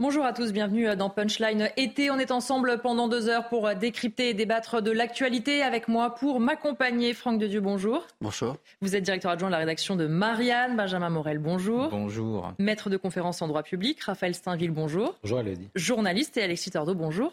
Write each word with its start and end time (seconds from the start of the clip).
Bonjour 0.00 0.24
à 0.24 0.32
tous, 0.32 0.52
bienvenue 0.52 0.96
dans 0.96 1.08
Punchline 1.08 1.70
été. 1.76 2.10
On 2.10 2.18
est 2.18 2.32
ensemble 2.32 2.80
pendant 2.82 3.06
deux 3.06 3.28
heures 3.28 3.48
pour 3.48 3.72
décrypter 3.76 4.30
et 4.30 4.34
débattre 4.34 4.82
de 4.82 4.90
l'actualité. 4.90 5.62
Avec 5.62 5.86
moi 5.86 6.16
pour 6.16 6.40
m'accompagner, 6.40 7.14
Franck 7.14 7.38
Dedieu, 7.38 7.60
bonjour. 7.60 8.04
Bonjour. 8.20 8.56
Vous 8.80 8.96
êtes 8.96 9.04
directeur 9.04 9.30
adjoint 9.30 9.50
de 9.50 9.52
la 9.52 9.58
rédaction 9.58 9.94
de 9.94 10.08
Marianne. 10.08 10.76
Benjamin 10.76 11.10
Morel, 11.10 11.38
bonjour. 11.38 11.90
Bonjour. 11.90 12.54
Maître 12.58 12.90
de 12.90 12.96
conférence 12.96 13.40
en 13.40 13.46
droit 13.46 13.62
public, 13.62 14.02
Raphaël 14.02 14.34
Steinville, 14.34 14.72
bonjour. 14.72 15.14
Bonjour 15.22 15.38
Elodie. 15.38 15.70
Journaliste 15.76 16.36
et 16.38 16.42
Alexis 16.42 16.72
Tordo, 16.72 16.96
bonjour. 16.96 17.32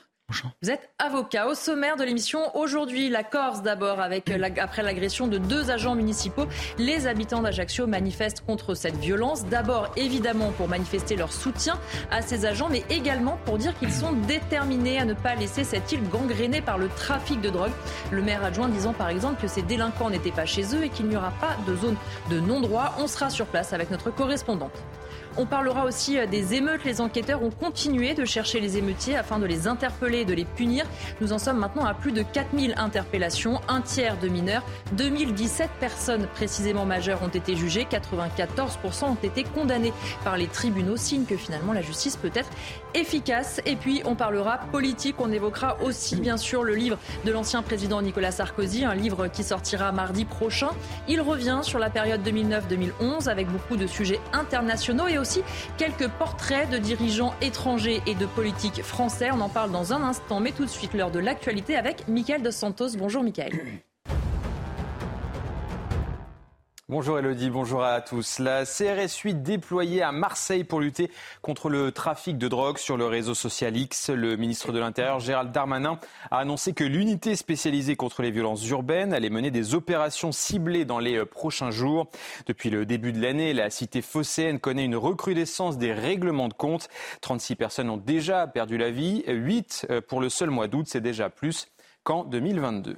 Vous 0.61 0.71
êtes 0.71 0.89
avocat. 0.99 1.47
Au 1.47 1.55
sommaire 1.55 1.97
de 1.97 2.03
l'émission, 2.03 2.55
aujourd'hui, 2.55 3.09
la 3.09 3.23
Corse 3.23 3.61
d'abord, 3.61 3.99
avec 3.99 4.31
après 4.59 4.83
l'agression 4.83 5.27
de 5.27 5.37
deux 5.37 5.71
agents 5.71 5.95
municipaux. 5.95 6.45
Les 6.77 7.07
habitants 7.07 7.41
d'Ajaccio 7.41 7.87
manifestent 7.87 8.41
contre 8.41 8.73
cette 8.73 8.95
violence. 8.97 9.45
D'abord, 9.45 9.91
évidemment, 9.97 10.51
pour 10.51 10.67
manifester 10.67 11.15
leur 11.15 11.33
soutien 11.33 11.79
à 12.11 12.21
ces 12.21 12.45
agents, 12.45 12.69
mais 12.69 12.83
également 12.89 13.37
pour 13.45 13.57
dire 13.57 13.77
qu'ils 13.77 13.91
sont 13.91 14.13
déterminés 14.13 14.99
à 14.99 15.05
ne 15.05 15.13
pas 15.13 15.35
laisser 15.35 15.63
cette 15.63 15.91
île 15.91 16.07
gangrénée 16.09 16.61
par 16.61 16.77
le 16.77 16.87
trafic 16.89 17.41
de 17.41 17.49
drogue. 17.49 17.71
Le 18.11 18.21
maire 18.21 18.43
adjoint 18.43 18.69
disant 18.69 18.93
par 18.93 19.09
exemple 19.09 19.41
que 19.41 19.47
ces 19.47 19.61
délinquants 19.61 20.09
n'étaient 20.09 20.31
pas 20.31 20.45
chez 20.45 20.75
eux 20.75 20.83
et 20.83 20.89
qu'il 20.89 21.07
n'y 21.07 21.15
aura 21.15 21.31
pas 21.31 21.57
de 21.67 21.75
zone 21.75 21.95
de 22.29 22.39
non-droit. 22.39 22.95
On 22.99 23.07
sera 23.07 23.29
sur 23.29 23.45
place 23.45 23.73
avec 23.73 23.91
notre 23.91 24.11
correspondante. 24.11 24.71
On 25.37 25.45
parlera 25.45 25.85
aussi 25.85 26.17
euh, 26.17 26.25
des 26.27 26.55
émeutes. 26.55 26.83
Les 26.83 26.99
enquêteurs 26.99 27.41
ont 27.41 27.51
continué 27.51 28.13
de 28.13 28.25
chercher 28.25 28.59
les 28.59 28.77
émeutiers 28.77 29.15
afin 29.15 29.39
de 29.39 29.45
les 29.45 29.65
interpeller 29.67 30.19
et 30.19 30.25
de 30.25 30.33
les 30.33 30.43
punir. 30.43 30.85
Nous 31.21 31.31
en 31.31 31.37
sommes 31.37 31.57
maintenant 31.57 31.85
à 31.85 31.93
plus 31.93 32.11
de 32.11 32.21
4000 32.21 32.73
interpellations, 32.77 33.61
un 33.69 33.79
tiers 33.79 34.17
de 34.17 34.27
mineurs. 34.27 34.63
2017 34.93 35.69
personnes 35.79 36.27
précisément 36.35 36.85
majeures 36.85 37.23
ont 37.23 37.29
été 37.29 37.55
jugées, 37.55 37.87
94% 37.89 39.05
ont 39.05 39.15
été 39.15 39.43
condamnées 39.43 39.93
par 40.25 40.35
les 40.35 40.47
tribunaux, 40.47 40.97
signe 40.97 41.23
que 41.23 41.37
finalement 41.37 41.71
la 41.71 41.81
justice 41.81 42.17
peut 42.17 42.31
être 42.33 42.49
efficace. 42.93 43.61
Et 43.65 43.77
puis 43.77 44.01
on 44.03 44.15
parlera 44.15 44.57
politique, 44.71 45.15
on 45.19 45.31
évoquera 45.31 45.77
aussi 45.81 46.17
bien 46.17 46.35
sûr 46.35 46.63
le 46.63 46.75
livre 46.75 46.97
de 47.25 47.31
l'ancien 47.31 47.61
président 47.61 48.01
Nicolas 48.01 48.31
Sarkozy, 48.31 48.83
un 48.83 48.95
livre 48.95 49.27
qui 49.27 49.43
sortira 49.43 49.93
mardi 49.93 50.25
prochain. 50.25 50.71
Il 51.07 51.21
revient 51.21 51.59
sur 51.63 51.79
la 51.79 51.89
période 51.89 52.21
2009-2011 52.27 53.29
avec 53.29 53.47
beaucoup 53.47 53.77
de 53.77 53.87
sujets 53.87 54.19
internationaux 54.33 55.07
et 55.07 55.20
aussi 55.21 55.43
quelques 55.77 56.09
portraits 56.09 56.69
de 56.69 56.77
dirigeants 56.77 57.33
étrangers 57.41 58.01
et 58.07 58.15
de 58.15 58.25
politiques 58.25 58.83
français. 58.83 59.29
On 59.31 59.39
en 59.39 59.49
parle 59.49 59.71
dans 59.71 59.93
un 59.93 60.01
instant, 60.03 60.39
mais 60.39 60.51
tout 60.51 60.65
de 60.65 60.69
suite 60.69 60.93
l'heure 60.93 61.11
de 61.11 61.19
l'actualité 61.19 61.75
avec 61.75 62.07
Mickaël 62.07 62.41
Dos 62.41 62.51
Santos. 62.51 62.97
Bonjour 62.97 63.23
Mickaël. 63.23 63.53
Bonjour 66.91 67.17
Elodie, 67.17 67.49
bonjour 67.49 67.85
à 67.85 68.01
tous. 68.01 68.39
La 68.39 68.65
CRS 68.65 69.21
8 69.23 69.35
déployée 69.35 70.01
à 70.01 70.11
Marseille 70.11 70.65
pour 70.65 70.81
lutter 70.81 71.09
contre 71.41 71.69
le 71.69 71.93
trafic 71.93 72.37
de 72.37 72.49
drogue 72.49 72.77
sur 72.77 72.97
le 72.97 73.05
réseau 73.05 73.33
social 73.33 73.77
X. 73.77 74.09
Le 74.09 74.35
ministre 74.35 74.73
de 74.73 74.79
l'Intérieur, 74.79 75.21
Gérald 75.21 75.53
Darmanin, 75.53 76.01
a 76.31 76.39
annoncé 76.39 76.73
que 76.73 76.83
l'unité 76.83 77.37
spécialisée 77.37 77.95
contre 77.95 78.21
les 78.21 78.29
violences 78.29 78.67
urbaines 78.67 79.13
allait 79.13 79.29
mener 79.29 79.51
des 79.51 79.73
opérations 79.73 80.33
ciblées 80.33 80.83
dans 80.83 80.99
les 80.99 81.15
euh, 81.15 81.25
prochains 81.25 81.71
jours. 81.71 82.07
Depuis 82.45 82.69
le 82.69 82.85
début 82.85 83.13
de 83.13 83.21
l'année, 83.21 83.53
la 83.53 83.69
cité 83.69 84.01
phocéenne 84.01 84.59
connaît 84.59 84.83
une 84.83 84.97
recrudescence 84.97 85.77
des 85.77 85.93
règlements 85.93 86.49
de 86.49 86.53
compte. 86.53 86.89
36 87.21 87.55
personnes 87.55 87.89
ont 87.89 87.95
déjà 87.95 88.47
perdu 88.47 88.77
la 88.77 88.91
vie, 88.91 89.23
8 89.27 89.87
euh, 89.91 90.01
pour 90.01 90.19
le 90.19 90.27
seul 90.27 90.49
mois 90.49 90.67
d'août, 90.67 90.87
c'est 90.89 90.99
déjà 90.99 91.29
plus 91.29 91.69
qu'en 92.03 92.25
2022. 92.25 92.97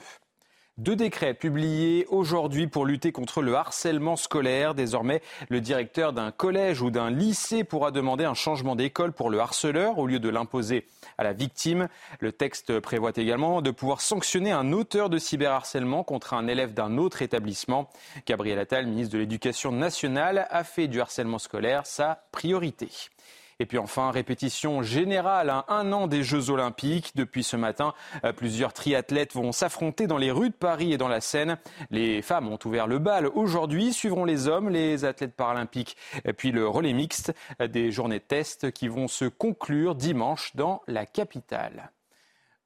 Deux 0.80 0.96
décrets 0.96 1.36
publiés 1.36 2.08
aujourd'hui 2.10 2.66
pour 2.66 2.88
lutter 2.88 3.12
contre 3.12 3.44
le 3.44 3.54
harcèlement 3.54 4.16
scolaire. 4.16 4.74
Désormais, 4.74 5.22
le 5.50 5.62
directeur 5.62 6.14
d'un 6.14 6.32
collège 6.32 6.82
ou 6.82 6.90
d'un 6.90 7.12
lycée 7.12 7.64
pourra 7.64 7.92
demander 7.92 8.26
un 8.26 8.34
changement 8.34 8.76
d'école 8.76 9.14
pour 9.14 9.30
le 9.30 9.40
harceleur 9.40 10.00
au 10.00 10.08
lieu 10.08 10.18
de 10.18 10.30
l'imposer 10.30 10.88
à 11.20 11.24
la 11.24 11.32
victime. 11.32 11.90
Le 12.20 12.32
texte 12.32 12.80
prévoit 12.80 13.12
également 13.16 13.62
de 13.62 13.70
pouvoir 13.70 14.02
sanctionner 14.02 14.52
un 14.52 14.72
auteur 14.72 15.12
de 15.12 15.20
cyberharcèlement 15.20 16.04
contre 16.04 16.34
un 16.34 16.48
élève 16.48 16.74
d'un 16.74 16.98
autre 16.98 17.22
établissement. 17.22 17.88
Gabriel 18.26 18.58
Attal, 18.58 18.88
ministre 18.88 19.14
de 19.14 19.20
l'Éducation 19.20 19.72
nationale, 19.72 20.48
a 20.50 20.64
fait 20.64 20.88
du 20.88 21.00
harcèlement 21.00 21.38
scolaire 21.38 21.86
sa 21.86 22.24
priorité. 22.32 22.90
Et 23.64 23.66
puis 23.66 23.78
enfin, 23.78 24.12
répétition 24.12 24.84
générale 24.84 25.50
à 25.50 25.64
un 25.70 25.94
an 25.94 26.08
des 26.08 26.22
Jeux 26.22 26.50
Olympiques. 26.50 27.14
Depuis 27.16 27.44
ce 27.44 27.56
matin, 27.56 27.94
euh, 28.26 28.34
plusieurs 28.34 28.74
triathlètes 28.74 29.34
vont 29.36 29.54
s'affronter 29.54 30.06
dans 30.06 30.18
les 30.18 30.32
rues 30.32 30.50
de 30.50 30.54
Paris 30.54 30.92
et 30.92 30.98
dans 30.98 31.08
la 31.08 31.22
Seine. 31.22 31.58
Les 31.90 32.22
femmes 32.22 32.50
ont 32.50 32.60
ouvert 32.66 32.88
le 32.88 33.00
bal 33.00 33.26
aujourd'hui, 33.26 33.94
suivront 33.94 34.26
les 34.26 34.50
hommes, 34.50 34.68
les 34.68 35.06
athlètes 35.06 35.34
paralympiques, 35.34 35.96
et 36.26 36.34
puis 36.34 36.52
le 36.52 36.68
relais 36.68 36.92
mixte, 36.92 37.34
euh, 37.62 37.70
des 37.70 37.90
journées 37.90 38.20
de 38.20 38.26
test 38.26 38.74
qui 38.74 38.90
vont 38.90 39.08
se 39.08 39.24
conclure 39.24 39.96
dimanche 39.96 40.54
dans 40.58 40.82
la 40.90 41.06
capitale. 41.06 41.94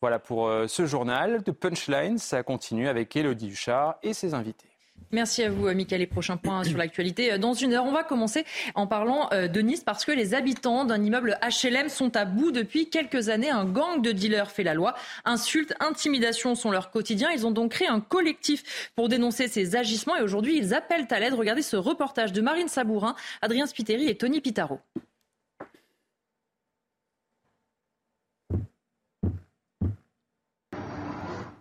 Voilà 0.02 0.18
pour 0.18 0.48
euh, 0.48 0.66
ce 0.66 0.88
journal 0.88 1.44
de 1.44 1.52
Punchline. 1.52 2.18
Ça 2.18 2.42
continue 2.42 2.88
avec 2.88 3.16
Elodie 3.16 3.50
Huchard 3.50 3.98
et 4.02 4.14
ses 4.14 4.34
invités. 4.34 4.77
Merci 5.12 5.44
à 5.44 5.50
vous, 5.50 5.72
Michael. 5.74 6.02
Les 6.02 6.08
prochains 6.08 6.36
points 6.36 6.66
sur 6.66 6.78
l'actualité. 6.78 7.32
Euh, 7.32 7.38
dans 7.38 7.54
une 7.54 7.74
heure, 7.74 7.86
on 7.86 7.94
va 7.94 8.04
commencer 8.04 8.46
en 8.76 8.88
parlant 8.88 9.30
euh, 9.32 9.48
de 9.48 9.62
Nice 9.62 9.82
parce 9.84 10.04
que 10.04 10.12
les 10.12 10.34
habitants 10.34 10.84
d'un 10.84 11.02
immeuble 11.02 11.40
HLM 11.42 11.88
sont 11.88 12.16
à 12.18 12.26
bout 12.26 12.52
depuis 12.52 12.90
quelques 12.90 13.30
années. 13.30 13.50
Un 13.50 13.64
gang 13.64 14.02
de 14.02 14.12
dealers 14.12 14.52
fait 14.52 14.64
la 14.64 14.74
loi. 14.74 14.96
Insultes, 15.24 15.74
intimidations 15.80 16.56
sont 16.56 16.72
leur 16.72 16.92
quotidien. 16.92 17.30
Ils 17.32 17.48
ont 17.48 17.52
donc 17.52 17.72
créé 17.72 17.88
un 17.88 18.02
collectif 18.02 18.92
pour 18.96 19.08
dénoncer 19.08 19.48
ces 19.48 19.78
agissements 19.78 20.18
et 20.18 20.22
aujourd'hui, 20.22 20.58
ils 20.58 20.74
appellent 20.74 21.08
à 21.10 21.20
l'aide. 21.20 21.34
Regardez 21.34 21.62
ce 21.62 21.78
reportage 21.78 22.34
de 22.34 22.42
Marine 22.42 22.68
Sabourin, 22.68 23.16
Adrien 23.42 23.66
Spiteri 23.66 24.10
et 24.10 24.18
Tony 24.18 24.42
Pitaro. 24.42 24.82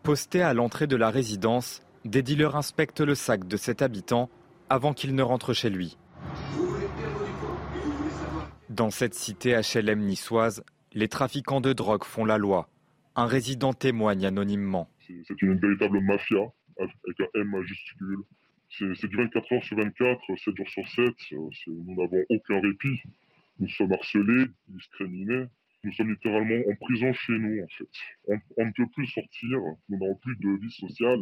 Posté 0.03 0.43
à 0.43 0.55
l'entrée 0.55 0.87
de 0.87 0.95
la 0.95 1.11
résidence, 1.11 1.83
des 2.07 2.23
dealers 2.23 2.57
inspectent 2.57 3.01
le 3.01 3.15
sac 3.15 3.47
de 3.47 3.57
cet 3.57 3.83
habitant 3.83 4.31
avant 4.69 4.93
qu'il 4.93 5.15
ne 5.15 5.23
rentre 5.23 5.53
chez 5.53 5.71
lui. 5.71 5.97
Dans 8.69 8.91
cette 8.91 9.15
cité 9.15 9.59
HLM 9.61 10.01
niçoise, 10.01 10.65
les 10.93 11.09
trafiquants 11.09 11.61
de 11.61 11.73
drogue 11.73 12.05
font 12.05 12.25
la 12.25 12.39
loi. 12.39 12.69
Un 13.15 13.27
résident 13.27 13.73
témoigne 13.73 14.27
anonymement. 14.27 14.89
C'est 15.01 15.43
une 15.43 15.59
véritable 15.59 16.01
mafia 16.01 16.53
avec 16.79 17.21
un 17.21 17.41
M 17.41 17.51
majuscule. 17.51 18.19
C'est 18.69 19.07
du 19.07 19.17
24 19.17 19.53
heures 19.53 19.65
sur 19.65 19.77
24, 19.77 20.21
7 20.37 20.57
jours 20.57 20.69
sur 20.69 20.89
7. 20.89 21.15
Nous 21.69 21.95
n'avons 21.97 22.25
aucun 22.29 22.61
répit. 22.61 23.01
Nous 23.59 23.69
sommes 23.69 23.93
harcelés, 23.93 24.47
discriminés. 24.69 25.47
Nous 25.85 25.93
sommes 25.93 26.11
littéralement 26.11 26.63
en 26.69 26.75
prison 26.85 27.13
chez 27.13 27.39
nous, 27.39 27.63
en 27.63 27.69
fait. 27.69 28.39
On, 28.57 28.65
ne 28.67 28.73
peut 28.73 28.89
plus 28.93 29.07
sortir, 29.07 29.61
nous 29.89 29.99
n'avons 29.99 30.17
plus 30.17 30.37
de 30.37 30.61
vie 30.61 30.73
sociale 30.73 31.21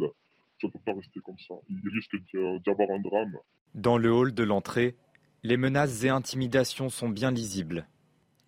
ça 0.61 0.67
ne 0.67 0.71
peut 0.71 0.79
pas 0.85 0.93
rester 0.93 1.19
comme 1.21 1.37
ça. 1.47 1.55
Il 1.69 1.81
risque 1.93 2.15
d'y 2.15 2.69
avoir 2.69 2.89
un 2.91 2.99
drame. 2.99 3.37
Dans 3.73 3.97
le 3.97 4.11
hall 4.11 4.33
de 4.33 4.43
l'entrée, 4.43 4.95
les 5.43 5.57
menaces 5.57 6.03
et 6.03 6.09
intimidations 6.09 6.89
sont 6.89 7.09
bien 7.09 7.31
lisibles. 7.31 7.87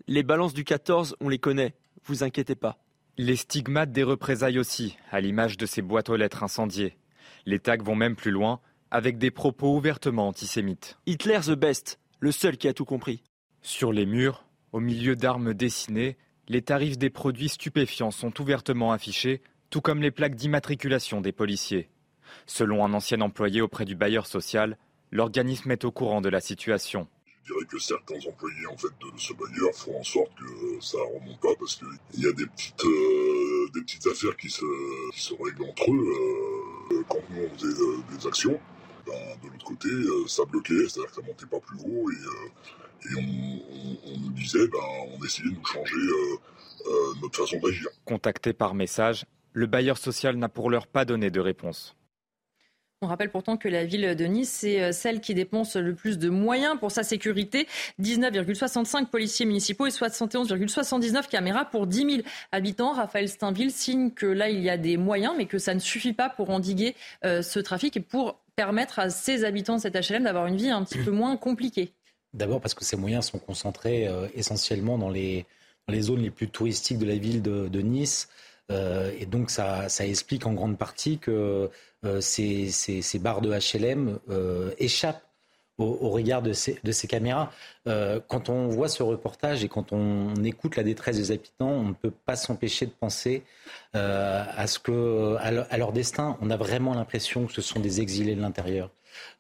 Les 0.08 0.24
balances 0.24 0.54
du 0.54 0.64
14, 0.64 1.16
on 1.20 1.30
les 1.30 1.40
connaît, 1.40 1.76
vous 2.06 2.24
inquiétez 2.24 2.56
pas. 2.56 2.78
Les 3.18 3.36
stigmates 3.36 3.92
des 3.92 4.04
représailles 4.04 4.60
aussi, 4.60 4.98
à 5.12 5.20
l'image 5.20 5.58
de 5.58 5.66
ces 5.66 5.82
boîtes 5.82 6.10
aux 6.10 6.16
lettres 6.16 6.44
incendiées. 6.44 6.98
Les 7.46 7.60
tags 7.60 7.84
vont 7.84 7.96
même 7.96 8.16
plus 8.16 8.32
loin, 8.32 8.62
avec 8.90 9.18
des 9.18 9.32
propos 9.32 9.76
ouvertement 9.76 10.28
antisémites. 10.28 10.98
Hitler 11.06 11.40
the 11.46 11.52
best, 11.52 12.00
le 12.20 12.32
seul 12.32 12.58
qui 12.58 12.68
a 12.68 12.74
tout 12.74 12.86
compris. 12.86 13.24
Sur 13.62 13.92
les 13.92 14.06
murs, 14.06 14.46
au 14.72 14.80
milieu 14.80 15.16
d'armes 15.16 15.54
dessinées, 15.54 16.18
les 16.48 16.62
tarifs 16.62 16.98
des 16.98 17.10
produits 17.10 17.50
stupéfiants 17.50 18.12
sont 18.12 18.40
ouvertement 18.40 18.92
affichés, 18.92 19.42
tout 19.70 19.82
comme 19.82 20.02
les 20.02 20.12
plaques 20.12 20.36
d'immatriculation 20.36 21.20
des 21.20 21.34
policiers. 21.34 21.90
Selon 22.46 22.86
un 22.86 22.94
ancien 22.94 23.22
employé 23.22 23.62
auprès 23.62 23.86
du 23.86 23.96
bailleur 23.96 24.28
social, 24.28 24.78
l'organisme 25.12 25.72
est 25.72 25.86
au 25.86 25.92
courant 25.92 26.22
de 26.22 26.30
la 26.30 26.42
situation. 26.42 27.08
Je 27.44 27.54
dirais 27.54 27.66
que 27.66 27.80
certains 27.80 28.20
employés 28.28 28.68
en 28.68 28.76
fait, 28.76 28.88
de 28.88 29.18
ce 29.18 29.34
bailleur 29.34 29.74
font 29.74 29.98
en 29.98 30.04
sorte 30.04 30.32
que 30.36 30.82
ça 30.82 30.98
ne 30.98 31.20
remonte 31.20 31.40
pas 31.40 31.56
parce 31.58 31.78
qu'il 31.78 32.24
y 32.24 32.28
a 32.28 32.34
des 32.34 32.46
petites, 32.46 32.84
euh, 32.84 33.70
des 33.74 33.82
petites 33.82 34.06
affaires 34.08 34.36
qui 34.36 34.50
se, 34.50 34.66
qui 35.14 35.22
se 35.22 35.34
règlent 35.34 35.64
entre 35.64 35.92
eux. 35.92 36.12
Euh, 36.92 37.04
quand 37.08 37.20
nous 37.30 37.44
on 37.44 37.58
faisait 37.58 37.82
euh, 37.82 38.18
des 38.18 38.28
actions, 38.28 38.60
ben, 39.06 39.14
de 39.44 39.48
l'autre 39.48 39.66
côté, 39.66 39.90
ça 40.28 40.44
bloquait, 40.44 40.90
c'est-à-dire 40.90 41.10
que 41.10 41.16
ça 41.16 41.22
montait 41.22 41.46
pas 41.46 41.60
plus 41.62 41.80
haut 41.86 42.12
et, 42.12 43.16
on, 43.16 44.20
nous 44.20 44.32
disait, 44.32 44.68
ben, 44.68 44.80
on 45.18 45.24
essayait 45.24 45.50
de 45.50 45.56
nous 45.56 45.66
changer 45.66 45.96
notre 47.22 47.40
façon 47.40 47.58
d'agir. 47.60 47.88
Contacté 48.04 48.52
par 48.52 48.74
message, 48.74 49.26
le 49.54 49.68
bailleur 49.68 49.98
social 49.98 50.36
n'a 50.36 50.50
pour 50.50 50.70
l'heure 50.70 50.88
pas 50.88 51.06
donné 51.06 51.30
de 51.32 51.40
réponse. 51.40 51.97
On 53.04 53.08
rappelle 53.08 53.30
pourtant 53.30 53.58
que 53.58 53.68
la 53.70 53.86
ville 53.86 54.16
de 54.16 54.26
Nice, 54.26 54.50
c'est 54.50 54.82
euh, 54.82 54.92
celle 54.92 55.22
qui 55.22 55.36
dépense 55.36 55.76
le 55.76 55.94
plus 55.94 56.18
de 56.18 56.30
moyens 56.30 56.80
pour 56.80 56.90
sa 56.90 57.04
sécurité. 57.04 57.68
19,65 58.02 59.06
policiers 59.06 59.46
municipaux 59.46 59.86
et 59.86 59.92
71,79 59.92 61.28
caméras 61.28 61.66
pour 61.66 61.86
10 61.86 61.98
000 61.98 62.12
habitants. 62.52 62.94
Raphaël 62.94 63.30
Steinville 63.30 63.72
signe 63.72 64.10
que 64.10 64.26
là, 64.26 64.50
il 64.50 64.62
y 64.62 64.70
a 64.72 64.78
des 64.78 64.98
moyens, 64.98 65.36
mais 65.38 65.46
que 65.46 65.60
ça 65.60 65.76
ne 65.76 65.80
suffit 65.80 66.14
pas 66.14 66.28
pour 66.28 66.50
endiguer 66.50 66.96
euh, 67.24 67.44
ce 67.44 67.60
trafic 67.60 67.98
et 67.98 68.00
pour 68.00 68.40
permettre 68.56 68.98
à 68.98 69.12
ces 69.12 69.46
habitants 69.46 69.76
de 69.76 69.82
cet 69.82 69.94
HLM 69.94 70.24
d'avoir 70.24 70.48
une 70.48 70.58
vie 70.58 70.72
un 70.72 70.84
petit 70.84 70.98
peu 70.98 71.12
moins 71.12 71.38
compliquée. 71.38 71.94
D'abord 72.34 72.62
parce 72.62 72.74
que 72.74 72.84
ces 72.84 72.98
moyens 72.98 73.26
sont 73.26 73.38
concentrés 73.38 74.08
euh, 74.08 74.28
essentiellement 74.34 74.98
dans 74.98 75.12
les 75.12 75.46
zones 76.02 76.22
les 76.22 76.32
plus 76.32 76.50
touristiques 76.50 76.98
de 76.98 77.06
la 77.06 77.16
ville 77.16 77.44
de, 77.44 77.82
Nice. 77.82 78.28
Et 78.70 79.26
donc 79.26 79.50
ça, 79.50 79.90
ça, 79.90 80.06
explique 80.06 80.46
en 80.46 80.54
grande 80.54 80.78
partie 80.78 81.18
que 81.20 81.70
ces, 82.20 82.70
ces, 82.70 83.02
ces, 83.02 83.20
bars 83.20 83.42
de 83.42 83.50
HLM 83.50 84.20
échappent 84.78 85.28
au, 85.78 86.10
regard 86.10 86.42
de 86.42 86.54
ces, 86.54 86.80
de 86.84 86.92
ces 86.92 87.08
caméras. 87.08 87.52
Euh, 87.88 88.20
quand 88.28 88.50
on 88.50 88.68
voit 88.68 88.90
ce 88.90 89.04
reportage 89.04 89.64
et 89.64 89.68
quand 89.68 89.94
on 89.94 90.34
écoute 90.44 90.76
la 90.76 90.84
détresse 90.84 91.18
des 91.18 91.32
habitants, 91.32 91.70
on 91.70 91.84
ne 91.90 91.94
peut 91.94 92.12
pas 92.12 92.36
s'empêcher 92.36 92.86
de 92.86 92.92
penser 92.92 93.44
euh, 93.96 94.44
à, 94.56 94.68
ce 94.68 94.80
que, 94.80 95.36
à, 95.40 95.78
leur 95.78 95.92
destin. 95.92 96.38
On 96.42 96.50
a 96.50 96.58
vraiment 96.58 96.94
l'impression 96.94 97.46
que 97.46 97.54
ce 97.54 97.62
sont 97.62 97.80
des 97.80 98.02
exilés 98.02 98.36
de 98.36 98.42
l'intérieur. 98.42 98.90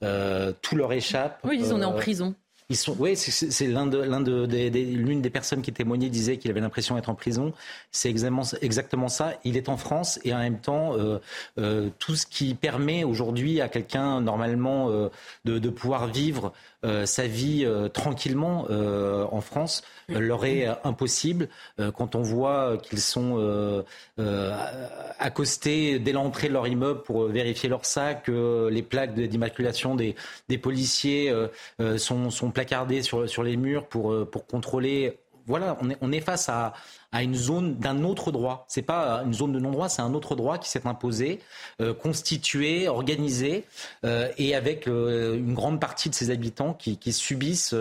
Euh, 0.03 0.53
tout 0.61 0.75
leur 0.75 0.93
échappe. 0.93 1.39
Oui, 1.43 1.57
ils 1.59 1.67
sont 1.67 1.81
en 1.81 1.93
prison. 1.93 2.35
Sont, 2.73 2.97
oui, 2.99 3.15
c'est 3.15 3.67
de, 3.67 4.45
de, 4.45 4.79
l'une 4.79 5.21
des 5.21 5.29
personnes 5.29 5.61
qui 5.61 5.71
témoignait 5.71 6.09
disait 6.09 6.35
qu'il 6.35 6.51
avait 6.51 6.59
l'impression 6.59 6.95
d'être 6.95 7.07
en 7.07 7.15
prison. 7.15 7.53
C'est 7.91 8.09
exactement, 8.09 8.43
exactement 8.61 9.07
ça. 9.07 9.35
Il 9.45 9.55
est 9.55 9.69
en 9.69 9.77
France 9.77 10.19
et 10.25 10.33
en 10.33 10.39
même 10.39 10.59
temps, 10.59 10.93
euh, 10.97 11.19
euh, 11.59 11.89
tout 11.97 12.17
ce 12.17 12.25
qui 12.25 12.55
permet 12.55 13.05
aujourd'hui 13.05 13.61
à 13.61 13.69
quelqu'un 13.69 14.19
normalement 14.19 14.89
euh, 14.89 15.07
de, 15.45 15.59
de, 15.59 15.69
pouvoir 15.69 16.07
vivre 16.07 16.51
sa 16.83 17.27
vie 17.27 17.65
euh, 17.65 17.89
tranquillement 17.89 18.67
euh, 18.69 19.25
en 19.31 19.41
France 19.41 19.83
leur 20.09 20.45
est 20.45 20.65
impossible. 20.85 21.49
Quand 21.95 22.15
on 22.15 22.21
voit 22.21 22.77
qu'ils 22.77 23.01
sont 23.01 23.83
accostés 25.19 25.99
dès 25.99 26.13
l'entrée 26.13 26.47
de 26.47 26.53
leur 26.53 26.65
immeuble 26.65 27.01
pour 27.03 27.25
vérifier 27.25 27.67
leur 27.67 27.83
sac, 27.83 28.29
les 28.29 28.81
plaques 28.83 29.15
d'immaculation 29.15 29.95
des, 29.95 30.15
des, 30.47 30.57
policiers 30.57 31.33
sont, 31.97 32.29
sont 32.29 32.51
placardées 32.51 33.01
sur, 33.01 33.27
sur 33.27 33.43
les 33.43 33.57
murs 33.57 33.85
pour, 33.87 34.29
pour 34.29 34.47
contrôler 34.47 35.19
voilà, 35.47 35.77
on 35.81 35.89
est, 35.89 35.97
on 36.01 36.11
est 36.11 36.19
face 36.19 36.49
à, 36.49 36.73
à 37.11 37.23
une 37.23 37.35
zone 37.35 37.75
d'un 37.77 38.03
autre 38.03 38.31
droit. 38.31 38.65
C'est 38.67 38.81
pas 38.81 39.23
une 39.25 39.33
zone 39.33 39.53
de 39.53 39.59
non-droit, 39.59 39.89
c'est 39.89 40.01
un 40.01 40.13
autre 40.13 40.35
droit 40.35 40.57
qui 40.57 40.69
s'est 40.69 40.85
imposé, 40.85 41.39
euh, 41.81 41.93
constitué, 41.93 42.87
organisé, 42.87 43.65
euh, 44.03 44.29
et 44.37 44.55
avec 44.55 44.87
euh, 44.87 45.37
une 45.37 45.53
grande 45.53 45.79
partie 45.79 46.09
de 46.09 46.15
ses 46.15 46.31
habitants 46.31 46.73
qui, 46.73 46.97
qui 46.97 47.13
subissent, 47.13 47.75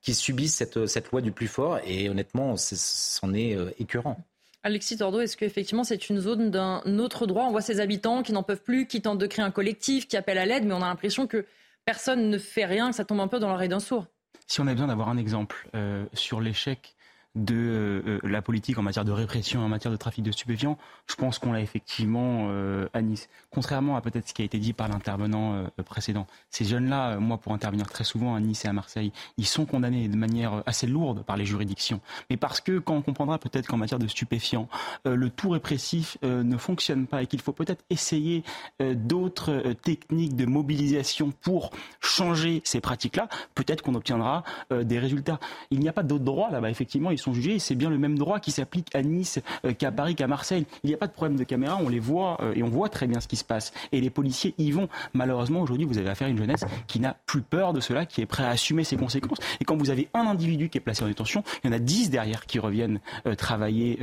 qui 0.00 0.14
subissent 0.14 0.56
cette, 0.56 0.86
cette 0.86 1.10
loi 1.10 1.20
du 1.20 1.30
plus 1.30 1.48
fort. 1.48 1.78
Et 1.84 2.08
honnêtement, 2.08 2.56
c'en 2.56 3.34
est, 3.34 3.56
écœurant. 3.78 4.18
Alexis 4.62 4.98
Tordo, 4.98 5.20
est-ce 5.20 5.36
qu'effectivement 5.36 5.84
c'est 5.84 6.10
une 6.10 6.20
zone 6.20 6.50
d'un 6.50 6.82
autre 6.98 7.26
droit? 7.26 7.44
On 7.44 7.50
voit 7.50 7.62
ces 7.62 7.80
habitants 7.80 8.22
qui 8.22 8.32
n'en 8.32 8.42
peuvent 8.42 8.62
plus, 8.62 8.86
qui 8.86 9.00
tentent 9.00 9.18
de 9.18 9.26
créer 9.26 9.44
un 9.44 9.50
collectif, 9.50 10.06
qui 10.06 10.16
appellent 10.16 10.38
à 10.38 10.46
l'aide, 10.46 10.64
mais 10.64 10.74
on 10.74 10.82
a 10.82 10.88
l'impression 10.88 11.26
que 11.26 11.46
personne 11.84 12.28
ne 12.28 12.38
fait 12.38 12.66
rien, 12.66 12.90
que 12.90 12.96
ça 12.96 13.04
tombe 13.04 13.20
un 13.20 13.28
peu 13.28 13.38
dans 13.38 13.48
l'oreille 13.48 13.68
d'un 13.68 13.80
sourd. 13.80 14.06
Si 14.46 14.60
on 14.60 14.66
a 14.66 14.72
besoin 14.72 14.88
d'avoir 14.88 15.08
un 15.08 15.16
exemple 15.16 15.68
sur 16.12 16.40
l'échec 16.40 16.94
de 17.36 17.54
euh, 17.54 18.18
la 18.24 18.42
politique 18.42 18.78
en 18.78 18.82
matière 18.82 19.04
de 19.04 19.12
répression, 19.12 19.60
en 19.60 19.68
matière 19.68 19.92
de 19.92 19.96
trafic 19.96 20.24
de 20.24 20.32
stupéfiants, 20.32 20.76
je 21.06 21.14
pense 21.14 21.38
qu'on 21.38 21.52
l'a 21.52 21.60
effectivement 21.60 22.48
euh, 22.50 22.88
à 22.92 23.02
Nice. 23.02 23.28
Contrairement 23.50 23.96
à 23.96 24.00
peut-être 24.00 24.28
ce 24.28 24.34
qui 24.34 24.42
a 24.42 24.44
été 24.44 24.58
dit 24.58 24.72
par 24.72 24.88
l'intervenant 24.88 25.54
euh, 25.54 25.82
précédent, 25.84 26.26
ces 26.50 26.64
jeunes-là, 26.64 27.18
moi 27.18 27.38
pour 27.38 27.52
intervenir 27.52 27.88
très 27.88 28.02
souvent 28.02 28.34
à 28.34 28.40
Nice 28.40 28.64
et 28.64 28.68
à 28.68 28.72
Marseille, 28.72 29.12
ils 29.36 29.46
sont 29.46 29.64
condamnés 29.64 30.08
de 30.08 30.16
manière 30.16 30.64
assez 30.66 30.88
lourde 30.88 31.22
par 31.24 31.36
les 31.36 31.44
juridictions. 31.44 32.00
Mais 32.30 32.36
parce 32.36 32.60
que 32.60 32.78
quand 32.78 32.96
on 32.96 33.02
comprendra 33.02 33.38
peut-être 33.38 33.68
qu'en 33.68 33.76
matière 33.76 34.00
de 34.00 34.08
stupéfiants, 34.08 34.68
le 35.04 35.30
tout 35.30 35.50
répressif 35.50 36.18
ne 36.22 36.56
fonctionne 36.56 37.06
pas 37.06 37.22
et 37.22 37.26
qu'il 37.26 37.40
faut 37.40 37.52
peut-être 37.52 37.84
essayer 37.90 38.42
d'autres 38.80 39.74
techniques 39.82 40.36
de 40.36 40.46
mobilisation 40.46 41.32
pour 41.42 41.70
changer 42.00 42.60
ces 42.64 42.80
pratiques-là, 42.80 43.28
peut-être 43.54 43.82
qu'on 43.82 43.94
obtiendra 43.94 44.42
des 44.70 44.98
résultats. 44.98 45.38
Il 45.70 45.80
n'y 45.80 45.88
a 45.88 45.92
pas 45.92 46.02
d'autre 46.02 46.24
droit 46.24 46.50
là-bas, 46.50 46.70
effectivement 46.70 47.10
sont 47.20 47.32
jugés. 47.32 47.58
C'est 47.58 47.74
bien 47.74 47.90
le 47.90 47.98
même 47.98 48.18
droit 48.18 48.40
qui 48.40 48.50
s'applique 48.50 48.94
à 48.94 49.02
Nice 49.02 49.40
euh, 49.64 49.72
qu'à 49.72 49.92
Paris, 49.92 50.14
qu'à 50.14 50.26
Marseille. 50.26 50.66
Il 50.82 50.88
n'y 50.88 50.94
a 50.94 50.98
pas 50.98 51.06
de 51.06 51.12
problème 51.12 51.38
de 51.38 51.44
caméra, 51.44 51.78
on 51.80 51.88
les 51.88 51.98
voit 51.98 52.38
euh, 52.40 52.52
et 52.54 52.62
on 52.62 52.68
voit 52.68 52.88
très 52.88 53.06
bien 53.06 53.20
ce 53.20 53.28
qui 53.28 53.36
se 53.36 53.44
passe. 53.44 53.72
Et 53.92 54.00
les 54.00 54.10
policiers 54.10 54.54
y 54.58 54.70
vont. 54.70 54.88
Malheureusement, 55.12 55.60
aujourd'hui, 55.60 55.86
vous 55.86 55.98
avez 55.98 56.08
affaire 56.08 56.28
à 56.28 56.30
une 56.30 56.38
jeunesse 56.38 56.64
qui 56.86 57.00
n'a 57.00 57.16
plus 57.26 57.42
peur 57.42 57.72
de 57.72 57.80
cela, 57.80 58.06
qui 58.06 58.20
est 58.20 58.26
prêt 58.26 58.44
à 58.44 58.50
assumer 58.50 58.84
ses 58.84 58.96
conséquences. 58.96 59.38
Et 59.60 59.64
quand 59.64 59.76
vous 59.76 59.90
avez 59.90 60.08
un 60.14 60.26
individu 60.26 60.68
qui 60.68 60.78
est 60.78 60.80
placé 60.80 61.04
en 61.04 61.08
détention, 61.08 61.44
il 61.62 61.70
y 61.70 61.70
en 61.70 61.76
a 61.76 61.78
dix 61.78 62.10
derrière 62.10 62.46
qui 62.46 62.58
reviennent 62.58 63.00
euh, 63.26 63.34
travailler 63.34 63.98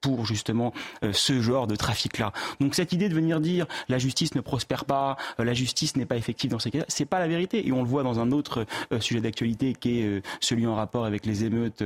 pour 0.00 0.26
justement 0.26 0.72
ce 1.12 1.40
genre 1.40 1.66
de 1.66 1.76
trafic-là. 1.76 2.32
Donc 2.60 2.74
cette 2.74 2.92
idée 2.92 3.08
de 3.08 3.14
venir 3.14 3.40
dire 3.40 3.66
la 3.88 3.98
justice 3.98 4.34
ne 4.34 4.40
prospère 4.40 4.84
pas, 4.84 5.16
la 5.38 5.54
justice 5.54 5.96
n'est 5.96 6.06
pas 6.06 6.16
effective 6.16 6.50
dans 6.50 6.58
ces 6.58 6.70
cas-là, 6.70 6.84
c'est 6.88 7.04
pas 7.04 7.18
la 7.18 7.28
vérité. 7.28 7.66
Et 7.66 7.72
on 7.72 7.82
le 7.82 7.88
voit 7.88 8.02
dans 8.02 8.20
un 8.20 8.32
autre 8.32 8.66
sujet 9.00 9.20
d'actualité 9.20 9.74
qui 9.74 10.00
est 10.00 10.22
celui 10.40 10.66
en 10.66 10.74
rapport 10.74 11.04
avec 11.04 11.26
les 11.26 11.44
émeutes 11.44 11.82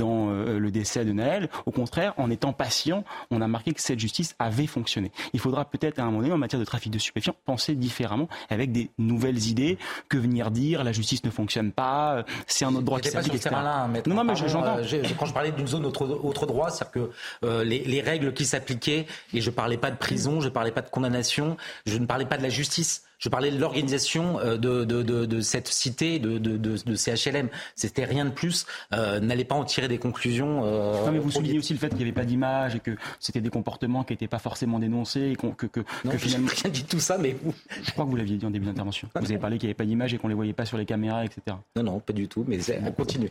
dans 0.00 0.30
euh, 0.30 0.58
le 0.58 0.70
décès 0.70 1.04
de 1.04 1.12
Naël. 1.12 1.48
Au 1.66 1.70
contraire, 1.70 2.14
en 2.16 2.30
étant 2.30 2.52
patient, 2.52 3.04
on 3.30 3.40
a 3.40 3.46
marqué 3.46 3.72
que 3.72 3.80
cette 3.80 4.00
justice 4.00 4.34
avait 4.38 4.66
fonctionné. 4.66 5.12
Il 5.32 5.40
faudra 5.40 5.64
peut-être 5.64 5.98
à 5.98 6.02
un 6.02 6.06
moment 6.06 6.22
donné, 6.22 6.32
en 6.32 6.38
matière 6.38 6.58
de 6.58 6.64
trafic 6.64 6.92
de 6.92 6.98
stupéfiants, 6.98 7.34
penser 7.44 7.74
différemment 7.74 8.28
avec 8.48 8.72
des 8.72 8.90
nouvelles 8.98 9.46
idées 9.46 9.78
que 10.08 10.18
venir 10.18 10.50
dire 10.50 10.82
la 10.82 10.92
justice 10.92 11.22
ne 11.24 11.30
fonctionne 11.30 11.70
pas, 11.70 12.16
euh, 12.16 12.22
c'est 12.46 12.64
un 12.64 12.74
autre 12.74 12.82
droit 12.82 13.00
qui 13.00 13.10
s'applique, 13.10 13.34
etc. 13.34 13.50
Là, 13.52 13.88
non, 14.06 14.14
non, 14.14 14.24
mais 14.24 14.34
j'entends. 14.34 14.78
Euh, 14.78 15.02
quand 15.18 15.26
je 15.26 15.34
parlais 15.34 15.52
d'une 15.52 15.68
zone 15.68 15.84
autre, 15.84 16.06
autre 16.06 16.46
droit, 16.46 16.70
c'est-à-dire 16.70 17.10
que 17.42 17.62
les, 17.62 17.84
les, 17.84 18.00
règles 18.00 18.32
qui 18.32 18.46
s'appliquaient, 18.46 19.06
et 19.34 19.40
je 19.40 19.50
parlais 19.50 19.76
pas 19.76 19.90
de 19.90 19.96
prison, 19.96 20.40
je 20.40 20.48
parlais 20.48 20.72
pas 20.72 20.80
de 20.80 20.88
condamnation, 20.88 21.56
je 21.84 21.98
ne 21.98 22.06
parlais 22.06 22.24
pas 22.24 22.38
de 22.38 22.42
la 22.42 22.48
justice. 22.48 23.04
Je 23.20 23.28
parlais 23.28 23.50
de 23.50 23.58
l'organisation 23.58 24.40
euh, 24.40 24.56
de, 24.56 24.84
de, 24.84 25.02
de, 25.02 25.26
de, 25.26 25.40
cette 25.40 25.68
cité, 25.68 26.18
de, 26.18 26.38
de, 26.38 26.56
de, 26.56 26.94
CHLM. 26.96 27.48
C'était 27.76 28.06
rien 28.06 28.24
de 28.24 28.30
plus. 28.30 28.66
Euh, 28.94 29.20
N'allez 29.20 29.44
pas 29.44 29.54
en 29.54 29.64
tirer 29.64 29.88
des 29.88 29.98
conclusions. 29.98 30.62
Euh, 30.64 31.04
non, 31.04 31.12
mais 31.12 31.18
vous 31.18 31.30
soulignez 31.30 31.58
aussi 31.58 31.74
le 31.74 31.78
fait 31.78 31.90
qu'il 31.90 31.98
n'y 31.98 32.04
avait 32.04 32.12
pas 32.12 32.24
d'image 32.24 32.74
et 32.76 32.80
que 32.80 32.96
c'était 33.18 33.42
des 33.42 33.50
comportements 33.50 34.04
qui 34.04 34.14
n'étaient 34.14 34.26
pas 34.26 34.38
forcément 34.38 34.78
dénoncés. 34.78 35.32
Et 35.32 35.36
que, 35.36 35.66
que, 35.66 35.80
non, 36.04 36.10
que 36.10 36.18
finalement... 36.18 36.48
rien 36.62 36.70
dit 36.70 36.84
tout 36.84 36.98
ça, 36.98 37.18
mais 37.18 37.36
vous... 37.42 37.54
Je 37.82 37.90
crois 37.92 38.06
que 38.06 38.10
vous 38.10 38.16
l'aviez 38.16 38.38
dit 38.38 38.46
en 38.46 38.50
début 38.50 38.66
d'intervention. 38.66 39.08
Vous 39.14 39.30
avez 39.30 39.38
parlé 39.38 39.58
qu'il 39.58 39.66
n'y 39.66 39.70
avait 39.70 39.76
pas 39.76 39.84
d'image 39.84 40.14
et 40.14 40.18
qu'on 40.18 40.28
ne 40.28 40.32
les 40.32 40.36
voyait 40.36 40.54
pas 40.54 40.64
sur 40.64 40.78
les 40.78 40.86
caméras, 40.86 41.24
etc. 41.24 41.56
Non, 41.76 41.82
non, 41.82 42.00
pas 42.00 42.14
du 42.14 42.26
tout, 42.26 42.44
mais 42.48 42.58
on 42.82 42.92
continue. 42.92 43.30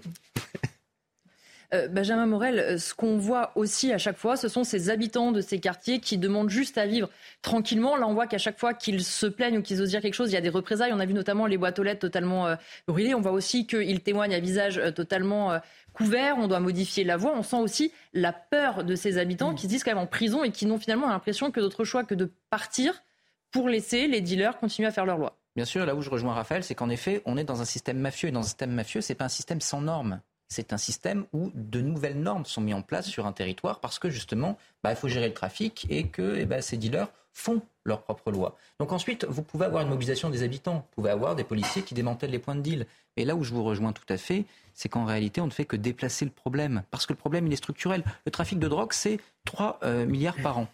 Euh, 1.71 1.88
Benjamin 1.88 2.25
Morel, 2.25 2.60
euh, 2.60 2.77
ce 2.80 2.95
qu'on 2.95 3.18
voit 3.18 3.51
aussi 3.56 3.94
à 3.94 4.00
chaque 4.00 4.18
fois, 4.18 4.36
ce 4.38 4.48
sont 4.48 4.63
ces 4.63 4.89
habitants 4.89 5.31
de 5.31 5.39
ces 5.39 5.60
quartiers 5.60 6.00
qui 6.00 6.18
demandent 6.18 6.50
juste 6.50 6.80
à 6.80 6.88
vivre 6.88 7.10
tranquillement. 7.44 7.95
Là, 7.95 8.07
on 8.07 8.16
voit 8.16 8.25
qu'à 8.25 8.39
chaque 8.39 8.57
fois 8.57 8.74
qu'ils 8.74 9.04
se 9.04 9.27
plaignent 9.27 9.60
ou 9.60 9.62
qu'ils 9.62 9.80
osent 9.80 9.89
dire 9.89 10.01
quelque 10.01 10.16
chose, 10.16 10.31
il 10.31 10.33
y 10.33 10.38
a 10.38 10.42
des 10.42 10.50
représailles. 10.50 10.92
On 10.94 11.00
a 11.00 11.06
vu 11.06 11.13
notamment 11.13 11.45
les 11.45 11.57
boîtes 11.57 11.77
aux 11.77 11.83
lettres 11.83 12.00
totalement 12.00 12.48
euh, 12.48 12.56
brûlées. 12.88 13.13
On 13.13 13.21
voit 13.21 13.33
aussi 13.33 13.68
qu'ils 13.68 14.01
témoignent 14.01 14.33
à 14.33 14.39
visage 14.39 14.81
totalement 14.95 15.60
couvert. 15.94 16.38
On 16.39 16.48
doit 16.48 16.60
modifier 16.60 17.04
la 17.04 17.18
voix. 17.18 17.33
On 17.36 17.44
sent 17.44 17.57
aussi 17.57 17.92
la 18.13 18.33
peur 18.33 18.83
de 18.83 18.95
ces 18.95 19.19
habitants 19.19 19.54
qui 19.54 19.64
se 19.64 19.68
disent 19.68 19.83
quand 19.83 19.92
même 19.92 19.99
en 19.99 20.07
prison 20.07 20.44
et 20.44 20.52
qui 20.52 20.66
n'ont 20.66 20.80
finalement 20.80 21.07
l'impression 21.07 21.52
que 21.52 21.59
d'autre 21.59 21.83
choix 21.83 22.04
que 22.04 22.16
de 22.16 22.31
partir 22.49 23.04
pour 23.52 23.69
laisser 23.69 24.07
les 24.07 24.21
dealers 24.21 24.57
continuer 24.57 24.88
à 24.88 24.92
faire 24.92 25.06
leur 25.06 25.18
loi. 25.18 25.38
Bien 25.56 25.66
sûr, 25.66 25.85
là 25.85 25.94
où 25.94 26.02
je 26.02 26.09
rejoins 26.09 26.33
Raphaël, 26.33 26.64
c'est 26.64 26.76
qu'en 26.76 26.90
effet, 26.90 27.21
on 27.26 27.38
est 27.38 27.44
dans 27.44 27.61
un 27.61 27.66
système 27.66 27.99
mafieux. 27.99 28.30
Et 28.30 28.31
dans 28.31 28.40
un 28.40 28.44
système 28.44 28.71
mafieux, 28.71 29.02
c'est 29.02 29.16
pas 29.16 29.26
un 29.26 29.30
système 29.30 29.61
sans 29.61 29.81
normes 29.81 30.21
c'est 30.50 30.74
un 30.74 30.78
système 30.78 31.26
où 31.32 31.52
de 31.54 31.80
nouvelles 31.80 32.20
normes 32.20 32.46
sont 32.46 32.62
mises 32.62 32.74
en 32.74 32.82
place 32.82 33.08
sur 33.08 33.26
un 33.28 33.32
territoire 33.32 33.80
parce 33.80 34.00
que 34.00 34.10
justement, 34.10 34.58
bah, 34.84 34.92
il 34.92 34.96
faut 34.96 35.08
gérer 35.08 35.28
le 35.28 35.34
trafic 35.34 35.86
et 35.90 36.08
que 36.08 36.38
eh 36.38 36.46
ben, 36.46 36.62
ces 36.62 36.76
dealers 36.76 37.10
font 37.32 37.62
leur 37.86 38.02
propre 38.02 38.32
loi. 38.32 38.58
Donc 38.80 38.92
ensuite, 38.92 39.26
vous 39.26 39.44
pouvez 39.44 39.66
avoir 39.66 39.84
une 39.84 39.90
mobilisation 39.90 40.30
des 40.30 40.44
habitants, 40.44 40.76
vous 40.76 40.96
pouvez 40.96 41.12
avoir 41.12 41.36
des 41.36 41.44
policiers 41.44 41.84
qui 41.84 41.94
démantèlent 41.94 42.32
les 42.32 42.40
points 42.40 42.56
de 42.56 42.62
deal. 42.62 42.88
Et 43.16 43.26
là 43.26 43.36
où 43.36 43.44
je 43.44 43.54
vous 43.54 43.64
rejoins 43.64 43.94
tout 43.94 44.12
à 44.12 44.18
fait, 44.18 44.46
c'est 44.74 44.90
qu'en 44.90 45.06
réalité, 45.06 45.40
on 45.40 45.46
ne 45.46 45.52
fait 45.52 45.66
que 45.66 45.76
déplacer 45.76 46.26
le 46.26 46.32
problème. 46.32 46.84
Parce 46.90 47.06
que 47.06 47.14
le 47.14 47.18
problème, 47.18 47.48
il 47.48 47.54
est 47.54 47.58
structurel. 47.58 48.04
Le 48.26 48.32
trafic 48.32 48.60
de 48.60 48.68
drogue, 48.68 48.94
c'est 48.94 49.20
3 49.46 49.80
euh, 49.84 50.06
milliards 50.06 50.38
par 50.42 50.58
an. 50.58 50.68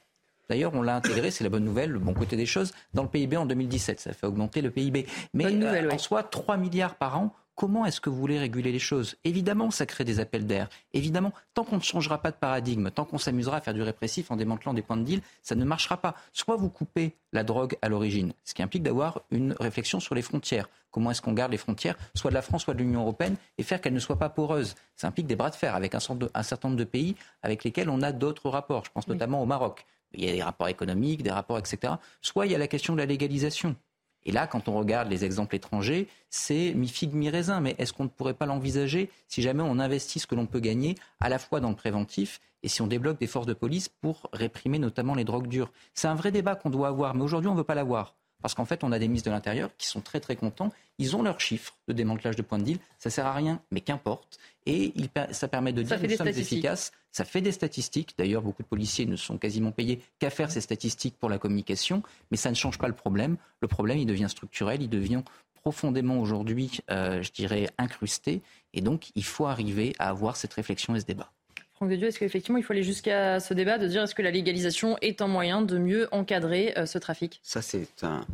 D'ailleurs, 0.50 0.74
on 0.75 0.82
l'a 0.82 0.96
intégré, 0.96 1.32
c'est 1.32 1.44
la 1.44 1.50
bonne 1.50 1.63
nouvelle, 1.63 1.89
le 1.89 2.00
bon 2.00 2.13
côté 2.13 2.38
des 2.38 2.46
choses, 2.46 2.72
dans 2.94 3.03
le 3.03 3.10
PIB 3.10 3.36
en 3.36 3.46
2017. 3.46 4.00
Ça 4.00 4.13
fait 4.13 4.27
augmenter 4.27 4.62
le 4.62 4.70
PIB. 4.70 5.08
Mais 5.34 5.46
euh, 5.46 5.89
en 5.91 5.98
soi, 5.98 6.24
3 6.24 6.58
milliards 6.58 6.96
par 6.96 7.17
an, 7.17 7.34
Comment 7.55 7.85
est-ce 7.85 8.01
que 8.01 8.09
vous 8.09 8.17
voulez 8.17 8.38
réguler 8.38 8.74
les 8.74 8.79
choses? 8.79 9.15
Évidemment, 9.24 9.71
ça 9.71 9.85
crée 9.85 10.03
des 10.03 10.19
appels 10.19 10.45
d'air. 10.45 10.67
Évidemment, 10.91 11.31
tant 11.53 11.63
qu'on 11.63 11.77
ne 11.77 11.81
changera 11.81 12.17
pas 12.17 12.31
de 12.31 12.35
paradigme, 12.35 12.91
tant 12.91 13.05
qu'on 13.05 13.17
s'amusera 13.17 13.57
à 13.57 13.62
faire 13.62 13.74
du 13.74 13.81
répressif 13.81 14.29
en 14.29 14.35
démantelant 14.35 14.74
des 14.74 14.81
points 14.81 14.97
de 14.97 15.03
deal, 15.03 15.21
ça 15.41 15.55
ne 15.55 15.63
marchera 15.63 15.95
pas. 15.95 16.15
Soit 16.33 16.57
vous 16.57 16.69
coupez 16.69 17.15
la 17.31 17.45
drogue 17.45 17.77
à 17.81 17.88
l'origine, 17.88 18.33
ce 18.43 18.53
qui 18.53 18.62
implique 18.62 18.83
d'avoir 18.83 19.21
une 19.31 19.53
réflexion 19.57 20.01
sur 20.01 20.15
les 20.15 20.21
frontières. 20.21 20.67
Comment 20.91 21.12
est-ce 21.12 21.21
qu'on 21.21 21.31
garde 21.31 21.53
les 21.53 21.57
frontières, 21.57 21.97
soit 22.13 22.29
de 22.29 22.35
la 22.35 22.41
France, 22.41 22.63
soit 22.63 22.74
de 22.74 22.79
l'Union 22.79 23.01
européenne, 23.01 23.38
et 23.57 23.63
faire 23.63 23.79
qu'elles 23.79 23.93
ne 23.93 24.00
soient 24.00 24.19
pas 24.19 24.27
poreuses? 24.27 24.75
Ça 24.97 25.07
implique 25.07 25.27
des 25.27 25.38
bras 25.38 25.50
de 25.50 25.55
fer 25.55 25.75
avec 25.75 25.95
un, 25.95 26.01
certain 26.01 26.67
nombre 26.67 26.79
de 26.79 26.83
pays 26.83 27.15
avec 27.41 27.63
lesquels 27.63 27.89
on 27.89 28.01
a 28.01 28.12
d'autres 28.12 28.50
rapports. 28.50 28.83
Je 28.83 28.91
pense 28.91 29.07
notamment 29.07 29.41
au 29.41 29.45
Maroc. 29.45 29.85
Il 30.13 30.25
y 30.25 30.29
a 30.29 30.33
des 30.33 30.43
rapports 30.43 30.67
économiques, 30.67 31.24
des 31.24 31.31
rapports, 31.31 31.57
etc. 31.57 31.93
Soit 32.21 32.47
il 32.47 32.51
y 32.51 32.55
a 32.55 32.57
la 32.57 32.67
question 32.67 32.93
de 32.93 33.00
la 33.00 33.05
légalisation. 33.05 33.77
Et 34.25 34.32
là, 34.32 34.48
quand 34.48 34.67
on 34.67 34.74
regarde 34.74 35.10
les 35.10 35.24
exemples 35.24 35.55
étrangers, 35.55 36.08
c'est 36.29 36.74
mi-figue, 36.74 37.13
mi-raisin. 37.13 37.62
Mais 37.62 37.75
est-ce 37.77 37.94
qu'on 37.94 38.05
ne 38.05 38.10
pourrait 38.10 38.34
pas 38.34 38.46
l'envisager 38.46 39.10
si 39.27 39.41
jamais 39.41 39.63
on 39.63 39.79
investit 39.79 40.20
ce 40.20 40.27
que 40.27 40.36
l'on 40.36 40.48
peut 40.48 40.60
gagner 40.60 40.96
à 41.20 41.29
la 41.29 41.39
fois 41.39 41.60
dans 41.60 41.70
le 41.70 41.75
préventif 41.75 42.41
et 42.63 42.67
si 42.67 42.82
on 42.82 42.88
débloque 42.88 43.20
des 43.20 43.27
forces 43.27 43.46
de 43.46 43.53
police 43.53 43.88
pour 43.89 44.27
réprimer 44.34 44.79
notamment 44.79 45.15
les 45.15 45.24
drogues 45.24 45.48
dures? 45.48 45.72
C'est 45.94 46.08
un 46.08 46.15
vrai 46.15 46.32
débat 46.32 46.55
qu'on 46.55 46.72
doit 46.72 46.88
avoir, 46.88 47.13
mais 47.13 47.24
aujourd'hui, 47.24 47.50
on 47.50 47.53
ne 47.53 47.60
veut 47.60 47.63
pas 47.63 47.75
l'avoir. 47.75 48.15
Parce 48.45 48.53
qu'en 48.53 48.65
fait, 48.65 48.83
on 48.83 48.91
a 48.91 48.99
des 48.99 49.07
ministres 49.07 49.31
de 49.31 49.33
l'Intérieur 49.33 49.71
qui 49.75 49.87
sont 49.87 50.01
très 50.01 50.19
très 50.19 50.35
contents. 50.35 50.71
Ils 50.99 51.15
ont 51.15 51.23
leurs 51.23 51.41
chiffres 51.41 51.73
de 51.87 51.93
démantelage 51.93 52.35
de 52.35 52.43
points 52.43 52.59
de 52.59 52.63
deal. 52.63 52.77
Ça 52.99 53.09
sert 53.09 53.25
à 53.25 53.33
rien, 53.33 53.59
mais 53.71 53.81
qu'importe. 53.81 54.37
Et 54.67 54.93
ça 55.31 55.47
permet 55.47 55.73
de 55.73 55.81
dire 55.81 55.99
que 55.99 56.05
nous 56.05 56.15
sommes 56.15 56.27
efficaces. 56.27 56.91
Ça 57.11 57.25
fait 57.25 57.41
des 57.41 57.51
statistiques. 57.51 58.13
D'ailleurs, 58.19 58.43
beaucoup 58.43 58.61
de 58.61 58.67
policiers 58.67 59.07
ne 59.07 59.15
sont 59.15 59.39
quasiment 59.39 59.71
payés 59.71 59.99
qu'à 60.19 60.29
faire 60.29 60.51
ces 60.51 60.61
statistiques 60.61 61.17
pour 61.17 61.27
la 61.27 61.39
communication. 61.39 62.03
Mais 62.29 62.37
ça 62.37 62.51
ne 62.51 62.55
change 62.55 62.77
pas 62.77 62.87
le 62.87 62.93
problème. 62.93 63.37
Le 63.61 63.67
problème, 63.67 63.97
il 63.97 64.05
devient 64.05 64.29
structurel. 64.29 64.83
Il 64.83 64.89
devient 64.91 65.23
profondément 65.55 66.19
aujourd'hui, 66.19 66.81
euh, 66.91 67.23
je 67.23 67.31
dirais, 67.31 67.71
incrusté. 67.79 68.43
Et 68.75 68.81
donc, 68.81 69.09
il 69.15 69.23
faut 69.23 69.47
arriver 69.47 69.95
à 69.97 70.09
avoir 70.09 70.35
cette 70.35 70.53
réflexion 70.53 70.93
et 70.93 70.99
ce 70.99 71.05
débat. 71.05 71.31
Franck 71.75 71.89
de 71.89 71.98
Dieu, 71.98 72.08
est-ce 72.08 72.20
qu'effectivement 72.20 72.58
il 72.58 72.63
faut 72.63 72.72
aller 72.72 72.84
jusqu'à 72.84 73.39
ce 73.41 73.53
débat 73.53 73.77
de 73.77 73.88
dire 73.88 74.03
est-ce 74.03 74.15
que 74.15 74.22
la 74.22 74.32
légalisation 74.32 74.98
est 75.01 75.22
un 75.22 75.27
moyen 75.27 75.62
de 75.62 75.77
mieux 75.77 76.08
encadrer 76.12 76.74
euh, 76.77 76.86
ce 76.86 76.98
trafic? 76.98 77.41
Ça, 77.44 77.62
c'est 77.62 78.03
un, 78.03 78.25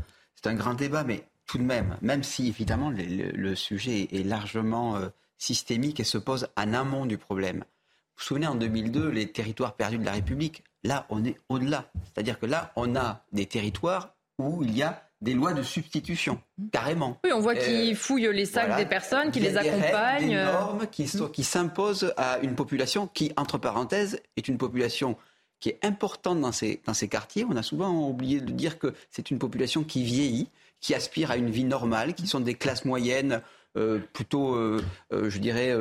un 0.45 0.53
grand 0.53 0.75
débat, 0.75 1.03
mais 1.03 1.23
tout 1.47 1.57
de 1.57 1.63
même, 1.63 1.97
même 2.01 2.23
si 2.23 2.47
évidemment 2.47 2.91
le, 2.95 3.55
sujet 3.55 4.07
est 4.11 4.23
largement 4.23 4.95
euh, 4.95 5.09
systémique 5.37 5.99
et 5.99 6.03
se 6.03 6.19
pose 6.19 6.47
en 6.55 6.73
amont 6.73 7.07
du 7.07 7.17
problème. 7.17 7.57
Vous 7.57 8.19
vous 8.19 8.23
souvenez, 8.23 8.47
en 8.47 8.55
2002, 8.55 9.09
les 9.09 9.31
territoires 9.31 9.75
perdus 9.75 9.97
de 9.97 10.05
la 10.05 10.11
République, 10.11 10.63
là, 10.83 11.07
on 11.09 11.25
est 11.25 11.37
au-delà. 11.49 11.91
C'est-à-dire 12.05 12.39
que 12.39 12.45
là, 12.45 12.71
on 12.75 12.95
a 12.95 13.25
des 13.31 13.47
territoires 13.47 14.13
où 14.37 14.63
il 14.63 14.77
y 14.77 14.83
a 14.83 15.09
des 15.21 15.33
lois 15.33 15.53
de 15.53 15.61
substitution, 15.61 16.41
carrément. 16.71 17.17
Oui, 17.23 17.31
on 17.31 17.39
voit 17.39 17.55
qu'ils 17.55 17.93
euh, 17.93 17.95
fouillent 17.95 18.33
les 18.33 18.45
sacs 18.45 18.75
des 18.75 18.85
personnes, 18.85 19.31
qu'ils 19.31 19.43
les 19.43 19.55
accompagnent. 19.55 20.29
Des 20.29 20.43
normes 20.43 20.87
qui, 20.91 21.09
qui 21.31 21.43
s'imposent 21.43 22.13
à 22.17 22.39
une 22.39 22.55
population 22.55 23.07
qui, 23.07 23.31
entre 23.37 23.57
parenthèses, 23.57 24.21
est 24.35 24.47
une 24.47 24.57
population 24.57 25.15
qui 25.59 25.69
est 25.69 25.79
importante 25.83 26.41
dans 26.41 26.51
ces, 26.51 26.81
dans 26.85 26.95
ces 26.95 27.07
quartiers. 27.07 27.45
On 27.47 27.55
a 27.55 27.61
souvent 27.61 28.09
oublié 28.09 28.41
de 28.41 28.51
dire 28.51 28.79
que 28.79 28.95
c'est 29.11 29.29
une 29.29 29.37
population 29.37 29.83
qui 29.83 30.03
vieillit, 30.03 30.49
qui 30.79 30.95
aspire 30.95 31.29
à 31.29 31.37
une 31.37 31.51
vie 31.51 31.65
normale, 31.65 32.15
qui 32.15 32.25
sont 32.25 32.39
des 32.39 32.55
classes 32.55 32.83
moyennes 32.83 33.41
euh, 33.77 33.99
plutôt, 34.11 34.55
euh, 34.55 34.81
je 35.11 35.37
dirais, 35.37 35.73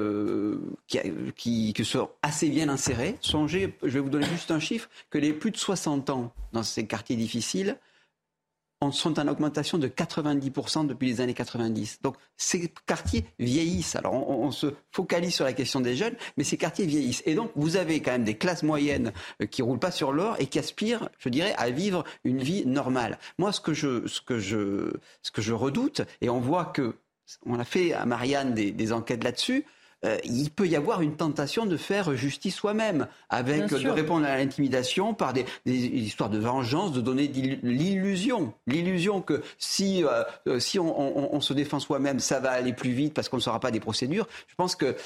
qui, 0.87 1.73
qui, 1.73 1.85
sont 1.87 2.11
assez 2.21 2.51
bien 2.51 2.69
insérées. 2.69 3.17
Songez, 3.23 3.75
je 3.83 3.89
vais 3.89 4.01
vous 4.01 4.11
donner 4.11 4.27
juste 4.27 4.51
un 4.51 4.61
chiffre, 4.61 4.91
que 5.09 5.17
les 5.17 5.33
plus 5.33 5.51
de 5.51 5.57
60 5.57 6.11
ans 6.11 6.31
dans 6.53 6.63
ces 6.63 6.87
quartiers 6.87 7.17
difficiles 7.17 7.79
sont 8.91 9.21
en 9.21 9.29
augmentation 9.29 9.77
de 9.77 9.89
90% 9.89 10.87
depuis 10.87 11.09
les 11.09 11.21
années 11.21 11.35
90. 11.35 12.01
Donc 12.01 12.17
ces 12.39 12.73
quartiers 12.87 13.27
vieillissent. 13.39 13.95
Alors 13.95 14.15
on, 14.15 14.51
se 14.51 14.69
focalise 14.91 15.35
sur 15.35 15.45
la 15.45 15.53
question 15.53 15.81
des 15.81 15.97
jeunes, 15.97 16.15
mais 16.39 16.45
ces 16.45 16.57
quartiers 16.57 16.87
vieillissent. 16.87 17.23
Et 17.27 17.35
donc 17.35 17.51
vous 17.57 17.77
avez 17.77 18.01
quand 18.01 18.13
même 18.13 18.25
des 18.25 18.39
classes 18.39 18.63
moyennes 18.63 19.13
euh, 19.43 19.47
qui 19.47 19.61
roulent 19.61 19.79
pas 19.79 19.91
sur 19.91 20.13
l'or 20.13 20.37
et 20.39 20.47
qui 20.47 20.59
aspirent, 20.59 21.11
je 21.19 21.29
dirais, 21.29 21.55
à 21.59 21.69
vivre 21.69 22.05
une 22.25 22.43
vie 22.43 22.65
normale. 22.65 23.19
Moi, 23.37 23.53
ce 23.53 23.61
que 23.61 23.75
je, 23.75 24.07
ce 24.07 24.23
que 24.23 24.39
je, 24.39 24.91
ce 25.21 25.31
que 25.31 25.43
je 25.43 25.53
redoute, 25.53 26.01
et 26.23 26.31
on 26.31 26.41
voit 26.41 26.65
que 26.65 26.97
on 27.45 27.59
a 27.59 27.65
fait 27.65 27.93
à 27.93 28.07
Marianne 28.07 28.55
des 28.55 28.93
enquêtes 28.93 29.23
là-dessus, 29.23 29.67
euh, 30.05 30.17
il 30.25 30.51
peut 30.51 30.67
y 30.67 30.77
avoir 30.77 31.03
une 31.03 31.17
tentation 31.17 31.67
de 31.67 31.77
faire 31.77 32.15
justice 32.17 32.55
soi-même, 32.55 33.07
avec 33.29 33.67
de 33.67 33.89
répondre 33.89 34.27
à 34.27 34.37
l'intimidation 34.37 35.15
par 35.15 35.33
des, 35.33 35.45
histoires 35.67 36.31
de 36.31 36.39
vengeance, 36.39 36.93
de 36.93 37.01
donner 37.01 37.27
l'illusion, 37.63 38.55
l'illusion 38.67 39.21
que 39.21 39.43
si 39.59 40.05
euh, 40.05 40.59
si 40.59 40.79
on, 40.79 41.41
se 41.41 41.53
défend 41.53 41.81
soi-même, 41.81 42.21
ça 42.21 42.41
va 42.41 42.51
aller 42.51 42.73
plus 42.73 42.93
vite 42.93 43.15
parce 43.15 43.29
qu'on 43.29 43.37
ne 43.37 43.43
saura 43.43 43.61
pas 43.61 43.71
des 43.71 43.81
procédures. 43.81 44.27
Je 44.49 44.55
pense 44.55 44.77
que 44.77 44.97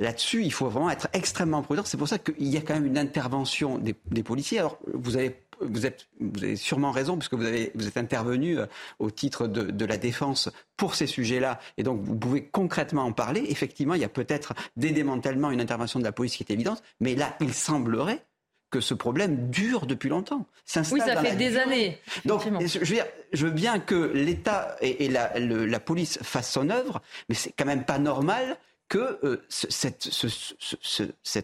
Là-dessus, 0.00 0.44
il 0.44 0.52
faut 0.52 0.68
vraiment 0.68 0.90
être 0.90 1.08
extrêmement 1.12 1.60
prudent. 1.60 1.82
C'est 1.84 1.96
pour 1.96 2.06
ça 2.06 2.20
qu'il 2.20 2.46
y 2.46 2.56
a 2.56 2.60
quand 2.60 2.74
même 2.74 2.86
une 2.86 2.98
intervention 2.98 3.78
des, 3.78 3.96
des 4.12 4.22
policiers. 4.22 4.60
Alors, 4.60 4.78
vous 4.94 5.16
avez 5.16 5.34
vous, 5.60 5.86
êtes, 5.86 6.08
vous 6.20 6.42
avez 6.42 6.56
sûrement 6.56 6.90
raison, 6.90 7.16
puisque 7.16 7.34
vous, 7.34 7.44
avez, 7.44 7.70
vous 7.74 7.86
êtes 7.86 7.96
intervenu 7.96 8.58
euh, 8.58 8.66
au 8.98 9.10
titre 9.10 9.46
de, 9.46 9.62
de 9.62 9.84
la 9.84 9.96
défense 9.96 10.50
pour 10.76 10.94
ces 10.94 11.06
sujets-là, 11.06 11.60
et 11.76 11.82
donc 11.82 12.00
vous 12.02 12.16
pouvez 12.16 12.44
concrètement 12.44 13.04
en 13.04 13.12
parler. 13.12 13.44
Effectivement, 13.48 13.94
il 13.94 14.00
y 14.00 14.04
a 14.04 14.08
peut-être 14.08 14.54
des 14.76 14.90
démantèlements, 14.90 15.50
une 15.50 15.60
intervention 15.60 15.98
de 15.98 16.04
la 16.04 16.12
police 16.12 16.36
qui 16.36 16.42
est 16.42 16.52
évidente, 16.52 16.82
mais 17.00 17.14
là, 17.14 17.36
il 17.40 17.52
semblerait 17.52 18.24
que 18.70 18.80
ce 18.80 18.94
problème 18.94 19.48
dure 19.48 19.86
depuis 19.86 20.08
longtemps. 20.08 20.46
Oui, 20.92 21.00
ça 21.00 21.22
fait 21.22 21.36
des 21.36 21.56
années. 21.56 21.98
Donc, 22.24 22.42
je 22.44 22.78
veux, 22.78 22.84
dire, 22.84 23.06
je 23.32 23.46
veux 23.46 23.52
bien 23.52 23.78
que 23.78 24.12
l'État 24.14 24.76
et, 24.80 25.06
et 25.06 25.08
la, 25.08 25.38
la, 25.38 25.80
police 25.80 26.18
fassent 26.22 26.52
son 26.52 26.68
œuvre, 26.68 27.00
mais 27.28 27.34
c'est 27.34 27.52
quand 27.52 27.64
même 27.64 27.84
pas 27.84 27.98
normal 27.98 28.58
que 28.88 29.18
euh, 29.24 29.42
cette, 29.48 30.02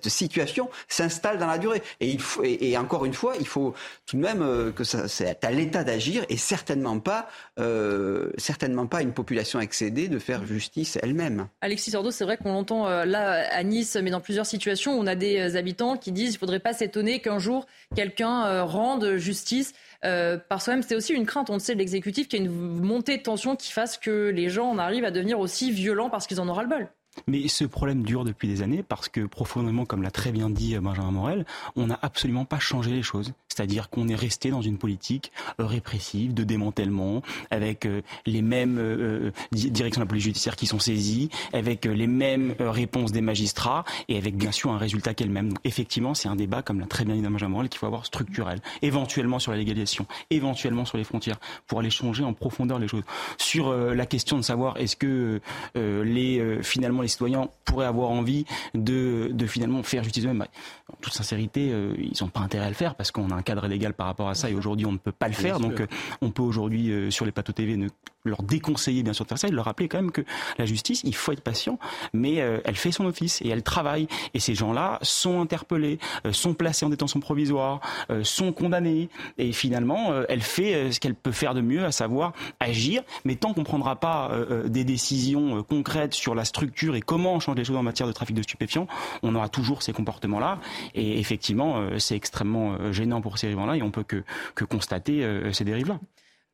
situation 0.08 0.70
s'installe 0.88 1.38
dans 1.38 1.46
la 1.46 1.58
durée. 1.58 1.82
Et, 2.00 2.78
encore 2.78 3.04
une 3.04 3.12
fois, 3.12 3.34
il 3.38 3.46
faut 3.46 3.74
tout 4.06 4.16
de 4.16 4.22
même 4.22 4.42
euh, 4.42 4.72
que 4.72 4.84
c'est 4.84 5.44
à 5.44 5.50
l'État 5.50 5.84
d'agir 5.84 6.24
et 6.28 6.36
certainement 6.36 6.98
pas, 6.98 7.28
euh, 7.58 8.30
certainement 8.38 8.86
pas 8.86 9.02
une 9.02 9.12
population 9.12 9.60
excédée 9.60 10.08
de 10.08 10.18
faire 10.18 10.46
justice 10.46 10.98
elle-même. 11.02 11.48
Alexis 11.60 11.90
Sordo, 11.90 12.10
c'est 12.10 12.24
vrai 12.24 12.36
qu'on 12.36 12.52
l'entend 12.52 12.88
là 13.04 13.46
à 13.50 13.62
Nice, 13.62 13.96
mais 14.02 14.10
dans 14.10 14.20
plusieurs 14.20 14.46
situations, 14.46 14.92
on 14.92 15.06
a 15.06 15.14
des 15.14 15.56
habitants 15.56 15.96
qui 15.96 16.12
disent 16.12 16.30
qu'il 16.30 16.36
ne 16.36 16.40
faudrait 16.40 16.60
pas 16.60 16.72
s'étonner 16.72 17.20
qu'un 17.20 17.38
jour 17.38 17.66
quelqu'un 17.94 18.62
rende 18.62 19.16
justice. 19.16 19.74
par 20.02 20.62
soi-même, 20.62 20.82
c'est 20.82 20.96
aussi 20.96 21.12
une 21.12 21.26
crainte, 21.26 21.50
on 21.50 21.54
le 21.54 21.58
sait, 21.58 21.74
de 21.74 21.78
l'exécutif, 21.78 22.28
qu'il 22.28 22.40
y 22.40 22.42
ait 22.42 22.46
une 22.46 22.80
montée 22.80 23.18
de 23.18 23.22
tension 23.22 23.56
qui 23.56 23.70
fasse 23.70 23.98
que 23.98 24.28
les 24.28 24.48
gens 24.48 24.70
en 24.70 24.78
arrivent 24.78 25.04
à 25.04 25.10
devenir 25.10 25.38
aussi 25.38 25.70
violents 25.70 26.10
parce 26.10 26.26
qu'ils 26.26 26.40
en 26.40 26.48
auront 26.48 26.62
le 26.62 26.68
bol. 26.68 26.88
Mais 27.26 27.48
ce 27.48 27.64
problème 27.64 28.02
dure 28.02 28.24
depuis 28.24 28.48
des 28.48 28.62
années 28.62 28.82
parce 28.82 29.08
que 29.08 29.26
profondément, 29.26 29.84
comme 29.84 30.02
l'a 30.02 30.10
très 30.10 30.32
bien 30.32 30.50
dit 30.50 30.76
euh, 30.76 30.80
Benjamin 30.80 31.10
Morel, 31.10 31.46
on 31.76 31.86
n'a 31.86 31.98
absolument 32.02 32.44
pas 32.44 32.58
changé 32.58 32.90
les 32.90 33.02
choses. 33.02 33.32
C'est-à-dire 33.48 33.88
qu'on 33.88 34.08
est 34.08 34.14
resté 34.14 34.50
dans 34.50 34.62
une 34.62 34.78
politique 34.78 35.32
euh, 35.60 35.66
répressive, 35.66 36.34
de 36.34 36.44
démantèlement, 36.44 37.22
avec 37.50 37.86
euh, 37.86 38.02
les 38.26 38.42
mêmes 38.42 39.32
directions 39.52 40.00
de 40.00 40.04
la 40.04 40.08
police 40.08 40.24
judiciaire 40.24 40.56
qui 40.56 40.66
sont 40.66 40.78
saisies, 40.78 41.30
avec 41.52 41.84
les 41.84 42.06
mêmes 42.06 42.54
réponses 42.58 43.12
des 43.12 43.20
magistrats 43.20 43.84
et 44.08 44.16
avec 44.16 44.36
bien 44.36 44.52
sûr 44.52 44.72
un 44.72 44.78
résultat 44.78 45.14
qu'elle 45.14 45.30
même. 45.30 45.50
Donc 45.50 45.58
effectivement, 45.64 46.14
c'est 46.14 46.28
un 46.28 46.36
débat, 46.36 46.62
comme 46.62 46.80
l'a 46.80 46.86
très 46.86 47.04
bien 47.04 47.14
dit 47.14 47.22
Benjamin 47.22 47.48
Morel, 47.48 47.68
qu'il 47.68 47.78
faut 47.78 47.86
avoir 47.86 48.06
structurel, 48.06 48.60
éventuellement 48.82 49.38
sur 49.38 49.52
la 49.52 49.58
légalisation, 49.58 50.06
éventuellement 50.30 50.84
sur 50.84 50.98
les 50.98 51.04
frontières, 51.04 51.38
pour 51.66 51.80
aller 51.80 51.90
changer 51.90 52.24
en 52.24 52.32
profondeur 52.32 52.78
les 52.78 52.88
choses. 52.88 53.04
Sur 53.38 53.72
la 53.72 54.06
question 54.06 54.36
de 54.36 54.42
savoir 54.42 54.76
est-ce 54.78 54.96
que 54.96 55.40
les 55.74 56.62
finalement 56.62 57.03
les 57.04 57.08
citoyens 57.08 57.48
pourraient 57.64 57.86
avoir 57.86 58.10
envie 58.10 58.44
de, 58.74 59.30
de 59.32 59.46
finalement 59.46 59.82
faire 59.82 60.02
justice 60.02 60.24
eux-mêmes. 60.24 60.46
En 60.92 60.96
toute 61.00 61.12
sincérité, 61.12 61.70
euh, 61.70 61.94
ils 61.98 62.22
n'ont 62.22 62.28
pas 62.28 62.40
intérêt 62.40 62.66
à 62.66 62.68
le 62.68 62.74
faire 62.74 62.94
parce 62.94 63.10
qu'on 63.10 63.30
a 63.30 63.34
un 63.34 63.42
cadre 63.42 63.66
légal 63.66 63.94
par 63.94 64.06
rapport 64.06 64.28
à 64.28 64.34
ça 64.34 64.50
et 64.50 64.54
aujourd'hui 64.54 64.86
on 64.86 64.92
ne 64.92 64.98
peut 64.98 65.12
pas 65.12 65.28
le 65.28 65.34
faire. 65.34 65.60
Donc 65.60 65.80
euh, 65.80 65.86
on 66.20 66.30
peut 66.30 66.42
aujourd'hui 66.42 66.90
euh, 66.90 67.10
sur 67.10 67.24
les 67.24 67.32
plateaux 67.32 67.52
TV 67.52 67.76
ne 67.76 67.88
leur 68.24 68.42
déconseiller 68.42 69.02
bien 69.02 69.12
sûr 69.12 69.24
de 69.24 69.28
faire 69.28 69.38
ça, 69.38 69.48
et 69.48 69.50
leur 69.50 69.66
rappeler 69.66 69.88
quand 69.88 69.98
même 69.98 70.12
que 70.12 70.22
la 70.58 70.66
justice, 70.66 71.02
il 71.04 71.14
faut 71.14 71.32
être 71.32 71.42
patient, 71.42 71.78
mais 72.12 72.34
elle 72.34 72.76
fait 72.76 72.92
son 72.92 73.06
office 73.06 73.40
et 73.42 73.48
elle 73.48 73.62
travaille. 73.62 74.08
Et 74.34 74.40
ces 74.40 74.54
gens-là 74.54 74.98
sont 75.02 75.40
interpellés, 75.40 75.98
sont 76.32 76.54
placés 76.54 76.86
en 76.86 76.88
détention 76.88 77.20
provisoire, 77.20 77.80
sont 78.22 78.52
condamnés, 78.52 79.08
et 79.38 79.52
finalement, 79.52 80.12
elle 80.28 80.40
fait 80.40 80.92
ce 80.92 81.00
qu'elle 81.00 81.14
peut 81.14 81.32
faire 81.32 81.54
de 81.54 81.60
mieux, 81.60 81.84
à 81.84 81.92
savoir 81.92 82.32
agir. 82.60 83.02
Mais 83.24 83.36
tant 83.36 83.52
qu'on 83.52 83.60
ne 83.60 83.66
prendra 83.66 83.96
pas 83.96 84.30
des 84.66 84.84
décisions 84.84 85.62
concrètes 85.62 86.14
sur 86.14 86.34
la 86.34 86.44
structure 86.44 86.96
et 86.96 87.00
comment 87.00 87.34
on 87.34 87.40
change 87.40 87.56
les 87.56 87.64
choses 87.64 87.76
en 87.76 87.82
matière 87.82 88.06
de 88.06 88.12
trafic 88.12 88.36
de 88.36 88.42
stupéfiants, 88.42 88.86
on 89.22 89.34
aura 89.34 89.48
toujours 89.48 89.82
ces 89.82 89.92
comportements-là. 89.92 90.58
Et 90.94 91.18
effectivement, 91.18 91.78
euh, 91.78 91.98
c'est 91.98 92.16
extrêmement 92.16 92.74
euh, 92.74 92.92
gênant 92.92 93.20
pour 93.20 93.38
ces 93.38 93.48
dérives-là 93.48 93.76
et 93.76 93.82
on 93.82 93.90
peut 93.90 94.02
que, 94.02 94.24
que 94.54 94.64
constater 94.64 95.24
euh, 95.24 95.52
ces 95.52 95.64
dérives-là. 95.64 95.98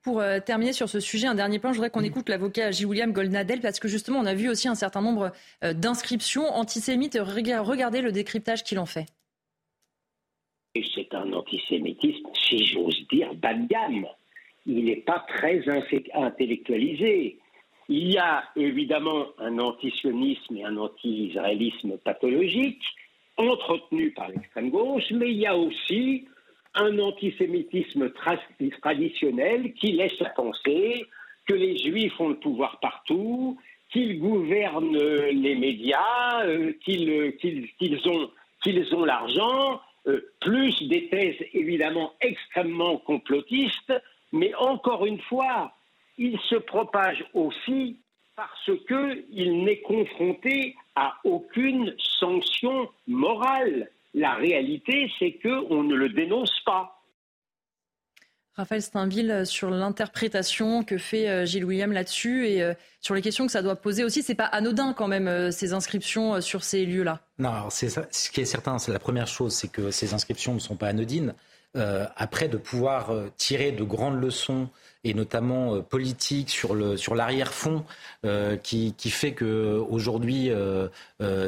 Pour 0.03 0.23
terminer 0.47 0.73
sur 0.73 0.89
ce 0.89 0.99
sujet, 0.99 1.27
un 1.27 1.35
dernier 1.35 1.59
point, 1.59 1.73
je 1.73 1.77
voudrais 1.77 1.91
qu'on 1.91 2.03
écoute 2.03 2.29
l'avocat 2.31 2.71
J. 2.71 2.87
William 2.87 3.13
Goldnadel, 3.13 3.61
parce 3.61 3.79
que 3.79 3.87
justement, 3.87 4.19
on 4.19 4.27
a 4.27 4.35
vu 4.35 4.49
aussi 4.49 4.67
un 4.67 4.75
certain 4.75 5.03
nombre 5.03 5.33
d'inscriptions 5.63 6.47
antisémites. 6.47 7.19
Regardez 7.21 8.01
le 8.01 8.11
décryptage 8.11 8.65
qu'il 8.65 8.79
en 8.79 8.87
fait. 8.87 9.07
C'est 10.75 11.13
un 11.15 11.33
antisémitisme, 11.33 12.29
si 12.49 12.65
j'ose 12.65 13.07
dire, 13.11 13.35
bas 13.35 13.55
de 13.55 13.67
gamme. 13.67 14.07
Il 14.67 14.85
n'est 14.85 14.97
pas 14.97 15.27
très 15.29 15.63
intellectualisé. 16.15 17.39
Il 17.89 18.13
y 18.13 18.19
a 18.19 18.45
évidemment 18.57 19.27
un 19.39 19.59
antisionisme 19.59 20.57
et 20.57 20.65
un 20.65 20.77
anti-israélisme 20.77 21.99
pathologique 21.99 22.83
entretenu 23.37 24.13
par 24.13 24.29
l'extrême 24.29 24.71
gauche, 24.71 25.11
mais 25.11 25.31
il 25.31 25.39
y 25.39 25.47
a 25.47 25.57
aussi 25.57 26.29
un 26.75 26.99
antisémitisme 26.99 28.11
traditionnel 28.81 29.73
qui 29.75 29.93
laisse 29.93 30.23
penser 30.37 31.07
que 31.47 31.55
les 31.55 31.77
juifs 31.79 32.19
ont 32.21 32.29
le 32.29 32.39
pouvoir 32.39 32.79
partout, 32.81 33.59
qu'ils 33.91 34.21
gouvernent 34.21 34.97
les 34.97 35.55
médias, 35.57 36.45
euh, 36.45 36.73
qu'ils 36.85 38.09
ont, 38.09 39.05
l'argent, 39.05 39.81
euh, 40.07 40.21
plus 40.41 40.81
des 40.89 41.09
thèses 41.09 41.45
évidemment 41.53 42.13
extrêmement 42.21 42.99
complotistes, 42.99 43.93
mais 44.33 44.55
encore 44.55 45.07
une 45.07 45.21
fois, 45.23 45.73
il 46.19 46.39
se 46.41 46.57
propage 46.57 47.25
aussi 47.35 47.97
parce 48.37 48.71
qu'il 48.87 49.65
n'est 49.65 49.81
confronté 49.81 50.77
à 50.95 51.17
aucune 51.25 51.95
sanction 51.99 52.89
morale. 53.07 53.91
La 54.15 54.35
réalité, 54.35 55.11
c'est 55.19 55.39
qu'on 55.43 55.85
ne 55.85 55.95
le 55.95 56.09
dénonce 56.09 56.53
pas. 56.65 57.01
Raphaël 58.61 58.83
Steinville, 58.83 59.31
euh, 59.31 59.45
sur 59.45 59.71
l'interprétation 59.71 60.83
que 60.85 60.99
fait 60.99 61.29
euh, 61.29 61.47
Gilles 61.47 61.65
William 61.65 61.93
là-dessus 61.93 62.47
et 62.47 62.63
euh, 62.63 62.75
sur 63.01 63.15
les 63.15 63.23
questions 63.23 63.47
que 63.47 63.53
ça 63.53 63.63
doit 63.63 63.77
poser 63.77 64.05
aussi. 64.05 64.23
C'est 64.23 64.35
pas 64.35 64.45
anodin 64.45 64.93
quand 64.93 65.09
même 65.09 65.51
ces 65.51 65.73
inscriptions 65.73 66.41
sur 66.41 66.63
ces 66.63 66.85
lieux-là. 66.85 67.21
Non, 67.39 67.71
c'est 67.71 67.89
ce 67.89 68.31
qui 68.31 68.41
est 68.41 68.45
certain, 68.45 68.79
c'est 68.79 68.93
la 68.93 68.99
première 68.99 69.29
chose, 69.29 69.55
c'est 69.55 69.73
que 69.73 69.91
ces 69.91 70.13
inscriptions 70.13 70.53
ne 70.53 70.59
sont 70.59 70.77
pas 70.77 70.89
anodines. 70.89 71.35
après, 71.75 72.49
de 72.49 72.59
pouvoir 72.59 73.15
tirer 73.39 73.73
de 73.73 73.85
grandes 73.85 74.21
leçons 74.21 74.69
et 75.05 75.15
notamment 75.15 75.75
euh, 75.75 75.81
politique 75.81 76.51
sur 76.51 76.75
le 76.75 76.97
sur 76.97 77.15
l'arrière-fond 77.15 77.85
euh, 78.27 78.57
qui, 78.57 78.95
qui 78.97 79.11
fait 79.11 79.33
que 79.33 79.79
aujourd'hui 79.89 80.51
euh, 80.51 80.89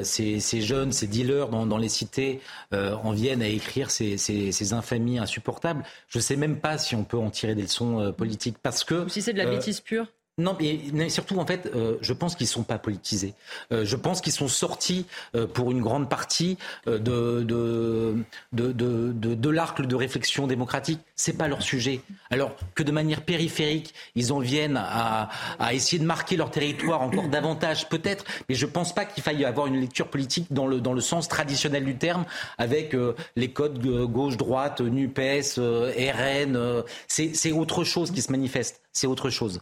ces, 0.02 0.40
ces, 0.40 0.62
jeunes, 0.62 0.92
ces 0.92 1.06
dealers 1.06 1.49
dans, 1.49 1.66
dans 1.66 1.78
les 1.78 1.88
cités 1.88 2.40
en 2.73 3.12
viennent 3.12 3.42
à 3.42 3.49
écrire 3.49 3.90
ces, 3.90 4.16
ces, 4.16 4.52
ces, 4.52 4.73
infamies 4.73 5.18
insupportables. 5.18 5.85
Je 6.09 6.18
ne 6.18 6.23
sais 6.23 6.37
même 6.37 6.59
pas 6.59 6.78
si 6.78 6.94
on 6.94 7.04
peut 7.04 7.18
en 7.18 7.30
tirer 7.30 7.54
des 7.54 7.62
leçons 7.62 8.12
politiques 8.16 8.56
parce 8.62 8.85
que 8.85 9.04
Ou 9.04 9.09
si 9.09 9.23
c'est 9.23 9.32
de 9.32 9.38
la 9.38 9.47
bêtise 9.47 9.80
pure. 9.80 10.06
Non, 10.38 10.56
mais, 10.58 11.10
surtout, 11.10 11.38
en 11.38 11.44
fait, 11.44 11.70
euh, 11.74 11.98
je 12.00 12.14
pense 12.14 12.36
qu'ils 12.36 12.46
ne 12.46 12.52
sont 12.52 12.62
pas 12.62 12.78
politisés. 12.78 13.34
Euh, 13.70 13.84
je 13.84 13.96
pense 13.96 14.22
qu'ils 14.22 14.32
sont 14.32 14.48
sortis, 14.48 15.04
euh, 15.34 15.46
pour 15.46 15.70
une 15.70 15.82
grande 15.82 16.08
partie, 16.08 16.56
de, 16.86 16.96
de, 16.96 18.16
de, 18.52 18.72
de, 18.72 19.12
de 19.12 19.50
l'arc 19.50 19.82
de 19.82 19.94
réflexion 19.94 20.46
démocratique. 20.46 21.00
C'est 21.16 21.36
pas 21.36 21.48
leur 21.48 21.60
sujet. 21.60 22.00
Alors 22.30 22.56
que 22.74 22.82
de 22.82 22.92
manière 22.92 23.20
périphérique, 23.20 23.92
ils 24.14 24.32
en 24.32 24.38
viennent 24.38 24.78
à, 24.78 25.28
à 25.58 25.74
essayer 25.74 25.98
de 25.98 26.06
marquer 26.06 26.36
leur 26.38 26.50
territoire 26.50 27.02
encore 27.02 27.28
davantage, 27.28 27.90
peut-être, 27.90 28.24
mais 28.48 28.54
je 28.54 28.64
ne 28.64 28.70
pense 28.70 28.94
pas 28.94 29.04
qu'il 29.04 29.22
faille 29.22 29.44
avoir 29.44 29.66
une 29.66 29.78
lecture 29.78 30.08
politique 30.08 30.46
dans 30.50 30.66
le, 30.66 30.80
dans 30.80 30.94
le 30.94 31.02
sens 31.02 31.28
traditionnel 31.28 31.84
du 31.84 31.96
terme, 31.96 32.24
avec 32.56 32.96
les 33.36 33.52
codes 33.52 33.78
gauche-droite, 33.86 34.80
NUPES, 34.80 35.58
RN. 35.58 36.84
C'est 37.06 37.52
autre 37.52 37.84
chose 37.84 38.10
qui 38.10 38.22
se 38.22 38.32
manifeste. 38.32 38.80
C'est 38.94 39.06
autre 39.06 39.28
chose. 39.28 39.60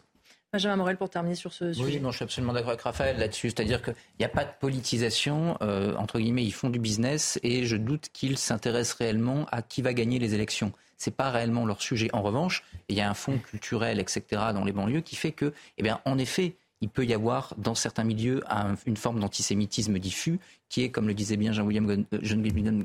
Benjamin 0.52 0.76
Morel, 0.76 0.96
pour 0.96 1.08
terminer 1.08 1.36
sur 1.36 1.52
ce 1.52 1.72
sujet. 1.72 1.84
Oui, 1.84 2.00
non, 2.00 2.10
je 2.10 2.16
suis 2.16 2.24
absolument 2.24 2.52
d'accord 2.52 2.70
avec 2.70 2.80
Raphaël 2.80 3.16
là-dessus. 3.18 3.50
C'est-à-dire 3.50 3.82
qu'il 3.82 3.94
n'y 4.18 4.24
a 4.24 4.28
pas 4.28 4.44
de 4.44 4.50
politisation. 4.58 5.56
Euh, 5.62 5.94
entre 5.94 6.18
guillemets, 6.18 6.44
ils 6.44 6.52
font 6.52 6.70
du 6.70 6.80
business 6.80 7.38
et 7.44 7.66
je 7.66 7.76
doute 7.76 8.08
qu'ils 8.12 8.36
s'intéressent 8.36 8.98
réellement 8.98 9.46
à 9.52 9.62
qui 9.62 9.80
va 9.80 9.94
gagner 9.94 10.18
les 10.18 10.34
élections. 10.34 10.72
Ce 10.98 11.08
n'est 11.08 11.14
pas 11.14 11.30
réellement 11.30 11.66
leur 11.66 11.80
sujet. 11.80 12.10
En 12.12 12.22
revanche, 12.22 12.64
il 12.88 12.96
y 12.96 13.00
a 13.00 13.08
un 13.08 13.14
fond 13.14 13.38
culturel, 13.38 14.00
etc., 14.00 14.22
dans 14.52 14.64
les 14.64 14.72
banlieues 14.72 15.02
qui 15.02 15.14
fait 15.14 15.30
que, 15.30 15.52
eh 15.78 15.82
bien, 15.84 16.00
en 16.04 16.18
effet, 16.18 16.56
il 16.80 16.88
peut 16.88 17.04
y 17.04 17.14
avoir 17.14 17.54
dans 17.56 17.76
certains 17.76 18.04
milieux 18.04 18.42
une 18.86 18.96
forme 18.96 19.20
d'antisémitisme 19.20 19.98
diffus 19.98 20.40
qui 20.68 20.82
est, 20.82 20.90
comme 20.90 21.06
le 21.06 21.14
disait 21.14 21.36
bien 21.36 21.52
Jean-William 21.52 22.04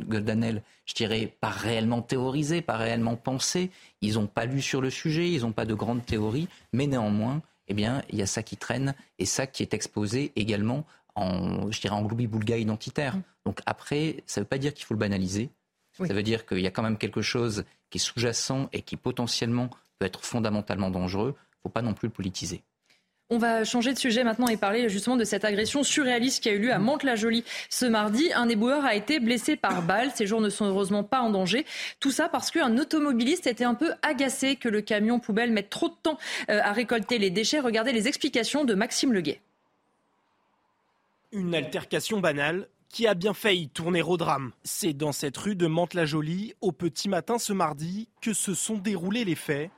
Goldanel, 0.07 0.61
je 0.85 0.93
dirais, 0.93 1.33
pas 1.39 1.49
réellement 1.49 2.01
théorisé, 2.01 2.61
pas 2.61 2.77
réellement 2.77 3.15
pensé. 3.15 3.71
Ils 4.01 4.15
n'ont 4.15 4.27
pas 4.27 4.45
lu 4.45 4.61
sur 4.61 4.81
le 4.81 4.89
sujet, 4.89 5.31
ils 5.31 5.41
n'ont 5.41 5.51
pas 5.51 5.65
de 5.65 5.73
grandes 5.73 6.05
théories, 6.05 6.47
mais 6.73 6.87
néanmoins, 6.87 7.41
eh 7.67 7.73
bien, 7.73 8.03
il 8.09 8.19
y 8.19 8.21
a 8.21 8.27
ça 8.27 8.43
qui 8.43 8.57
traîne 8.57 8.95
et 9.19 9.25
ça 9.25 9.47
qui 9.47 9.63
est 9.63 9.73
exposé 9.73 10.31
également 10.35 10.85
en, 11.15 11.71
je 11.71 11.81
dirais, 11.81 11.95
en 11.95 12.01
boulga 12.01 12.57
identitaire. 12.57 13.15
Mmh. 13.15 13.23
Donc 13.45 13.61
après, 13.65 14.23
ça 14.25 14.39
ne 14.39 14.43
veut 14.43 14.49
pas 14.49 14.57
dire 14.57 14.73
qu'il 14.73 14.85
faut 14.85 14.93
le 14.93 14.99
banaliser. 14.99 15.49
Ça 15.97 16.13
veut 16.13 16.23
dire 16.23 16.45
qu'il 16.45 16.59
y 16.59 16.67
a 16.67 16.71
quand 16.71 16.83
même 16.83 16.97
quelque 16.97 17.21
chose 17.21 17.63
qui 17.89 17.99
est 17.99 18.01
sous-jacent 18.01 18.67
et 18.73 18.81
qui 18.81 18.97
potentiellement 18.97 19.69
peut 19.97 20.05
être 20.05 20.25
fondamentalement 20.25 20.89
dangereux. 20.89 21.35
Il 21.37 21.57
ne 21.57 21.61
faut 21.63 21.69
pas 21.69 21.81
non 21.81 21.93
plus 21.93 22.09
le 22.09 22.13
politiser. 22.13 22.63
On 23.31 23.39
va 23.39 23.63
changer 23.63 23.91
de 23.91 23.97
sujet 23.97 24.23
maintenant 24.23 24.47
et 24.49 24.57
parler 24.57 24.87
justement 24.87 25.17
de 25.17 25.23
cette 25.23 25.45
agression 25.45 25.81
surréaliste 25.81 26.43
qui 26.43 26.49
a 26.49 26.51
eu 26.51 26.59
lieu 26.59 26.71
à 26.71 26.77
Mantes-la-Jolie 26.77 27.43
ce 27.71 27.87
mardi. 27.87 28.31
Un 28.33 28.47
éboueur 28.47 28.85
a 28.85 28.93
été 28.93 29.19
blessé 29.19 29.55
par 29.55 29.81
balle. 29.81 30.11
Ces 30.13 30.27
jours 30.27 30.41
ne 30.41 30.49
sont 30.49 30.65
heureusement 30.65 31.03
pas 31.03 31.21
en 31.21 31.31
danger. 31.31 31.65
Tout 31.99 32.11
ça 32.11 32.29
parce 32.29 32.51
qu'un 32.51 32.77
automobiliste 32.77 33.47
était 33.47 33.63
un 33.63 33.73
peu 33.73 33.93
agacé 34.03 34.57
que 34.57 34.69
le 34.69 34.81
camion 34.81 35.19
poubelle 35.19 35.51
mette 35.51 35.71
trop 35.71 35.89
de 35.89 35.95
temps 36.03 36.19
euh, 36.51 36.61
à 36.61 36.71
récolter 36.71 37.17
les 37.17 37.31
déchets. 37.31 37.59
Regardez 37.59 37.93
les 37.93 38.07
explications 38.07 38.63
de 38.63 38.75
Maxime 38.75 39.11
Leguet. 39.11 39.41
Une 41.31 41.55
altercation 41.55 42.19
banale 42.19 42.67
qui 42.89 43.07
a 43.07 43.15
bien 43.15 43.33
failli 43.33 43.69
tourner 43.69 44.03
au 44.03 44.17
drame. 44.17 44.51
C'est 44.63 44.93
dans 44.93 45.11
cette 45.11 45.35
rue 45.35 45.55
de 45.55 45.65
Mantes-la-Jolie, 45.65 46.53
au 46.61 46.71
petit 46.71 47.09
matin 47.09 47.39
ce 47.39 47.53
mardi, 47.53 48.07
que 48.21 48.33
se 48.33 48.53
sont 48.53 48.77
déroulés 48.77 49.25
les 49.25 49.33
faits. 49.33 49.71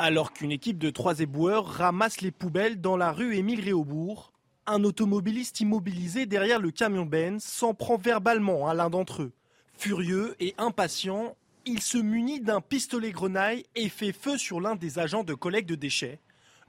Alors 0.00 0.32
qu'une 0.32 0.52
équipe 0.52 0.78
de 0.78 0.90
trois 0.90 1.18
éboueurs 1.18 1.66
ramasse 1.66 2.20
les 2.20 2.30
poubelles 2.30 2.80
dans 2.80 2.96
la 2.96 3.10
rue 3.10 3.34
Émile 3.34 3.64
Réaubourg, 3.64 4.32
un 4.64 4.84
automobiliste 4.84 5.58
immobilisé 5.58 6.24
derrière 6.24 6.60
le 6.60 6.70
camion 6.70 7.04
Benz 7.04 7.42
s'en 7.42 7.74
prend 7.74 7.96
verbalement 7.96 8.68
à 8.68 8.74
l'un 8.74 8.90
d'entre 8.90 9.22
eux. 9.22 9.32
Furieux 9.76 10.36
et 10.38 10.54
impatient, 10.56 11.36
il 11.64 11.82
se 11.82 11.98
munit 11.98 12.40
d'un 12.40 12.60
pistolet 12.60 13.10
grenaille 13.10 13.64
et 13.74 13.88
fait 13.88 14.12
feu 14.12 14.38
sur 14.38 14.60
l'un 14.60 14.76
des 14.76 15.00
agents 15.00 15.24
de 15.24 15.34
collecte 15.34 15.68
de 15.68 15.74
déchets, 15.74 16.20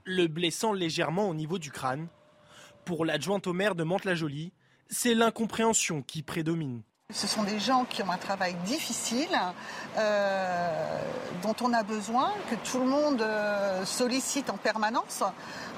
le 0.04 0.26
blessant 0.26 0.72
légèrement 0.72 1.28
au 1.28 1.34
niveau 1.34 1.60
du 1.60 1.70
crâne. 1.70 2.08
Pour 2.84 3.04
l'adjointe 3.04 3.46
au 3.46 3.52
maire 3.52 3.76
de 3.76 3.84
Mantes-la-Jolie, 3.84 4.52
c'est 4.88 5.14
l'incompréhension 5.14 6.02
qui 6.02 6.24
prédomine. 6.24 6.82
Ce 7.12 7.26
sont 7.26 7.42
des 7.42 7.58
gens 7.58 7.84
qui 7.84 8.02
ont 8.02 8.10
un 8.10 8.18
travail 8.18 8.54
difficile, 8.64 9.36
euh, 9.96 11.02
dont 11.42 11.56
on 11.60 11.72
a 11.72 11.82
besoin, 11.82 12.32
que 12.48 12.54
tout 12.70 12.78
le 12.78 12.86
monde 12.86 13.20
euh, 13.22 13.84
sollicite 13.84 14.48
en 14.48 14.56
permanence. 14.56 15.22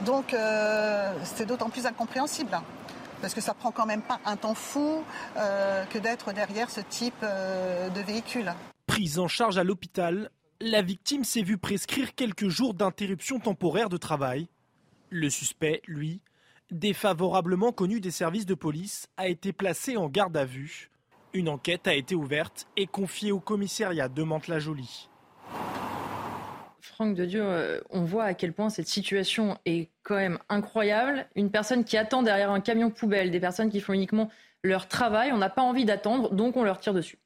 Donc 0.04 0.34
euh, 0.34 1.12
c'est 1.24 1.46
d'autant 1.46 1.70
plus 1.70 1.86
incompréhensible. 1.86 2.60
Parce 3.20 3.34
que 3.34 3.40
ça 3.40 3.54
prend 3.54 3.70
quand 3.70 3.86
même 3.86 4.02
pas 4.02 4.18
un 4.26 4.36
temps 4.36 4.54
fou 4.54 5.04
que 5.36 5.98
d'être 5.98 6.32
derrière 6.32 6.68
ce 6.70 6.80
type 6.80 7.22
de 7.22 8.00
véhicule. 8.00 8.52
Prise 8.88 9.20
en 9.20 9.28
charge 9.28 9.58
à 9.58 9.62
l'hôpital, 9.64 10.28
la 10.60 10.82
victime 10.82 11.22
s'est 11.22 11.42
vue 11.42 11.56
prescrire 11.56 12.16
quelques 12.16 12.48
jours 12.48 12.74
d'interruption 12.74 13.38
temporaire 13.38 13.88
de 13.88 13.96
travail. 13.96 14.48
Le 15.10 15.30
suspect, 15.30 15.82
lui, 15.86 16.20
défavorablement 16.72 17.70
connu 17.70 18.00
des 18.00 18.10
services 18.10 18.46
de 18.46 18.54
police, 18.54 19.06
a 19.16 19.28
été 19.28 19.52
placé 19.52 19.96
en 19.96 20.08
garde 20.08 20.36
à 20.36 20.44
vue. 20.44 20.91
Une 21.34 21.48
enquête 21.48 21.88
a 21.88 21.94
été 21.94 22.14
ouverte 22.14 22.66
et 22.76 22.86
confiée 22.86 23.32
au 23.32 23.40
commissariat 23.40 24.08
de 24.08 24.22
Mantes-la-Jolie. 24.22 25.08
Franck 26.80 27.14
de 27.14 27.24
Dieu, 27.24 27.42
euh, 27.42 27.80
on 27.90 28.04
voit 28.04 28.24
à 28.24 28.34
quel 28.34 28.52
point 28.52 28.68
cette 28.68 28.88
situation 28.88 29.56
est 29.64 29.88
quand 30.02 30.16
même 30.16 30.38
incroyable. 30.50 31.26
Une 31.34 31.50
personne 31.50 31.84
qui 31.84 31.96
attend 31.96 32.22
derrière 32.22 32.50
un 32.50 32.60
camion 32.60 32.90
poubelle, 32.90 33.30
des 33.30 33.40
personnes 33.40 33.70
qui 33.70 33.80
font 33.80 33.94
uniquement 33.94 34.28
leur 34.64 34.88
travail, 34.88 35.32
on 35.32 35.38
n'a 35.38 35.48
pas 35.48 35.62
envie 35.62 35.84
d'attendre, 35.84 36.32
donc 36.32 36.56
on 36.56 36.62
leur 36.62 36.78
tire 36.78 36.94
dessus. 36.94 37.18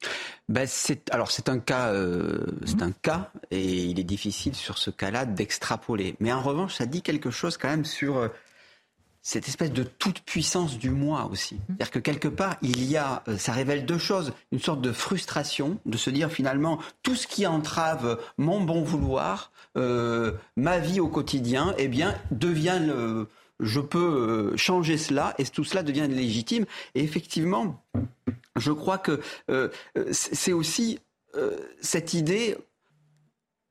Ben 0.48 0.66
c'est, 0.66 1.10
alors 1.12 1.30
c'est 1.30 1.48
un 1.48 1.58
cas, 1.58 1.88
euh, 1.92 2.46
c'est 2.64 2.82
un 2.82 2.92
cas, 2.92 3.30
et 3.50 3.84
il 3.84 3.98
est 4.00 4.04
difficile 4.04 4.54
sur 4.54 4.78
ce 4.78 4.90
cas-là 4.90 5.26
d'extrapoler. 5.26 6.14
Mais 6.20 6.32
en 6.32 6.40
revanche, 6.40 6.74
ça 6.74 6.86
dit 6.86 7.02
quelque 7.02 7.30
chose 7.30 7.58
quand 7.58 7.68
même 7.68 7.84
sur 7.84 8.16
euh, 8.16 8.28
cette 9.26 9.48
espèce 9.48 9.72
de 9.72 9.82
toute 9.82 10.20
puissance 10.20 10.78
du 10.78 10.90
moi 10.90 11.28
aussi. 11.32 11.56
Mmh. 11.56 11.58
C'est-à-dire 11.66 11.90
que 11.90 11.98
quelque 11.98 12.28
part, 12.28 12.58
il 12.62 12.84
y 12.84 12.96
a, 12.96 13.24
euh, 13.26 13.36
ça 13.36 13.50
révèle 13.50 13.84
deux 13.84 13.98
choses. 13.98 14.32
Une 14.52 14.60
sorte 14.60 14.80
de 14.80 14.92
frustration, 14.92 15.80
de 15.84 15.96
se 15.96 16.10
dire 16.10 16.30
finalement, 16.30 16.78
tout 17.02 17.16
ce 17.16 17.26
qui 17.26 17.44
entrave 17.44 18.20
mon 18.38 18.60
bon 18.60 18.84
vouloir, 18.84 19.50
euh, 19.76 20.30
ma 20.54 20.78
vie 20.78 21.00
au 21.00 21.08
quotidien, 21.08 21.74
eh 21.76 21.88
bien, 21.88 22.14
devient 22.30 22.78
le, 22.80 23.26
je 23.58 23.80
peux 23.80 23.98
euh, 23.98 24.56
changer 24.56 24.96
cela 24.96 25.34
et 25.38 25.44
tout 25.44 25.64
cela 25.64 25.82
devient 25.82 26.06
légitime. 26.08 26.64
Et 26.94 27.02
effectivement, 27.02 27.82
je 28.54 28.70
crois 28.70 28.98
que 28.98 29.20
c'est 30.12 30.52
aussi 30.52 31.00
cette 31.80 32.14
idée 32.14 32.56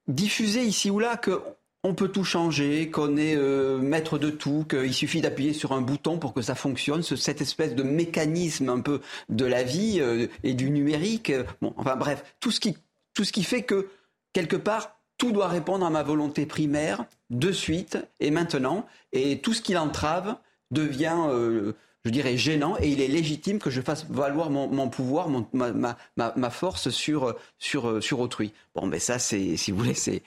diffusée 0.10 0.66
ici 0.66 0.92
ou 0.92 1.00
là 1.00 1.16
que 1.16 1.42
on 1.86 1.94
peut 1.94 2.08
tout 2.08 2.24
changer, 2.24 2.90
qu'on 2.90 3.16
est 3.16 3.36
euh, 3.36 3.78
maître 3.78 4.18
de 4.18 4.32
tout, 4.32 4.66
qu'il 4.68 4.94
suffit 4.94 5.22
d'appuyer 5.22 5.54
sur 5.54 5.72
un 5.72 5.82
bouton 5.82 6.18
pour 6.18 6.34
que 6.34 6.42
ça 6.42 6.56
fonctionne, 6.56 7.04
cette 7.04 7.42
espèce 7.42 7.76
de 7.76 7.84
mécanisme 7.84 8.70
un 8.70 8.80
peu 8.80 9.02
de 9.30 9.46
la 9.46 9.62
vie 9.62 10.00
euh, 10.00 10.26
et 10.44 10.56
du 10.56 10.72
numérique. 10.72 11.32
Bon, 11.62 11.76
enfin 11.78 11.96
bref, 11.96 12.24
tout 12.40 12.50
ce 12.50 12.60
qui 12.60 12.76
tout 13.14 13.24
ce 13.24 13.32
qui 13.32 13.44
fait 13.44 13.62
que 13.62 13.88
quelque 14.34 14.56
part 14.56 14.98
tout 15.18 15.32
doit 15.32 15.48
répondre 15.48 15.86
à 15.86 15.92
ma 15.92 16.02
volonté 16.02 16.48
primaire 16.48 17.06
de 17.30 17.52
suite 17.52 17.98
et 18.20 18.32
maintenant, 18.32 18.88
et 19.14 19.40
tout 19.40 19.54
ce 19.54 19.62
qui 19.62 19.74
l'entrave 19.74 20.38
devient 20.72 21.18
euh, 21.30 21.74
je 22.04 22.10
dirais, 22.10 22.36
gênant 22.36 22.78
et 22.80 22.90
il 22.90 23.00
est 23.00 23.08
légitime 23.08 23.60
que 23.60 23.70
je 23.70 23.82
fasse 23.82 24.06
valoir 24.10 24.50
mon, 24.50 24.90
pouvoir, 24.90 25.28
ma, 25.54 26.50
force 26.50 26.90
sur, 26.90 27.36
sur, 27.58 28.04
sur 28.04 28.20
autrui. 28.20 28.54
Bon, 28.76 28.86
mais 28.86 29.00
ça, 29.00 29.18
c'est, 29.18 29.58
si 29.58 29.72
vous 29.72 29.80
voulez, 29.80 29.96
c'est, 29.96 30.22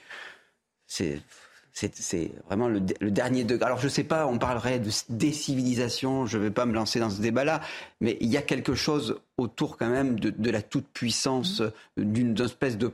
c'est 1.93 2.33
vraiment 2.47 2.69
le, 2.69 2.81
dernier 2.81 3.45
degré. 3.45 3.67
Alors 3.67 3.79
je 3.79 3.85
ne 3.85 3.91
sais 3.91 4.05
pas, 4.05 4.27
on 4.27 4.38
parlerait 4.38 4.79
de 4.79 4.91
décivilisation, 5.09 6.27
je 6.27 6.38
ne 6.38 6.45
vais 6.45 6.51
pas 6.51 6.67
me 6.67 6.75
lancer 6.75 7.01
dans 7.01 7.11
ce 7.11 7.21
débat-là, 7.21 7.61
mais 8.01 8.17
il 8.21 8.29
y 8.29 8.37
a 8.37 8.43
quelque 8.43 8.75
chose 8.75 9.21
autour 9.37 9.77
quand 9.77 9.88
même 9.88 10.19
de, 10.19 10.51
la 10.51 10.62
toute-puissance, 10.62 11.61
mmh. 11.61 12.03
d'une 12.03 12.41
espèce 12.41 12.79
de 12.79 12.93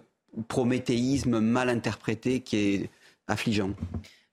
prométhéisme 0.49 1.41
mal 1.41 1.69
interprété 1.69 2.41
qui 2.41 2.57
est 2.57 2.91
affligeant. 3.29 3.71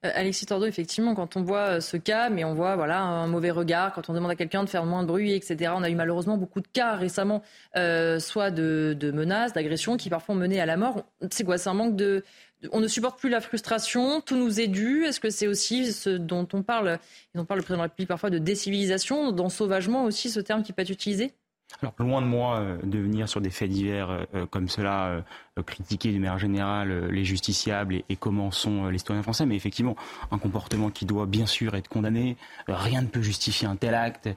Euh, 0.04 0.10
Alexis 0.14 0.46
Tordo, 0.46 0.66
effectivement, 0.66 1.14
quand 1.14 1.36
on 1.36 1.42
voit 1.42 1.76
euh, 1.76 1.80
ce 1.80 1.96
cas, 1.96 2.28
mais 2.28 2.44
on 2.44 2.54
voit 2.54 2.74
voilà 2.74 3.00
un 3.00 3.26
mauvais 3.28 3.50
regard, 3.50 3.92
quand 3.92 4.10
on 4.10 4.14
demande 4.14 4.32
à 4.32 4.34
quelqu'un 4.34 4.64
de 4.64 4.68
faire 4.68 4.84
moins 4.84 5.02
de 5.02 5.06
bruit, 5.06 5.32
etc. 5.32 5.72
On 5.76 5.82
a 5.82 5.90
eu 5.90 5.94
malheureusement 5.94 6.36
beaucoup 6.36 6.60
de 6.60 6.66
cas 6.66 6.96
récemment, 6.96 7.42
euh, 7.76 8.18
soit 8.18 8.50
de, 8.50 8.96
menaces, 9.14 9.52
d'agressions, 9.52 9.96
qui 9.96 10.10
parfois 10.10 10.34
ont 10.34 10.38
mené 10.38 10.60
à 10.60 10.66
la 10.66 10.76
mort. 10.76 11.04
C'est 11.30 11.44
quoi 11.44 11.56
C'est 11.56 11.70
un 11.70 11.74
manque 11.74 11.94
de, 11.94 12.24
on 12.70 12.80
ne 12.80 12.88
supporte 12.88 13.18
plus 13.18 13.28
la 13.28 13.40
frustration, 13.40 14.20
tout 14.20 14.36
nous 14.36 14.60
est 14.60 14.68
dû. 14.68 15.04
Est-ce 15.04 15.20
que 15.20 15.30
c'est 15.30 15.46
aussi 15.46 15.92
ce 15.92 16.10
dont 16.10 16.46
on 16.52 16.62
parle, 16.62 16.98
dont 17.34 17.44
parle 17.44 17.60
le 17.60 17.64
président 17.64 17.78
de 17.78 17.82
la 17.82 17.88
République 17.88 18.08
parfois 18.08 18.30
de 18.30 18.38
décivilisation, 18.38 19.32
d'ensauvagement 19.32 20.04
aussi, 20.04 20.30
ce 20.30 20.40
terme 20.40 20.62
qui 20.62 20.72
peut 20.72 20.82
être 20.82 20.90
utilisé? 20.90 21.32
Alors, 21.80 21.94
loin 21.98 22.20
de 22.20 22.26
moi 22.26 22.76
de 22.82 22.98
venir 22.98 23.28
sur 23.28 23.40
des 23.40 23.50
faits 23.50 23.70
divers 23.70 24.26
comme 24.50 24.68
cela, 24.68 25.08
euh, 25.08 25.22
critiquer 25.60 26.12
de 26.12 26.18
manière 26.18 26.38
générale 26.38 26.90
euh, 26.90 27.10
les 27.10 27.24
justiciables 27.24 28.02
et, 28.08 28.16
comment 28.16 28.50
sont 28.50 28.86
euh, 28.86 28.90
les 28.90 28.96
citoyens 28.96 29.22
français, 29.22 29.44
mais 29.44 29.54
effectivement, 29.54 29.96
un 30.30 30.38
comportement 30.38 30.88
qui 30.88 31.04
doit 31.04 31.26
bien 31.26 31.44
sûr 31.44 31.74
être 31.74 31.88
condamné. 31.88 32.38
Rien 32.68 33.02
ne 33.02 33.06
peut 33.06 33.20
justifier 33.20 33.68
un 33.68 33.76
tel 33.76 33.94
acte. 33.94 34.30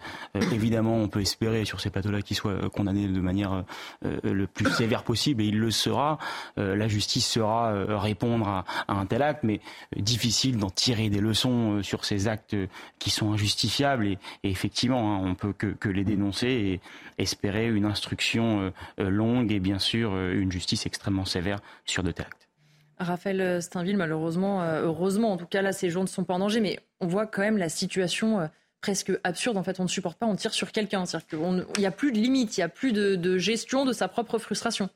évidemment, 0.51 0.97
on 0.97 1.07
peut 1.07 1.21
espérer 1.21 1.63
sur 1.63 1.79
ces 1.79 1.89
plateaux-là 1.89 2.21
qu'il 2.21 2.35
soit 2.35 2.69
condamné 2.69 3.07
de 3.07 3.21
manière 3.21 3.63
le 4.01 4.47
plus 4.47 4.69
sévère 4.71 5.03
possible, 5.03 5.41
et 5.41 5.45
il 5.45 5.59
le 5.59 5.71
sera. 5.71 6.17
la 6.57 6.87
justice 6.87 7.27
sera 7.27 7.71
répondre 7.97 8.47
à, 8.47 8.65
un 8.87 9.05
tel 9.05 9.21
acte, 9.21 9.43
mais 9.43 9.61
difficile 9.95 10.57
d'en 10.57 10.69
tirer 10.69 11.09
des 11.09 11.19
leçons 11.21 11.81
sur 11.83 12.05
ces 12.05 12.27
actes 12.27 12.55
qui 12.99 13.09
sont 13.09 13.31
injustifiables. 13.31 14.07
Et, 14.07 14.17
effectivement, 14.43 15.15
hein, 15.15 15.21
on 15.23 15.35
peut 15.35 15.53
que, 15.53 15.67
que, 15.67 15.89
les 15.89 16.03
dénoncer 16.03 16.47
et 16.47 16.81
espérer 17.17 17.69
une 17.69 17.85
instruction 17.85 18.73
longue 18.97 19.51
et 19.51 19.59
bien 19.59 19.79
sûr 19.79 20.17
une 20.17 20.51
justice 20.51 20.85
extrêmement 20.85 21.04
extrêmement 21.05 21.25
sévère 21.25 21.59
sur 21.85 22.01
de 22.01 22.11
tels 22.11 22.25
actes. 22.25 22.49
Raphaël 22.97 23.61
Steinville, 23.61 23.97
malheureusement, 23.97 24.63
euh, 24.63 24.85
heureusement, 24.85 25.33
en 25.33 25.37
tout 25.37 25.45
cas 25.45 25.61
là, 25.61 25.71
ces 25.71 25.91
gens 25.91 26.01
ne 26.01 26.07
sont 26.07 26.23
pas 26.23 26.33
en 26.33 26.39
danger, 26.39 26.61
mais 26.61 26.79
on 26.99 27.05
voit 27.05 27.27
quand 27.27 27.41
même 27.41 27.57
la 27.57 27.69
situation 27.69 28.39
euh, 28.39 28.47
presque 28.81 29.11
absurde. 29.23 29.57
En 29.57 29.63
fait, 29.63 29.79
on 29.79 29.83
ne 29.83 29.89
supporte 29.89 30.17
pas, 30.17 30.25
on 30.25 30.35
tire 30.35 30.53
sur 30.53 30.71
quelqu'un. 30.71 31.03
Il 31.33 31.65
n'y 31.77 31.85
a 31.85 31.91
plus 31.91 32.11
de 32.11 32.17
limite, 32.17 32.57
il 32.57 32.61
n'y 32.61 32.63
a 32.63 32.69
plus 32.69 32.91
de, 32.91 33.37
gestion 33.37 33.85
de 33.85 33.93
sa 33.93 34.07
propre 34.07 34.39
frustration. 34.39 34.89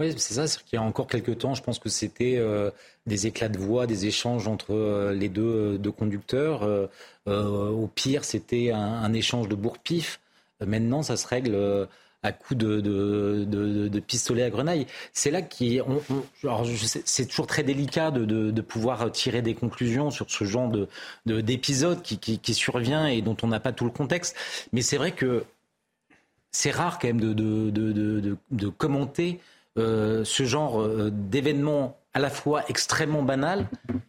Oui, 0.00 0.14
c'est 0.16 0.34
ça. 0.34 0.46
C'est 0.46 0.62
qu'il 0.62 0.78
y 0.78 0.82
a 0.82 0.82
encore 0.82 1.06
quelques 1.06 1.36
temps, 1.36 1.54
je 1.54 1.62
pense 1.62 1.78
que 1.78 1.90
c'était 1.90 2.36
euh, 2.38 2.70
des 3.04 3.26
éclats 3.26 3.50
de 3.50 3.58
voix, 3.58 3.86
des 3.86 4.06
échanges 4.06 4.48
entre 4.48 5.10
les 5.12 5.28
deux, 5.28 5.78
conducteurs. 5.98 6.66
au 7.26 7.86
pire, 7.88 8.24
c'était 8.24 8.70
un, 8.70 8.78
un, 8.78 9.12
échange 9.12 9.48
de 9.48 9.54
bourre-pif. 9.54 10.18
maintenant, 10.64 11.02
ça 11.02 11.18
se 11.18 11.26
règle 11.26 11.88
à 12.22 12.32
coups 12.32 12.58
de, 12.58 12.80
de, 12.80 13.44
de, 13.88 14.00
pistolet 14.00 14.42
à 14.44 14.50
grenaille. 14.50 14.86
C'est 15.12 15.30
là 15.30 15.42
qui, 15.42 15.80
c'est 17.04 17.26
toujours 17.26 17.46
très 17.46 17.62
délicat 17.62 18.10
de, 18.10 18.60
pouvoir 18.60 19.10
tirer 19.10 19.42
des 19.42 19.54
conclusions 19.54 20.10
sur 20.10 20.30
ce 20.30 20.44
genre 20.44 20.70
de 20.70 20.88
d'épisode 21.26 22.02
qui, 22.02 22.18
qui, 22.18 22.54
survient 22.54 23.06
et 23.06 23.22
dont 23.22 23.36
on 23.42 23.48
n'a 23.48 23.60
pas 23.60 23.72
tout 23.72 23.84
le 23.84 23.90
contexte. 23.90 24.36
Mais 24.72 24.82
c'est 24.82 24.96
vrai 24.96 25.12
que 25.12 25.44
c'est 26.52 26.70
rare 26.70 26.98
quand 26.98 27.08
même 27.08 27.20
de, 27.20 27.32
de, 27.72 28.68
commenter 28.68 29.40
euh, 29.78 30.22
ce 30.24 30.44
genre 30.44 30.80
euh, 30.80 31.10
d'événements 31.10 31.98
à 32.14 32.18
la 32.20 32.30
fois 32.30 32.62
extrêmement 32.68 33.22
banal 33.22 33.66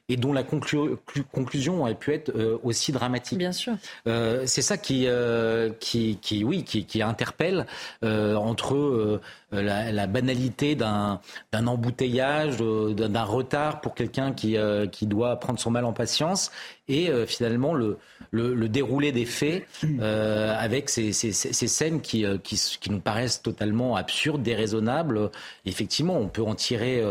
et 0.10 0.18
dont 0.18 0.34
la 0.34 0.44
conclusion 0.44 1.82
aurait 1.82 1.96
pu 1.96 2.14
être 2.14 2.30
euh, 2.36 2.58
aussi 2.64 2.92
dramatique. 2.92 3.38
Bien 3.38 3.54
sûr. 3.54 3.74
Euh, 4.08 4.44
c'est 4.46 4.62
ça 4.62 4.78
qui, 4.78 5.06
euh, 5.08 5.70
qui, 5.80 6.20
qui, 6.22 6.44
oui, 6.44 6.64
qui, 6.64 6.86
qui 6.86 7.02
interpelle 7.02 7.66
entre 8.02 9.22
la, 9.52 10.08
banalité 10.08 10.76
d'un 10.76 11.20
embouteillage, 11.54 12.58
d'un 12.58 13.24
retard 13.24 13.82
pour 13.82 13.96
quelqu'un 13.96 14.34
qui, 14.34 14.58
qui 14.92 15.08
doit 15.08 15.40
prendre 15.40 15.60
son 15.60 15.72
mal 15.72 15.86
en 15.86 15.94
patience 15.94 16.52
et 16.88 17.10
finalement 17.28 17.74
le, 17.74 17.98
le, 18.32 18.68
déroulé 18.68 19.12
des 19.12 19.26
faits 19.26 19.66
avec 20.02 20.90
ces, 20.90 21.14
ces, 21.14 21.32
ces 21.32 21.68
scènes 21.68 22.02
qui, 22.02 22.26
qui, 22.44 22.62
qui, 22.80 22.90
nous 22.90 23.00
paraissent 23.00 23.42
totalement 23.42 23.96
absurdes, 23.96 24.44
déraisonnables. 24.44 25.32
Effectivement, 25.66 26.18
on 26.18 26.28
peut 26.28 26.44
en 26.44 26.56
tirer 26.56 27.02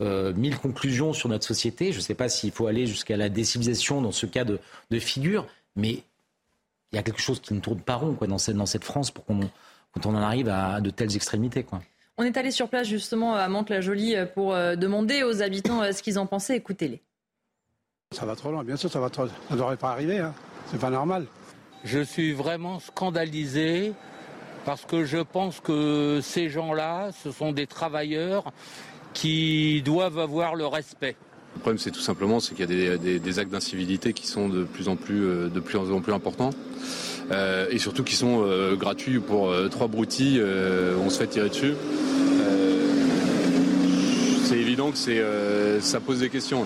euh, 0.00 0.32
mille 0.34 0.56
conclusions 0.58 1.12
sur 1.12 1.28
notre 1.28 1.44
société. 1.44 1.92
Je 1.92 1.98
ne 1.98 2.02
sais 2.02 2.14
pas 2.14 2.28
s'il 2.28 2.52
faut 2.52 2.66
aller 2.66 2.86
jusqu'à 2.86 3.16
la 3.16 3.28
décivilisation 3.28 4.00
dans 4.00 4.12
ce 4.12 4.26
cas 4.26 4.44
de, 4.44 4.58
figure, 4.98 5.46
mais 5.76 6.02
il 6.92 6.96
y 6.96 6.98
a 6.98 7.02
quelque 7.02 7.20
chose 7.20 7.40
qui 7.40 7.52
ne 7.54 7.60
tourne 7.60 7.80
pas 7.80 7.96
rond 7.96 8.14
quoi, 8.14 8.26
dans, 8.26 8.38
cette, 8.38 8.56
dans 8.56 8.66
cette 8.66 8.84
France 8.84 9.10
pour 9.10 9.24
qu'on 9.24 9.40
quand 9.92 10.06
on 10.06 10.14
en 10.14 10.20
arrive 10.20 10.48
à, 10.48 10.80
de 10.80 10.90
telles 10.90 11.16
extrémités. 11.16 11.64
Quoi. 11.64 11.80
On 12.18 12.22
est 12.22 12.36
allé 12.36 12.50
sur 12.50 12.68
place 12.68 12.86
justement 12.86 13.34
à 13.34 13.48
Mantes-la-Jolie 13.48 14.16
euh, 14.16 14.26
pour 14.26 14.54
euh, 14.54 14.76
demander 14.76 15.22
aux 15.22 15.42
habitants 15.42 15.92
ce 15.92 16.02
qu'ils 16.02 16.18
en 16.18 16.26
pensaient. 16.26 16.56
Écoutez-les. 16.56 17.00
Ça 18.12 18.24
va 18.24 18.36
trop 18.36 18.50
loin, 18.50 18.64
bien 18.64 18.76
sûr, 18.76 18.90
ça 18.90 19.00
va 19.00 19.10
trop... 19.10 19.26
ça 19.26 19.34
ne 19.50 19.56
devrait 19.56 19.76
pas 19.76 19.90
arriver, 19.90 20.18
hein. 20.18 20.34
c'est 20.70 20.80
pas 20.80 20.90
normal. 20.90 21.26
Je 21.84 22.00
suis 22.00 22.32
vraiment 22.32 22.80
scandalisé 22.80 23.92
parce 24.64 24.84
que 24.84 25.04
je 25.04 25.18
pense 25.18 25.60
que 25.60 26.20
ces 26.22 26.48
gens-là, 26.48 27.10
ce 27.12 27.30
sont 27.30 27.52
des 27.52 27.66
travailleurs 27.66 28.52
qui 29.18 29.82
doivent 29.82 30.20
avoir 30.20 30.54
le 30.54 30.64
respect. 30.64 31.16
Le 31.56 31.60
problème, 31.60 31.78
c'est 31.78 31.90
tout 31.90 32.00
simplement 32.00 32.38
c'est 32.38 32.54
qu'il 32.54 32.72
y 32.72 32.88
a 32.88 32.96
des, 32.96 33.38
actes 33.40 33.50
d'incivilité 33.50 34.12
qui 34.12 34.28
sont 34.28 34.48
de 34.48 34.62
plus 34.62 34.88
en 34.88 34.94
plus, 34.94 35.24
euh, 35.24 35.48
de 35.48 35.58
plus 35.58 35.76
en 35.76 36.00
plus 36.00 36.12
importants. 36.12 36.50
Euh, 37.32 37.66
et 37.70 37.78
surtout 37.78 38.04
qui 38.04 38.14
sont 38.14 38.44
euh, 38.44 38.76
gratuits 38.76 39.18
pour 39.18 39.52
trois 39.70 39.88
broutilles, 39.88 40.40
on 40.40 41.10
se 41.10 41.18
fait 41.18 41.26
tirer 41.26 41.48
dessus. 41.48 41.74
c'est 44.44 44.58
évident 44.58 44.92
que 44.92 45.80
ça 45.80 46.00
pose 46.00 46.20
des 46.20 46.30
questions. 46.30 46.64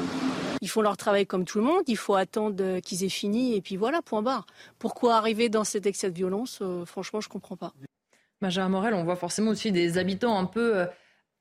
Ils 0.60 0.68
font 0.68 0.82
leur 0.82 0.98
travail 0.98 1.26
comme 1.26 1.46
tout 1.46 1.58
le 1.58 1.64
monde, 1.64 1.82
il 1.86 1.96
faut 1.96 2.14
attendre 2.14 2.80
qu'ils 2.80 3.02
aient 3.02 3.08
fini 3.08 3.56
et 3.56 3.62
puis 3.62 3.76
voilà, 3.76 4.02
point 4.02 4.20
barre. 4.20 4.44
Pourquoi 4.78 5.14
arriver 5.14 5.48
dans 5.48 5.64
cet 5.64 5.86
excès 5.86 6.10
de 6.10 6.14
violence 6.14 6.62
Franchement, 6.84 7.22
je 7.22 7.28
ne 7.28 7.32
comprends 7.32 7.56
pas. 7.56 7.72
Benjamin 8.42 8.68
Morel, 8.68 8.94
on 8.94 9.04
voit 9.04 9.16
forcément 9.16 9.52
aussi 9.52 9.72
des 9.72 9.96
habitants 9.96 10.38
un 10.38 10.44
peu 10.44 10.86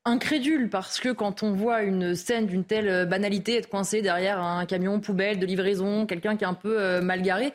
incrédule 0.04 0.68
parce 0.68 1.00
que 1.00 1.10
quand 1.10 1.42
on 1.42 1.52
voit 1.52 1.82
une 1.82 2.14
scène 2.14 2.46
d'une 2.46 2.64
telle 2.64 3.06
banalité 3.06 3.56
être 3.56 3.68
coincé 3.68 4.02
derrière 4.02 4.40
un 4.40 4.66
camion 4.66 5.00
poubelle 5.00 5.38
de 5.38 5.46
livraison, 5.46 6.06
quelqu'un 6.06 6.36
qui 6.36 6.44
est 6.44 6.48
un 6.48 6.54
peu 6.54 6.80
euh, 6.80 7.00
mal 7.00 7.22
garé, 7.22 7.52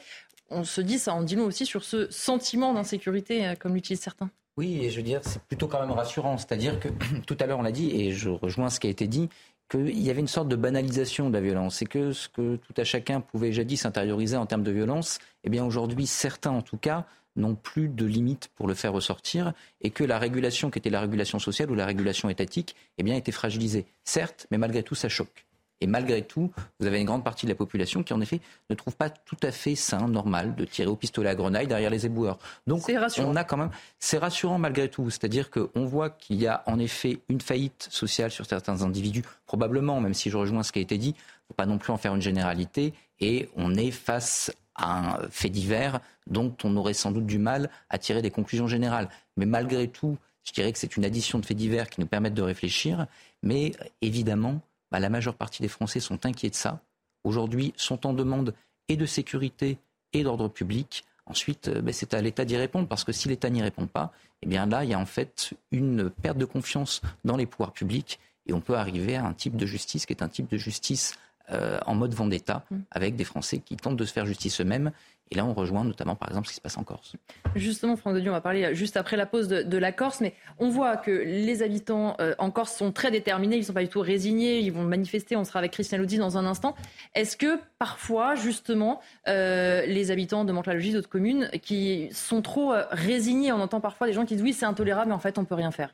on 0.49 0.63
se 0.63 0.81
dit 0.81 0.99
ça 0.99 1.13
en 1.13 1.23
dit 1.23 1.37
aussi 1.37 1.65
sur 1.65 1.83
ce 1.83 2.09
sentiment 2.09 2.73
d'insécurité 2.73 3.45
euh, 3.45 3.55
comme 3.55 3.75
l'utilisent 3.75 4.01
certains. 4.01 4.29
Oui, 4.57 4.79
et 4.83 4.89
je 4.89 4.97
veux 4.97 5.03
dire, 5.03 5.21
c'est 5.23 5.41
plutôt 5.43 5.67
quand 5.67 5.79
même 5.79 5.91
rassurant. 5.91 6.37
C'est-à-dire 6.37 6.79
que 6.79 6.87
tout 7.27 7.37
à 7.39 7.45
l'heure, 7.45 7.59
on 7.59 7.63
l'a 7.63 7.71
dit, 7.71 7.91
et 7.91 8.11
je 8.11 8.29
rejoins 8.29 8.69
ce 8.69 8.79
qui 8.79 8.87
a 8.87 8.89
été 8.89 9.07
dit, 9.07 9.29
qu'il 9.69 9.99
y 9.99 10.09
avait 10.09 10.21
une 10.21 10.27
sorte 10.27 10.47
de 10.47 10.55
banalisation 10.55 11.29
de 11.29 11.33
la 11.33 11.41
violence. 11.41 11.81
Et 11.81 11.85
que 11.85 12.13
ce 12.13 12.29
que 12.29 12.55
tout 12.55 12.73
à 12.77 12.83
chacun 12.83 13.21
pouvait 13.21 13.51
jadis 13.51 13.85
intérioriser 13.85 14.37
en 14.37 14.45
termes 14.45 14.63
de 14.63 14.71
violence, 14.71 15.19
eh 15.43 15.49
bien 15.49 15.65
aujourd'hui, 15.65 16.07
certains 16.07 16.51
en 16.51 16.61
tout 16.61 16.77
cas, 16.77 17.05
n'ont 17.37 17.55
plus 17.55 17.87
de 17.87 18.05
limites 18.05 18.49
pour 18.55 18.67
le 18.67 18.73
faire 18.73 18.93
ressortir 18.93 19.53
et 19.81 19.89
que 19.89 20.03
la 20.03 20.19
régulation 20.19 20.69
qui 20.69 20.79
était 20.79 20.89
la 20.89 21.01
régulation 21.01 21.39
sociale 21.39 21.71
ou 21.71 21.75
la 21.75 21.85
régulation 21.85 22.29
étatique 22.29 22.75
eh 22.97 23.03
bien, 23.03 23.15
était 23.15 23.31
fragilisée. 23.31 23.85
Certes, 24.03 24.47
mais 24.51 24.57
malgré 24.57 24.83
tout, 24.83 24.95
ça 24.95 25.09
choque. 25.09 25.47
Et 25.79 25.87
malgré 25.87 26.23
tout, 26.23 26.51
vous 26.79 26.87
avez 26.87 26.99
une 26.99 27.05
grande 27.05 27.23
partie 27.23 27.45
de 27.45 27.51
la 27.51 27.55
population 27.55 28.01
qui, 28.01 28.13
en 28.13 28.21
effet, 28.21 28.41
ne 28.69 28.75
trouve 28.75 28.95
pas 28.95 29.09
tout 29.09 29.37
à 29.43 29.51
fait 29.51 29.75
sain, 29.75 30.07
normal, 30.07 30.55
de 30.55 30.65
tirer 30.65 30.87
au 30.87 30.95
pistolet 30.95 31.29
à 31.29 31.35
grenaille 31.35 31.67
derrière 31.67 31.91
les 31.91 32.05
éboueurs. 32.05 32.39
Donc, 32.65 32.89
on 33.19 33.35
a 33.35 33.43
quand 33.43 33.57
même, 33.57 33.69
c'est 33.99 34.17
rassurant 34.17 34.57
malgré 34.57 34.89
tout. 34.89 35.09
C'est-à-dire 35.11 35.51
qu'on 35.51 35.85
voit 35.85 36.09
qu'il 36.09 36.37
y 36.37 36.47
a 36.47 36.63
en 36.65 36.79
effet 36.79 37.19
une 37.29 37.41
faillite 37.41 37.87
sociale 37.91 38.31
sur 38.31 38.45
certains 38.47 38.81
individus, 38.81 39.23
probablement, 39.45 40.01
même 40.01 40.15
si 40.15 40.31
je 40.31 40.37
rejoins 40.37 40.63
ce 40.63 40.71
qui 40.71 40.79
a 40.79 40.81
été 40.81 40.97
dit, 40.97 41.13
faut 41.47 41.53
pas 41.53 41.67
non 41.67 41.77
plus 41.77 41.93
en 41.93 41.97
faire 41.97 42.15
une 42.15 42.21
généralité. 42.21 42.93
Et 43.19 43.49
on 43.55 43.75
est 43.75 43.91
face 43.91 44.51
à 44.77 44.99
un 44.99 45.29
fait 45.29 45.49
divers 45.49 45.99
dont 46.27 46.55
on 46.63 46.75
aurait 46.77 46.93
sans 46.93 47.11
doute 47.11 47.25
du 47.25 47.39
mal 47.39 47.69
à 47.89 47.97
tirer 47.97 48.21
des 48.21 48.31
conclusions 48.31 48.67
générales. 48.67 49.09
Mais 49.35 49.45
malgré 49.45 49.87
tout, 49.87 50.17
je 50.43 50.53
dirais 50.53 50.71
que 50.71 50.79
c'est 50.79 50.95
une 50.95 51.05
addition 51.05 51.39
de 51.39 51.45
faits 51.45 51.57
divers 51.57 51.89
qui 51.89 51.99
nous 51.99 52.07
permettent 52.07 52.33
de 52.33 52.41
réfléchir. 52.41 53.07
Mais 53.43 53.73
évidemment, 54.01 54.61
bah, 54.91 54.99
la 54.99 55.09
majeure 55.09 55.35
partie 55.35 55.61
des 55.61 55.67
Français 55.67 55.99
sont 55.99 56.25
inquiets 56.25 56.49
de 56.49 56.55
ça. 56.55 56.81
Aujourd'hui, 57.23 57.73
sont 57.75 58.07
en 58.07 58.13
demande 58.13 58.53
et 58.87 58.95
de 58.95 59.05
sécurité 59.05 59.77
et 60.13 60.23
d'ordre 60.23 60.47
public. 60.47 61.03
Ensuite, 61.25 61.67
euh, 61.67 61.81
bah, 61.81 61.91
c'est 61.91 62.13
à 62.13 62.21
l'État 62.21 62.45
d'y 62.45 62.55
répondre, 62.55 62.87
parce 62.87 63.03
que 63.03 63.11
si 63.11 63.27
l'État 63.27 63.49
n'y 63.49 63.61
répond 63.61 63.87
pas, 63.87 64.13
eh 64.41 64.47
là, 64.47 64.83
il 64.83 64.89
y 64.89 64.93
a 64.93 64.99
en 64.99 65.05
fait 65.05 65.53
une 65.71 66.09
perte 66.09 66.37
de 66.37 66.45
confiance 66.45 67.01
dans 67.25 67.35
les 67.35 67.45
pouvoirs 67.45 67.73
publics, 67.73 68.19
et 68.45 68.53
on 68.53 68.61
peut 68.61 68.75
arriver 68.75 69.17
à 69.17 69.25
un 69.25 69.33
type 69.33 69.57
de 69.57 69.65
justice 69.65 70.05
qui 70.05 70.13
est 70.13 70.23
un 70.23 70.29
type 70.29 70.49
de 70.49 70.57
justice 70.57 71.17
euh, 71.51 71.79
en 71.85 71.95
mode 71.95 72.13
vendetta, 72.13 72.65
mm. 72.69 72.77
avec 72.91 73.15
des 73.15 73.23
Français 73.23 73.59
qui 73.59 73.77
tentent 73.77 73.95
de 73.95 74.05
se 74.05 74.11
faire 74.11 74.25
justice 74.25 74.59
eux-mêmes. 74.59 74.91
Et 75.31 75.35
là, 75.35 75.45
on 75.45 75.53
rejoint 75.53 75.83
notamment, 75.83 76.15
par 76.15 76.29
exemple, 76.29 76.47
ce 76.47 76.53
qui 76.53 76.55
se 76.55 76.61
passe 76.61 76.77
en 76.77 76.83
Corse. 76.83 77.15
Justement, 77.55 77.95
Franck 77.95 78.15
de 78.15 78.19
Dieu, 78.21 78.29
on 78.29 78.33
va 78.33 78.41
parler 78.41 78.73
juste 78.75 78.97
après 78.97 79.17
la 79.17 79.25
pause 79.25 79.47
de, 79.47 79.77
la 79.77 79.91
Corse, 79.91 80.21
mais 80.21 80.33
on 80.57 80.69
voit 80.69 80.95
que 80.95 81.11
les 81.11 81.63
habitants 81.63 82.15
euh, 82.19 82.33
en 82.37 82.49
Corse 82.49 82.75
sont 82.75 82.91
très 82.91 83.11
déterminés, 83.11 83.57
ils 83.57 83.61
ne 83.61 83.65
sont 83.65 83.73
pas 83.73 83.83
du 83.83 83.89
tout 83.89 83.99
résignés, 83.99 84.59
ils 84.59 84.71
vont 84.71 84.83
manifester, 84.83 85.35
on 85.35 85.43
sera 85.43 85.59
avec 85.59 85.71
Christian 85.71 85.97
Lodi 85.97 86.17
dans 86.17 86.37
un 86.37 86.45
instant. 86.45 86.75
Est-ce 87.13 87.35
que 87.35 87.59
parfois, 87.77 88.35
justement, 88.35 89.01
euh, 89.27 89.85
les 89.85 90.11
habitants 90.11 90.45
de 90.45 90.51
Mantes-la-Logis, 90.51 90.93
d'autres 90.93 91.09
communes, 91.09 91.49
qui 91.61 92.09
sont 92.11 92.41
trop 92.41 92.73
résignés, 92.91 93.51
on 93.51 93.59
entend 93.59 93.81
parfois 93.81 94.07
des 94.07 94.13
gens 94.13 94.25
qui 94.25 94.35
disent 94.35 94.43
oui, 94.43 94.53
c'est 94.53 94.65
intolérable, 94.65 95.09
mais 95.09 95.15
en 95.15 95.19
fait, 95.19 95.37
on 95.37 95.41
ne 95.41 95.47
peut 95.47 95.55
rien 95.55 95.71
faire? 95.71 95.93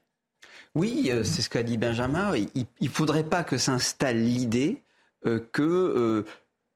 Oui, 0.75 1.11
c'est 1.23 1.41
ce 1.41 1.49
qu'a 1.49 1.63
dit 1.63 1.77
Benjamin. 1.77 2.33
Il 2.55 2.65
ne 2.81 2.87
faudrait 2.89 3.23
pas 3.23 3.43
que 3.43 3.57
s'installe 3.57 4.17
l'idée 4.17 4.77
euh, 4.77 4.83
que 5.23 5.62
euh, 5.62 6.25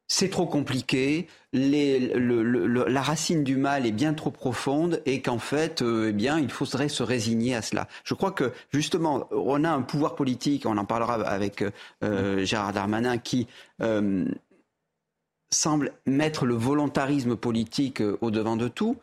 c'est 0.07 0.29
trop 0.29 0.45
compliqué, 0.45 1.27
la 1.51 3.01
racine 3.01 3.43
du 3.43 3.57
mal 3.57 3.85
est 3.85 3.91
bien 3.91 4.13
trop 4.13 4.31
profonde 4.31 5.01
et 5.05 5.21
qu'en 5.21 5.37
fait, 5.37 5.81
euh, 5.81 6.09
eh 6.09 6.13
bien, 6.13 6.39
il 6.39 6.49
faudrait 6.49 6.87
se 6.87 7.03
résigner 7.03 7.55
à 7.55 7.61
cela. 7.61 7.87
Je 8.05 8.13
crois 8.13 8.31
que 8.31 8.53
justement, 8.71 9.27
on 9.31 9.63
a 9.65 9.69
un 9.69 9.81
pouvoir 9.81 10.15
politique, 10.15 10.65
on 10.65 10.77
en 10.77 10.85
parlera 10.85 11.15
avec 11.15 11.63
euh, 12.03 12.45
Gérard 12.45 12.71
Darmanin, 12.71 13.17
qui 13.17 13.47
euh, 13.81 14.25
semble 15.51 15.91
mettre 16.05 16.45
le 16.45 16.55
volontarisme 16.55 17.35
politique 17.35 18.01
au 18.21 18.31
devant 18.31 18.55
de 18.55 18.69
tout 18.69 18.97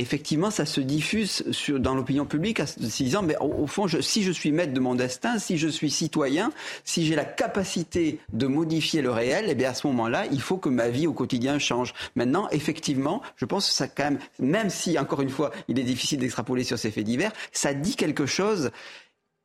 effectivement, 0.00 0.50
ça 0.50 0.66
se 0.66 0.80
diffuse 0.80 1.44
dans 1.68 1.94
l'opinion 1.94 2.26
publique 2.26 2.60
en 2.60 2.66
se 2.66 2.78
disant, 2.78 3.22
mais 3.22 3.36
au, 3.40 3.66
fond, 3.66 3.86
si 4.00 4.22
je 4.22 4.32
suis 4.32 4.52
maître 4.52 4.72
de 4.72 4.80
mon 4.80 4.94
destin, 4.94 5.38
si 5.38 5.58
je 5.58 5.68
suis 5.68 5.90
citoyen, 5.90 6.52
si 6.84 7.06
j'ai 7.06 7.14
la 7.14 7.24
capacité 7.24 8.20
de 8.32 8.46
modifier 8.46 9.02
le 9.02 9.10
réel, 9.10 9.46
eh 9.48 9.54
bien 9.54 9.70
à 9.70 9.74
ce 9.74 9.86
moment-là, 9.88 10.26
il 10.30 10.40
faut 10.40 10.58
que 10.58 10.68
ma 10.68 10.88
vie 10.88 11.06
au 11.06 11.12
quotidien 11.12 11.58
change. 11.58 11.94
Maintenant, 12.16 12.48
effectivement, 12.50 13.22
je 13.36 13.44
pense 13.44 13.66
que 13.68 13.74
ça 13.74 13.88
quand 13.88 14.04
même, 14.04 14.18
même 14.38 14.70
si 14.70 14.98
encore 14.98 15.20
une 15.20 15.30
fois, 15.30 15.50
il 15.68 15.78
est 15.78 15.84
difficile 15.84 16.18
d'extrapoler 16.18 16.64
sur 16.64 16.78
ces 16.78 16.90
faits 16.90 17.04
divers, 17.04 17.32
ça 17.52 17.74
dit 17.74 17.96
quelque 17.96 18.26
chose 18.26 18.70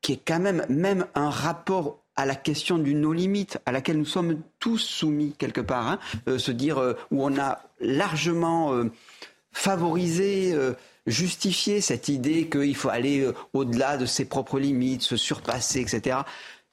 qui 0.01 0.13
est 0.13 0.21
quand 0.25 0.39
même 0.39 0.65
même 0.69 1.05
un 1.15 1.29
rapport 1.29 2.03
à 2.15 2.25
la 2.25 2.35
question 2.35 2.77
du 2.77 2.93
no-limite, 2.93 3.57
à 3.65 3.71
laquelle 3.71 3.97
nous 3.97 4.05
sommes 4.05 4.41
tous 4.59 4.77
soumis 4.77 5.33
quelque 5.37 5.61
part, 5.61 5.87
hein, 5.87 5.99
euh, 6.27 6.37
se 6.37 6.51
dire 6.51 6.77
euh, 6.77 6.93
où 7.11 7.23
on 7.23 7.39
a 7.39 7.61
largement 7.79 8.73
euh, 8.73 8.91
favoriser, 9.53 10.53
euh, 10.53 10.73
justifier 11.05 11.81
cette 11.81 12.09
idée 12.09 12.49
qu'il 12.49 12.75
faut 12.75 12.89
aller 12.89 13.21
euh, 13.21 13.33
au-delà 13.53 13.97
de 13.97 14.05
ses 14.05 14.25
propres 14.25 14.59
limites, 14.59 15.01
se 15.01 15.15
surpasser, 15.15 15.79
etc. 15.79 16.17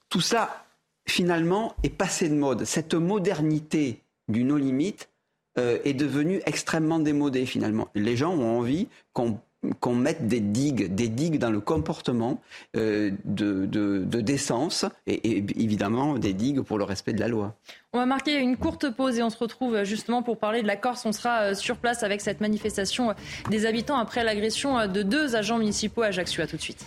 Tout 0.09 0.21
ça, 0.21 0.65
finalement, 1.07 1.75
est 1.83 1.89
passé 1.89 2.27
de 2.29 2.35
mode. 2.35 2.65
Cette 2.65 2.93
modernité 2.93 4.01
du 4.27 4.43
no-limite 4.43 5.09
euh, 5.57 5.79
est 5.83 5.93
devenue 5.93 6.41
extrêmement 6.45 6.99
démodée, 6.99 7.45
finalement. 7.45 7.89
Les 7.95 8.17
gens 8.17 8.33
ont 8.33 8.57
envie 8.57 8.87
qu'on 9.13 9.39
qu'on 9.79 9.95
mette 9.95 10.27
des 10.27 10.39
digues, 10.39 10.93
des 10.93 11.07
digues 11.07 11.37
dans 11.37 11.51
le 11.51 11.59
comportement 11.59 12.41
euh, 12.75 13.11
de, 13.25 13.65
de, 13.65 14.21
décence 14.21 14.85
et, 15.07 15.37
évidemment 15.37 16.17
des 16.17 16.33
digues 16.33 16.61
pour 16.61 16.77
le 16.77 16.83
respect 16.83 17.13
de 17.13 17.19
la 17.19 17.27
loi. 17.27 17.55
On 17.93 17.99
va 17.99 18.05
marquer 18.05 18.39
une 18.39 18.57
courte 18.57 18.89
pause 18.89 19.19
et 19.19 19.23
on 19.23 19.29
se 19.29 19.37
retrouve 19.37 19.75
euh, 19.75 19.83
justement 19.83 20.23
pour 20.23 20.37
parler 20.37 20.61
de 20.61 20.67
la 20.67 20.77
Corse. 20.77 21.05
On 21.05 21.11
sera 21.11 21.41
euh, 21.41 21.55
sur 21.55 21.77
place 21.77 22.03
avec 22.03 22.21
cette 22.21 22.41
manifestation 22.41 23.13
des 23.49 23.65
habitants 23.65 23.97
après 23.97 24.23
l'agression 24.23 24.87
de 24.87 25.03
deux 25.03 25.35
agents 25.35 25.59
municipaux 25.59 26.01
à 26.01 26.07
Ajaccio. 26.07 26.41
À 26.41 26.47
tout 26.47 26.57
de 26.57 26.61
suite. 26.61 26.85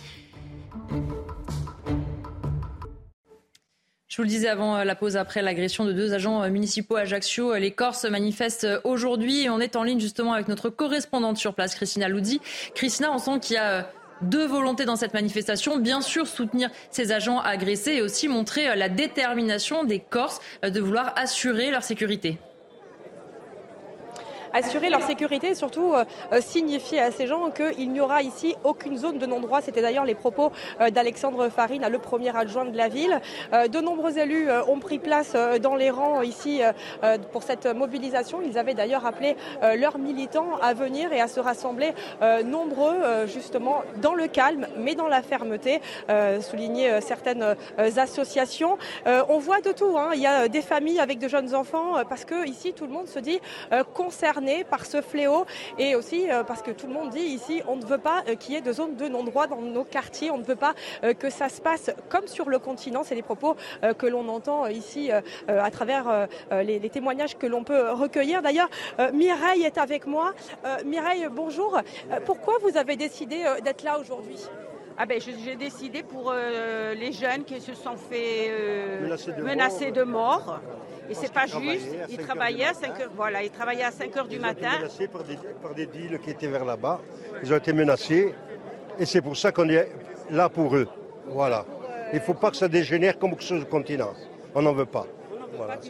Je 4.15 4.21
vous 4.21 4.23
le 4.23 4.29
disais 4.29 4.47
avant 4.47 4.77
euh, 4.77 4.85
la 4.85 4.95
pause 4.95 5.17
après 5.17 5.41
l'agression 5.41 5.83
de 5.83 5.91
deux 5.91 6.13
agents 6.13 6.41
euh, 6.41 6.49
municipaux 6.49 6.95
à 6.95 7.01
Ajaccio. 7.01 7.51
Euh, 7.51 7.59
les 7.59 7.71
Corses 7.71 8.05
manifestent 8.05 8.65
aujourd'hui 8.85 9.43
et 9.43 9.49
on 9.49 9.59
est 9.59 9.75
en 9.75 9.83
ligne 9.83 9.99
justement 9.99 10.31
avec 10.31 10.47
notre 10.47 10.69
correspondante 10.69 11.35
sur 11.35 11.53
place, 11.53 11.75
Christina 11.75 12.07
Loudi. 12.07 12.39
Christina, 12.75 13.11
on 13.11 13.17
sent 13.17 13.41
qu'il 13.41 13.55
y 13.55 13.59
a 13.59 13.91
deux 14.21 14.45
volontés 14.45 14.85
dans 14.85 14.95
cette 14.95 15.13
manifestation. 15.13 15.79
Bien 15.79 15.99
sûr, 15.99 16.27
soutenir 16.27 16.69
ces 16.91 17.11
agents 17.11 17.41
agressés 17.41 17.95
et 17.95 18.01
aussi 18.01 18.29
montrer 18.29 18.73
la 18.77 18.87
détermination 18.87 19.83
des 19.83 19.99
Corses 19.99 20.39
de 20.63 20.79
vouloir 20.79 21.11
assurer 21.17 21.69
leur 21.69 21.83
sécurité 21.83 22.37
assurer 24.55 24.89
leur 24.89 25.01
sécurité 25.01 25.49
et 25.49 25.55
surtout 25.55 25.93
euh, 25.93 26.05
euh, 26.31 26.41
signifier 26.41 27.01
à 27.01 27.11
ces 27.11 27.27
gens 27.27 27.51
qu'il 27.51 27.91
n'y 27.91 27.99
aura 27.99 28.21
ici 28.21 28.55
aucune 28.63 28.97
zone 28.97 29.17
de 29.17 29.25
non-droit. 29.25 29.61
C'était 29.61 29.81
d'ailleurs 29.81 30.05
les 30.05 30.15
propos 30.15 30.51
euh, 30.79 30.89
d'Alexandre 30.89 31.49
Farine, 31.49 31.85
le 31.89 31.99
premier 31.99 32.35
adjoint 32.35 32.65
de 32.65 32.77
la 32.77 32.87
ville. 32.87 33.19
De 33.51 33.79
nombreux 33.79 34.17
élus 34.17 34.49
ont 34.67 34.79
pris 34.79 34.99
place 34.99 35.35
dans 35.61 35.75
les 35.75 35.89
rangs 35.89 36.21
ici 36.21 36.61
pour 37.31 37.43
cette 37.43 37.65
mobilisation. 37.65 38.41
Ils 38.45 38.57
avaient 38.57 38.73
d'ailleurs 38.73 39.05
appelé 39.05 39.35
leurs 39.75 39.97
militants 39.97 40.57
à 40.61 40.73
venir 40.73 41.11
et 41.11 41.19
à 41.19 41.27
se 41.27 41.39
rassembler 41.39 41.93
nombreux 42.45 43.25
justement 43.25 43.83
dans 44.01 44.13
le 44.13 44.27
calme 44.27 44.67
mais 44.77 44.95
dans 44.95 45.07
la 45.07 45.21
fermeté, 45.21 45.81
souligner 46.41 47.01
certaines 47.01 47.55
associations. 47.97 48.77
On 49.05 49.39
voit 49.39 49.61
de 49.61 49.71
tout. 49.71 49.97
Hein. 49.97 50.11
Il 50.13 50.21
y 50.21 50.27
a 50.27 50.47
des 50.47 50.61
familles 50.61 50.99
avec 50.99 51.19
de 51.19 51.27
jeunes 51.27 51.53
enfants 51.55 52.03
parce 52.07 52.25
que 52.25 52.47
ici 52.47 52.73
tout 52.73 52.85
le 52.85 52.91
monde 52.91 53.07
se 53.07 53.19
dit 53.19 53.39
concerné 53.93 54.44
par 54.69 54.85
ce 54.85 55.01
fléau 55.01 55.45
et 55.79 55.95
aussi 55.95 56.29
euh, 56.29 56.43
parce 56.43 56.61
que 56.61 56.71
tout 56.71 56.87
le 56.87 56.93
monde 56.93 57.09
dit 57.09 57.19
ici 57.19 57.61
on 57.67 57.75
ne 57.75 57.85
veut 57.85 57.97
pas 57.97 58.23
euh, 58.27 58.35
qu'il 58.35 58.53
y 58.53 58.57
ait 58.57 58.61
de 58.61 58.71
zones 58.71 58.95
de 58.95 59.07
non-droit 59.07 59.47
dans 59.47 59.61
nos 59.61 59.83
quartiers, 59.83 60.31
on 60.31 60.37
ne 60.37 60.43
veut 60.43 60.55
pas 60.55 60.73
euh, 61.03 61.13
que 61.13 61.29
ça 61.29 61.49
se 61.49 61.61
passe 61.61 61.91
comme 62.09 62.27
sur 62.27 62.49
le 62.49 62.59
continent. 62.59 63.03
C'est 63.03 63.15
des 63.15 63.21
propos 63.21 63.55
que 63.97 64.05
l'on 64.05 64.27
entend 64.29 64.67
ici 64.67 65.11
à 65.47 65.71
travers 65.71 66.27
les, 66.51 66.89
témoignages 66.89 67.37
que 67.37 67.47
l'on 67.47 67.63
peut 67.63 67.91
recueillir. 67.91 68.41
D'ailleurs, 68.41 68.69
Mireille 69.13 69.63
est 69.63 69.77
avec 69.77 70.05
moi. 70.05 70.33
Mireille, 70.85 71.27
bonjour. 71.31 71.79
Pourquoi 72.25 72.55
vous 72.61 72.77
avez 72.77 72.95
décidé 72.95 73.43
d'être 73.63 73.83
là 73.83 73.99
aujourd'hui? 73.99 74.39
Ah 74.97 75.05
ben, 75.05 75.19
j'ai 75.19 75.55
décidé 75.55 76.03
pour 76.03 76.33
les 76.33 77.11
jeunes 77.11 77.43
qui 77.43 77.59
se 77.59 77.73
sont 77.73 77.97
fait 77.97 78.51
menacer 79.43 79.91
de 79.91 80.03
mort. 80.03 80.59
Et 81.09 81.13
c'est 81.13 81.31
pas 81.31 81.45
juste. 81.45 81.87
Ils 82.09 82.17
travaillaient 82.17 82.65
à 82.65 82.73
5 82.73 82.99
heures, 82.99 83.11
voilà, 83.15 83.43
ils 83.43 83.51
travaillaient 83.51 83.83
à 83.83 83.91
5 83.91 84.17
heures 84.17 84.27
du 84.27 84.39
matin. 84.39 84.69
Ils 84.79 84.85
ont 84.85 84.87
été 84.87 85.07
menacés 85.07 85.07
par 85.07 85.23
des, 85.23 85.37
par 85.61 85.73
des 85.75 85.85
deals 85.85 86.19
qui 86.19 86.31
étaient 86.31 86.47
vers 86.47 86.65
là-bas. 86.65 87.01
Ils 87.43 87.53
ont 87.53 87.57
été 87.57 87.73
menacés. 87.73 88.33
Et 88.97 89.05
c'est 89.05 89.21
pour 89.21 89.37
ça 89.37 89.51
qu'on 89.51 89.69
est 89.69 89.89
là 90.31 90.49
pour 90.49 90.75
eux. 90.75 90.87
Voilà. 91.27 91.65
Il 92.13 92.19
ne 92.19 92.23
faut 92.23 92.33
pas 92.33 92.51
que 92.51 92.57
ça 92.57 92.67
dégénère 92.67 93.19
comme 93.19 93.39
sur 93.39 93.55
le 93.55 93.65
continent. 93.65 94.13
On 94.53 94.61
n'en 94.61 94.73
veut 94.73 94.85
pas. 94.85 95.05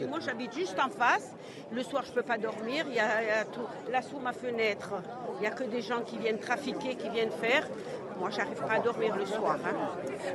Moi, 0.08 0.18
j'habite 0.24 0.54
juste 0.54 0.76
en 0.78 0.88
face. 0.88 1.32
Le 1.72 1.82
soir, 1.82 2.02
je 2.04 2.10
ne 2.10 2.14
peux 2.14 2.22
pas 2.22 2.38
dormir. 2.38 2.84
Il 2.88 2.94
y 2.94 3.00
a, 3.00 3.44
tout. 3.52 3.66
Là, 3.90 4.02
sous 4.02 4.18
ma 4.18 4.32
fenêtre, 4.32 4.94
il 5.36 5.40
n'y 5.40 5.46
a 5.46 5.50
que 5.50 5.64
des 5.64 5.82
gens 5.82 6.02
qui 6.02 6.18
viennent 6.18 6.38
trafiquer, 6.38 6.94
qui 6.94 7.08
viennent 7.10 7.30
faire. 7.30 7.68
Moi, 8.18 8.30
j'arrive 8.30 8.60
pas 8.60 8.74
à 8.74 8.78
dormir 8.78 9.14
le 9.16 9.26
soir. 9.26 9.58
Hein. 9.64 9.76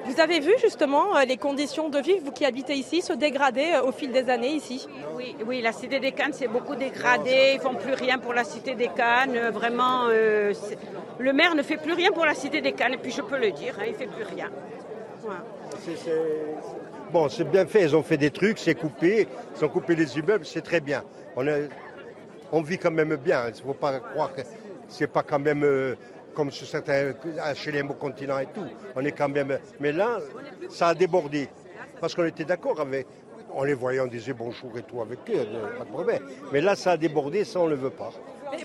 Vous 0.06 0.20
avez 0.20 0.40
vu 0.40 0.54
justement 0.62 1.18
euh, 1.18 1.26
les 1.26 1.38
conditions 1.38 1.90
de 1.90 2.00
vie, 2.00 2.20
vous 2.24 2.32
qui 2.32 2.46
habitez 2.46 2.76
ici, 2.76 3.02
se 3.02 3.14
dégrader 3.14 3.74
euh, 3.74 3.88
au 3.88 3.92
fil 3.92 4.12
des 4.12 4.30
années 4.30 4.54
ici? 4.54 4.88
Oui, 5.16 5.36
oui 5.48 5.62
la 5.62 5.72
cité 5.72 6.00
des 6.00 6.12
Cannes 6.12 6.34
s'est 6.34 6.48
beaucoup 6.48 6.76
dégradée. 6.76 7.54
Ils 7.56 7.60
font 7.60 7.74
plus 7.74 7.94
rien 7.94 8.20
pour 8.20 8.34
la 8.34 8.44
cité 8.44 8.76
des 8.76 8.90
Cannes. 8.90 9.36
Euh, 9.36 9.50
vraiment, 9.50 10.08
le 10.08 11.34
maire 11.34 11.56
ne 11.56 11.64
fait 11.64 11.78
plus 11.78 11.94
rien 11.94 12.12
pour 12.12 12.26
la 12.26 12.36
cité 12.36 12.62
des 12.62 12.74
Cannes. 12.74 12.94
Et 12.94 12.98
puis 12.98 13.12
je 13.12 13.22
peux 13.22 13.38
le 13.38 13.52
dire, 13.52 13.76
hein, 13.80 13.84
il 13.88 13.94
ne 13.94 13.98
fait 13.98 14.08
plus 14.08 14.24
rien. 14.24 14.50
Bon, 17.12 17.30
c'est 17.30 17.50
bien 17.50 17.66
fait. 17.66 17.82
Ils 17.82 17.96
ont 17.96 18.04
fait 18.04 18.18
des 18.18 18.32
trucs, 18.32 18.60
c'est 18.60 18.76
coupé. 18.76 19.28
Ils 19.58 19.66
ont 19.66 19.70
coupé 19.70 19.96
les 19.96 20.18
immeubles, 20.20 20.46
c'est 20.46 20.62
très 20.62 20.82
bien. 20.82 21.04
On, 21.36 21.46
on 22.52 22.62
vit 22.62 22.78
quand 22.78 22.92
même 22.92 23.16
bien. 23.16 23.46
Il 23.48 23.52
ne 23.52 23.68
faut 23.68 23.74
pas 23.74 24.00
croire 24.00 24.34
que 24.34 24.42
c'est 24.88 25.08
pas 25.08 25.24
quand 25.24 25.40
même 25.40 25.96
comme 26.34 26.52
sur 26.52 26.68
certains, 26.68 27.14
chez 27.56 27.72
les 27.72 27.84
continents 27.84 28.40
et 28.40 28.48
tout. 28.48 28.66
On 28.96 29.04
est 29.06 29.12
quand 29.12 29.30
même. 29.30 29.60
Mais 29.80 29.92
là, 29.92 30.20
ça 30.70 30.90
a 30.90 30.94
débordé. 30.94 31.50
Parce 32.00 32.16
qu'on 32.16 32.26
était 32.26 32.46
d'accord 32.46 32.80
avec. 32.80 33.08
On 33.54 33.64
les 33.64 33.74
voyait, 33.74 34.00
on 34.00 34.08
disait 34.08 34.34
bonjour 34.34 34.78
et 34.78 34.82
tout 34.82 35.02
avec 35.02 35.20
eux, 35.30 35.46
pas 35.78 35.84
de 35.84 35.90
problème. 35.90 36.24
Mais 36.54 36.62
là, 36.62 36.74
ça 36.76 36.92
a 36.92 36.98
débordé, 36.98 37.44
ça, 37.44 37.60
on 37.60 37.66
ne 37.66 37.72
le 37.72 37.76
veut 37.76 37.90
pas. 37.90 38.10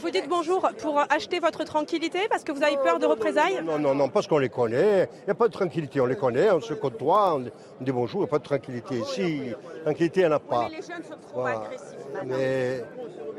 vous 0.00 0.10
dites 0.10 0.28
bonjour 0.28 0.68
pour 0.80 1.02
acheter 1.10 1.40
votre 1.40 1.64
tranquillité 1.64 2.20
parce 2.30 2.44
que 2.44 2.52
vous 2.52 2.62
avez 2.62 2.76
peur 2.76 3.00
de 3.00 3.06
représailles? 3.06 3.64
Non, 3.64 3.80
non, 3.80 3.96
non, 3.96 4.08
parce 4.08 4.28
qu'on 4.28 4.38
les 4.38 4.48
connaît. 4.48 5.08
Il 5.22 5.24
n'y 5.26 5.32
a 5.32 5.34
pas 5.34 5.48
de 5.48 5.52
tranquillité, 5.52 6.00
on 6.00 6.06
les 6.06 6.14
connaît, 6.14 6.52
on 6.52 6.60
se 6.60 6.72
côtoie, 6.74 7.34
on, 7.34 7.40
dit 7.80 7.90
bonjour, 7.90 8.20
il 8.20 8.24
n'y 8.24 8.28
a 8.28 8.30
pas 8.30 8.38
de 8.38 8.44
tranquillité. 8.44 8.98
Ici, 9.00 9.52
tranquillité, 9.82 10.20
il 10.20 10.28
n'y 10.28 10.32
en 10.32 10.36
a 10.36 10.38
pas. 10.38 10.68
Mais 10.70 10.76
les 10.76 10.82
jeunes 10.82 11.02
sont 11.02 11.18
trop 11.32 11.46
agressifs. 11.46 11.96
Mais 12.24 12.84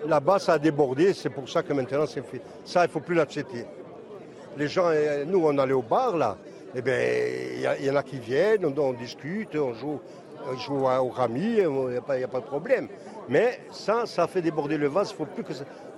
là-bas, 0.06 0.40
ça 0.40 0.54
a 0.54 0.60
débordé, 0.60 1.14
c'est 1.14 1.30
pour 1.30 1.48
ça 1.48 1.64
que 1.64 1.72
maintenant 1.72 2.06
c'est 2.06 2.26
fait. 2.26 2.42
Ça, 2.66 2.82
il 2.82 2.88
ne 2.88 2.92
faut 2.92 3.00
plus 3.00 3.16
l'accepter 3.16 3.66
les 4.58 4.68
gens, 4.68 4.88
euh, 4.88 5.24
nous, 5.26 5.44
on 5.46 5.58
allait 5.58 5.74
au 5.74 5.82
bar, 5.82 6.18
là. 6.18 6.38
Eh 6.76 6.82
bien, 6.82 6.96
il 7.80 7.86
y, 7.86 7.90
en 7.90 7.96
a 7.96 8.04
qui 8.04 8.20
viennent, 8.20 8.66
on, 8.66 8.94
discute, 8.94 9.56
on 9.56 9.74
joue, 9.74 10.00
on 10.52 10.58
joue 10.58 10.86
au 10.86 11.10
rami, 11.10 11.58
il 11.60 11.70
n'y 11.70 11.98
a, 11.98 12.28
pas 12.28 12.40
de 12.40 12.46
problème. 12.46 12.88
Mais 13.30 13.62
ça, 13.72 14.06
ça 14.06 14.28
fait 14.28 14.42
déborder 14.42 14.78
le 14.78 14.88
vase, 14.88 15.10
il 15.18 15.22
ne 15.22 15.54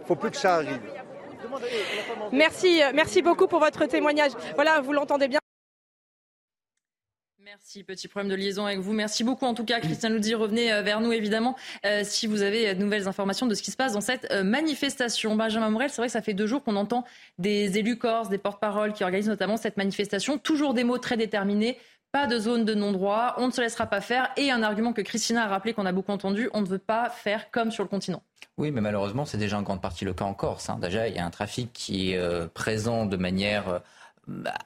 faut 0.05 0.15
plus 0.15 0.31
que 0.31 0.37
ça 0.37 0.55
arrive. 0.55 0.79
Merci, 2.31 2.81
merci 2.93 3.21
beaucoup 3.21 3.47
pour 3.47 3.59
votre 3.59 3.85
témoignage. 3.85 4.31
Voilà, 4.55 4.79
vous 4.79 4.93
l'entendez 4.93 5.27
bien. 5.27 5.38
Merci, 7.51 7.83
petit 7.83 8.07
problème 8.07 8.29
de 8.29 8.35
liaison 8.35 8.67
avec 8.67 8.77
vous. 8.77 8.93
Merci 8.93 9.23
beaucoup 9.23 9.47
en 9.47 9.55
tout 9.55 9.65
cas, 9.65 9.79
Christian 9.79 10.09
Loudy. 10.11 10.35
Revenez 10.35 10.71
euh, 10.71 10.83
vers 10.83 11.01
nous 11.01 11.11
évidemment 11.11 11.55
euh, 11.83 12.01
si 12.03 12.27
vous 12.27 12.43
avez 12.43 12.75
de 12.75 12.79
nouvelles 12.79 13.07
informations 13.07 13.47
de 13.47 13.55
ce 13.55 13.63
qui 13.63 13.71
se 13.71 13.75
passe 13.75 13.93
dans 13.93 14.01
cette 14.01 14.31
euh, 14.31 14.43
manifestation. 14.43 15.35
Benjamin 15.35 15.71
Morel, 15.71 15.89
c'est 15.89 15.97
vrai 15.99 16.09
que 16.09 16.13
ça 16.13 16.21
fait 16.21 16.35
deux 16.35 16.45
jours 16.45 16.63
qu'on 16.63 16.75
entend 16.75 17.05
des 17.39 17.79
élus 17.79 17.97
corses, 17.97 18.29
des 18.29 18.37
porte-paroles 18.37 18.93
qui 18.93 19.03
organisent 19.03 19.29
notamment 19.29 19.57
cette 19.57 19.77
manifestation. 19.77 20.37
Toujours 20.37 20.75
des 20.75 20.83
mots 20.83 20.99
très 20.99 21.17
déterminés. 21.17 21.79
Pas 22.11 22.27
de 22.27 22.37
zone 22.37 22.65
de 22.65 22.75
non-droit, 22.75 23.33
on 23.37 23.47
ne 23.47 23.51
se 23.51 23.61
laissera 23.61 23.87
pas 23.87 24.01
faire. 24.01 24.29
Et 24.37 24.51
un 24.51 24.61
argument 24.61 24.93
que 24.93 25.01
Christina 25.01 25.45
a 25.45 25.47
rappelé, 25.47 25.73
qu'on 25.73 25.87
a 25.87 25.91
beaucoup 25.91 26.11
entendu, 26.11 26.51
on 26.53 26.61
ne 26.61 26.67
veut 26.67 26.77
pas 26.77 27.09
faire 27.09 27.49
comme 27.49 27.71
sur 27.71 27.83
le 27.83 27.89
continent. 27.89 28.21
Oui, 28.57 28.69
mais 28.69 28.81
malheureusement, 28.81 29.25
c'est 29.25 29.37
déjà 29.37 29.57
en 29.57 29.63
grande 29.63 29.81
partie 29.81 30.05
le 30.05 30.13
cas 30.13 30.25
en 30.25 30.35
Corse. 30.35 30.69
Hein. 30.69 30.77
Déjà, 30.79 31.07
il 31.07 31.15
y 31.15 31.19
a 31.19 31.25
un 31.25 31.31
trafic 31.31 31.73
qui 31.73 32.11
est 32.11 32.49
présent 32.53 33.07
de 33.07 33.17
manière 33.17 33.81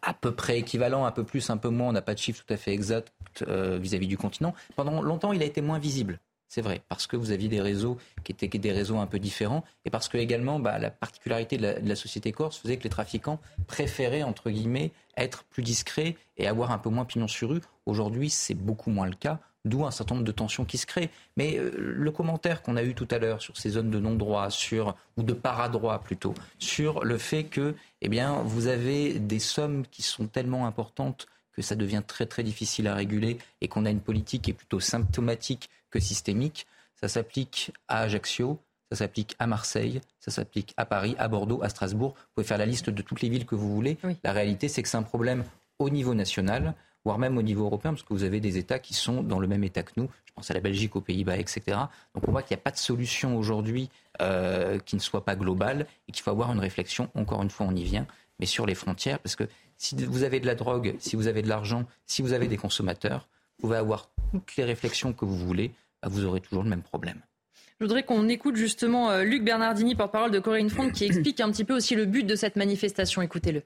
à 0.02 0.14
peu 0.14 0.32
près 0.32 0.60
équivalent, 0.60 1.06
un 1.06 1.12
peu 1.12 1.24
plus, 1.24 1.50
un 1.50 1.58
peu 1.58 1.70
moins. 1.70 1.90
On 1.90 1.94
n'a 1.94 2.02
pas 2.02 2.14
de 2.14 2.20
chiffre 2.20 2.44
tout 2.46 2.54
à 2.54 2.58
fait 2.58 2.72
exact 2.72 3.12
euh, 3.48 3.78
vis-à-vis 3.78 4.08
du 4.08 4.18
continent. 4.18 4.54
Pendant 4.76 5.02
longtemps, 5.02 5.34
il 5.34 5.42
a 5.42 5.46
été 5.46 5.62
moins 5.62 5.80
visible. 5.80 6.20
C'est 6.54 6.62
vrai, 6.62 6.84
parce 6.88 7.08
que 7.08 7.18
vous 7.18 7.32
aviez 7.32 7.50
des 7.50 7.62
réseaux 7.62 7.98
qui 8.24 8.32
étaient 8.32 8.48
des 8.48 8.72
réseaux 8.72 9.00
un 9.00 9.08
peu 9.08 9.18
différents, 9.18 9.64
et 9.86 9.90
parce 9.90 10.08
que 10.08 10.20
également 10.20 10.60
bah, 10.60 10.78
la 10.78 10.92
particularité 10.92 11.58
de 11.58 11.80
la, 11.82 11.96
société 11.96 12.32
corse 12.32 12.60
faisait 12.60 12.78
que 12.78 12.84
les 12.84 12.92
trafiquants 12.92 13.40
préféraient, 13.66 14.22
entre 14.22 14.52
guillemets, 14.52 14.92
être 15.18 15.46
plus 15.46 15.64
discrets 15.64 16.16
et 16.38 16.48
avoir 16.48 16.70
un 16.70 16.78
peu 16.78 16.92
moins 16.92 17.06
pignon 17.06 17.28
sur 17.28 17.50
rue. 17.50 17.62
Aujourd'hui, 17.88 18.30
c'est 18.30 18.54
beaucoup 18.54 18.92
moins 18.92 19.08
le 19.08 19.16
cas, 19.16 19.40
d'où 19.66 19.86
un 19.86 19.92
certain 19.92 20.16
nombre 20.16 20.26
de 20.26 20.32
tensions 20.32 20.66
qui 20.66 20.78
se 20.78 20.86
créent. 20.86 21.10
Mais 21.38 21.58
euh, 21.58 21.72
le 21.78 22.12
commentaire 22.12 22.62
qu'on 22.62 22.76
a 22.76 22.84
eu 22.84 22.94
tout 22.96 23.08
à 23.12 23.18
l'heure 23.18 23.42
sur 23.42 23.58
ces 23.58 23.72
zones 23.72 23.90
de 23.90 24.00
non-droit, 24.00 24.50
sur 24.50 24.96
ou 25.18 25.24
de 25.24 25.34
paradroit 25.34 26.00
plutôt, 26.00 26.34
sur 26.60 27.04
le 27.04 27.18
fait 27.18 27.46
que, 27.46 27.76
eh 28.02 28.10
bien, 28.10 28.42
vous 28.44 28.68
avez 28.68 29.20
des 29.20 29.40
sommes 29.40 29.86
qui 29.88 30.02
sont 30.02 30.28
tellement 30.28 30.68
importantes 30.68 31.28
que 31.54 31.62
ça 31.62 31.76
devient 31.76 32.02
très 32.06 32.26
très 32.26 32.44
difficile 32.44 32.88
à 32.88 32.96
réguler 32.96 33.38
et 33.62 33.68
qu'on 33.68 33.86
a 33.86 33.90
une 33.90 34.02
politique 34.02 34.44
qui 34.44 34.52
est 34.52 34.56
plutôt 34.56 34.80
symptomatique 34.80 35.70
que 35.92 36.00
systémique. 36.00 36.66
Ça 36.96 37.08
s'applique 37.08 37.72
à 37.88 38.00
Ajaccio, 38.00 38.60
ça 38.92 38.98
s'applique 38.98 39.36
à 39.40 39.48
Marseille, 39.48 40.02
ça 40.20 40.32
s'applique 40.32 40.74
à 40.78 40.86
Paris, 40.86 41.16
à 41.20 41.28
Bordeaux, 41.28 41.64
à 41.64 41.70
Strasbourg. 41.70 42.14
Vous 42.16 42.26
pouvez 42.36 42.48
faire 42.48 42.58
la 42.58 42.66
liste 42.66 42.90
de 42.90 43.02
toutes 43.02 43.22
les 43.22 43.30
villes 43.30 43.46
que 43.46 43.56
vous 43.56 43.74
voulez. 43.74 43.98
La 44.24 44.34
réalité, 44.34 44.68
c'est 44.68 44.82
que 44.82 44.90
c'est 44.90 44.98
un 44.98 45.04
problème 45.04 45.44
au 45.80 45.90
niveau 45.90 46.14
national, 46.14 46.74
voire 47.06 47.18
même 47.18 47.38
au 47.38 47.42
niveau 47.42 47.66
européen, 47.66 47.92
parce 47.92 48.04
que 48.04 48.14
vous 48.14 48.24
avez 48.24 48.40
des 48.40 48.58
États 48.58 48.80
qui 48.80 48.94
sont 48.94 49.24
dans 49.24 49.40
le 49.40 49.48
même 49.48 49.64
État 49.64 49.84
que 49.84 49.92
nous. 49.98 50.10
Je 50.26 50.34
pense 50.34 50.50
à 50.50 50.54
la 50.54 50.60
Belgique, 50.60 50.96
aux 50.96 51.02
Pays-Bas, 51.02 51.38
etc. 51.38 51.78
Donc 52.16 52.28
on 52.28 52.32
voit 52.32 52.42
qu'il 52.42 52.56
n'y 52.56 52.62
a 52.62 52.64
pas 52.64 52.72
de 52.72 52.78
solution 52.78 53.38
aujourd'hui 53.38 53.90
euh, 54.22 54.80
qui 54.80 54.96
ne 54.96 55.02
soit 55.02 55.26
pas 55.26 55.36
globale 55.36 55.86
et 56.08 56.12
qu'il 56.12 56.24
faut 56.24 56.32
avoir 56.32 56.52
une 56.52 56.60
réflexion, 56.60 57.10
encore 57.16 57.42
une 57.42 57.50
fois, 57.50 57.68
on 57.70 57.76
y 57.76 57.84
vient, 57.84 58.08
mais 58.40 58.46
sur 58.46 58.66
les 58.66 58.76
frontières, 58.76 59.20
parce 59.20 59.36
que 59.36 59.46
si 59.78 59.96
vous 60.06 60.24
avez 60.24 60.40
de 60.40 60.46
la 60.46 60.56
drogue, 60.56 60.96
si 61.00 61.16
vous 61.16 61.28
avez 61.28 61.42
de 61.42 61.50
l'argent, 61.50 61.86
si 62.06 62.22
vous 62.22 62.34
avez 62.34 62.48
des 62.48 62.58
consommateurs, 62.58 63.28
vous 63.58 63.68
pouvez 63.68 63.78
avoir 63.78 64.10
toutes 64.32 64.56
les 64.56 64.64
réflexions 64.64 65.14
que 65.14 65.26
vous 65.26 65.38
voulez. 65.38 65.72
Bah, 66.02 66.10
vous 66.12 66.26
aurez 66.26 66.42
toujours 66.42 66.64
le 66.64 66.70
même 66.70 66.82
problème. 66.82 67.22
Je 67.80 67.86
voudrais 67.86 68.04
qu'on 68.04 68.30
écoute 68.30 68.56
justement 68.56 69.10
euh, 69.12 69.24
Luc 69.24 69.44
Bernardini, 69.44 69.96
porte-parole 69.96 70.32
de 70.32 70.40
Corinne 70.40 70.70
Front, 70.70 70.90
qui 70.90 71.06
explique 71.06 71.40
un 71.42 71.52
petit 71.52 71.66
peu 71.66 71.76
aussi 71.76 71.96
le 71.96 72.06
but 72.06 72.24
de 72.24 72.36
cette 72.36 72.56
manifestation. 72.56 73.22
Écoutez-le. 73.22 73.64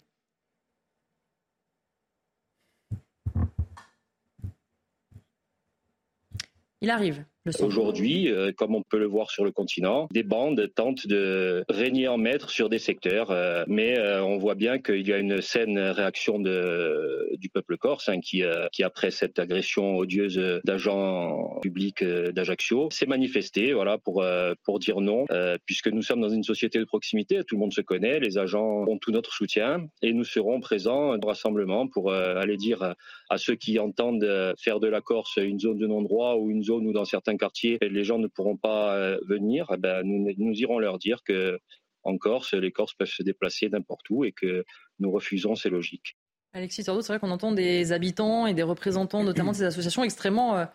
Il 6.81 6.89
arrive. 6.89 7.25
Aujourd'hui, 7.61 8.29
euh, 8.29 8.51
comme 8.51 8.75
on 8.75 8.83
peut 8.83 8.99
le 8.99 9.05
voir 9.05 9.31
sur 9.31 9.45
le 9.45 9.51
continent, 9.51 10.07
des 10.11 10.23
bandes 10.23 10.69
tentent 10.75 11.07
de 11.07 11.63
régner 11.69 12.07
en 12.07 12.17
maître 12.17 12.49
sur 12.49 12.67
des 12.67 12.79
secteurs, 12.79 13.31
euh, 13.31 13.63
mais 13.67 13.97
euh, 13.97 14.23
on 14.23 14.37
voit 14.37 14.55
bien 14.55 14.79
qu'il 14.79 15.07
y 15.07 15.13
a 15.13 15.17
une 15.17 15.41
saine 15.41 15.79
réaction 15.79 16.39
de, 16.39 17.29
du 17.37 17.49
peuple 17.49 17.77
corse 17.77 18.09
hein, 18.09 18.19
qui, 18.19 18.43
qui, 18.71 18.83
après 18.83 19.11
cette 19.11 19.39
agression 19.39 19.97
odieuse 19.97 20.39
d'agents 20.65 21.59
publics 21.61 22.03
d'Ajaccio, 22.03 22.89
s'est 22.91 23.05
manifesté 23.05 23.73
voilà, 23.73 23.97
pour, 23.97 24.25
pour 24.63 24.79
dire 24.79 24.99
non, 24.99 25.25
puisque 25.65 25.87
nous 25.87 26.01
sommes 26.01 26.21
dans 26.21 26.29
une 26.29 26.43
société 26.43 26.79
de 26.79 26.85
proximité, 26.85 27.43
tout 27.45 27.55
le 27.55 27.61
monde 27.61 27.73
se 27.73 27.81
connaît, 27.81 28.19
les 28.19 28.37
agents 28.37 28.85
ont 28.87 28.97
tout 28.97 29.11
notre 29.11 29.33
soutien 29.33 29.87
et 30.01 30.13
nous 30.13 30.23
serons 30.23 30.59
présents 30.59 31.15
au 31.15 31.27
rassemblement 31.27 31.87
pour 31.87 32.11
aller 32.11 32.57
dire 32.57 32.95
à 33.29 33.37
ceux 33.37 33.55
qui 33.55 33.79
entendent 33.79 34.53
faire 34.57 34.79
de 34.79 34.87
la 34.87 35.01
Corse 35.01 35.37
une 35.37 35.59
zone 35.59 35.77
de 35.77 35.87
non-droit 35.87 36.35
ou 36.35 36.49
une 36.49 36.63
zone 36.63 36.87
où 36.87 36.93
dans 36.93 37.05
certains 37.05 37.36
quartier, 37.37 37.77
les 37.81 38.03
gens 38.03 38.17
ne 38.17 38.27
pourront 38.27 38.57
pas 38.57 38.95
euh, 38.95 39.19
venir, 39.27 39.67
eh 39.73 39.77
ben, 39.77 40.03
nous, 40.03 40.53
irons 40.53 40.79
leur 40.79 40.97
dire 40.99 41.23
que 41.23 41.59
en 42.03 42.17
Corse, 42.17 42.53
les 42.53 42.71
Corses 42.71 42.93
peuvent 42.93 43.09
se 43.09 43.23
déplacer 43.23 43.69
n'importe 43.69 44.09
où 44.09 44.23
et 44.23 44.31
que 44.31 44.63
nous 44.99 45.11
refusons 45.11 45.55
ces 45.55 45.69
logiques. 45.69 46.17
Alexis 46.53 46.83
Sordo, 46.83 47.01
c'est 47.01 47.11
vrai 47.11 47.19
qu'on 47.19 47.31
entend 47.31 47.51
des 47.51 47.91
habitants 47.91 48.47
et 48.47 48.53
des 48.53 48.63
représentants, 48.63 49.23
notamment 49.23 49.51
de 49.51 49.57
ces 49.57 49.63
associations, 49.63 50.03
extrêmement 50.03 50.57
euh, 50.57 50.65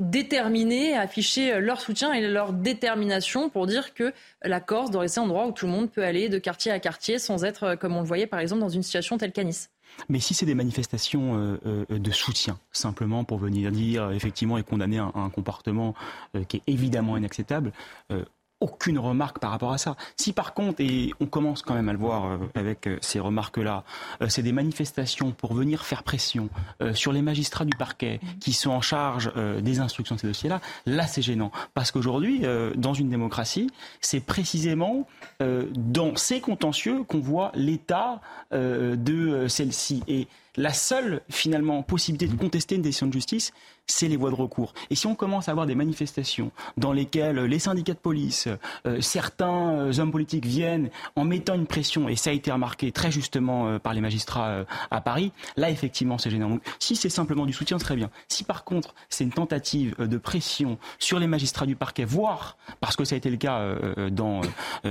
déterminés 0.00 0.94
à 0.94 1.02
afficher 1.02 1.52
euh, 1.52 1.60
leur 1.60 1.80
soutien 1.80 2.12
et 2.12 2.26
leur 2.26 2.52
détermination 2.52 3.48
pour 3.48 3.66
dire 3.66 3.94
que 3.94 4.12
la 4.42 4.60
Corse 4.60 4.90
doit 4.90 5.02
rester 5.02 5.20
un 5.20 5.24
endroit 5.24 5.46
où 5.46 5.52
tout 5.52 5.66
le 5.66 5.72
monde 5.72 5.90
peut 5.90 6.04
aller 6.04 6.28
de 6.28 6.38
quartier 6.38 6.72
à 6.72 6.80
quartier 6.80 7.18
sans 7.18 7.44
être, 7.44 7.76
comme 7.76 7.96
on 7.96 8.00
le 8.00 8.06
voyait 8.06 8.26
par 8.26 8.40
exemple, 8.40 8.60
dans 8.60 8.68
une 8.68 8.82
situation 8.82 9.16
telle 9.18 9.32
qu'à. 9.32 9.42
Mais 10.08 10.20
si 10.20 10.34
c'est 10.34 10.46
des 10.46 10.54
manifestations 10.54 11.36
euh, 11.36 11.56
euh, 11.66 11.98
de 11.98 12.10
soutien, 12.10 12.58
simplement 12.72 13.24
pour 13.24 13.38
venir 13.38 13.70
dire 13.70 14.10
effectivement 14.10 14.58
et 14.58 14.62
condamner 14.62 14.98
un, 14.98 15.12
un 15.14 15.30
comportement 15.30 15.94
euh, 16.36 16.44
qui 16.44 16.58
est 16.58 16.62
évidemment 16.66 17.16
inacceptable, 17.16 17.72
aucune 18.62 18.98
remarque 18.98 19.40
par 19.40 19.50
rapport 19.50 19.72
à 19.72 19.78
ça. 19.78 19.96
Si 20.16 20.32
par 20.32 20.54
contre, 20.54 20.80
et 20.80 21.12
on 21.20 21.26
commence 21.26 21.62
quand 21.62 21.74
même 21.74 21.88
à 21.88 21.92
le 21.92 21.98
voir 21.98 22.26
euh, 22.26 22.38
avec 22.54 22.86
euh, 22.86 22.96
ces 23.00 23.18
remarques-là, 23.18 23.84
euh, 24.22 24.28
c'est 24.28 24.42
des 24.42 24.52
manifestations 24.52 25.32
pour 25.32 25.52
venir 25.54 25.84
faire 25.84 26.04
pression 26.04 26.48
sur 26.94 27.12
les 27.12 27.22
magistrats 27.22 27.64
du 27.64 27.76
parquet 27.76 28.20
qui 28.40 28.52
sont 28.52 28.70
en 28.70 28.80
charge 28.80 29.32
des 29.60 29.80
instructions 29.80 30.14
de 30.14 30.20
ces 30.20 30.26
dossiers-là, 30.26 30.60
là, 30.86 31.06
c'est 31.06 31.22
gênant. 31.22 31.50
Parce 31.74 31.90
qu'aujourd'hui, 31.90 32.42
dans 32.76 32.94
une 32.94 33.08
démocratie, 33.08 33.70
c'est 34.00 34.20
précisément 34.20 35.06
dans 35.40 36.16
ces 36.16 36.40
contentieux 36.40 37.02
qu'on 37.04 37.20
voit 37.20 37.50
l'état 37.54 38.20
de 38.52 39.46
celle-ci. 39.48 40.02
Et 40.08 40.28
la 40.56 40.72
seule, 40.72 41.22
finalement, 41.30 41.82
possibilité 41.82 42.26
de 42.26 42.38
contester 42.38 42.74
une 42.74 42.82
décision 42.82 43.06
de 43.06 43.12
justice, 43.12 43.52
c'est 43.86 44.08
les 44.08 44.16
voies 44.16 44.30
de 44.30 44.34
recours. 44.34 44.74
Et 44.90 44.94
si 44.94 45.06
on 45.06 45.14
commence 45.14 45.48
à 45.48 45.50
avoir 45.50 45.66
des 45.66 45.74
manifestations 45.74 46.50
dans 46.76 46.92
lesquelles 46.92 47.38
les 47.40 47.58
syndicats 47.58 47.94
de 47.94 47.98
police, 47.98 48.48
euh, 48.86 49.00
certains 49.00 49.74
euh, 49.74 49.98
hommes 49.98 50.12
politiques 50.12 50.46
viennent 50.46 50.90
en 51.16 51.24
mettant 51.24 51.54
une 51.54 51.66
pression, 51.66 52.08
et 52.08 52.16
ça 52.16 52.30
a 52.30 52.32
été 52.32 52.50
remarqué 52.52 52.92
très 52.92 53.10
justement 53.10 53.66
euh, 53.66 53.78
par 53.78 53.94
les 53.94 54.00
magistrats 54.00 54.64
à 54.90 55.00
Paris, 55.00 55.32
là 55.56 55.70
effectivement 55.70 56.18
c'est 56.18 56.30
gênant. 56.30 56.48
Donc 56.48 56.62
si 56.78 56.96
c'est 56.96 57.08
simplement 57.08 57.46
du 57.46 57.52
soutien, 57.52 57.78
très 57.78 57.96
bien. 57.96 58.10
Si 58.28 58.44
par 58.44 58.64
contre 58.64 58.94
c'est 59.08 59.24
une 59.24 59.32
tentative 59.32 59.94
de 59.98 60.18
pression 60.18 60.78
sur 60.98 61.18
les 61.18 61.26
magistrats 61.26 61.66
du 61.66 61.76
parquet, 61.76 62.04
voire, 62.04 62.56
parce 62.80 62.96
que 62.96 63.04
ça 63.04 63.14
a 63.14 63.18
été 63.18 63.30
le 63.30 63.36
cas 63.36 63.74
dans, 64.10 64.40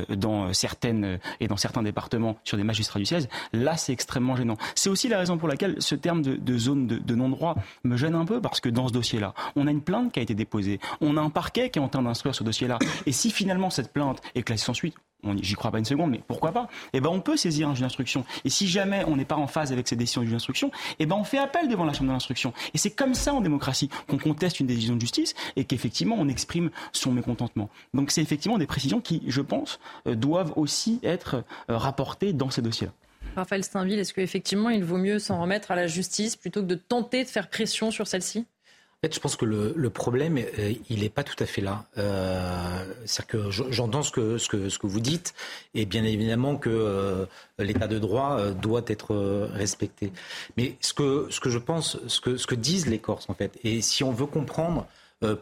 dans 0.10 0.54
certaines 0.54 1.20
et 1.40 1.48
dans 1.48 1.58
certains 1.58 1.84
départements 1.84 2.38
sur 2.44 2.58
des 2.58 2.64
magistrats 2.64 3.00
du 3.00 3.06
16, 3.06 3.30
là 3.54 3.78
c'est 3.78 3.94
extrêmement 3.94 4.36
gênant. 4.36 4.58
C'est 4.76 4.90
aussi 4.90 5.08
la 5.08 5.20
raison 5.20 5.38
pour 5.38 5.48
laquelle 5.48 5.76
ce 5.80 5.96
terme 5.96 6.22
de, 6.22 6.58
zone 6.58 6.88
de, 6.88 6.98
de 6.98 7.16
non-droit 7.16 7.56
me 7.84 7.98
gêne 7.98 8.16
un 8.16 8.26
peu, 8.26 8.42
parce 8.42 8.60
que 8.60 8.70
dans 8.70 8.81
ce 8.88 8.94
dossier-là. 8.94 9.34
On 9.56 9.68
a 9.68 9.72
une 9.72 9.82
plainte 9.82 10.12
qui 10.12 10.20
a 10.20 10.24
été 10.24 10.36
déposée. 10.36 10.80
On 11.02 11.18
a 11.18 11.22
un 11.22 11.30
parquet 11.30 11.70
qui 11.70 11.80
est 11.80 11.82
en 11.82 11.90
train 11.90 12.02
d'instruire 12.02 12.36
ce 12.36 12.44
dossier-là. 12.44 12.80
Et 13.06 13.12
si 13.12 13.32
finalement 13.32 13.70
cette 13.70 13.94
plainte 13.94 14.22
est 14.36 14.44
classée 14.44 14.66
sans 14.66 14.74
suite, 14.74 14.96
j'y 15.42 15.56
crois 15.56 15.72
pas 15.72 15.80
une 15.80 15.86
seconde, 15.86 16.12
mais 16.12 16.22
pourquoi 16.28 16.52
pas? 16.52 16.68
Eh 16.94 17.00
ben, 17.00 17.10
on 17.10 17.22
peut 17.22 17.38
saisir 17.38 17.70
un 17.70 17.74
juge 17.74 17.82
d'instruction. 17.82 18.26
Et 18.46 18.50
si 18.50 18.68
jamais 18.68 19.04
on 19.08 19.16
n'est 19.16 19.26
pas 19.26 19.36
en 19.36 19.48
phase 19.48 19.72
avec 19.72 19.88
ces 19.88 19.96
décisions 19.96 20.22
du 20.22 20.28
juge 20.28 20.34
d'instruction, 20.34 20.72
eh 21.00 21.06
ben, 21.06 21.16
on 21.16 21.24
fait 21.24 21.38
appel 21.38 21.68
devant 21.68 21.86
la 21.86 21.94
chambre 21.94 22.08
de 22.08 22.14
l'instruction. 22.14 22.54
Et 22.74 22.78
c'est 22.78 22.92
comme 22.92 23.14
ça 23.14 23.34
en 23.34 23.42
démocratie 23.42 23.90
qu'on 24.08 24.18
conteste 24.18 24.60
une 24.60 24.68
décision 24.68 24.96
de 24.96 25.02
justice 25.02 25.34
et 25.56 25.66
qu'effectivement 25.66 26.16
on 26.18 26.28
exprime 26.28 26.72
son 26.92 27.12
mécontentement. 27.12 27.70
Donc 27.94 28.12
c'est 28.12 28.22
effectivement 28.22 28.58
des 28.58 28.68
précisions 28.68 29.02
qui, 29.02 29.24
je 29.28 29.42
pense, 29.42 29.80
euh, 30.08 30.16
doivent 30.16 30.54
aussi 30.56 31.00
être 31.04 31.44
euh, 31.70 31.78
rapportées 31.78 32.34
dans 32.34 32.50
ces 32.50 32.62
dossiers-là. 32.62 32.94
Raphaël 33.36 33.64
Steinville, 33.64 34.00
est-ce 34.00 34.14
qu'effectivement 34.14 34.70
il 34.70 34.84
vaut 34.84 34.98
mieux 34.98 35.20
s'en 35.20 35.42
remettre 35.42 35.72
à 35.72 35.76
la 35.76 35.88
justice 35.88 36.36
plutôt 36.36 36.62
que 36.62 36.68
de 36.68 36.76
tenter 36.76 37.24
de 37.24 37.30
faire 37.30 37.50
pression 37.50 37.92
sur 37.92 38.08
celle-ci? 38.08 38.46
En 39.04 39.08
fait, 39.08 39.16
je 39.16 39.20
pense 39.20 39.36
que 39.36 39.46
le, 39.46 39.90
problème, 39.90 40.38
euh, 40.38 40.74
il 40.92 41.00
n'est 41.00 41.10
pas 41.10 41.24
tout 41.24 41.36
à 41.40 41.48
fait 41.48 41.62
là. 41.62 41.86
Euh, 41.98 42.86
C'est-à-dire 43.06 43.50
que 43.50 43.50
j'entends 43.50 44.04
ce 44.04 44.12
que, 44.12 44.86
vous 44.86 45.00
dites, 45.00 45.34
et 45.74 45.88
bien 45.88 46.04
évidemment 46.04 46.56
que 46.56 46.70
euh, 46.70 47.26
l'état 47.58 47.88
de 47.88 47.98
droit 47.98 48.52
doit 48.52 48.84
être 48.86 49.16
respecté. 49.56 50.14
Mais 50.56 50.76
ce 50.82 50.94
que, 50.94 51.30
je 51.32 51.58
pense, 51.58 51.98
ce 52.06 52.22
que, 52.22 52.38
ce 52.38 52.46
que 52.46 52.54
disent 52.54 52.86
les 52.86 53.00
Corses, 53.00 53.28
en 53.28 53.34
fait, 53.34 53.58
et 53.64 53.82
si 53.82 54.04
on 54.04 54.12
veut 54.12 54.28
comprendre 54.28 54.86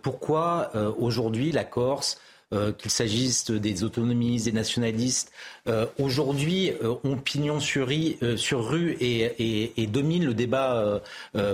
pourquoi 0.03 0.71
aujourd'hui 0.97 1.51
la 1.51 1.65
Corse 1.65 2.17
euh, 2.51 2.71
qu'il 2.71 2.89
s'agisse 2.89 3.51
des 3.51 3.83
autonomies, 3.83 4.41
des 4.41 4.51
nationalistes, 4.51 5.31
euh, 5.67 5.85
aujourd'hui 5.99 6.71
euh, 6.83 6.95
ont 7.03 7.15
pignon 7.15 7.59
sur, 7.59 7.87
rue 7.87 8.97
et, 8.99 9.83
et, 9.83 9.85
dominent 9.85 10.25
le 10.25 10.33
débat 10.33 10.99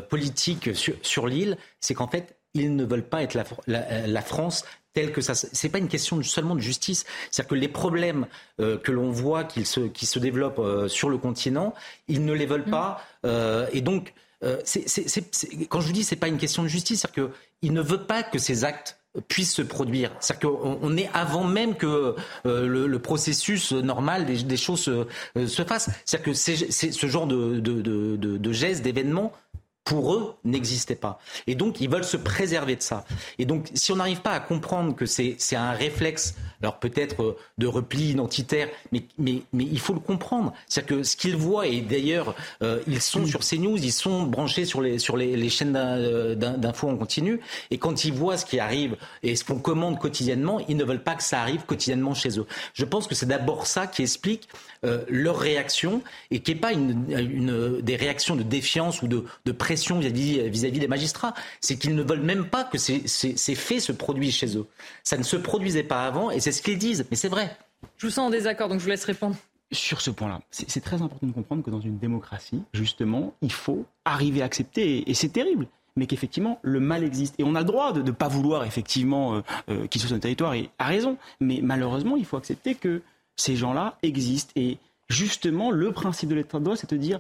politique 0.10 0.70
sur, 0.74 1.28
l'île, 1.28 1.58
c'est 1.82 1.96
qu'en 1.96 2.08
fait, 2.08 2.38
ils 2.54 2.74
ne 2.78 2.86
veulent 2.86 3.10
pas 3.10 3.24
être 3.24 3.38
la, 3.68 4.22
France 4.22 4.64
telle 4.94 5.12
que 5.12 5.20
ça. 5.20 5.36
C'est 5.36 5.68
pas 5.68 5.80
une 5.80 5.90
question 5.90 6.24
seulement 6.24 6.56
de 6.56 6.62
justice. 6.62 7.04
C'est-à-dire 7.30 7.50
que 7.50 7.56
les 7.56 7.68
problèmes 7.68 8.28
que 8.58 8.92
l'on 8.94 9.12
voit 9.12 9.44
qui 9.44 9.66
se, 9.66 9.82
qui 9.82 10.06
se 10.06 10.18
développent 10.18 10.88
sur 10.88 11.10
le 11.10 11.18
continent, 11.18 11.74
ils 12.08 12.24
ne 12.24 12.32
les 12.32 12.46
veulent 12.46 12.64
pas. 12.64 13.02
et 13.74 13.82
donc, 13.82 14.14
quand 14.42 15.82
je 15.82 15.88
vous 15.88 15.94
dis 15.94 16.06
c'est 16.06 16.16
pas 16.16 16.30
une 16.30 16.38
question 16.38 16.64
de 16.64 16.70
justice, 16.70 17.02
c'est-à-dire 17.02 17.34
qu'ils 17.60 17.74
ne 17.74 17.82
veulent 17.82 18.08
pas 18.08 18.24
que 18.24 18.40
ces 18.40 18.64
actes 18.64 18.98
puisse 19.28 19.54
se 19.54 19.62
produire. 19.62 20.12
C'est-à-dire 20.20 20.52
qu'on 20.52 20.98
est 20.98 21.10
avant 21.14 21.44
même 21.44 21.76
que 21.76 22.16
euh, 22.46 22.68
le, 22.68 23.00
processus 23.00 23.72
normal 23.72 24.26
des, 24.26 24.58
choses 24.58 24.82
se, 24.82 25.06
euh, 25.38 25.48
se 25.48 25.64
fassent. 25.64 25.90
C'est-à-dire 26.06 26.32
que 26.32 26.34
ce 26.34 27.08
genre 27.08 27.28
de, 27.28 27.60
de, 27.60 27.82
de, 27.82 28.16
de 28.38 28.52
gestes, 28.52 28.84
d'événements 28.84 29.32
pour 29.86 30.16
eux, 30.16 30.34
n'existait 30.44 30.96
pas. 30.96 31.20
Et 31.46 31.54
donc, 31.54 31.80
ils 31.80 31.88
veulent 31.88 32.04
se 32.04 32.18
préserver 32.18 32.76
de 32.76 32.82
ça. 32.82 33.06
Et 33.38 33.46
donc, 33.46 33.70
si 33.76 33.92
on 33.92 33.98
n'arrive 33.98 34.22
pas 34.22 34.32
à 34.32 34.40
comprendre 34.40 34.96
que 34.96 35.06
c'est 35.06 35.38
un 35.56 35.72
réflexe, 35.72 36.34
alors 36.62 36.80
peut-être 36.80 37.22
euh, 37.22 37.38
de 37.60 37.68
repli 37.68 38.10
identitaire, 38.10 38.68
mais, 38.92 39.04
mais, 39.20 39.44
mais 39.54 39.64
il 39.64 39.80
faut 39.80 39.94
le 39.94 40.00
comprendre. 40.00 40.54
C'est-à-dire 40.68 40.98
que 40.98 41.04
ce 41.04 41.16
qu'ils 41.16 41.36
voient, 41.36 41.68
et 41.68 41.82
d'ailleurs, 41.82 42.34
euh, 42.64 42.80
ils 42.88 43.00
sont 43.00 43.28
sur 43.28 43.42
CNews, 43.42 43.78
ils 43.78 43.92
sont 43.92 44.24
branchés 44.24 44.66
sur 44.66 44.82
les, 44.82 44.98
sur 44.98 45.18
les, 45.18 45.38
les 45.38 45.50
chaînes 45.50 45.76
euh, 45.78 46.34
d'infos 46.34 46.90
en 46.90 46.98
continu, 46.98 47.40
et 47.70 47.78
quand 47.78 48.06
ils 48.06 48.14
voient 48.14 48.38
ce 48.38 48.46
qui 48.46 48.60
arrive 48.60 48.98
et 49.22 49.36
ce 49.36 49.44
qu'on 49.44 49.60
commande 49.60 50.00
quotidiennement, 50.00 50.60
ils 50.68 50.78
ne 50.78 50.84
veulent 50.84 51.04
pas 51.04 51.14
que 51.14 51.24
ça 51.24 51.42
arrive 51.42 51.66
quotidiennement 51.66 52.16
chez 52.16 52.40
eux. 52.40 52.48
Je 52.74 52.86
pense 52.86 53.06
que 53.06 53.14
c'est 53.14 53.28
d'abord 53.28 53.68
ça 53.68 53.86
qui 53.86 54.02
explique 54.02 54.50
leur 55.10 55.40
réaction 55.40 56.04
et 56.30 56.42
qui 56.42 56.54
n'est 56.54 56.60
pas 56.60 56.72
une, 56.72 57.06
une, 57.10 57.82
des 57.82 57.96
réactions 57.96 58.36
de 58.36 58.44
défiance 58.44 59.02
ou 59.02 59.08
de, 59.08 59.26
de 59.46 59.52
pression 59.76 60.00
vis-à-vis 60.00 60.80
des 60.80 60.88
magistrats. 60.88 61.34
C'est 61.60 61.76
qu'ils 61.78 61.96
ne 61.96 62.04
veulent 62.04 62.22
même 62.22 62.46
pas 62.46 62.64
que 62.64 62.78
ces, 62.78 63.06
ces, 63.08 63.36
ces, 63.36 63.56
faits 63.56 63.82
se 63.82 63.92
produisent 63.92 64.36
chez 64.36 64.58
eux. 64.58 64.68
Ça 65.04 65.18
ne 65.18 65.24
se 65.24 65.36
produisait 65.36 65.84
pas 65.84 66.06
avant 66.06 66.32
et 66.32 66.40
c'est 66.40 66.54
ce 66.54 66.62
qu'ils 66.62 66.78
disent. 66.78 67.06
Mais 67.12 67.18
c'est 67.18 67.28
vrai. 67.28 67.58
Je 67.98 68.08
vous 68.08 68.12
sens 68.12 68.28
en 68.28 68.30
désaccord, 68.30 68.70
donc 68.70 68.80
je 68.80 68.86
vous 68.86 68.90
laisse 68.90 69.04
répondre. 69.04 69.36
Sur 69.72 70.00
ce 70.00 70.12
point-là, 70.12 70.40
c'est 70.52 70.80
très 70.80 71.02
important 71.02 71.28
de 71.28 71.34
comprendre 71.34 71.64
que 71.64 71.72
dans 71.72 71.82
une 71.82 71.98
démocratie, 71.98 72.62
justement, 72.74 73.34
il 73.42 73.52
faut 73.52 73.86
arriver 74.06 74.42
à 74.42 74.46
accepter, 74.46 75.10
et 75.10 75.14
c'est 75.14 75.30
terrible, 75.30 75.68
mais 75.98 76.06
qu'effectivement 76.06 76.60
le 76.62 76.80
mal 76.80 77.04
existe. 77.04 77.36
Et 77.40 77.44
on 77.44 77.56
a 77.56 77.60
le 77.60 77.66
droit 77.66 77.92
de 77.92 78.02
ne 78.02 78.12
pas 78.12 78.28
vouloir 78.28 78.64
effectivement 78.64 79.36
euh, 79.36 79.42
euh, 79.70 79.88
qu'il 79.88 80.00
soit 80.00 80.08
sur 80.08 80.16
un 80.16 80.20
territoire, 80.20 80.54
et 80.54 80.70
à 80.78 80.86
raison. 80.86 81.18
Mais 81.42 81.60
malheureusement, 81.62 82.16
il 82.16 82.26
faut 82.26 82.38
accepter 82.38 82.76
que 82.76 83.02
ces 83.36 83.56
gens-là 83.56 83.98
existent. 84.04 84.54
Et 84.56 84.78
justement, 85.10 85.72
le 85.72 85.92
principe 85.92 86.30
de 86.30 86.36
l'état 86.36 86.60
de 86.60 86.64
droit, 86.64 86.78
c'est 86.78 86.92
de 86.92 86.98
dire, 86.98 87.20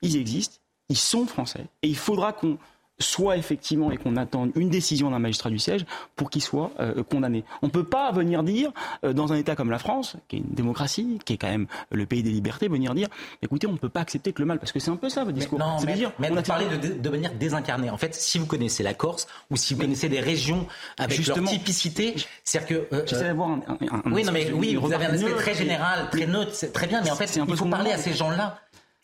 ils 0.00 0.16
existent, 0.16 0.56
ils 0.88 0.96
sont 0.96 1.26
français, 1.26 1.66
et 1.82 1.88
il 1.88 1.96
faudra 1.96 2.32
qu'on 2.32 2.58
soit 2.98 3.36
effectivement 3.36 3.90
et 3.90 3.96
qu'on 3.96 4.16
attende 4.16 4.50
une 4.56 4.70
décision 4.70 5.10
d'un 5.10 5.18
magistrat 5.18 5.50
du 5.50 5.58
siège 5.58 5.84
pour 6.16 6.30
qu'il 6.30 6.42
soit 6.42 6.72
euh, 6.80 7.02
condamné. 7.02 7.44
On 7.62 7.66
ne 7.66 7.70
peut 7.70 7.84
pas 7.84 8.10
venir 8.12 8.42
dire, 8.42 8.72
euh, 9.04 9.12
dans 9.12 9.32
un 9.32 9.36
État 9.36 9.54
comme 9.54 9.70
la 9.70 9.78
France, 9.78 10.16
qui 10.28 10.36
est 10.36 10.38
une 10.40 10.54
démocratie, 10.54 11.18
qui 11.24 11.34
est 11.34 11.36
quand 11.36 11.48
même 11.48 11.66
le 11.90 12.06
pays 12.06 12.22
des 12.22 12.30
libertés, 12.30 12.68
venir 12.68 12.94
dire, 12.94 13.08
écoutez, 13.42 13.66
on 13.66 13.72
ne 13.72 13.78
peut 13.78 13.88
pas 13.88 14.00
accepter 14.00 14.32
que 14.32 14.42
le 14.42 14.46
mal, 14.46 14.58
parce 14.58 14.72
que 14.72 14.80
c'est 14.80 14.90
un 14.90 14.96
peu 14.96 15.08
ça 15.08 15.24
votre 15.24 15.36
discours. 15.36 15.58
Mais 15.58 15.64
non, 15.64 15.76
mais, 15.86 15.94
dire, 15.94 16.12
on 16.18 16.36
a 16.36 16.42
parlé 16.42 16.66
de, 16.66 16.98
de, 16.98 17.08
manière 17.08 17.34
désincarnée. 17.34 17.90
En 17.90 17.98
fait, 17.98 18.14
si 18.14 18.38
vous 18.38 18.46
connaissez 18.46 18.82
la 18.82 18.94
Corse 18.94 19.28
ou 19.50 19.56
si 19.56 19.74
vous 19.74 19.80
connaissez 19.80 20.08
des 20.08 20.20
régions 20.20 20.66
avec 20.98 21.16
justement, 21.16 21.42
leur 21.42 21.50
typicité, 21.50 22.14
c'est-à-dire 22.44 22.68
que... 22.68 22.94
Euh, 22.94 23.02
J'essaie 23.06 23.24
d'avoir 23.24 23.50
un, 23.50 23.60
un, 23.68 24.02
un, 24.04 24.12
Oui, 24.12 24.24
non, 24.24 24.32
mais 24.32 24.50
oui, 24.52 24.74
vous 24.74 24.92
avez 24.92 25.06
un 25.06 25.14
aspect 25.14 25.34
très 25.34 25.54
général, 25.54 26.08
très 26.10 26.26
neutre, 26.26 26.50
c'est 26.54 26.72
très 26.72 26.86
bien, 26.86 27.00
mais 27.02 27.10
en 27.10 27.16
fait, 27.16 27.36
il 27.36 27.56
faut 27.56 27.66
parler 27.66 27.92
à 27.92 27.98
ces 27.98 28.12
gens-là. 28.12 28.58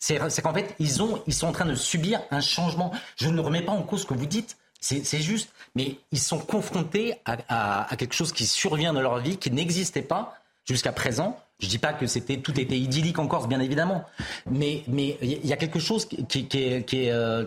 C'est 0.05 0.41
qu'en 0.43 0.53
fait, 0.53 0.75
ils, 0.77 1.01
ont, 1.01 1.19
ils 1.25 1.33
sont 1.33 1.47
en 1.47 1.51
train 1.51 1.65
de 1.65 1.73
subir 1.73 2.21
un 2.29 2.39
changement. 2.39 2.91
Je 3.15 3.27
ne 3.27 3.41
remets 3.41 3.63
pas 3.63 3.71
en 3.71 3.81
cause 3.81 4.01
ce 4.01 4.05
que 4.05 4.13
vous 4.13 4.27
dites. 4.27 4.55
C'est 4.79 5.19
juste, 5.19 5.49
mais 5.73 5.97
ils 6.11 6.19
sont 6.19 6.37
confrontés 6.37 7.15
à, 7.25 7.87
quelque 7.97 8.13
chose 8.13 8.31
qui 8.31 8.45
survient 8.45 8.93
dans 8.93 9.01
leur 9.01 9.17
vie, 9.17 9.37
qui 9.37 9.49
n'existait 9.49 10.03
pas 10.03 10.35
jusqu'à 10.63 10.91
présent. 10.91 11.39
Je 11.57 11.65
ne 11.65 11.71
dis 11.71 11.79
pas 11.79 11.91
que 11.91 12.05
c'était 12.05 12.37
tout 12.37 12.59
était 12.59 12.77
idyllique 12.77 13.17
en 13.17 13.25
Corse, 13.25 13.47
bien 13.47 13.59
évidemment, 13.59 14.05
mais 14.45 14.83
il 14.87 15.43
y 15.43 15.53
a 15.53 15.57
quelque 15.57 15.79
chose 15.79 16.05
qui 16.05 16.47
euh, 16.53 17.45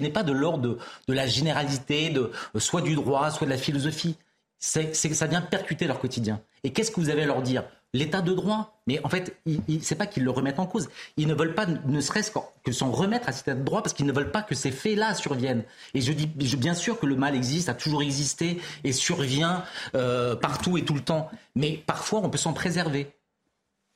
n'est 0.00 0.10
pas 0.10 0.22
de 0.22 0.32
l'ordre 0.32 0.78
de, 1.08 1.12
la 1.12 1.26
généralité, 1.26 2.10
de 2.10 2.30
soit 2.58 2.82
du 2.82 2.94
droit, 2.94 3.28
soit 3.32 3.46
de 3.46 3.52
la 3.52 3.58
philosophie. 3.58 4.14
C'est 4.60 4.94
ça 4.94 5.26
vient 5.26 5.42
percuter 5.42 5.88
leur 5.88 5.98
quotidien. 5.98 6.40
Et 6.62 6.72
qu'est-ce 6.72 6.92
que 6.92 7.00
vous 7.00 7.08
avez 7.08 7.24
à 7.24 7.26
leur 7.26 7.42
dire? 7.42 7.64
L'état 7.92 8.22
de 8.22 8.32
droit. 8.32 8.80
Mais 8.86 9.00
en 9.04 9.08
fait, 9.08 9.36
c'est 9.80 9.94
pas 9.94 10.06
qu'ils 10.06 10.24
le 10.24 10.30
remettent 10.30 10.58
en 10.58 10.66
cause. 10.66 10.88
Ils 11.16 11.26
ne 11.26 11.34
veulent 11.34 11.54
pas, 11.54 11.66
ne 11.66 12.00
serait-ce 12.00 12.32
que 12.64 12.72
s'en 12.72 12.90
remettre 12.90 13.28
à 13.28 13.32
cet 13.32 13.48
état 13.48 13.56
de 13.56 13.64
droit 13.64 13.82
parce 13.82 13.92
qu'ils 13.92 14.06
ne 14.06 14.12
veulent 14.12 14.32
pas 14.32 14.42
que 14.42 14.54
ces 14.54 14.70
faits-là 14.70 15.14
surviennent. 15.14 15.64
Et 15.94 16.00
je 16.00 16.12
dis, 16.12 16.26
bien 16.26 16.74
sûr 16.74 16.98
que 16.98 17.06
le 17.06 17.16
mal 17.16 17.34
existe, 17.34 17.68
a 17.68 17.74
toujours 17.74 18.02
existé 18.02 18.60
et 18.84 18.92
survient 18.92 19.64
euh, 19.94 20.34
partout 20.36 20.76
et 20.76 20.84
tout 20.84 20.94
le 20.94 21.00
temps. 21.00 21.30
Mais 21.54 21.82
parfois, 21.86 22.20
on 22.20 22.30
peut 22.30 22.38
s'en 22.38 22.52
préserver. 22.52 23.12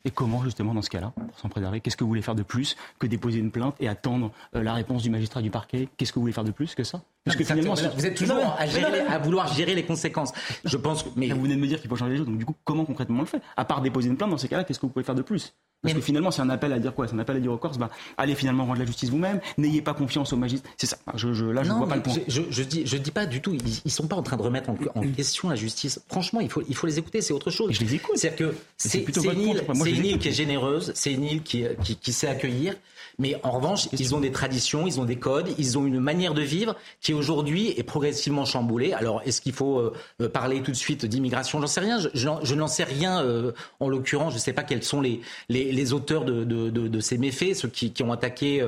Et 0.05 0.11
comment, 0.13 0.45
justement, 0.45 0.73
dans 0.73 0.83
ce 0.83 0.91
cas-là, 0.91 1.13
pour 1.17 1.39
s'en 1.39 1.49
préserver 1.49 1.81
Qu'est-ce 1.81 1.97
que 1.97 2.05
vous 2.05 2.11
voulez 2.11 2.23
faire 2.23 2.37
de 2.37 2.45
plus 2.45 2.77
que 3.01 3.09
déposer 3.09 3.41
une 3.41 3.51
plainte 3.51 3.75
et 3.81 3.89
attendre 3.89 4.31
euh, 4.55 4.63
la 4.63 4.73
réponse 4.73 5.03
du 5.03 5.11
magistrat 5.11 5.43
du 5.43 5.51
parquet? 5.51 5.89
Qu'est-ce 5.97 6.13
que 6.13 6.17
vous 6.17 6.23
voulez 6.23 6.33
faire 6.33 6.45
de 6.45 6.53
plus 6.53 6.77
que 6.77 6.85
ça? 6.85 7.03
Parce 7.27 7.37
que 7.37 7.45
finalement, 7.45 7.75
vous 7.75 8.07
êtes 8.07 8.15
toujours 8.15 8.57
à, 8.57 8.67
gérer, 8.67 9.01
à, 9.01 9.19
vouloir 9.19 9.53
gérer 9.53 9.75
les 9.75 9.85
conséquences. 9.85 10.33
Je 10.65 10.77
pense 10.77 11.03
que, 11.03 11.09
mais 11.17 11.29
vous 11.29 11.43
venez 11.43 11.57
de 11.57 11.61
me 11.61 11.67
dire 11.67 11.81
qu'il 11.81 11.91
faut 11.91 11.97
changer 11.97 12.13
les 12.13 12.19
choses. 12.19 12.27
Donc, 12.27 12.39
du 12.39 12.45
coup, 12.45 12.55
comment 12.65 12.85
concrètement 12.85 13.19
on 13.19 13.23
le 13.23 13.27
fait? 13.27 13.43
À 13.57 13.65
part 13.65 13.83
déposer 13.83 14.09
une 14.09 14.17
plainte, 14.17 14.31
dans 14.31 14.39
ces 14.39 14.47
cas-là, 14.47 14.63
qu'est-ce 14.63 14.79
que 14.79 14.87
vous 14.87 14.93
pouvez 14.93 15.05
faire 15.05 15.17
de 15.17 15.23
plus? 15.23 15.53
Parce 15.83 15.95
que 15.95 16.01
finalement, 16.01 16.31
c'est 16.31 16.43
un 16.43 16.51
appel 16.51 16.73
à 16.73 16.79
dire 16.79 16.95
quoi? 16.95 17.07
C'est 17.07 17.15
un 17.15 17.19
appel 17.19 17.37
à 17.37 17.41
dire 17.41 17.53
aux 17.53 17.59
Corses, 17.59 17.79
bah, 17.79 17.91
allez 18.17 18.35
finalement 18.35 18.65
rendre 18.65 18.79
la 18.79 18.87
justice 18.87 19.11
vous-même, 19.11 19.41
n'ayez 19.59 19.83
pas 19.83 19.95
confiance 19.95 20.33
aux 20.33 20.37
magistrats. 20.37 20.69
C'est 20.79 20.87
ça. 20.87 20.97
Je, 21.15 21.33
je, 21.33 21.45
là, 21.45 21.63
je 21.63 21.71
ne 21.71 21.75
vois 21.75 21.89
pas 21.89 21.97
le 21.97 22.03
point. 22.03 22.15
Je, 22.27 22.43
je, 22.49 22.63
dis, 22.63 22.87
je 22.87 22.97
dis 22.97 23.11
pas 23.11 23.27
du 23.27 23.41
tout. 23.41 23.53
Ils, 23.53 23.83
ils 23.85 23.91
sont 23.91 24.09
pas 24.09 24.17
en 24.17 24.23
train 24.23 24.37
de 24.37 24.43
remettre 24.43 24.71
en, 24.71 24.77
en, 24.95 25.03
question 25.13 25.49
la 25.49 25.55
justice. 25.55 26.01
Franchement, 26.09 26.41
il 26.41 26.49
faut, 26.49 26.63
il 26.69 26.75
faut 26.75 26.87
les 26.87 26.99
écouter. 26.99 27.21
C'est 27.21 27.35
autre 27.35 27.51
chose. 27.51 27.73
Je 27.73 27.81
les 27.81 27.95
écoute. 27.95 28.17
C'est-à-dire 28.17 28.49
que 28.49 28.55
c'est 28.77 29.01
une 29.01 29.87
une 29.87 30.05
île 30.05 30.19
qui 30.19 30.29
est 30.29 30.33
généreuse, 30.33 30.93
c'est 30.95 31.13
une 31.13 31.25
île 31.25 31.43
qui, 31.43 31.65
qui, 31.83 31.97
qui 31.97 32.13
sait 32.13 32.29
accueillir. 32.29 32.75
Mais 33.19 33.41
en 33.43 33.51
revanche, 33.51 33.89
ils 33.93 34.15
ont 34.15 34.21
des 34.21 34.31
traditions, 34.31 34.87
ils 34.87 35.01
ont 35.01 35.05
des 35.05 35.17
codes, 35.17 35.49
ils 35.59 35.79
ont 35.79 35.87
une 35.87 36.01
manière 36.01 36.35
de 36.35 36.43
vivre 36.43 36.77
qui 37.01 37.15
aujourd'hui 37.15 37.73
est 37.77 37.83
progressivement 37.83 38.45
chamboulée. 38.45 38.93
Alors, 38.93 39.23
est-ce 39.25 39.41
qu'il 39.41 39.53
faut 39.53 39.79
euh, 39.79 40.29
parler 40.29 40.63
tout 40.63 40.71
de 40.71 40.77
suite 40.77 41.07
d'immigration? 41.07 41.61
J'en 41.61 41.67
sais 41.67 41.81
rien. 41.81 41.99
Je, 41.99 42.09
je, 42.15 42.29
je 42.43 42.55
n'en 42.55 42.69
sais 42.69 42.85
rien. 42.85 43.23
Euh, 43.23 43.53
en 43.81 43.89
l'occurrence, 43.89 44.33
je 44.33 44.39
ne 44.39 44.43
sais 44.43 44.53
pas 44.53 44.65
quels 44.65 44.83
sont 44.83 45.01
les, 45.01 45.21
les, 45.49 45.73
les 45.73 45.93
auteurs 45.93 46.25
de, 46.25 46.45
de, 46.45 46.71
de, 46.71 46.89
de, 46.89 47.01
ces 47.01 47.17
méfaits, 47.19 47.55
ceux 47.55 47.69
qui, 47.69 47.93
qui 47.93 48.03
ont 48.03 48.13
attaqué 48.13 48.61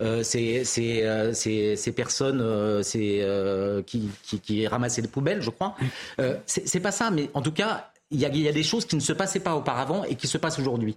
euh, 0.00 0.22
ces, 0.22 0.64
ces, 0.64 1.30
ces, 1.32 1.76
ces, 1.76 1.92
personnes 1.92 2.82
ces, 2.82 3.26
qui, 3.86 4.08
qui, 4.22 4.40
qui 4.40 4.66
ramassaient 4.66 5.02
les 5.02 5.08
poubelles, 5.08 5.42
je 5.42 5.50
crois. 5.50 5.74
C'est 6.46 6.80
pas 6.80 6.92
ça, 6.92 7.10
mais 7.10 7.30
en 7.34 7.42
tout 7.42 7.52
cas, 7.52 7.90
il 8.10 8.20
y, 8.20 8.24
a, 8.24 8.28
il 8.28 8.40
y 8.40 8.48
a 8.48 8.52
des 8.52 8.62
choses 8.62 8.84
qui 8.84 8.94
ne 8.94 9.00
se 9.00 9.12
passaient 9.12 9.40
pas 9.40 9.56
auparavant 9.56 10.04
et 10.04 10.14
qui 10.14 10.28
se 10.28 10.38
passent 10.38 10.58
aujourd'hui. 10.58 10.96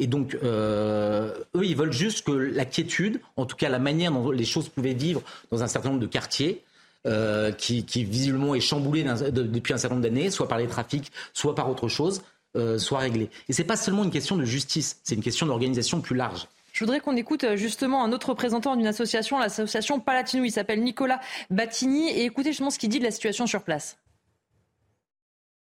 Et 0.00 0.06
donc, 0.06 0.36
euh, 0.42 1.32
eux, 1.54 1.64
ils 1.64 1.76
veulent 1.76 1.92
juste 1.92 2.24
que 2.24 2.32
la 2.32 2.64
quiétude, 2.64 3.20
en 3.36 3.44
tout 3.44 3.54
cas 3.54 3.68
la 3.68 3.78
manière 3.78 4.10
dont 4.10 4.30
les 4.30 4.46
choses 4.46 4.70
pouvaient 4.70 4.94
vivre 4.94 5.22
dans 5.52 5.62
un 5.62 5.66
certain 5.66 5.90
nombre 5.90 6.00
de 6.00 6.06
quartiers, 6.06 6.64
euh, 7.06 7.52
qui, 7.52 7.84
visiblement 8.04 8.54
est 8.54 8.60
chamboulé 8.60 9.04
de, 9.04 9.42
depuis 9.42 9.74
un 9.74 9.78
certain 9.78 9.96
nombre 9.96 10.08
d'années, 10.08 10.30
soit 10.30 10.48
par 10.48 10.58
les 10.58 10.66
trafics, 10.66 11.12
soit 11.34 11.54
par 11.54 11.70
autre 11.70 11.88
chose, 11.88 12.22
euh, 12.56 12.78
soit 12.78 12.98
réglé. 12.98 13.28
Et 13.48 13.52
c'est 13.52 13.64
pas 13.64 13.76
seulement 13.76 14.02
une 14.02 14.10
question 14.10 14.36
de 14.36 14.44
justice, 14.44 14.98
c'est 15.04 15.14
une 15.14 15.22
question 15.22 15.46
d'organisation 15.46 16.00
plus 16.00 16.16
large. 16.16 16.48
Je 16.72 16.82
voudrais 16.84 17.00
qu'on 17.00 17.16
écoute 17.16 17.44
justement 17.56 18.02
un 18.02 18.12
autre 18.12 18.30
représentant 18.30 18.76
d'une 18.76 18.86
association, 18.86 19.38
l'association 19.38 20.00
Palatino. 20.00 20.44
Il 20.44 20.50
s'appelle 20.50 20.82
Nicolas 20.82 21.20
Battini. 21.50 22.08
Et 22.08 22.24
écoutez 22.24 22.50
justement 22.50 22.70
ce 22.70 22.78
qu'il 22.78 22.88
dit 22.88 23.00
de 23.00 23.04
la 23.04 23.10
situation 23.10 23.46
sur 23.46 23.62
place 23.62 23.98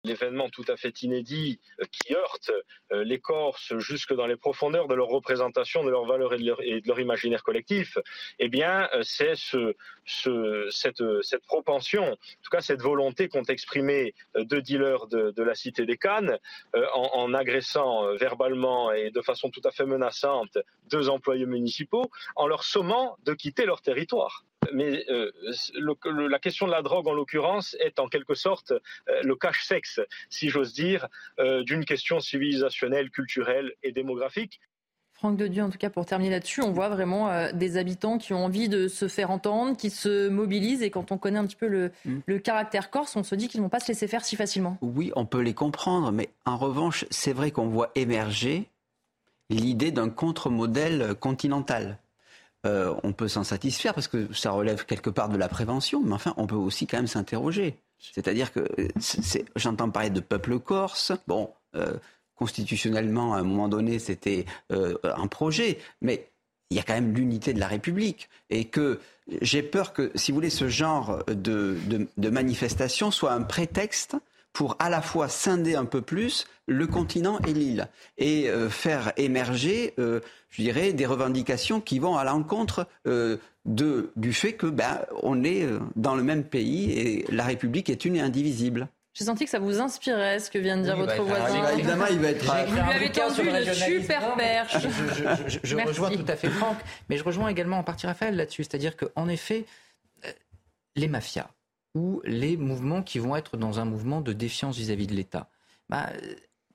l'événement 0.05 0.49
tout 0.49 0.65
à 0.67 0.77
fait 0.77 1.01
inédit 1.01 1.59
euh, 1.81 1.85
qui 1.91 2.13
heurte 2.13 2.51
euh, 2.91 3.03
les 3.03 3.19
Corses 3.19 3.77
jusque 3.77 4.13
dans 4.13 4.27
les 4.27 4.35
profondeurs 4.35 4.87
de 4.87 4.95
leur 4.95 5.07
représentation, 5.07 5.83
de 5.83 5.89
leurs 5.89 6.05
valeurs 6.05 6.33
et 6.33 6.37
de 6.81 6.87
leur, 6.87 6.99
imaginaire 6.99 7.43
collectif, 7.43 7.97
eh 8.39 8.47
bien, 8.47 8.87
euh, 8.93 9.01
c'est 9.03 9.35
ce, 9.35 9.75
ce, 10.05 10.67
cette, 10.71 11.01
propension, 11.45 12.13
en 12.13 12.15
tout 12.43 12.49
cas 12.51 12.61
cette 12.61 12.81
volonté 12.81 13.27
qu'ont 13.27 13.43
exprimé 13.43 14.13
deux 14.35 14.61
dealers 14.61 15.07
de, 15.07 15.43
la 15.43 15.55
cité 15.55 15.85
des 15.85 15.97
Cannes 15.97 16.37
en, 16.93 17.33
agressant 17.33 18.15
verbalement 18.15 18.91
et 18.91 19.11
de 19.11 19.21
façon 19.21 19.49
tout 19.49 19.61
à 19.63 19.71
fait 19.71 19.85
menaçante 19.85 20.57
deux 20.89 21.09
employés 21.09 21.45
municipaux, 21.45 22.09
en 22.35 22.47
leur 22.47 22.63
sommant 22.63 23.17
de 23.23 23.33
quitter 23.33 23.65
leur 23.65 23.81
territoire 23.81 24.43
mais 24.73 25.03
euh, 25.09 25.31
le, 25.73 26.27
la 26.27 26.39
question 26.39 26.65
de 26.65 26.71
la 26.71 26.81
drogue, 26.81 27.07
en 27.07 27.13
l'occurrence, 27.13 27.75
est 27.79 27.99
en 27.99 28.07
quelque 28.07 28.35
sorte 28.35 28.71
euh, 28.71 29.21
le 29.23 29.35
cache-sexe, 29.35 29.99
si 30.29 30.49
j'ose 30.49 30.73
dire, 30.73 31.07
euh, 31.39 31.63
d'une 31.63 31.85
question 31.85 32.19
civilisationnelle, 32.19 33.09
culturelle 33.09 33.73
et 33.83 33.91
démographique. 33.91 34.59
Franck 35.15 35.37
de 35.37 35.47
Dieu, 35.47 35.63
en 35.63 35.69
tout 35.69 35.77
cas, 35.77 35.89
pour 35.89 36.05
terminer 36.05 36.31
là-dessus, 36.31 36.61
on 36.61 36.71
voit 36.71 36.89
vraiment 36.89 37.29
euh, 37.29 37.49
des 37.53 37.77
habitants 37.77 38.17
qui 38.17 38.33
ont 38.33 38.43
envie 38.43 38.67
de 38.67 38.89
se 38.89 39.07
faire 39.07 39.31
entendre, 39.31 39.77
qui 39.77 39.89
se 39.89 40.27
mobilisent. 40.27 40.83
Et 40.83 40.89
quand 40.89 41.13
on 41.13 41.17
connaît 41.17 41.39
un 41.39 41.45
petit 41.45 41.55
peu 41.55 41.67
le, 41.67 41.91
mm. 42.03 42.19
le 42.25 42.39
caractère 42.39 42.89
corse, 42.89 43.15
on 43.15 43.23
se 43.23 43.33
dit 43.33 43.47
qu'ils 43.47 43.61
ne 43.61 43.65
vont 43.65 43.69
pas 43.69 43.79
se 43.79 43.87
laisser 43.87 44.07
faire 44.07 44.25
si 44.25 44.35
facilement. 44.35 44.77
Oui, 44.81 45.13
on 45.15 45.25
peut 45.25 45.39
les 45.39 45.53
comprendre, 45.53 46.11
mais 46.11 46.29
en 46.45 46.57
revanche, 46.57 47.05
c'est 47.11 47.31
vrai 47.31 47.51
qu'on 47.51 47.67
voit 47.67 47.91
émerger 47.95 48.65
l'idée 49.49 49.91
d'un 49.91 50.09
contre-modèle 50.09 51.15
continental. 51.15 51.97
Euh, 52.65 52.93
on 53.03 53.13
peut 53.13 53.27
s'en 53.27 53.43
satisfaire 53.43 53.93
parce 53.93 54.07
que 54.07 54.33
ça 54.33 54.51
relève 54.51 54.85
quelque 54.85 55.09
part 55.09 55.29
de 55.29 55.37
la 55.37 55.47
prévention, 55.47 56.01
mais 56.03 56.13
enfin, 56.13 56.33
on 56.37 56.47
peut 56.47 56.55
aussi 56.55 56.87
quand 56.87 56.97
même 56.97 57.07
s'interroger. 57.07 57.77
C'est-à-dire 57.99 58.51
que 58.51 58.67
j'entends 59.55 59.89
parler 59.89 60.09
de 60.09 60.19
peuple 60.19 60.59
corse. 60.59 61.11
Bon, 61.27 61.51
euh, 61.75 61.93
constitutionnellement, 62.35 63.35
à 63.35 63.39
un 63.39 63.43
moment 63.43 63.67
donné, 63.67 63.99
c'était 63.99 64.45
euh, 64.71 64.95
un 65.03 65.27
projet, 65.27 65.79
mais 66.01 66.29
il 66.69 66.77
y 66.77 66.79
a 66.79 66.83
quand 66.83 66.93
même 66.93 67.13
l'unité 67.13 67.53
de 67.53 67.59
la 67.59 67.67
République. 67.67 68.29
Et 68.49 68.65
que 68.65 68.99
j'ai 69.41 69.61
peur 69.61 69.93
que, 69.93 70.11
si 70.15 70.31
vous 70.31 70.35
voulez, 70.35 70.49
ce 70.49 70.67
genre 70.67 71.23
de, 71.27 71.77
de, 71.87 72.07
de 72.17 72.29
manifestation 72.29 73.11
soit 73.11 73.31
un 73.31 73.43
prétexte 73.43 74.17
pour 74.55 74.77
à 74.79 74.89
la 74.89 75.01
fois 75.01 75.27
scinder 75.27 75.75
un 75.75 75.85
peu 75.85 76.01
plus 76.01 76.47
le 76.65 76.87
continent 76.87 77.39
et 77.45 77.53
l'île 77.53 77.89
et 78.17 78.49
euh, 78.49 78.69
faire 78.69 79.11
émerger, 79.17 79.93
euh, 79.99 80.21
je 80.49 80.61
dirais, 80.63 80.93
des 80.93 81.05
revendications 81.05 81.81
qui 81.81 81.99
vont 81.99 82.15
à 82.15 82.23
l'encontre 82.23 82.87
euh, 83.05 83.37
de, 83.65 84.11
du 84.15 84.33
fait 84.33 84.53
que 84.53 84.67
ben, 84.67 85.01
on 85.21 85.43
est 85.43 85.67
dans 85.97 86.15
le 86.15 86.23
même 86.23 86.45
pays 86.45 86.91
et 86.93 87.25
la 87.29 87.43
République 87.43 87.89
est 87.89 88.05
une 88.05 88.15
et 88.15 88.21
indivisible. 88.21 88.87
J'ai 89.13 89.25
senti 89.25 89.43
que 89.43 89.51
ça 89.51 89.59
vous 89.59 89.81
inspirait 89.81 90.39
ce 90.39 90.49
que 90.49 90.57
vient 90.57 90.77
de 90.77 90.83
dire 90.83 90.95
votre 90.95 91.17
bah, 91.17 91.23
voisin. 91.23 91.69
évidemment, 91.73 92.05
il 92.09 92.19
va 92.19 92.29
être. 92.29 92.45
Vous 92.67 92.73
lui 92.75 92.81
avez 92.81 93.11
tendu 93.11 93.41
une 93.41 93.73
super 93.73 94.35
perche. 94.35 94.77
Je, 94.79 95.49
je, 95.49 95.59
je 95.63 95.75
rejoins 95.75 96.11
tout 96.11 96.25
à 96.27 96.35
fait 96.35 96.49
Franck, 96.49 96.77
mais 97.09 97.17
je 97.17 97.23
rejoins 97.23 97.49
également 97.49 97.79
en 97.79 97.83
partie 97.83 98.07
Raphaël 98.07 98.35
là-dessus. 98.35 98.63
C'est-à-dire 98.63 98.95
qu'en 98.95 99.27
effet, 99.27 99.65
les 100.95 101.07
mafias 101.07 101.49
ou 101.95 102.21
les 102.25 102.57
mouvements 102.57 103.01
qui 103.01 103.17
vont 103.17 103.35
être 103.35 103.57
dans 103.57 103.79
un 103.79 103.85
mouvement 103.85 104.21
de 104.21 104.33
défiance 104.33 104.77
vis-à-vis 104.77 105.07
de 105.07 105.15
l'État 105.15 105.49
bah, 105.89 106.09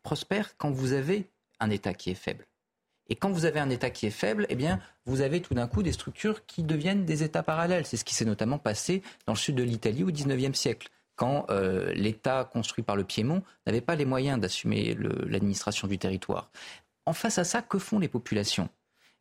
prospèrent 0.03 0.57
quand 0.57 0.71
vous 0.71 0.93
avez 0.93 1.31
un 1.61 1.71
État 1.71 1.95
qui 1.95 2.11
est 2.11 2.15
faible. 2.15 2.47
Et 3.09 3.17
quand 3.17 3.31
vous 3.31 3.45
avez 3.45 3.61
un 3.61 3.71
État 3.71 3.91
qui 3.91 4.07
est 4.07 4.11
faible, 4.11 4.47
eh 4.49 4.55
bien, 4.55 4.81
vous 5.05 5.21
avez 5.21 5.43
tout 5.43 5.53
d'un 5.55 5.67
coup 5.67 5.83
des 5.83 5.93
structures 5.93 6.47
qui 6.47 6.63
deviennent 6.63 7.05
des 7.05 7.23
États 7.23 7.43
parallèles. 7.43 7.85
C'est 7.85 7.97
ce 7.97 8.05
qui 8.05 8.15
s'est 8.15 8.25
notamment 8.25 8.59
passé 8.59 9.03
dans 9.27 9.33
le 9.33 9.39
sud 9.39 9.57
de 9.57 9.65
l'Italie 9.65 10.05
au 10.05 10.11
XIXe 10.11 10.57
siècle 10.59 10.89
quand 11.17 11.45
euh, 11.51 11.93
l'État 11.93 12.49
construit 12.51 12.83
par 12.83 12.97
le 12.97 13.05
Piémont 13.05 13.43
n'avait 13.67 13.83
pas 13.83 13.95
les 13.95 14.07
moyens 14.07 14.41
d'assumer 14.41 14.97
l'administration 15.27 15.87
du 15.87 15.99
territoire. 15.99 16.51
En 17.05 17.13
face 17.13 17.37
à 17.37 17.45
ça, 17.45 17.61
que 17.61 17.79
font 17.79 17.99
les 17.99 18.09
populations? 18.09 18.71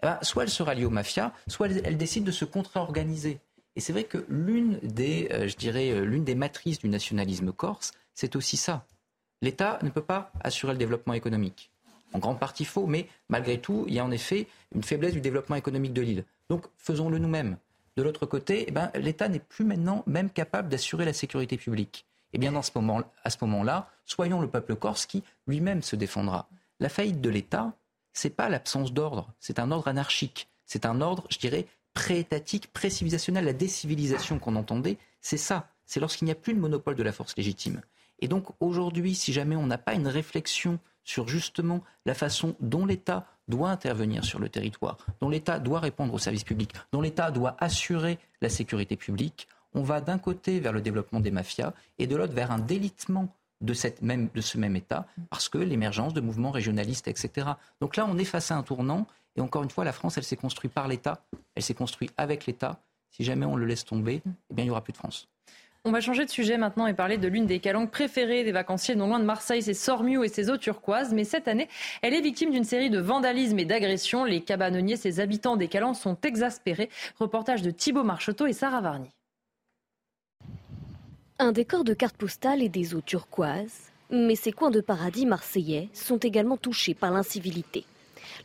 Eh 0.02 0.06
ben, 0.06 0.18
Soit 0.22 0.43
elles 0.43 0.50
se 0.50 0.64
rallient 0.64 0.86
aux 0.86 0.91
mafias, 0.91 1.34
soit 1.47 1.68
elles, 1.68 1.97
décident 1.97 2.26
de 2.26 2.32
se 2.32 2.45
contre-organiser. 2.45 3.41
Et 3.80 3.82
c'est 3.82 3.94
vrai 3.94 4.04
que 4.04 4.26
l'une 4.28 4.78
des, 4.84 5.30
euh, 5.32 5.48
euh, 5.64 6.04
l'une 6.04 6.26
des 6.26 6.36
matrices 6.36 6.80
du 6.80 6.90
nationalisme 6.90 7.54
corse, 7.54 7.94
c'est 8.14 8.36
aussi 8.36 8.58
ça. 8.58 8.86
L'État 9.42 9.80
ne 9.84 9.90
peut 9.90 10.02
pas 10.02 10.34
assurer 10.42 10.74
le 10.74 10.78
développement 10.78 11.14
économique. 11.14 11.72
En 12.12 12.20
grande 12.20 12.42
partie 12.42 12.66
faux, 12.66 12.88
mais 12.88 13.08
malgré 13.30 13.62
tout, 13.62 13.86
il 13.88 13.94
y 13.94 14.00
a 14.00 14.04
en 14.04 14.12
effet 14.12 14.48
une 14.76 14.84
faiblesse 14.84 15.14
du 15.14 15.22
développement 15.22 15.56
économique 15.56 15.94
de 15.94 16.02
l'île. 16.02 16.26
Donc 16.50 16.66
faisons-le 16.76 17.20
nous-mêmes. 17.20 17.56
De 17.96 18.04
l'autre 18.04 18.26
côté, 18.26 18.66
eh 18.68 18.72
ben, 18.72 18.92
l'État 18.96 19.30
n'est 19.30 19.40
plus 19.40 19.64
maintenant 19.64 20.04
même 20.08 20.30
capable 20.30 20.68
d'assurer 20.68 21.06
la 21.06 21.14
sécurité 21.14 21.56
publique. 21.56 22.06
Et 22.34 22.38
bien, 22.38 22.54
à 22.58 22.62
ce 22.62 23.38
moment-là, 23.46 23.90
soyons 24.04 24.42
le 24.42 24.50
peuple 24.50 24.76
corse 24.76 25.06
qui 25.06 25.24
lui-même 25.48 25.84
se 25.84 25.96
défendra. 25.96 26.50
La 26.82 26.90
faillite 26.90 27.22
de 27.22 27.30
l'État, 27.30 27.72
c'est 28.12 28.36
pas 28.36 28.50
l'absence 28.50 28.92
d'ordre, 28.92 29.32
c'est 29.40 29.58
un 29.58 29.72
ordre 29.72 29.88
anarchique, 29.88 30.50
c'est 30.66 30.86
un 30.86 31.00
ordre, 31.00 31.26
je 31.30 31.38
dirais, 31.38 31.66
pré-étatique, 31.94 32.72
pré-civilisationnel. 32.72 33.46
La 33.46 33.54
décivilisation 33.54 34.40
qu'on 34.40 34.56
entendait, 34.56 34.98
c'est 35.22 35.38
ça. 35.38 35.70
C'est 35.86 36.00
lorsqu'il 36.00 36.26
n'y 36.26 36.32
a 36.32 36.36
plus 36.36 36.54
de 36.54 36.60
monopole 36.60 36.96
de 36.96 37.04
la 37.04 37.12
force 37.12 37.36
légitime. 37.36 37.82
Et 38.20 38.28
donc 38.28 38.48
aujourd'hui, 38.60 39.16
si 39.16 39.34
jamais 39.34 39.56
on 39.56 39.66
n'a 39.66 39.78
pas 39.78 39.94
une 39.94 40.08
réflexion 40.08 40.80
sur 41.04 41.28
justement 41.28 41.84
la 42.06 42.14
façon 42.14 42.56
dont 42.60 42.86
l'État 42.86 43.26
doit 43.48 43.72
intervenir 43.72 44.24
sur 44.24 44.40
le 44.40 44.50
territoire, 44.50 44.98
dont 45.22 45.30
l'État 45.30 45.58
doit 45.58 45.80
répondre 45.80 46.14
aux 46.14 46.20
services 46.20 46.44
publics, 46.44 46.74
dont 46.92 47.02
l'État 47.02 47.32
doit 47.32 47.56
assurer 47.60 48.20
la 48.42 48.50
sécurité 48.50 48.96
publique, 48.96 49.48
on 49.74 49.82
va 49.82 50.02
d'un 50.02 50.20
côté 50.20 50.60
vers 50.60 50.74
le 50.74 50.82
développement 50.82 51.20
des 51.20 51.32
mafias 51.32 51.74
et 51.98 52.08
de 52.08 52.16
l'autre 52.16 52.34
vers 52.34 52.52
un 52.52 52.60
délitement 52.60 53.36
de, 53.62 53.74
cette 53.74 54.02
même, 54.02 54.30
de 54.34 54.42
ce 54.42 54.58
même 54.58 54.76
État, 54.76 55.06
parce 55.30 55.50
que 55.50 55.58
l'émergence 55.58 56.14
de 56.14 56.22
mouvements 56.22 56.52
régionalistes, 56.52 57.08
etc. 57.08 57.48
Donc 57.82 57.96
là, 57.96 58.08
on 58.08 58.18
est 58.18 58.26
face 58.26 58.52
à 58.52 58.56
un 58.56 58.64
tournant, 58.64 59.08
et 59.36 59.42
encore 59.42 59.64
une 59.64 59.70
fois, 59.70 59.84
la 59.84 59.94
France, 59.94 60.18
elle 60.18 60.24
s'est 60.24 60.36
construite 60.36 60.74
par 60.74 60.88
l'État, 60.88 61.24
elle 61.56 61.64
s'est 61.64 61.74
construite 61.74 62.14
avec 62.18 62.46
l'État. 62.46 62.80
Si 63.12 63.24
jamais 63.24 63.46
on 63.46 63.56
le 63.56 63.66
laisse 63.66 63.86
tomber, 63.86 64.22
eh 64.26 64.54
bien, 64.54 64.64
il 64.64 64.68
n'y 64.68 64.72
aura 64.72 64.84
plus 64.84 64.94
de 64.94 64.98
France. 64.98 65.28
On 65.86 65.92
va 65.92 66.02
changer 66.02 66.26
de 66.26 66.30
sujet 66.30 66.58
maintenant 66.58 66.88
et 66.88 66.94
parler 66.94 67.18
de 67.18 67.28
l'une 67.30 67.46
des 67.46 67.60
calanques 67.60 67.90
préférées 67.90 68.44
des 68.44 68.52
vacanciers 68.52 68.96
non 68.96 69.08
loin 69.08 69.20
de 69.20 69.24
Marseille, 69.24 69.64
c'est 69.64 69.74
Sormiou 69.74 70.26
et 70.26 70.28
ses 70.28 70.50
eaux 70.50 70.58
turquoises. 70.58 71.14
Mais 71.14 71.24
cette 71.24 71.48
année, 71.48 71.70
elle 72.02 72.14
est 72.14 72.22
victime 72.22 72.52
d'une 72.52 72.66
série 72.66 72.90
de 72.90 73.00
vandalismes 73.00 73.60
et 73.60 73.66
d'agressions. 73.66 74.26
Les 74.26 74.42
cabanonniers, 74.42 74.98
ses 74.98 75.22
habitants 75.22 75.56
des 75.56 75.70
calanques 75.70 75.96
sont 75.96 76.18
exaspérés. 76.22 76.90
Reportage 77.18 77.62
de 77.62 77.72
Thibault 77.72 78.04
Marcheteau 78.04 78.46
et 78.46 78.54
Sarah 78.54 78.82
Varny. 78.82 79.10
Un 81.40 81.54
décor 81.54 81.86
de 81.86 81.94
cartes 81.94 82.18
postales 82.18 82.62
et 82.62 82.68
des 82.68 82.94
eaux 82.94 83.02
turquoises. 83.02 83.90
Mais 84.12 84.36
ces 84.36 84.52
coins 84.52 84.72
de 84.72 84.82
paradis 84.82 85.26
marseillais 85.26 85.88
sont 85.94 86.18
également 86.18 86.58
touchés 86.58 86.94
par 86.94 87.12
l'incivilité. 87.12 87.86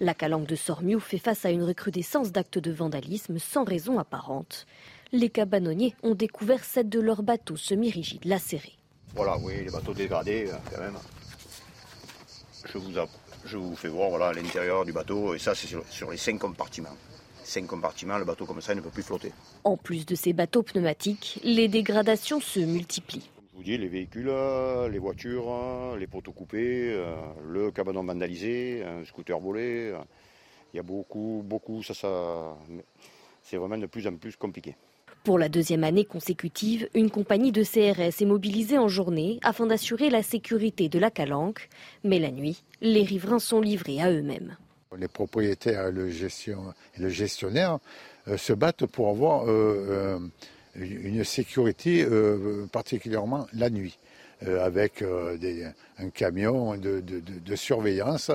La 0.00 0.14
calanque 0.14 0.46
de 0.46 0.56
Sormiou 0.56 1.00
fait 1.00 1.18
face 1.18 1.44
à 1.44 1.50
une 1.50 1.62
recrudescence 1.62 2.32
d'actes 2.32 2.58
de 2.58 2.72
vandalisme 2.72 3.38
sans 3.38 3.64
raison 3.64 3.98
apparente 3.98 4.66
les 5.14 5.30
cabanonniers 5.30 5.94
ont 6.02 6.14
découvert 6.14 6.64
sept 6.64 6.88
de 6.88 7.00
leurs 7.00 7.22
bateaux 7.22 7.56
semi-rigides 7.56 8.24
lacérés. 8.24 8.76
Voilà, 9.14 9.38
oui, 9.38 9.64
les 9.64 9.70
bateaux 9.70 9.94
dégradés, 9.94 10.50
quand 10.70 10.80
même. 10.80 10.98
Je 12.66 12.78
vous, 12.78 12.90
je 13.44 13.56
vous 13.56 13.76
fais 13.76 13.88
voir 13.88 14.10
voilà, 14.10 14.32
l'intérieur 14.32 14.84
du 14.84 14.92
bateau, 14.92 15.34
et 15.34 15.38
ça, 15.38 15.54
c'est 15.54 15.68
sur, 15.68 16.10
les 16.10 16.16
cinq 16.16 16.38
compartiments. 16.38 16.96
Cinq 17.44 17.66
compartiments, 17.66 18.18
le 18.18 18.24
bateau 18.24 18.44
comme 18.44 18.60
ça, 18.60 18.72
il 18.72 18.76
ne 18.76 18.80
peut 18.80 18.90
plus 18.90 19.02
flotter. 19.02 19.32
En 19.62 19.76
plus 19.76 20.04
de 20.04 20.16
ces 20.16 20.32
bateaux 20.32 20.62
pneumatiques, 20.62 21.40
les 21.44 21.68
dégradations 21.68 22.40
se 22.40 22.58
multiplient. 22.58 23.30
Je 23.54 23.58
vous 23.58 23.62
dis, 23.64 23.78
les 23.78 23.86
véhicules, 23.86 24.28
euh, 24.28 24.88
les 24.88 24.98
voitures, 24.98 25.46
euh, 25.48 25.96
les 25.96 26.08
poteaux 26.08 26.32
coupés, 26.32 26.92
le 27.48 27.70
cabanon 27.70 28.02
vandalisé, 28.02 28.82
un 28.84 29.04
scooter 29.04 29.38
volé. 29.38 29.94
Il 30.72 30.76
y 30.76 30.80
a 30.80 30.82
beaucoup, 30.82 31.42
beaucoup, 31.46 31.80
ça, 31.84 31.94
ça, 31.94 32.56
c'est 33.44 33.56
vraiment 33.56 33.78
de 33.78 33.86
plus 33.86 34.06
en 34.08 34.16
plus 34.16 34.34
compliqué. 34.34 34.74
Pour 35.24 35.38
la 35.38 35.48
deuxième 35.48 35.84
année 35.84 36.04
consécutive, 36.04 36.86
une 36.92 37.10
compagnie 37.10 37.50
de 37.50 37.62
CRS 37.64 38.20
est 38.20 38.26
mobilisée 38.26 38.76
en 38.76 38.88
journée 38.88 39.38
afin 39.42 39.66
d'assurer 39.66 40.10
la 40.10 40.22
sécurité 40.22 40.90
de 40.90 40.98
la 40.98 41.10
calanque. 41.10 41.70
Mais 42.02 42.18
la 42.18 42.30
nuit, 42.30 42.62
les 42.82 43.02
riverains 43.02 43.38
sont 43.38 43.62
livrés 43.62 44.02
à 44.02 44.10
eux-mêmes. 44.10 44.58
Les 44.98 45.08
propriétaires 45.08 45.88
et 45.88 45.92
le, 45.92 46.10
gestionnaire 47.08 47.78
euh, 48.28 48.36
se 48.36 48.52
battent 48.52 48.84
pour 48.84 49.08
avoir 49.08 49.44
euh, 49.44 49.48
euh, 49.48 50.18
une 50.76 51.24
sécurité 51.24 52.06
particulièrement 52.72 53.46
la 53.52 53.70
nuit, 53.70 53.98
avec 54.46 55.02
un 55.98 56.10
camion 56.10 56.76
de, 56.76 57.00
de, 57.00 57.56
surveillance 57.56 58.30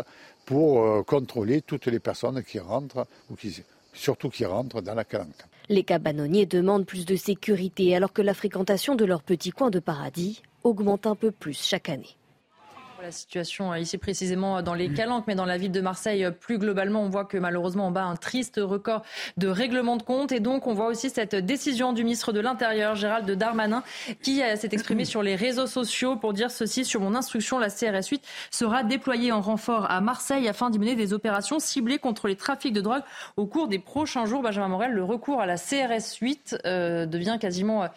pour 0.46 1.06
contrôler 1.06 1.62
toutes 1.62 1.88
les 1.88 2.00
personnes 2.00 2.44
qui 2.44 2.60
rentrent 2.60 3.06
ou 3.30 3.36
qui, 3.36 3.62
surtout 3.94 4.30
qui 4.30 4.46
rentrent 4.46 4.82
dans 4.82 4.96
la 4.96 5.04
calanque. 5.04 5.44
Les 5.68 5.84
cabanonniers 5.84 6.46
demandent 6.46 6.86
plus 6.86 7.06
de 7.06 7.16
sécurité 7.16 7.96
alors 7.96 8.14
que 8.14 8.22
la 8.22 8.34
fréquentation 8.34 8.96
de 8.96 9.06
leur 9.06 9.22
petit 9.22 9.52
coin 9.52 9.70
de 9.70 9.80
paradis 9.80 10.42
augmente 10.64 11.06
un 11.06 11.16
peu 11.16 11.32
plus 11.32 11.62
chaque 11.62 11.90
année. 11.90 12.16
La 13.02 13.12
situation 13.12 13.72
euh, 13.72 13.80
ici 13.80 13.98
précisément 13.98 14.58
euh, 14.58 14.62
dans 14.62 14.74
les 14.74 14.92
Calanques, 14.92 15.26
mais 15.28 15.36
dans 15.36 15.46
la 15.46 15.58
ville 15.58 15.72
de 15.72 15.80
Marseille 15.80 16.26
euh, 16.26 16.32
plus 16.32 16.58
globalement, 16.58 17.02
on 17.02 17.10
voit 17.10 17.24
que 17.24 17.38
malheureusement 17.38 17.88
on 17.88 17.92
bat 17.92 18.04
un 18.04 18.16
triste 18.16 18.60
record 18.62 19.04
de 19.38 19.48
règlement 19.48 19.96
de 19.96 20.04
compte. 20.04 20.32
Et 20.32 20.40
donc 20.40 20.68
on 20.68 20.74
voit 20.74 20.88
aussi 20.88 21.10
cette 21.10 21.36
décision 21.36 21.94
du 21.94 22.04
ministre 22.04 22.34
de 22.34 22.40
l'Intérieur, 22.42 22.96
Gérald 22.96 23.30
Darmanin, 23.30 23.84
qui 24.22 24.38
s'est 24.40 24.70
exprimé 24.72 25.06
sur 25.06 25.24
les 25.24 25.36
réseaux 25.36 25.68
sociaux 25.68 26.18
pour 26.18 26.34
dire 26.34 26.52
ceci 26.52 26.84
sur 26.84 27.00
mon 27.02 27.16
instruction, 27.16 27.58
la 27.58 27.70
CRS 27.70 28.08
8 28.10 28.22
sera 28.52 28.84
déployée 28.84 29.32
en 29.32 29.42
renfort 29.42 29.90
à 29.90 30.02
Marseille 30.02 30.48
afin 30.48 30.70
d'y 30.70 30.80
mener 30.80 30.96
des 30.96 31.14
opérations 31.14 31.60
ciblées 31.60 32.00
contre 32.00 32.28
les 32.28 32.36
trafics 32.36 32.74
de 32.74 32.82
drogue 32.82 33.04
au 33.38 33.46
cours 33.46 33.68
des 33.68 33.80
prochains 33.80 34.26
jours. 34.26 34.42
Benjamin 34.42 34.68
Morel, 34.68 34.92
le 34.92 35.04
recours 35.04 35.42
à 35.42 35.46
la 35.46 35.58
CRS 35.58 36.18
8 36.20 36.58
devient 36.66 37.38
quasiment 37.40 37.88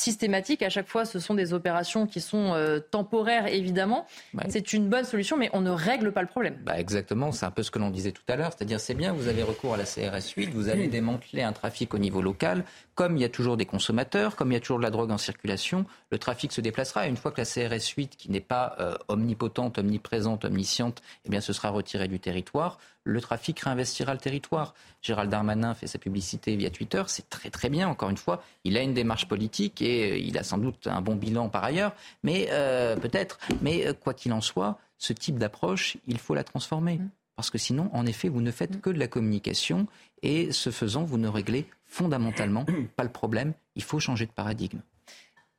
systématique. 0.00 0.62
À 0.62 0.70
chaque 0.70 0.88
fois, 0.88 1.04
ce 1.04 1.18
sont 1.18 1.34
des 1.34 1.52
opérations 1.52 2.06
qui 2.06 2.20
sont 2.20 2.54
euh, 2.54 2.80
temporaires, 2.80 3.46
évidemment. 3.46 4.06
C'est 4.48 4.72
une 4.72 4.88
bonne 4.88 5.04
solution, 5.04 5.36
mais 5.36 5.50
on 5.52 5.60
ne 5.60 5.70
règle 5.70 6.12
pas 6.12 6.22
le 6.22 6.28
problème. 6.28 6.56
Bah 6.64 6.78
exactement, 6.78 7.32
c'est 7.32 7.46
un 7.46 7.50
peu 7.50 7.62
ce 7.62 7.70
que 7.70 7.78
l'on 7.78 7.90
disait 7.90 8.12
tout 8.12 8.22
à 8.28 8.36
l'heure. 8.36 8.52
C'est-à-dire, 8.56 8.80
c'est 8.80 8.94
bien, 8.94 9.12
vous 9.12 9.28
avez 9.28 9.42
recours 9.42 9.74
à 9.74 9.76
la 9.76 9.84
CRS 9.84 10.32
8, 10.36 10.50
vous 10.50 10.68
allez 10.68 10.88
démanteler 10.88 11.42
un 11.42 11.52
trafic 11.52 11.94
au 11.94 11.98
niveau 11.98 12.22
local. 12.22 12.64
Comme 13.00 13.16
il 13.16 13.22
y 13.22 13.24
a 13.24 13.30
toujours 13.30 13.56
des 13.56 13.64
consommateurs, 13.64 14.36
comme 14.36 14.52
il 14.52 14.56
y 14.56 14.58
a 14.58 14.60
toujours 14.60 14.76
de 14.76 14.82
la 14.82 14.90
drogue 14.90 15.10
en 15.10 15.16
circulation, 15.16 15.86
le 16.10 16.18
trafic 16.18 16.52
se 16.52 16.60
déplacera. 16.60 17.06
Et 17.06 17.08
une 17.08 17.16
fois 17.16 17.30
que 17.30 17.40
la 17.40 17.46
CRS 17.46 17.94
8, 17.96 18.14
qui 18.14 18.30
n'est 18.30 18.40
pas 18.40 18.76
euh, 18.78 18.94
omnipotente, 19.08 19.78
omniprésente, 19.78 20.44
omnisciente, 20.44 21.00
eh 21.24 21.30
bien, 21.30 21.40
ce 21.40 21.54
sera 21.54 21.70
retiré 21.70 22.08
du 22.08 22.20
territoire, 22.20 22.78
le 23.04 23.18
trafic 23.22 23.58
réinvestira 23.60 24.12
le 24.12 24.18
territoire. 24.20 24.74
Gérald 25.00 25.30
Darmanin 25.30 25.72
fait 25.72 25.86
sa 25.86 25.98
publicité 25.98 26.56
via 26.56 26.68
Twitter, 26.68 27.02
c'est 27.06 27.30
très 27.30 27.48
très 27.48 27.70
bien, 27.70 27.88
encore 27.88 28.10
une 28.10 28.18
fois. 28.18 28.42
Il 28.64 28.76
a 28.76 28.82
une 28.82 28.92
démarche 28.92 29.26
politique 29.26 29.80
et 29.80 30.10
euh, 30.10 30.18
il 30.18 30.36
a 30.36 30.42
sans 30.42 30.58
doute 30.58 30.86
un 30.86 31.00
bon 31.00 31.14
bilan 31.16 31.48
par 31.48 31.64
ailleurs, 31.64 31.94
mais 32.22 32.48
euh, 32.50 32.96
peut-être. 32.96 33.38
Mais 33.62 33.94
quoi 33.94 34.12
qu'il 34.12 34.34
en 34.34 34.42
soit, 34.42 34.78
ce 34.98 35.14
type 35.14 35.38
d'approche, 35.38 35.96
il 36.06 36.18
faut 36.18 36.34
la 36.34 36.44
transformer. 36.44 37.00
Mm. 37.40 37.42
Parce 37.42 37.50
que 37.50 37.58
sinon, 37.58 37.90
en 37.92 38.06
effet, 38.06 38.28
vous 38.28 38.40
ne 38.40 38.50
faites 38.50 38.76
mm. 38.76 38.80
que 38.80 38.90
de 38.90 38.98
la 38.98 39.08
communication 39.08 39.86
et 40.22 40.52
ce 40.52 40.70
faisant, 40.70 41.04
vous 41.04 41.18
ne 41.18 41.28
réglez 41.28 41.66
fondamentalement 41.86 42.64
pas 42.96 43.04
le 43.04 43.10
problème. 43.10 43.52
Il 43.74 43.82
faut 43.82 44.00
changer 44.00 44.26
de 44.26 44.32
paradigme. 44.32 44.80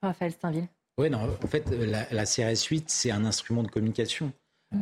Raphaël 0.01 0.31
Steinville. 0.31 0.67
Oui, 0.97 1.09
non, 1.09 1.19
en 1.43 1.47
fait, 1.47 1.69
la, 1.69 2.05
la 2.11 2.25
CRS 2.25 2.65
8, 2.69 2.89
c'est 2.89 3.11
un 3.11 3.25
instrument 3.25 3.63
de 3.63 3.69
communication. 3.69 4.31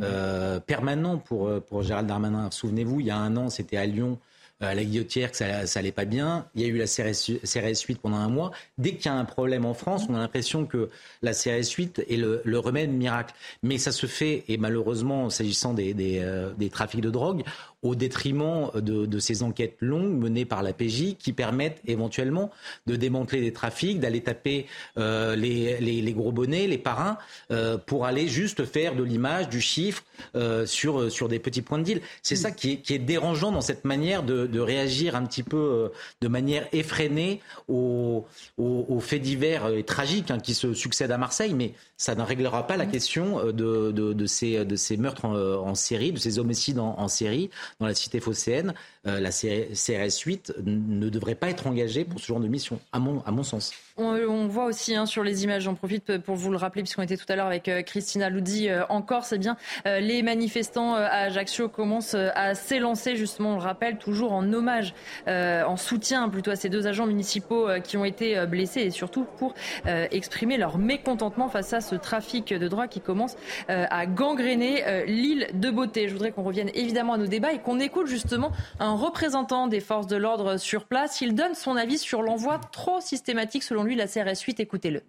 Euh, 0.02 0.60
permanent 0.60 1.18
pour, 1.18 1.48
euh, 1.48 1.60
pour 1.60 1.82
Gérald 1.82 2.06
Darmanin. 2.06 2.50
Souvenez-vous, 2.50 3.00
il 3.00 3.06
y 3.06 3.10
a 3.10 3.16
un 3.16 3.36
an, 3.36 3.50
c'était 3.50 3.76
à 3.76 3.86
Lyon. 3.86 4.18
À 4.60 4.74
la 4.74 4.84
guillotière 4.84 5.30
que 5.30 5.36
ça, 5.36 5.66
ça 5.66 5.80
allait 5.80 5.92
pas 5.92 6.04
bien. 6.04 6.46
Il 6.54 6.62
y 6.62 6.64
a 6.64 6.68
eu 6.68 6.76
la 6.76 6.86
CRS, 6.86 7.38
CRS 7.44 7.86
8 7.86 8.00
pendant 8.00 8.16
un 8.16 8.28
mois. 8.28 8.50
Dès 8.78 8.94
qu'il 8.94 9.06
y 9.06 9.08
a 9.08 9.14
un 9.14 9.24
problème 9.24 9.64
en 9.64 9.74
France, 9.74 10.04
on 10.08 10.14
a 10.14 10.18
l'impression 10.18 10.66
que 10.66 10.90
la 11.22 11.32
CRS 11.32 11.70
8 11.76 12.04
est 12.08 12.16
le, 12.16 12.42
le, 12.44 12.58
remède 12.58 12.90
miracle. 12.90 13.34
Mais 13.62 13.78
ça 13.78 13.92
se 13.92 14.06
fait, 14.06 14.44
et 14.48 14.56
malheureusement, 14.56 15.30
s'agissant 15.30 15.74
des, 15.74 15.94
des, 15.94 16.24
des 16.58 16.70
trafics 16.70 17.00
de 17.00 17.10
drogue, 17.10 17.42
au 17.82 17.94
détriment 17.94 18.70
de, 18.74 19.06
de, 19.06 19.18
ces 19.18 19.42
enquêtes 19.42 19.76
longues 19.80 20.18
menées 20.18 20.44
par 20.44 20.62
la 20.62 20.72
PJ 20.72 21.16
qui 21.18 21.32
permettent 21.32 21.80
éventuellement 21.86 22.50
de 22.86 22.96
démanteler 22.96 23.40
des 23.40 23.52
trafics, 23.52 23.98
d'aller 24.00 24.20
taper 24.20 24.66
euh, 24.98 25.34
les, 25.34 25.80
les, 25.80 26.02
les, 26.02 26.12
gros 26.12 26.32
bonnets, 26.32 26.66
les 26.66 26.78
parrains, 26.78 27.16
euh, 27.50 27.78
pour 27.78 28.04
aller 28.04 28.28
juste 28.28 28.66
faire 28.66 28.94
de 28.94 29.02
l'image, 29.02 29.48
du 29.48 29.62
chiffre 29.62 30.04
euh, 30.34 30.66
sur, 30.66 31.10
sur 31.10 31.28
des 31.28 31.38
petits 31.38 31.62
points 31.62 31.78
de 31.78 31.84
deal. 31.84 32.00
C'est 32.22 32.36
ça 32.36 32.50
qui 32.50 32.72
est, 32.72 32.76
qui 32.78 32.94
est, 32.94 32.98
dérangeant 32.98 33.50
dans 33.50 33.62
cette 33.62 33.86
manière 33.86 34.22
de, 34.22 34.46
de 34.46 34.60
réagir 34.60 35.16
un 35.16 35.24
petit 35.24 35.42
peu 35.42 35.90
de 36.20 36.28
manière 36.28 36.68
effrénée 36.72 37.40
aux, 37.66 38.26
aux, 38.58 38.84
aux 38.88 39.00
faits 39.00 39.22
divers 39.22 39.68
et 39.68 39.84
tragiques 39.84 40.30
hein, 40.30 40.38
qui 40.38 40.52
se 40.52 40.74
succèdent 40.74 41.12
à 41.12 41.18
Marseille, 41.18 41.54
mais 41.54 41.72
ça 41.96 42.14
ne 42.14 42.22
réglera 42.22 42.66
pas 42.66 42.76
la 42.76 42.86
question 42.86 43.46
de, 43.46 43.52
de, 43.90 44.12
de, 44.12 44.26
ces, 44.26 44.64
de 44.66 44.76
ces 44.76 44.98
meurtres 44.98 45.24
en, 45.24 45.34
en 45.34 45.74
série, 45.74 46.12
de 46.12 46.18
ces 46.18 46.38
homicides 46.38 46.78
en, 46.78 46.94
en 46.98 47.08
série 47.08 47.50
dans 47.78 47.86
la 47.86 47.94
cité 47.94 48.20
phocéenne, 48.20 48.74
euh, 49.06 49.20
la 49.20 49.30
CRS 49.30 50.18
8 50.24 50.54
ne 50.64 51.08
devrait 51.08 51.34
pas 51.34 51.50
être 51.50 51.66
engagée 51.66 52.04
pour 52.04 52.20
ce 52.20 52.26
genre 52.26 52.40
de 52.40 52.48
mission, 52.48 52.80
à 52.92 52.98
mon, 52.98 53.22
à 53.22 53.30
mon 53.30 53.42
sens. 53.42 53.72
On, 54.00 54.46
voit 54.46 54.64
aussi 54.64 54.94
hein, 54.94 55.04
sur 55.04 55.22
les 55.22 55.44
images, 55.44 55.64
j'en 55.64 55.74
profite 55.74 56.18
pour 56.18 56.34
vous 56.34 56.50
le 56.50 56.56
rappeler, 56.56 56.82
puisqu'on 56.82 57.02
était 57.02 57.18
tout 57.18 57.26
à 57.28 57.36
l'heure 57.36 57.46
avec 57.46 57.68
euh, 57.68 57.82
Christina 57.82 58.30
Loudi 58.30 58.68
euh, 58.68 58.84
encore, 58.88 59.24
c'est 59.24 59.38
bien 59.38 59.56
euh, 59.86 60.00
les 60.00 60.22
manifestants 60.22 60.94
à 60.94 61.26
Ajaccio 61.26 61.68
commencent 61.68 62.14
à 62.14 62.54
s'élancer, 62.54 63.16
justement, 63.16 63.50
on 63.50 63.56
le 63.56 63.62
rappelle, 63.62 63.98
toujours 63.98 64.32
en 64.32 64.52
hommage, 64.52 64.94
en 65.26 65.76
soutien 65.76 66.28
plutôt 66.28 66.50
à 66.50 66.56
ces 66.56 66.68
deux 66.68 66.86
agents 66.86 67.06
municipaux 67.06 67.68
qui 67.84 67.96
ont 67.96 68.04
été 68.04 68.46
blessés 68.46 68.80
et 68.80 68.90
surtout 68.90 69.26
pour 69.38 69.54
exprimer 69.84 70.56
leur 70.56 70.78
mécontentement 70.78 71.48
face 71.48 71.72
à 71.72 71.80
ce 71.80 71.94
trafic 71.94 72.52
de 72.52 72.68
drogue 72.68 72.88
qui 72.88 73.00
commence 73.00 73.36
à 73.68 74.06
gangréner 74.06 75.04
l'île 75.06 75.48
de 75.54 75.70
Beauté. 75.70 76.08
Je 76.08 76.12
voudrais 76.12 76.32
qu'on 76.32 76.42
revienne 76.42 76.70
évidemment 76.74 77.14
à 77.14 77.18
nos 77.18 77.26
débats 77.26 77.52
et 77.52 77.58
qu'on 77.58 77.80
écoute 77.80 78.06
justement 78.06 78.50
un 78.78 78.94
représentant 78.94 79.66
des 79.66 79.80
forces 79.80 80.06
de 80.06 80.16
l'ordre 80.16 80.56
sur 80.56 80.84
place. 80.84 81.20
Il 81.20 81.34
donne 81.34 81.54
son 81.54 81.76
avis 81.76 81.98
sur 81.98 82.22
l'envoi 82.22 82.60
trop 82.72 83.00
systématique, 83.00 83.62
selon 83.62 83.82
lui, 83.82 83.89
la 83.94 84.06
CRS 84.06 84.40
8. 84.46 84.60
Écoutez-le. 84.60 85.02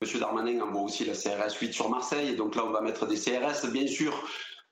Monsieur 0.00 0.20
Darmanin 0.20 0.60
envoie 0.60 0.82
aussi 0.82 1.04
la 1.04 1.14
CRS 1.14 1.54
8 1.60 1.72
sur 1.72 1.88
Marseille. 1.88 2.36
Donc 2.36 2.56
là, 2.56 2.64
on 2.64 2.70
va 2.70 2.80
mettre 2.80 3.06
des 3.06 3.16
CRS. 3.16 3.70
Bien 3.72 3.86
sûr, 3.86 4.12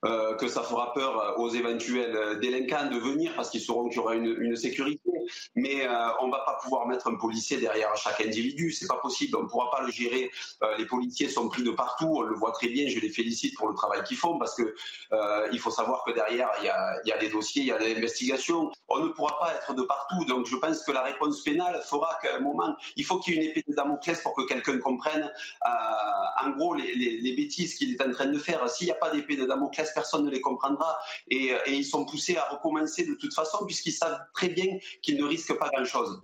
euh, 0.05 0.34
que 0.34 0.48
ça 0.48 0.62
fera 0.62 0.92
peur 0.92 1.34
aux 1.38 1.50
éventuels 1.50 2.38
délinquants 2.40 2.90
de 2.90 2.98
venir 2.98 3.32
parce 3.36 3.50
qu'ils 3.50 3.61
sauront 3.61 3.88
qu'il 3.88 3.98
y 3.98 4.00
aura 4.00 4.14
une, 4.14 4.57
sécurité. 4.57 5.11
Mais 5.55 5.86
euh, 5.86 6.09
on 6.20 6.28
va 6.28 6.40
pas 6.40 6.59
pouvoir 6.62 6.86
mettre 6.86 7.07
un 7.09 7.14
policier 7.14 7.59
derrière 7.59 7.94
chaque 7.96 8.20
individu, 8.20 8.72
c'est 8.72 8.86
pas 8.86 8.96
possible. 8.96 9.36
On 9.36 9.42
ne 9.42 9.48
pourra 9.48 9.70
pas 9.70 9.82
le 9.82 9.90
gérer. 9.90 10.30
Euh, 10.62 10.76
les 10.78 10.86
policiers 10.86 11.28
sont 11.28 11.48
pris 11.48 11.62
de 11.62 11.70
partout, 11.70 12.12
on 12.16 12.22
le 12.22 12.34
voit 12.34 12.53
très 12.53 12.68
bien. 12.68 12.88
Je 12.88 12.98
les 12.98 13.11
félicite 13.11 13.57
pour 13.57 13.68
le 13.68 13.74
travail 13.74 14.03
qu'ils 14.05 14.16
font 14.16 14.38
parce 14.38 14.55
que 14.55 14.74
euh, 15.12 15.48
il 15.53 15.59
faut 15.59 15.70
savoir 15.70 16.05
que 16.05 16.12
derrière 16.12 16.50
il 16.61 16.66
y 16.66 17.12
a, 17.12 17.18
des 17.18 17.28
dossiers, 17.28 17.62
il 17.62 17.68
y 17.68 17.72
a 17.72 17.78
des 17.78 17.94
investigations. 17.94 18.70
On 18.88 19.00
ne 19.00 19.09
pourra 19.09 19.38
pas 19.38 19.55
être 19.55 19.74
de 19.74 19.82
partout. 19.82 20.24
Donc 20.24 20.46
je 20.46 20.57
pense 20.57 20.82
que 20.82 20.92
la 20.92 21.03
réponse 21.03 21.42
pénale 21.42 21.80
fera 21.84 22.18
qu'à 22.22 22.36
un 22.36 22.40
moment, 22.40 22.74
il 22.96 23.05
faut 23.05 23.18
qu'il 23.18 23.34
y 23.34 23.38
ait 23.38 23.42
une 23.44 23.50
épée 23.50 23.64
de 23.66 23.74
Damoclès 23.74 24.20
pour 24.22 24.34
que 24.34 24.42
quelqu'un 24.46 24.78
comprenne 24.78 25.30
euh, 25.66 26.46
en 26.46 26.50
gros 26.50 26.74
les, 26.74 26.94
les 26.94 27.36
bêtises 27.36 27.74
qu'il 27.74 27.92
est 27.92 28.03
en 28.03 28.11
train 28.12 28.26
de 28.26 28.38
faire. 28.38 28.68
S'il 28.68 28.86
n'y 28.86 28.92
a 28.92 28.96
pas 28.96 29.11
d'épée 29.11 29.36
de 29.36 29.44
Damoclès 29.44 29.91
personne 29.95 30.24
ne 30.24 30.30
les 30.30 30.40
comprendra 30.40 30.99
et, 31.28 31.53
et, 31.66 31.74
ils 31.74 31.84
sont 31.84 32.05
poussés 32.05 32.36
à 32.36 32.49
recommencer 32.49 33.07
de 33.07 33.14
toute 33.14 33.34
façon 33.34 33.64
puisqu'ils 33.66 33.93
savent 33.93 34.18
très 34.34 34.49
bien 34.49 34.78
qu'ils 35.03 35.18
ne 35.18 35.24
risquent 35.24 35.59
pas 35.59 35.68
grand-chose. 35.70 36.22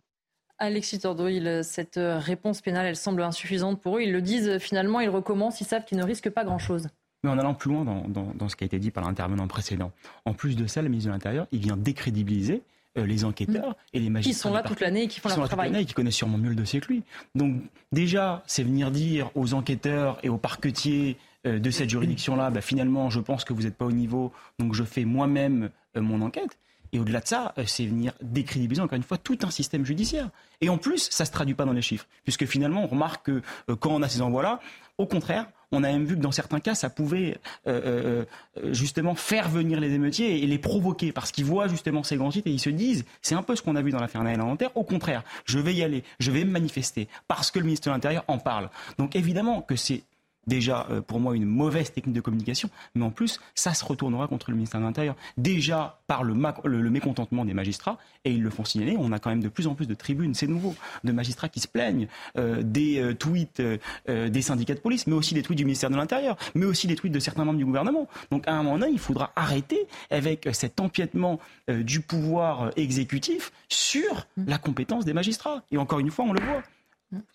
Alexis 0.58 0.98
Tordo, 0.98 1.28
il, 1.28 1.60
cette 1.62 2.00
réponse 2.00 2.60
pénale, 2.60 2.86
elle 2.86 2.96
semble 2.96 3.22
insuffisante 3.22 3.80
pour 3.80 3.98
eux. 3.98 4.02
Ils 4.02 4.12
le 4.12 4.20
disent 4.20 4.58
finalement, 4.58 4.98
ils 5.00 5.08
recommencent, 5.08 5.60
ils 5.60 5.66
savent 5.66 5.84
qu'ils 5.84 5.98
ne 5.98 6.04
risquent 6.04 6.30
pas 6.30 6.44
grand-chose. 6.44 6.88
Mais 7.22 7.30
en 7.30 7.38
allant 7.38 7.54
plus 7.54 7.70
loin 7.70 7.84
dans, 7.84 8.06
dans, 8.08 8.32
dans, 8.34 8.48
ce 8.48 8.56
qui 8.56 8.64
a 8.64 8.66
été 8.66 8.78
dit 8.78 8.90
par 8.90 9.04
l'intervenant 9.04 9.48
précédent, 9.48 9.92
en 10.24 10.34
plus 10.34 10.56
de 10.56 10.66
ça, 10.66 10.82
le 10.82 10.88
ministre 10.88 11.08
de 11.08 11.14
l'Intérieur, 11.14 11.46
il 11.50 11.60
vient 11.60 11.76
décrédibiliser 11.76 12.62
euh, 12.96 13.06
les 13.06 13.24
enquêteurs 13.24 13.70
mmh. 13.70 13.74
et 13.94 14.00
les 14.00 14.10
magistrats. 14.10 14.32
Qui 14.32 14.38
sont 14.38 14.52
là 14.52 14.62
toute 14.62 14.80
l'année 14.80 15.02
et 15.02 15.08
qui 15.08 15.20
font 15.20 15.28
qui 15.28 15.36
leur 15.36 15.48
travail. 15.48 15.74
et 15.76 15.84
qui 15.84 15.94
connaissent 15.94 16.14
sûrement 16.14 16.38
mieux 16.38 16.50
le 16.50 16.54
dossier 16.54 16.80
que 16.80 16.88
lui. 16.88 17.02
Donc 17.34 17.60
déjà, 17.92 18.42
c'est 18.46 18.62
venir 18.62 18.90
dire 18.90 19.30
aux 19.34 19.54
enquêteurs 19.54 20.18
et 20.22 20.28
aux 20.28 20.38
parquetiers 20.38 21.16
euh, 21.16 21.27
de 21.44 21.70
cette 21.70 21.88
juridiction-là, 21.90 22.50
bah, 22.50 22.60
finalement, 22.60 23.10
je 23.10 23.20
pense 23.20 23.44
que 23.44 23.52
vous 23.52 23.62
n'êtes 23.62 23.76
pas 23.76 23.84
au 23.84 23.92
niveau, 23.92 24.32
donc 24.58 24.74
je 24.74 24.84
fais 24.84 25.04
moi-même 25.04 25.70
euh, 25.96 26.00
mon 26.00 26.20
enquête. 26.22 26.58
Et 26.92 26.98
au-delà 26.98 27.20
de 27.20 27.26
ça, 27.26 27.52
euh, 27.58 27.64
c'est 27.66 27.86
venir 27.86 28.12
décrédibiliser 28.22 28.80
encore 28.80 28.96
une 28.96 29.02
fois 29.02 29.18
tout 29.18 29.38
un 29.42 29.50
système 29.50 29.84
judiciaire. 29.84 30.30
Et 30.60 30.68
en 30.68 30.78
plus, 30.78 31.08
ça 31.10 31.24
se 31.24 31.30
traduit 31.30 31.54
pas 31.54 31.64
dans 31.64 31.72
les 31.72 31.82
chiffres, 31.82 32.06
puisque 32.24 32.46
finalement, 32.46 32.84
on 32.84 32.86
remarque 32.86 33.26
que 33.26 33.42
quand 33.74 33.90
on 33.90 34.02
a 34.02 34.08
ces 34.08 34.22
envois-là, 34.22 34.60
au 34.96 35.06
contraire, 35.06 35.46
on 35.70 35.84
a 35.84 35.92
même 35.92 36.04
vu 36.04 36.16
que 36.16 36.20
dans 36.20 36.32
certains 36.32 36.60
cas, 36.60 36.74
ça 36.74 36.90
pouvait 36.90 37.36
euh, 37.66 38.24
euh, 38.56 38.72
justement 38.72 39.14
faire 39.14 39.48
venir 39.48 39.80
les 39.80 39.92
émeutiers 39.92 40.42
et 40.42 40.46
les 40.46 40.58
provoquer 40.58 41.12
parce 41.12 41.30
qu'ils 41.30 41.44
voient 41.44 41.68
justement 41.68 42.02
ces 42.02 42.16
grands 42.16 42.30
sites 42.30 42.46
et 42.46 42.50
ils 42.50 42.58
se 42.58 42.70
disent, 42.70 43.04
c'est 43.22 43.34
un 43.34 43.42
peu 43.42 43.54
ce 43.54 43.62
qu'on 43.62 43.76
a 43.76 43.82
vu 43.82 43.90
dans 43.90 44.00
l'affaire 44.00 44.22
Naël 44.24 44.40
Inventaire, 44.40 44.74
au 44.76 44.84
contraire, 44.84 45.22
je 45.44 45.58
vais 45.58 45.74
y 45.74 45.82
aller, 45.82 46.04
je 46.18 46.30
vais 46.30 46.44
me 46.44 46.50
manifester 46.50 47.08
parce 47.28 47.50
que 47.50 47.58
le 47.58 47.66
ministre 47.66 47.88
de 47.88 47.94
l'Intérieur 47.94 48.24
en 48.28 48.38
parle. 48.38 48.70
Donc 48.98 49.14
évidemment 49.14 49.60
que 49.60 49.76
c'est 49.76 50.04
déjà 50.48 50.86
euh, 50.90 51.00
pour 51.00 51.20
moi 51.20 51.36
une 51.36 51.44
mauvaise 51.44 51.92
technique 51.92 52.14
de 52.14 52.20
communication, 52.20 52.70
mais 52.94 53.04
en 53.04 53.10
plus 53.10 53.40
ça 53.54 53.74
se 53.74 53.84
retournera 53.84 54.26
contre 54.26 54.50
le 54.50 54.56
ministère 54.56 54.80
de 54.80 54.86
l'Intérieur. 54.86 55.14
Déjà 55.36 56.00
par 56.06 56.24
le, 56.24 56.34
le, 56.64 56.80
le, 56.80 56.90
mécontentement 56.90 57.44
des 57.44 57.54
magistrats, 57.54 57.98
et 58.24 58.32
ils 58.32 58.42
le 58.42 58.50
font 58.50 58.64
signaler, 58.64 58.96
on 58.98 59.12
a 59.12 59.18
quand 59.18 59.30
même 59.30 59.42
de 59.42 59.48
plus 59.48 59.66
en 59.66 59.74
plus 59.74 59.86
de 59.86 59.94
tribunes, 59.94 60.34
c'est 60.34 60.46
nouveau, 60.46 60.74
de 61.04 61.12
magistrats 61.12 61.48
qui 61.48 61.60
se 61.60 61.68
plaignent 61.68 62.08
euh, 62.36 62.62
des 62.62 62.98
euh, 62.98 63.14
tweets 63.14 63.62
des 64.08 64.42
syndicats 64.42 64.74
de 64.74 64.80
police, 64.80 65.06
mais 65.06 65.14
aussi 65.14 65.34
des 65.34 65.42
tweets 65.42 65.58
du 65.58 65.64
ministère 65.64 65.90
de 65.90 65.96
l'Intérieur, 65.96 66.36
mais 66.54 66.64
aussi 66.64 66.86
des 66.86 66.96
tweets 66.96 67.12
de 67.12 67.18
certains 67.18 67.44
membres 67.44 67.58
du 67.58 67.64
gouvernement. 67.64 68.08
Donc 68.30 68.48
à 68.48 68.54
un 68.54 68.62
moment 68.62 68.78
donné, 68.78 68.92
il 68.92 68.98
faudra 68.98 69.32
arrêter 69.36 69.86
avec 70.10 70.48
cet 70.52 70.80
empiètement 70.80 71.38
du 71.68 72.00
pouvoir 72.00 72.70
exécutif 72.76 73.52
sur 73.68 74.26
la 74.46 74.58
compétence 74.58 75.04
des 75.04 75.12
magistrats. 75.12 75.62
Et 75.70 75.78
encore 75.78 75.98
une 75.98 76.10
fois, 76.10 76.24
on 76.24 76.32
le 76.32 76.40
voit 76.40 76.62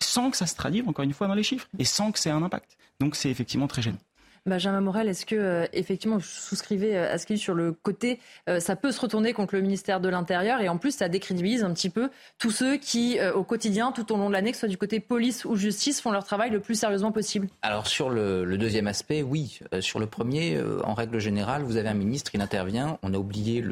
sans 0.00 0.30
que 0.30 0.36
ça 0.36 0.46
se 0.46 0.54
traduise 0.54 0.86
encore 0.86 1.04
une 1.04 1.12
fois 1.12 1.26
dans 1.26 1.34
les 1.34 1.42
chiffres 1.42 1.68
et 1.78 1.84
sans 1.84 2.12
que 2.12 2.18
c'est 2.18 2.30
un 2.30 2.42
impact. 2.42 2.76
Donc 3.00 3.16
c'est 3.16 3.30
effectivement 3.30 3.66
très 3.66 3.82
gênant. 3.82 3.98
Benjamin 4.46 4.82
Morel, 4.82 5.08
est-ce 5.08 5.24
que 5.24 5.34
euh, 5.36 5.66
effectivement 5.72 6.16
vous 6.16 6.22
souscrivez 6.22 6.98
euh, 6.98 7.10
à 7.10 7.16
ce 7.16 7.24
qu'il 7.24 7.36
dit 7.36 7.42
sur 7.42 7.54
le 7.54 7.72
côté, 7.72 8.20
euh, 8.50 8.60
ça 8.60 8.76
peut 8.76 8.92
se 8.92 9.00
retourner 9.00 9.32
contre 9.32 9.54
le 9.54 9.62
ministère 9.62 10.00
de 10.00 10.08
l'Intérieur 10.10 10.60
et 10.60 10.68
en 10.68 10.76
plus 10.76 10.94
ça 10.94 11.08
décrédibilise 11.08 11.64
un 11.64 11.72
petit 11.72 11.88
peu 11.88 12.10
tous 12.38 12.50
ceux 12.50 12.76
qui, 12.76 13.18
euh, 13.18 13.32
au 13.32 13.42
quotidien, 13.42 13.90
tout 13.90 14.12
au 14.12 14.18
long 14.18 14.28
de 14.28 14.34
l'année, 14.34 14.50
que 14.50 14.56
ce 14.56 14.60
soit 14.60 14.68
du 14.68 14.76
côté 14.76 15.00
police 15.00 15.46
ou 15.46 15.56
justice, 15.56 16.02
font 16.02 16.10
leur 16.10 16.24
travail 16.24 16.50
le 16.50 16.60
plus 16.60 16.74
sérieusement 16.74 17.10
possible 17.10 17.48
Alors 17.62 17.86
sur 17.86 18.10
le, 18.10 18.44
le 18.44 18.58
deuxième 18.58 18.86
aspect, 18.86 19.22
oui. 19.22 19.60
Sur 19.80 19.98
le 19.98 20.06
premier, 20.06 20.60
en 20.84 20.92
règle 20.92 21.18
générale, 21.18 21.62
vous 21.62 21.78
avez 21.78 21.88
un 21.88 21.94
ministre, 21.94 22.32
il 22.34 22.42
intervient, 22.42 22.98
on 23.02 23.14
a 23.14 23.16
oublié 23.16 23.64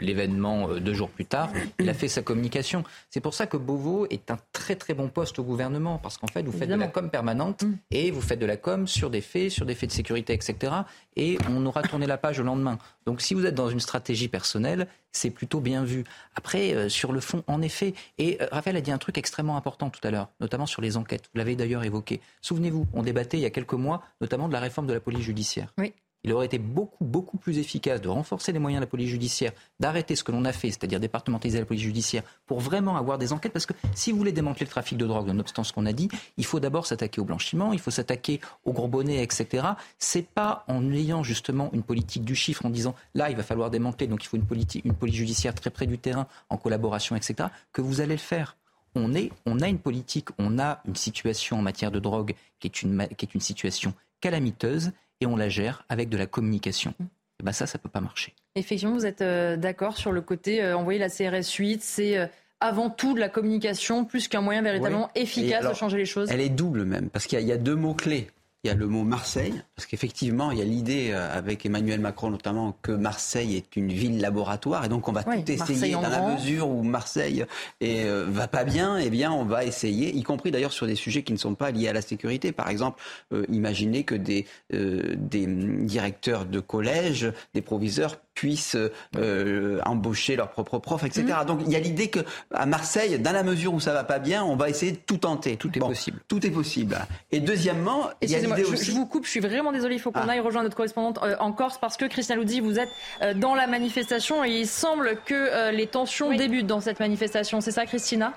l'événement 0.00 0.66
le, 0.66 0.80
deux 0.80 0.92
jours 0.92 1.10
plus 1.10 1.24
tard, 1.24 1.50
il 1.78 1.88
a 1.88 1.94
fait 1.94 2.08
sa 2.08 2.22
communication. 2.22 2.82
C'est 3.10 3.20
pour 3.20 3.34
ça 3.34 3.46
que 3.46 3.56
Beauvau 3.56 4.06
est 4.10 4.30
un 4.32 4.38
très 4.52 4.74
très 4.74 4.94
bon 4.94 5.08
poste 5.08 5.38
au 5.38 5.44
gouvernement 5.44 5.98
parce 6.02 6.18
qu'en 6.18 6.26
fait 6.26 6.42
vous 6.42 6.50
faites 6.50 6.62
Évidemment. 6.62 6.82
de 6.82 6.88
la 6.88 6.92
com 6.92 7.10
permanente 7.10 7.62
mmh. 7.62 7.72
et 7.92 8.10
vous 8.10 8.20
faites 8.20 8.40
de 8.40 8.46
la 8.46 8.56
com 8.56 8.88
sur 8.88 9.10
des 9.10 9.20
faits, 9.20 9.50
sur 9.50 9.66
des 9.66 9.74
faits 9.74 9.83
de 9.86 9.92
sécurité, 9.92 10.32
etc. 10.32 10.72
Et 11.16 11.38
on 11.50 11.64
aura 11.66 11.82
tourné 11.82 12.06
la 12.06 12.18
page 12.18 12.38
le 12.38 12.44
lendemain. 12.44 12.78
Donc 13.06 13.20
si 13.20 13.34
vous 13.34 13.46
êtes 13.46 13.54
dans 13.54 13.68
une 13.68 13.80
stratégie 13.80 14.28
personnelle, 14.28 14.86
c'est 15.12 15.30
plutôt 15.30 15.60
bien 15.60 15.84
vu. 15.84 16.04
Après, 16.34 16.74
euh, 16.74 16.88
sur 16.88 17.12
le 17.12 17.20
fond, 17.20 17.44
en 17.46 17.62
effet, 17.62 17.94
et 18.18 18.38
euh, 18.40 18.46
Raphaël 18.50 18.76
a 18.76 18.80
dit 18.80 18.90
un 18.90 18.98
truc 18.98 19.16
extrêmement 19.18 19.56
important 19.56 19.90
tout 19.90 20.00
à 20.06 20.10
l'heure, 20.10 20.28
notamment 20.40 20.66
sur 20.66 20.82
les 20.82 20.96
enquêtes. 20.96 21.30
Vous 21.32 21.38
l'avez 21.38 21.56
d'ailleurs 21.56 21.84
évoqué. 21.84 22.20
Souvenez-vous, 22.42 22.86
on 22.92 23.02
débattait 23.02 23.38
il 23.38 23.42
y 23.42 23.46
a 23.46 23.50
quelques 23.50 23.74
mois, 23.74 24.02
notamment 24.20 24.48
de 24.48 24.52
la 24.52 24.60
réforme 24.60 24.86
de 24.86 24.92
la 24.92 25.00
police 25.00 25.22
judiciaire. 25.22 25.72
Oui 25.78 25.94
il 26.24 26.32
aurait 26.32 26.46
été 26.46 26.58
beaucoup, 26.58 27.04
beaucoup 27.04 27.36
plus 27.36 27.58
efficace 27.58 28.00
de 28.00 28.08
renforcer 28.08 28.52
les 28.52 28.58
moyens 28.58 28.80
de 28.80 28.86
la 28.86 28.90
police 28.90 29.10
judiciaire, 29.10 29.52
d'arrêter 29.78 30.16
ce 30.16 30.24
que 30.24 30.32
l'on 30.32 30.44
a 30.44 30.52
fait, 30.52 30.68
c'est-à-dire 30.68 30.98
départementaliser 30.98 31.58
la 31.58 31.66
police 31.66 31.82
judiciaire, 31.82 32.22
pour 32.46 32.60
vraiment 32.60 32.96
avoir 32.96 33.18
des 33.18 33.32
enquêtes. 33.32 33.52
Parce 33.52 33.66
que 33.66 33.74
si 33.94 34.10
vous 34.10 34.18
voulez 34.18 34.32
démanteler 34.32 34.64
le 34.64 34.70
trafic 34.70 34.96
de 34.96 35.06
drogue, 35.06 35.26
nonobstant 35.26 35.64
ce 35.64 35.72
qu'on 35.72 35.86
a 35.86 35.92
dit, 35.92 36.08
il 36.36 36.44
faut 36.44 36.60
d'abord 36.60 36.86
s'attaquer 36.86 37.20
au 37.20 37.24
blanchiment, 37.24 37.72
il 37.72 37.78
faut 37.78 37.90
s'attaquer 37.90 38.40
aux 38.64 38.72
gros 38.72 38.88
bonnets, 38.88 39.22
etc. 39.22 39.66
C'est 39.98 40.26
pas 40.26 40.64
en 40.66 40.90
ayant 40.92 41.22
justement 41.22 41.70
une 41.74 41.82
politique 41.82 42.24
du 42.24 42.34
chiffre, 42.34 42.64
en 42.64 42.70
disant 42.70 42.94
là, 43.14 43.30
il 43.30 43.36
va 43.36 43.42
falloir 43.42 43.70
démanteler, 43.70 44.06
donc 44.06 44.24
il 44.24 44.28
faut 44.28 44.38
une 44.38 44.46
politique, 44.46 44.84
une 44.84 44.94
police 44.94 45.16
judiciaire 45.16 45.54
très 45.54 45.70
près 45.70 45.86
du 45.86 45.98
terrain, 45.98 46.26
en 46.48 46.56
collaboration, 46.56 47.16
etc., 47.16 47.50
que 47.72 47.82
vous 47.82 48.00
allez 48.00 48.14
le 48.14 48.18
faire. 48.18 48.56
On, 48.94 49.12
est, 49.12 49.30
on 49.44 49.60
a 49.60 49.68
une 49.68 49.80
politique, 49.80 50.28
on 50.38 50.58
a 50.58 50.80
une 50.86 50.94
situation 50.94 51.58
en 51.58 51.62
matière 51.62 51.90
de 51.90 51.98
drogue 51.98 52.34
qui 52.60 52.68
est 52.68 52.82
une, 52.82 53.08
qui 53.16 53.26
est 53.26 53.34
une 53.34 53.40
situation 53.40 53.92
calamiteuse 54.20 54.92
et 55.20 55.26
on 55.26 55.36
la 55.36 55.48
gère 55.48 55.84
avec 55.88 56.08
de 56.08 56.16
la 56.16 56.26
communication. 56.26 56.94
Et 57.40 57.42
ben 57.42 57.52
ça, 57.52 57.66
ça 57.66 57.78
peut 57.78 57.88
pas 57.88 58.00
marcher. 58.00 58.34
Effectivement, 58.54 58.94
vous 58.94 59.06
êtes 59.06 59.22
euh, 59.22 59.56
d'accord 59.56 59.96
sur 59.96 60.12
le 60.12 60.20
côté 60.20 60.62
euh, 60.62 60.76
envoyer 60.76 60.98
la 60.98 61.08
CRS 61.08 61.50
8, 61.58 61.82
c'est 61.82 62.16
euh, 62.16 62.26
avant 62.60 62.90
tout 62.90 63.14
de 63.14 63.20
la 63.20 63.28
communication 63.28 64.04
plus 64.04 64.28
qu'un 64.28 64.40
moyen 64.40 64.62
véritablement 64.62 65.10
oui. 65.16 65.22
efficace 65.22 65.60
alors, 65.60 65.72
de 65.72 65.76
changer 65.76 65.98
les 65.98 66.06
choses. 66.06 66.30
Elle 66.30 66.40
est 66.40 66.48
double 66.48 66.84
même, 66.84 67.10
parce 67.10 67.26
qu'il 67.26 67.40
y, 67.40 67.44
y, 67.44 67.52
a 67.52 67.56
deux 67.56 67.74
mots 67.74 67.94
clés. 67.94 68.28
Il 68.64 68.68
y 68.68 68.70
a 68.70 68.74
le 68.74 68.86
mot 68.86 69.04
Marseille, 69.04 69.62
parce 69.76 69.84
qu'effectivement, 69.84 70.50
il 70.50 70.58
y 70.58 70.62
a 70.62 70.64
l'idée 70.64 71.10
euh, 71.10 71.36
avec 71.36 71.66
Emmanuel 71.66 72.00
Macron 72.00 72.30
notamment 72.30 72.74
que 72.80 72.92
Marseille 72.92 73.56
est 73.56 73.76
une 73.76 73.92
ville 73.92 74.20
laboratoire, 74.20 74.86
et 74.86 74.88
donc 74.88 75.06
on 75.06 75.12
va 75.12 75.22
tout 75.22 75.30
essayer 75.50 75.92
dans 75.92 76.00
la 76.00 76.34
mesure 76.34 76.68
où 76.68 76.82
Marseille 76.82 77.44
est, 77.82 78.04
euh, 78.04 78.24
va 78.26 78.48
pas 78.48 78.64
bien, 78.64 78.96
eh 78.96 79.10
bien 79.10 79.30
on 79.30 79.44
va 79.44 79.64
essayer, 79.64 80.16
y 80.16 80.22
compris 80.22 80.50
d'ailleurs 80.50 80.72
sur 80.72 80.86
des 80.86 80.94
sujets 80.94 81.22
qui 81.22 81.34
ne 81.34 81.38
sont 81.38 81.54
pas 81.54 81.70
liés 81.70 81.88
à 81.88 81.92
la 81.92 82.00
sécurité. 82.00 82.52
Par 82.52 82.70
exemple, 82.70 83.02
euh, 83.32 83.44
imaginez 83.50 84.04
que 84.04 84.14
des, 84.14 84.46
des 84.70 85.46
directeurs 85.46 86.46
de 86.46 86.60
collège, 86.60 87.32
des 87.52 87.60
proviseurs 87.60 88.16
puissent 88.34 88.76
euh, 89.16 89.80
embaucher 89.84 90.36
leurs 90.36 90.50
propres 90.50 90.78
profs, 90.78 91.04
etc. 91.04 91.24
Mm. 91.42 91.46
Donc 91.46 91.60
il 91.64 91.72
y 91.72 91.76
a 91.76 91.80
l'idée 91.80 92.08
que 92.08 92.20
à 92.52 92.66
Marseille, 92.66 93.18
dans 93.18 93.32
la 93.32 93.42
mesure 93.42 93.74
où 93.74 93.80
ça 93.80 93.92
va 93.92 94.04
pas 94.04 94.18
bien, 94.18 94.44
on 94.44 94.56
va 94.56 94.68
essayer 94.68 94.92
de 94.92 94.98
tout 94.98 95.18
tenter. 95.18 95.56
Tout 95.56 95.70
est 95.76 95.80
possible. 95.80 96.20
Tout 96.28 96.44
est 96.46 96.50
possible. 96.50 96.98
Et 97.32 97.40
deuxièmement, 97.40 98.10
il 98.20 98.30
y 98.30 98.34
a 98.34 98.40
l'idée 98.40 98.64
aussi. 98.64 98.90
Je 98.90 98.92
vous 98.92 99.06
coupe, 99.06 99.24
je 99.24 99.30
suis 99.30 99.40
vraiment 99.40 99.72
désolé, 99.72 99.94
il 99.96 100.00
faut 100.00 100.12
qu'on 100.12 100.28
ah. 100.28 100.32
aille 100.32 100.40
rejoindre 100.40 100.64
notre 100.64 100.76
correspondante 100.76 101.18
euh, 101.22 101.36
en 101.38 101.52
Corse 101.52 101.78
parce 101.78 101.96
que 101.96 102.04
Christian 102.06 102.36
Loudi, 102.36 102.60
vous 102.60 102.78
êtes 102.78 102.90
euh, 103.22 103.34
dans 103.34 103.54
la 103.54 103.66
manifestation 103.66 104.44
et 104.44 104.50
il 104.50 104.66
semble 104.66 105.18
que 105.24 105.70
les 105.70 105.86
tensions 105.86 106.34
débutent 106.34 106.66
dans 106.66 106.80
cette 106.80 107.00
manifestation. 107.00 107.60
C'est 107.60 107.70
ça, 107.70 107.86
Christina? 107.86 108.34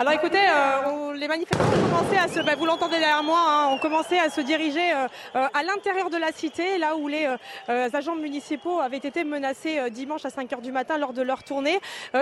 Alors 0.00 0.14
écoutez, 0.14 0.38
euh, 0.38 1.12
les 1.12 1.28
manifestants 1.28 1.62
ont 1.62 1.82
commencé 1.82 2.16
à 2.16 2.26
se, 2.26 2.40
bah, 2.40 2.54
vous 2.56 2.64
l'entendez 2.64 2.98
derrière 2.98 3.22
moi, 3.22 3.38
hein, 3.38 3.66
ont 3.66 3.76
commencé 3.76 4.16
à 4.16 4.30
se 4.30 4.40
diriger 4.40 4.94
euh, 4.94 5.06
euh, 5.36 5.46
à 5.52 5.62
l'intérieur 5.62 6.08
de 6.08 6.16
la 6.16 6.32
cité, 6.32 6.78
là 6.78 6.96
où 6.96 7.06
les 7.06 7.28
agents 7.68 8.16
municipaux 8.16 8.80
avaient 8.80 8.96
été 8.96 9.24
menacés 9.24 9.90
dimanche 9.90 10.24
à 10.24 10.30
5 10.30 10.54
heures 10.54 10.62
du 10.62 10.72
matin 10.72 10.96
lors 10.96 11.12
de 11.12 11.20
leur 11.20 11.44
tournée. 11.44 11.78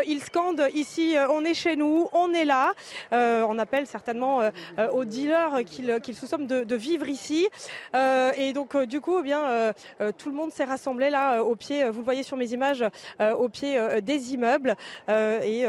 ils 0.08 0.20
scandent 0.20 0.68
ici, 0.74 1.14
on 1.30 1.44
est 1.44 1.54
chez 1.54 1.76
nous, 1.76 2.08
on 2.12 2.32
est 2.32 2.44
là. 2.44 2.74
on 3.12 3.58
appelle 3.60 3.86
certainement 3.86 4.40
aux 4.92 5.04
dealers 5.04 5.64
qu'ils 5.64 6.16
se 6.16 6.26
somment 6.26 6.48
de, 6.48 6.74
vivre 6.74 7.08
ici. 7.08 7.48
et 7.94 8.52
donc 8.52 8.76
du 8.76 9.00
coup, 9.00 9.20
eh 9.20 9.22
bien, 9.22 9.72
tout 10.18 10.30
le 10.30 10.34
monde 10.34 10.50
s'est 10.50 10.64
rassemblé 10.64 11.10
là 11.10 11.42
au 11.44 11.54
pied, 11.54 11.88
vous 11.88 12.00
le 12.00 12.04
voyez 12.04 12.24
sur 12.24 12.36
mes 12.36 12.52
images, 12.52 12.84
au 13.20 13.48
pied 13.48 13.78
des 14.02 14.34
immeubles. 14.34 14.74
et 15.08 15.64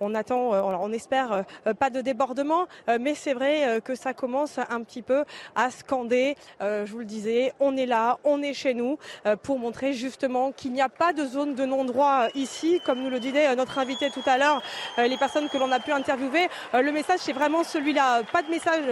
on 0.00 0.14
attend, 0.14 0.50
on 0.50 0.92
espère 0.92 1.44
pas 1.78 1.90
de 1.90 2.00
débordement, 2.00 2.66
euh, 2.88 2.98
mais 3.00 3.14
c'est 3.14 3.34
vrai 3.34 3.68
euh, 3.68 3.80
que 3.80 3.94
ça 3.94 4.14
commence 4.14 4.58
un 4.58 4.82
petit 4.82 5.02
peu 5.02 5.24
à 5.54 5.70
scander, 5.70 6.36
je 6.60 6.90
vous 6.90 6.98
le 6.98 7.04
disais, 7.04 7.52
on 7.60 7.76
est 7.76 7.86
là, 7.86 8.18
on 8.24 8.42
est 8.42 8.54
chez 8.54 8.74
nous, 8.74 8.98
pour 9.42 9.58
montrer 9.58 9.92
justement 9.92 10.52
qu'il 10.52 10.72
n'y 10.72 10.80
a 10.80 10.88
pas 10.88 11.12
de 11.12 11.24
zone 11.24 11.54
de 11.54 11.64
non-droit 11.64 12.28
ici, 12.34 12.80
comme 12.84 13.00
nous 13.02 13.10
le 13.10 13.20
disait 13.20 13.54
notre 13.56 13.78
invité 13.78 14.10
tout 14.10 14.22
à 14.26 14.38
l'heure, 14.38 14.62
les 14.98 15.16
personnes 15.16 15.48
que 15.48 15.58
l'on 15.58 15.70
a 15.72 15.80
pu 15.80 15.92
interviewer. 15.92 16.48
Le 16.72 16.90
message, 16.92 17.20
c'est 17.20 17.32
vraiment 17.32 17.64
celui-là, 17.64 18.22
pas 18.32 18.42
de 18.42 18.50
message, 18.50 18.84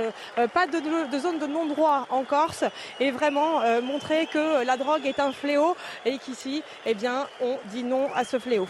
pas 0.52 0.66
de, 0.66 1.10
de 1.10 1.18
zone 1.18 1.38
de 1.38 1.46
non-droit 1.46 2.06
en 2.10 2.24
Corse, 2.24 2.64
et 2.98 3.10
vraiment 3.10 3.60
montrer 3.82 4.26
que 4.26 4.64
la 4.64 4.76
drogue 4.76 5.06
est 5.06 5.20
un 5.20 5.32
fléau 5.32 5.76
et 6.04 6.18
qu'ici, 6.18 6.62
eh 6.86 6.94
bien, 6.94 7.26
on 7.40 7.58
dit 7.66 7.84
non 7.84 8.08
à 8.14 8.24
ce 8.24 8.38
fléau. 8.38 8.66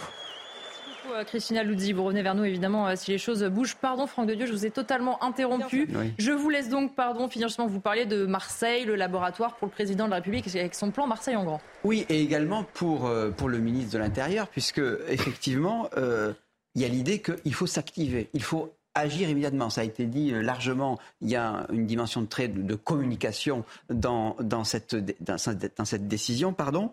Euh, 1.15 1.25
Christina 1.25 1.63
Luzzi. 1.63 1.93
Vous 1.93 2.05
revenez 2.05 2.23
vers 2.23 2.35
nous, 2.35 2.45
évidemment, 2.45 2.89
euh, 2.89 2.95
si 2.97 3.11
les 3.11 3.19
choses 3.19 3.43
bougent. 3.45 3.77
Pardon, 3.77 4.07
Franck 4.07 4.29
de 4.29 4.35
Dieu, 4.35 4.47
je 4.47 4.53
vous 4.53 4.67
ai 4.67 4.71
totalement 4.71 5.23
interrompu. 5.23 5.89
Je 6.19 6.33
vous 6.33 6.51
laisse 6.51 6.69
donc, 6.69 6.95
pardon, 6.95 7.29
finir 7.29 7.49
justement, 7.49 7.67
vous 7.67 7.81
parliez 7.81 8.07
de 8.07 8.27
Marseille, 8.27 8.85
le 8.85 8.97
laboratoire 8.97 9.57
pour 9.57 9.67
le 9.69 9.73
président 9.73 10.07
de 10.07 10.11
la 10.11 10.17
République, 10.17 10.47
avec 10.55 10.75
son 10.75 10.91
plan 10.91 11.07
Marseille 11.07 11.37
en 11.37 11.45
grand. 11.45 11.61
Oui, 11.85 12.07
et 12.09 12.21
également 12.23 12.65
pour, 12.65 13.07
euh, 13.07 13.31
pour 13.31 13.49
le 13.49 13.59
ministre 13.59 13.93
de 13.93 13.99
l'Intérieur, 13.99 14.49
puisque, 14.49 14.83
effectivement, 15.09 15.89
il 15.97 16.83
y 16.83 16.85
a 16.85 16.89
l'idée 16.89 17.21
qu'il 17.21 17.55
faut 17.55 17.67
s'activer. 17.67 18.29
Il 18.33 18.43
faut 18.43 18.73
agir 18.95 19.29
immédiatement. 19.29 19.71
Ça 19.71 19.83
a 19.83 19.85
été 19.85 20.07
dit 20.07 20.31
largement. 20.31 20.99
Il 21.21 21.31
y 21.31 21.37
a 21.37 21.67
une 21.73 21.87
dimension 21.87 22.23
de 22.23 22.27
trait 22.27 22.49
de, 22.49 22.75
communication 22.75 23.65
dans, 23.89 24.37
dans, 24.41 24.65
cette, 24.65 24.95
dans, 25.23 25.37
dans, 25.77 25.85
cette 25.85 26.09
décision. 26.09 26.53
Pardon. 26.53 26.93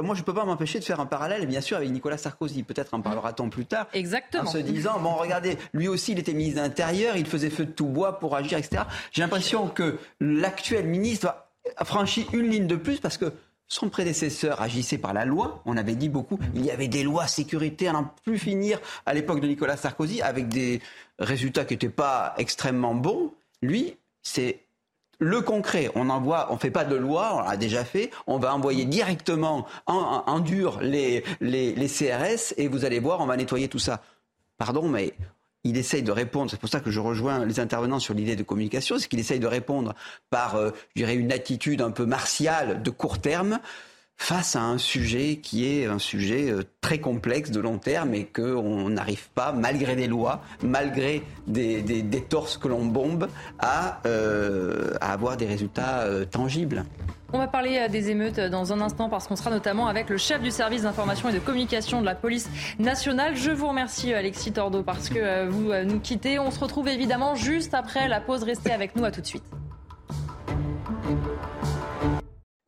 Moi, 0.00 0.14
je 0.14 0.20
ne 0.20 0.24
peux 0.24 0.32
pas 0.32 0.46
m'empêcher 0.46 0.78
de 0.78 0.84
faire 0.84 1.00
un 1.00 1.06
parallèle, 1.06 1.46
bien 1.46 1.60
sûr, 1.60 1.76
avec 1.76 1.90
Nicolas 1.90 2.16
Sarkozy. 2.16 2.62
Peut-être 2.62 2.94
en 2.94 3.02
parlera-t-on 3.02 3.50
plus 3.50 3.66
tard. 3.66 3.88
Exactement. 3.92 4.44
En 4.44 4.46
se 4.46 4.56
disant, 4.56 4.98
bon, 4.98 5.16
regardez, 5.16 5.58
lui 5.74 5.86
aussi, 5.86 6.12
il 6.12 6.18
était 6.18 6.32
ministre 6.32 6.60
de 6.60 6.64
l'Intérieur, 6.64 7.18
il 7.18 7.26
faisait 7.26 7.50
feu 7.50 7.66
de 7.66 7.72
tout 7.72 7.84
bois 7.86 8.18
pour 8.18 8.34
agir, 8.34 8.56
etc. 8.56 8.84
J'ai 9.12 9.20
l'impression 9.20 9.68
que 9.68 9.98
l'actuel 10.18 10.86
ministre 10.86 11.36
a 11.76 11.84
franchi 11.84 12.26
une 12.32 12.48
ligne 12.48 12.66
de 12.66 12.76
plus 12.76 13.00
parce 13.00 13.18
que 13.18 13.34
son 13.68 13.90
prédécesseur 13.90 14.62
agissait 14.62 14.96
par 14.96 15.12
la 15.12 15.26
loi. 15.26 15.62
On 15.66 15.76
avait 15.76 15.94
dit 15.94 16.08
beaucoup. 16.08 16.38
Il 16.54 16.64
y 16.64 16.70
avait 16.70 16.88
des 16.88 17.02
lois 17.02 17.26
sécurité 17.26 17.88
à 17.88 17.92
n'en 17.92 18.04
plus 18.24 18.38
finir 18.38 18.80
à 19.04 19.12
l'époque 19.12 19.40
de 19.40 19.46
Nicolas 19.46 19.76
Sarkozy 19.76 20.22
avec 20.22 20.48
des 20.48 20.80
résultats 21.18 21.66
qui 21.66 21.74
n'étaient 21.74 21.90
pas 21.90 22.32
extrêmement 22.38 22.94
bons. 22.94 23.34
Lui, 23.60 23.98
c'est 24.22 24.60
le 25.22 25.40
concret, 25.40 25.88
on 25.94 26.10
envoie, 26.10 26.52
on 26.52 26.58
fait 26.58 26.72
pas 26.72 26.84
de 26.84 26.96
loi, 26.96 27.36
on 27.36 27.48
l'a 27.48 27.56
déjà 27.56 27.84
fait, 27.84 28.10
on 28.26 28.38
va 28.38 28.54
envoyer 28.54 28.84
directement 28.84 29.66
en, 29.86 30.40
dur 30.40 30.80
les, 30.80 31.22
CRS 31.40 32.54
et 32.56 32.66
vous 32.66 32.84
allez 32.84 32.98
voir, 32.98 33.20
on 33.20 33.26
va 33.26 33.36
nettoyer 33.36 33.68
tout 33.68 33.78
ça. 33.78 34.02
Pardon, 34.58 34.88
mais 34.88 35.14
il 35.62 35.76
essaye 35.76 36.02
de 36.02 36.10
répondre, 36.10 36.50
c'est 36.50 36.58
pour 36.58 36.68
ça 36.68 36.80
que 36.80 36.90
je 36.90 36.98
rejoins 36.98 37.46
les 37.46 37.60
intervenants 37.60 38.00
sur 38.00 38.14
l'idée 38.14 38.34
de 38.34 38.42
communication, 38.42 38.98
c'est 38.98 39.06
qu'il 39.06 39.20
essaye 39.20 39.38
de 39.38 39.46
répondre 39.46 39.94
par, 40.28 40.56
euh, 40.56 40.70
je 40.88 41.02
dirais, 41.02 41.14
une 41.14 41.30
attitude 41.30 41.82
un 41.82 41.92
peu 41.92 42.04
martiale 42.04 42.82
de 42.82 42.90
court 42.90 43.20
terme 43.20 43.60
face 44.22 44.54
à 44.54 44.62
un 44.62 44.78
sujet 44.78 45.40
qui 45.42 45.66
est 45.66 45.86
un 45.86 45.98
sujet 45.98 46.48
euh, 46.48 46.62
très 46.80 47.00
complexe 47.00 47.50
de 47.50 47.58
long 47.60 47.78
terme 47.78 48.14
et 48.14 48.24
qu'on 48.24 48.88
n'arrive 48.88 49.28
pas, 49.30 49.50
malgré 49.50 49.96
des 49.96 50.06
lois, 50.06 50.42
malgré 50.62 51.24
des, 51.48 52.24
torses 52.28 52.56
que 52.56 52.68
l'on 52.68 52.86
bombe, 52.86 53.26
à, 53.58 54.00
euh, 54.06 54.92
avoir 55.00 55.36
des 55.36 55.46
résultats 55.46 56.02
euh, 56.02 56.24
tangibles. 56.24 56.84
On 57.32 57.38
va 57.38 57.48
parler 57.48 57.88
des 57.88 58.10
émeutes 58.10 58.38
dans 58.38 58.72
un 58.72 58.80
instant 58.80 59.08
parce 59.08 59.26
qu'on 59.26 59.36
sera 59.36 59.50
notamment 59.50 59.88
avec 59.88 60.08
le 60.08 60.18
chef 60.18 60.40
du 60.40 60.52
service 60.52 60.82
d'information 60.82 61.28
et 61.30 61.32
de 61.32 61.40
communication 61.40 62.00
de 62.00 62.06
la 62.06 62.14
police 62.14 62.48
nationale. 62.78 63.34
Je 63.34 63.50
vous 63.50 63.66
remercie 63.66 64.14
Alexis 64.14 64.52
Tordo 64.52 64.82
parce 64.82 65.08
que 65.08 65.48
vous 65.48 65.72
nous 65.84 65.98
quittez. 65.98 66.38
On 66.38 66.50
se 66.50 66.60
retrouve 66.60 66.88
évidemment 66.88 67.34
juste 67.34 67.72
après 67.72 68.06
la 68.06 68.20
pause. 68.20 68.42
Restez 68.44 68.70
avec 68.70 68.96
nous 68.96 69.04
à 69.04 69.10
tout 69.10 69.22
de 69.22 69.26
suite. 69.26 69.44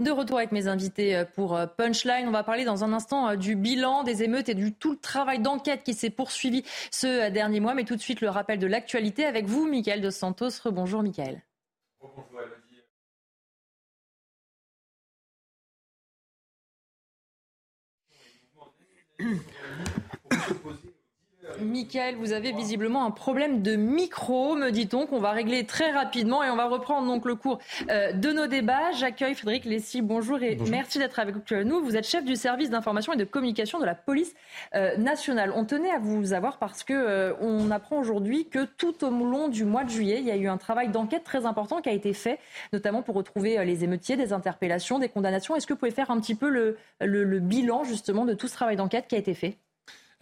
De 0.01 0.11
retour 0.11 0.38
avec 0.38 0.51
mes 0.51 0.66
invités 0.66 1.14
euh, 1.14 1.24
pour 1.24 1.55
euh, 1.55 1.66
Punchline, 1.66 2.26
on 2.26 2.32
va 2.32 2.42
parler 2.42 2.64
dans 2.64 2.82
un 2.82 2.92
instant 2.92 3.28
euh, 3.28 3.36
du 3.36 3.55
bilan 3.55 4.03
des 4.03 4.24
émeutes 4.24 4.49
et 4.49 4.55
du 4.55 4.74
tout 4.74 4.90
le 4.90 4.99
travail 4.99 5.38
d'enquête 5.38 5.84
qui 5.84 5.95
s'est 5.95 6.11
poursuivi 6.11 6.64
ce 6.90 7.30
dernier 7.30 7.61
mois. 7.61 7.74
Mais 7.74 7.84
tout 7.84 7.95
de 7.95 8.01
suite, 8.01 8.20
le 8.20 8.28
rappel 8.28 8.59
de 8.59 8.66
l'actualité 8.66 9.24
avec 9.24 9.47
vous, 9.47 9.68
Michael 9.68 10.01
Dos 10.01 10.11
Santos. 10.11 10.49
Rebonjour, 10.64 11.05
Michael. 11.05 11.45
Rebonjour, 19.20 20.84
Michael, 21.61 22.16
vous 22.16 22.32
avez 22.32 22.52
visiblement 22.52 23.05
un 23.05 23.11
problème 23.11 23.62
de 23.62 23.76
micro, 23.76 24.55
me 24.57 24.70
dit-on, 24.70 25.07
qu'on 25.07 25.20
va 25.20 25.32
régler 25.32 25.64
très 25.66 25.90
rapidement 25.90 26.42
et 26.42 26.50
on 26.50 26.57
va 26.57 26.66
reprendre 26.66 27.07
donc 27.07 27.24
le 27.24 27.34
cours 27.34 27.59
euh, 27.90 28.12
de 28.12 28.30
nos 28.30 28.46
débats. 28.46 28.92
J'accueille 28.92 29.34
Frédéric 29.34 29.64
Lessy, 29.64 30.02
bonjour 30.02 30.42
et 30.42 30.57
merci 30.70 30.98
d'être 30.98 31.18
avec 31.18 31.34
nous. 31.50 31.82
Vous 31.82 31.96
êtes 31.96 32.07
chef 32.07 32.24
du 32.24 32.36
service 32.36 32.70
d'information 32.70 33.12
et 33.12 33.16
de 33.16 33.24
communication 33.24 33.78
de 33.78 33.84
la 33.84 33.94
police 33.94 34.34
euh, 34.74 34.96
nationale. 34.96 35.52
On 35.55 35.64
tenait 35.64 35.90
à 35.90 35.98
vous 35.98 36.32
avoir 36.32 36.59
parce 36.59 36.84
que 36.84 36.92
euh, 36.92 37.34
on 37.40 37.70
apprend 37.70 37.98
aujourd'hui 37.98 38.48
que 38.48 38.64
tout 38.64 39.05
au 39.05 39.11
long 39.11 39.48
du 39.48 39.64
mois 39.64 39.84
de 39.84 39.90
juillet, 39.90 40.18
il 40.20 40.26
y 40.26 40.30
a 40.30 40.36
eu 40.36 40.48
un 40.48 40.59
travail 40.59 40.88
d'enquête 40.88 41.24
très 41.24 41.46
important 41.46 41.80
qui 41.80 41.88
a 41.88 41.92
été 41.92 42.12
fait, 42.12 42.38
notamment 42.72 43.02
pour 43.02 43.14
retrouver 43.14 43.64
les 43.64 43.84
émeutiers, 43.84 44.16
des 44.16 44.32
interpellations, 44.32 44.98
des 44.98 45.09
condamnations. 45.09 45.57
Est-ce 45.57 45.66
que 45.66 45.72
vous 45.72 45.78
pouvez 45.78 45.90
faire 45.90 46.11
un 46.11 46.20
petit 46.20 46.34
peu 46.34 46.48
le 47.00 47.38
bilan 47.40 47.84
justement 47.84 48.24
de 48.24 48.34
tout 48.34 48.48
ce 48.48 48.55
travail 48.55 48.76
d'enquête 48.76 49.07
qui 49.09 49.14
a 49.14 49.18
été 49.18 49.34
fait? 49.34 49.59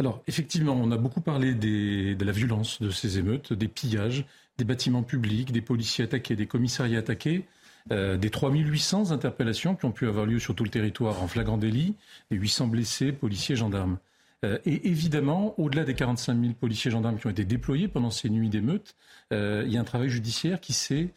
Alors, 0.02 0.20
effectivement, 0.26 0.72
on 0.72 0.90
a 0.90 0.96
beaucoup 0.96 1.20
parlé 1.20 1.54
de 1.54 2.24
la 2.24 2.32
violence 2.32 2.82
de 2.82 2.90
ces 2.90 3.18
émeutes, 3.18 3.52
des 3.52 3.68
pillages, 3.68 4.24
des 4.58 4.64
bâtiments 4.64 5.04
publics, 5.04 5.52
des 5.52 5.60
policiers 5.60 6.02
attaqués, 6.02 6.34
des 6.34 6.46
commissariats 6.46 6.98
attaqués, 6.98 7.46
euh, 7.92 8.16
des 8.16 8.28
3800 8.28 9.12
interpellations 9.12 9.76
qui 9.76 9.84
ont 9.84 9.92
pu 9.92 10.08
avoir 10.08 10.26
lieu 10.26 10.40
sur 10.40 10.56
tout 10.56 10.64
le 10.64 10.70
territoire 10.70 11.22
en 11.22 11.28
flagrant 11.28 11.56
délit, 11.56 11.94
et 12.32 12.34
800 12.34 12.66
blessés, 12.66 13.12
policiers, 13.12 13.54
gendarmes. 13.54 13.98
Euh, 14.44 14.58
et 14.66 14.88
évidemment, 14.88 15.54
au-delà 15.56 15.84
des 15.84 15.94
45 15.94 16.40
000 16.40 16.54
policiers 16.54 16.90
gendarmes 16.90 17.20
qui 17.20 17.28
ont 17.28 17.30
été 17.30 17.44
déployés 17.44 17.86
pendant 17.86 18.10
ces 18.10 18.28
nuits 18.28 18.48
d'émeutes, 18.48 18.96
euh, 19.32 19.62
il 19.64 19.72
y 19.72 19.76
a 19.76 19.80
un 19.80 19.84
travail 19.84 20.08
judiciaire 20.08 20.60
qui 20.60 20.72
s'est 20.72 21.14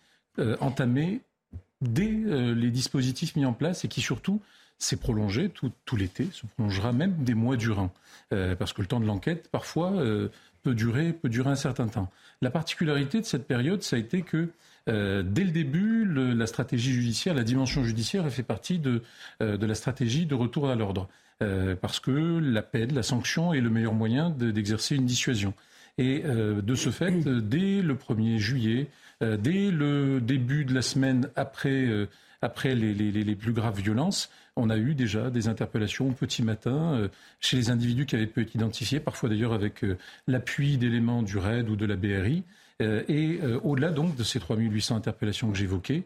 entamé 0.60 1.22
dès 1.82 2.12
les 2.54 2.70
dispositifs 2.70 3.36
mis 3.36 3.46
en 3.46 3.54
place 3.54 3.84
et 3.84 3.88
qui 3.88 4.02
surtout 4.02 4.42
s'est 4.78 4.97
prolongé 4.97 5.49
tout, 5.49 5.95
l'été, 5.95 6.28
se 6.32 6.45
prolongera 6.45 6.91
même 6.91 7.23
des 7.23 7.34
mois 7.34 7.55
durant, 7.55 7.93
euh, 8.34 8.55
parce 8.55 8.73
que 8.73 8.82
le 8.82 8.88
temps 8.88 8.99
de 8.99 9.05
l'enquête, 9.05 9.49
parfois, 9.49 9.93
euh, 9.93 10.30
peut, 10.63 10.76
durer, 10.76 11.13
peut 11.13 11.30
durer 11.30 11.49
un 11.49 11.55
certain 11.55 11.88
temps. 11.88 12.11
La 12.41 12.49
particularité 12.49 13.21
de 13.21 13.26
cette 13.26 13.47
période, 13.47 13.84
ça 13.84 13.95
a 13.95 13.99
été 13.99 14.21
que 14.21 14.49
euh, 14.88 15.23
dès 15.23 15.43
le 15.43 15.51
début, 15.51 16.05
la 16.05 16.47
stratégie 16.47 16.91
judiciaire, 16.91 17.34
la 17.34 17.43
dimension 17.43 17.84
judiciaire, 17.84 18.26
a 18.26 18.30
fait 18.30 18.43
partie 18.43 18.80
de, 18.80 19.01
de 19.39 19.65
la 19.65 19.76
stratégie 19.76 20.26
de 20.26 20.36
retour 20.36 20.69
à 20.69 20.76
l'ordre, 20.76 21.07
parce 21.82 21.99
que 21.99 22.11
la 22.39 22.61
peine, 22.61 22.93
la 22.93 23.03
sanction 23.03 23.53
est 23.53 23.61
le 23.61 23.69
meilleur 23.69 23.93
moyen 23.93 24.30
d'exercer 24.30 24.95
une 24.95 25.05
dissuasion. 25.05 25.53
Et 25.97 26.23
de 26.23 26.76
ce 26.76 26.91
fait, 26.91 27.11
dès 27.11 27.82
le 27.82 27.95
1er 27.95 28.38
juillet, 28.38 28.88
dès 29.21 29.71
le 29.71 30.21
début 30.21 30.65
de 30.65 30.73
la 30.73 30.82
semaine 30.82 31.30
après 31.36 32.07
après 32.46 32.76
les, 32.76 33.36
plus 33.36 33.54
graves 33.54 33.82
violences, 33.82 34.30
on 34.56 34.70
a 34.70 34.78
eu 34.78 34.93
déjà 34.93 35.32
des 35.32 35.48
interpellations 35.48 36.10
au 36.10 36.12
petit 36.12 36.43
matin 36.43 36.93
euh, 36.93 37.08
chez 37.41 37.58
les 37.58 37.72
individus 37.72 38.06
qui 38.06 38.16
avaient 38.16 38.28
pu 38.28 38.43
être 38.43 38.54
identifiés, 38.54 39.00
parfois 39.00 39.30
d'ailleurs 39.30 39.52
avec 39.52 39.84
euh, 39.84 39.98
l'appui 40.28 40.78
d'éléments 40.78 41.24
du 41.24 41.39
RAID 41.39 41.68
ou 41.70 41.76
de 41.76 41.86
la 41.86 41.96
BRI. 41.96 42.43
Euh, 42.82 43.04
et 43.08 43.39
au-delà 43.64 43.89
donc 43.89 44.16
de 44.16 44.24
ces 44.24 44.39
3800 44.39 44.98
interpellations 44.98 45.52
que 45.52 45.58
j'évoquais, 45.58 46.04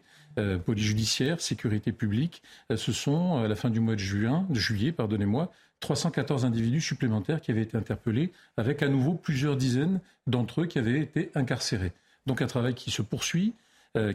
police 0.64 0.84
judiciaire, 0.84 1.40
sécurité 1.40 1.90
publique, 1.90 2.42
ce 2.74 2.92
sont 2.92 3.38
à 3.38 3.48
la 3.48 3.56
fin 3.56 3.68
du 3.68 3.80
mois 3.80 3.96
de 3.96 4.00
juin, 4.00 4.46
de 4.48 4.58
juillet, 4.60 4.92
pardonnez-moi, 4.92 5.52
314 5.80 6.44
individus 6.44 6.80
supplémentaires 6.80 7.40
qui 7.40 7.50
avaient 7.50 7.62
été 7.62 7.76
interpellés, 7.76 8.32
avec 8.56 8.82
à 8.84 8.88
nouveau 8.88 9.14
plusieurs 9.14 9.56
dizaines 9.56 10.00
d'entre 10.28 10.62
eux 10.62 10.66
qui 10.66 10.78
avaient 10.78 11.00
été 11.00 11.32
incarcérés. 11.34 11.92
Donc 12.26 12.40
un 12.42 12.46
travail 12.46 12.74
qui 12.74 12.92
se 12.92 13.02
poursuit, 13.02 13.54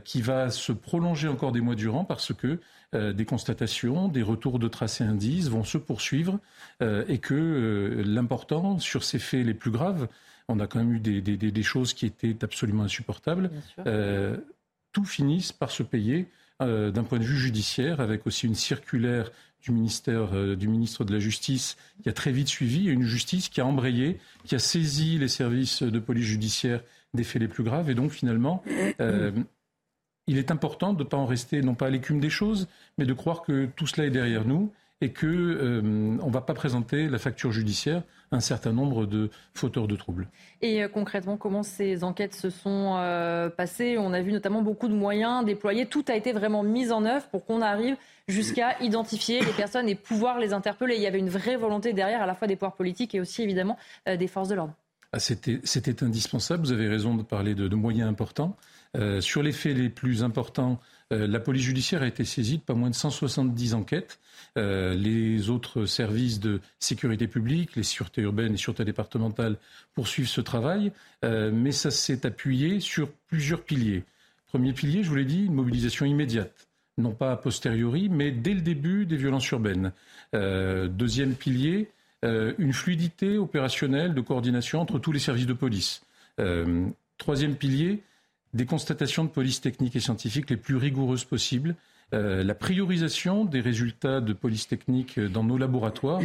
qui 0.05 0.21
va 0.21 0.51
se 0.51 0.71
prolonger 0.71 1.27
encore 1.27 1.51
des 1.51 1.59
mois 1.59 1.75
durant 1.75 2.05
parce 2.05 2.33
que 2.33 2.59
euh, 2.95 3.13
des 3.13 3.25
constatations, 3.25 4.07
des 4.07 4.21
retours 4.21 4.59
de 4.59 4.67
tracés 4.67 5.03
indices 5.03 5.49
vont 5.49 5.63
se 5.63 5.77
poursuivre 5.77 6.39
euh, 6.81 7.03
et 7.07 7.17
que 7.17 8.03
l'important 8.05 8.79
sur 8.79 9.03
ces 9.03 9.19
faits 9.19 9.45
les 9.45 9.53
plus 9.53 9.71
graves, 9.71 10.07
on 10.47 10.59
a 10.59 10.67
quand 10.67 10.79
même 10.79 10.93
eu 10.93 10.99
des, 10.99 11.63
choses 11.63 11.93
qui 11.93 12.05
étaient 12.05 12.37
absolument 12.43 12.83
insupportables, 12.83 13.49
tout 14.91 15.05
finisse 15.05 15.51
par 15.51 15.71
se 15.71 15.83
payer 15.83 16.27
d'un 16.59 17.03
point 17.03 17.17
de 17.17 17.23
vue 17.23 17.37
judiciaire 17.37 17.99
avec 17.99 18.27
aussi 18.27 18.45
une 18.45 18.55
circulaire 18.55 19.31
du 19.61 19.71
ministère 19.71 20.55
du 20.55 20.67
ministre 20.67 21.03
de 21.03 21.11
la 21.11 21.19
Justice 21.19 21.77
qui 22.03 22.09
a 22.09 22.13
très 22.13 22.31
vite 22.31 22.47
suivi, 22.47 22.87
et 22.87 22.91
une 22.91 23.03
justice 23.03 23.49
qui 23.49 23.59
a 23.59 23.65
embrayé, 23.65 24.19
qui 24.45 24.53
a 24.53 24.59
saisi 24.59 25.17
les 25.17 25.27
services 25.27 25.81
de 25.81 25.99
police 25.99 26.25
judiciaire 26.25 26.81
des 27.15 27.23
faits 27.23 27.41
les 27.41 27.47
plus 27.47 27.63
graves. 27.63 27.89
Et 27.89 27.95
donc 27.95 28.11
finalement, 28.11 28.63
il 30.27 30.37
est 30.37 30.51
important 30.51 30.93
de 30.93 31.03
ne 31.03 31.07
pas 31.07 31.17
en 31.17 31.25
rester, 31.25 31.61
non 31.61 31.75
pas 31.75 31.87
à 31.87 31.89
l'écume 31.89 32.19
des 32.19 32.29
choses, 32.29 32.67
mais 32.97 33.05
de 33.05 33.13
croire 33.13 33.41
que 33.41 33.65
tout 33.65 33.87
cela 33.87 34.07
est 34.07 34.11
derrière 34.11 34.45
nous 34.45 34.71
et 35.01 35.11
qu'on 35.11 35.25
euh, 35.27 35.81
ne 35.81 36.31
va 36.31 36.41
pas 36.41 36.53
présenter 36.53 37.09
la 37.09 37.19
facture 37.19 37.51
judiciaire 37.51 38.01
à 38.31 38.37
un 38.37 38.39
certain 38.39 38.71
nombre 38.71 39.05
de 39.05 39.29
fauteurs 39.53 39.87
de 39.87 39.95
troubles. 39.95 40.27
Et 40.61 40.81
euh, 40.81 40.87
concrètement, 40.87 41.35
comment 41.35 41.63
ces 41.63 42.03
enquêtes 42.03 42.33
se 42.33 42.49
sont 42.49 42.95
euh, 42.97 43.49
passées? 43.49 43.97
On 43.99 44.13
a 44.13 44.21
vu 44.21 44.31
notamment 44.31 44.61
beaucoup 44.61 44.87
de 44.87 44.93
moyens 44.93 45.43
déployés. 45.43 45.85
Tout 45.85 46.05
a 46.07 46.15
été 46.15 46.31
vraiment 46.31 46.63
mis 46.63 46.91
en 46.91 47.03
œuvre 47.05 47.27
pour 47.27 47.45
qu'on 47.45 47.61
arrive 47.61 47.97
jusqu'à 48.27 48.79
identifier 48.81 49.41
les 49.41 49.51
personnes 49.51 49.89
et 49.89 49.95
pouvoir 49.95 50.39
les 50.39 50.53
interpeller. 50.53 50.95
Il 50.95 51.01
y 51.01 51.07
avait 51.07 51.19
une 51.19 51.29
vraie 51.29 51.57
volonté 51.57 51.91
derrière, 51.91 52.21
à 52.21 52.25
la 52.25 52.33
fois 52.33 52.47
des 52.47 52.55
pouvoirs 52.55 52.75
politiques 52.75 53.13
et 53.15 53.19
aussi 53.19 53.43
évidemment 53.43 53.77
des 54.07 54.27
forces 54.27 54.49
de 54.49 54.55
l'ordre. 54.55 54.73
Ah, 55.11 55.19
c'était 55.19 56.03
indispensable. 56.03 56.65
Vous 56.65 56.71
avez 56.71 56.87
raison 56.87 57.15
de 57.15 57.21
parler 57.21 57.53
de 57.53 57.75
moyens 57.75 58.09
importants. 58.09 58.57
Euh, 58.95 59.21
sur 59.21 59.43
les 59.43 59.51
faits 59.51 59.75
les 59.75 59.89
plus 59.89 60.23
importants, 60.23 60.79
euh, 61.11 61.27
la 61.27 61.39
police 61.39 61.63
judiciaire 61.63 62.01
a 62.01 62.07
été 62.07 62.23
saisie 62.23 62.57
de 62.57 62.63
pas 62.63 62.73
moins 62.73 62.89
de 62.89 62.95
170 62.95 63.73
enquêtes. 63.73 64.19
Euh, 64.57 64.95
les 64.95 65.49
autres 65.49 65.85
services 65.85 66.39
de 66.39 66.61
sécurité 66.79 67.27
publique, 67.27 67.75
les 67.75 67.83
sûretés 67.83 68.21
urbaines 68.21 68.53
et 68.53 68.57
sûretés 68.57 68.85
départementales 68.85 69.57
poursuivent 69.93 70.29
ce 70.29 70.41
travail, 70.41 70.91
mais 71.23 71.71
ça 71.71 71.91
s'est 71.91 72.25
appuyé 72.25 72.79
sur 72.79 73.09
plusieurs 73.27 73.63
piliers. 73.63 74.03
Premier 74.47 74.73
pilier, 74.73 75.03
je 75.03 75.09
vous 75.09 75.15
l'ai 75.15 75.25
dit, 75.25 75.45
une 75.45 75.53
mobilisation 75.53 76.05
immédiate, 76.05 76.67
non 76.97 77.11
pas 77.11 77.31
a 77.31 77.37
posteriori, 77.37 78.09
mais 78.09 78.31
dès 78.31 78.53
le 78.53 78.61
début 78.61 79.05
des 79.05 79.17
violences 79.17 79.49
urbaines. 79.49 79.91
deuxième 80.33 81.33
pilier, 81.35 81.89
une 82.23 82.73
fluidité 82.73 83.37
opérationnelle 83.37 84.13
de 84.13 84.21
coordination 84.21 84.81
entre 84.81 84.99
tous 84.99 85.11
les 85.11 85.19
services 85.19 85.47
de 85.47 85.53
police. 85.53 86.03
troisième 87.17 87.55
pilier, 87.55 88.03
des 88.55 88.65
constatations 88.65 89.25
de 89.25 89.29
police 89.29 89.61
technique 89.61 89.95
et 89.95 89.99
scientifique 89.99 90.49
les 90.49 90.57
plus 90.57 90.77
rigoureuses 90.77 91.25
possibles, 91.25 91.75
euh, 92.13 92.43
la 92.43 92.55
priorisation 92.55 93.43
des 93.43 93.59
résultats 93.59 94.21
de 94.21 94.31
police 94.31 94.67
technique 94.67 95.19
dans 95.19 95.43
nos 95.43 95.57
laboratoires 95.57 96.21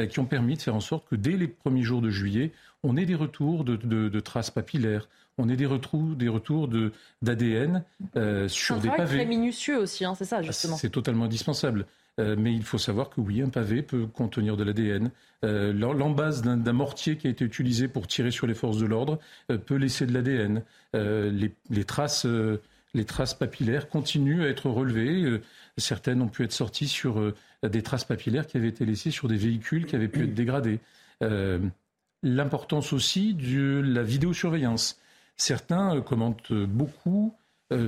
euh, 0.00 0.06
qui 0.06 0.18
ont 0.18 0.24
permis 0.24 0.56
de 0.56 0.62
faire 0.62 0.74
en 0.74 0.80
sorte 0.80 1.06
que 1.08 1.14
dès 1.14 1.36
les 1.36 1.48
premiers 1.48 1.82
jours 1.82 2.00
de 2.00 2.08
juillet, 2.08 2.52
on 2.84 2.96
ait 2.96 3.04
des 3.04 3.14
retours 3.14 3.64
de, 3.64 4.20
traces 4.20 4.50
papillaires, 4.50 5.08
on 5.36 5.48
ait 5.48 5.56
des 5.56 5.66
retours, 5.66 6.16
des 6.16 6.28
retours 6.28 6.70
d'ADN 7.20 7.84
euh, 8.16 8.48
sur 8.48 8.78
des 8.78 8.88
pavés. 8.88 9.06
C'est 9.06 9.16
très 9.16 9.26
minutieux 9.26 9.78
aussi, 9.78 10.04
hein, 10.04 10.14
c'est 10.16 10.24
ça 10.24 10.40
justement. 10.40 10.76
C'est 10.76 10.90
totalement 10.90 11.26
indispensable. 11.26 11.86
Euh, 12.20 12.36
mais 12.38 12.54
il 12.54 12.62
faut 12.62 12.78
savoir 12.78 13.10
que 13.10 13.20
oui, 13.20 13.42
un 13.42 13.48
pavé 13.48 13.82
peut 13.82 14.06
contenir 14.06 14.56
de 14.56 14.62
l'ADN. 14.64 15.10
Euh, 15.44 15.72
l'embase 15.72 16.42
d'un 16.42 16.72
mortier 16.72 17.16
qui 17.16 17.26
a 17.26 17.30
été 17.30 17.44
utilisé 17.44 17.88
pour 17.88 18.06
tirer 18.06 18.30
sur 18.30 18.46
les 18.46 18.54
forces 18.54 18.78
de 18.78 18.86
l'ordre 18.86 19.18
euh, 19.50 19.58
peut 19.58 19.76
laisser 19.76 20.06
de 20.06 20.12
l'ADN. 20.12 20.62
Les, 20.92 21.84
traces, 21.84 22.26
les 22.94 23.04
traces 23.04 23.34
papillaires 23.34 23.88
continuent 23.88 24.44
à 24.44 24.48
être 24.48 24.70
relevées. 24.70 25.40
certaines 25.76 26.22
ont 26.22 26.28
pu 26.28 26.44
être 26.44 26.52
sorties 26.52 26.86
sur 26.86 27.34
des 27.64 27.82
traces 27.82 28.04
papillaires 28.04 28.46
qui 28.46 28.56
avaient 28.56 28.68
été 28.68 28.84
laissées 28.84 29.10
sur 29.10 29.26
des 29.26 29.36
véhicules 29.36 29.86
qui 29.86 29.96
avaient 29.96 30.08
pu 30.08 30.22
être 30.22 30.34
dégradés. 30.34 30.78
L'importance 32.22 32.92
aussi 32.92 33.34
de 33.34 33.82
la 33.84 34.04
vidéosurveillance. 34.04 35.00
Certains 35.36 36.00
commentent 36.00 36.52
beaucoup 36.52 37.34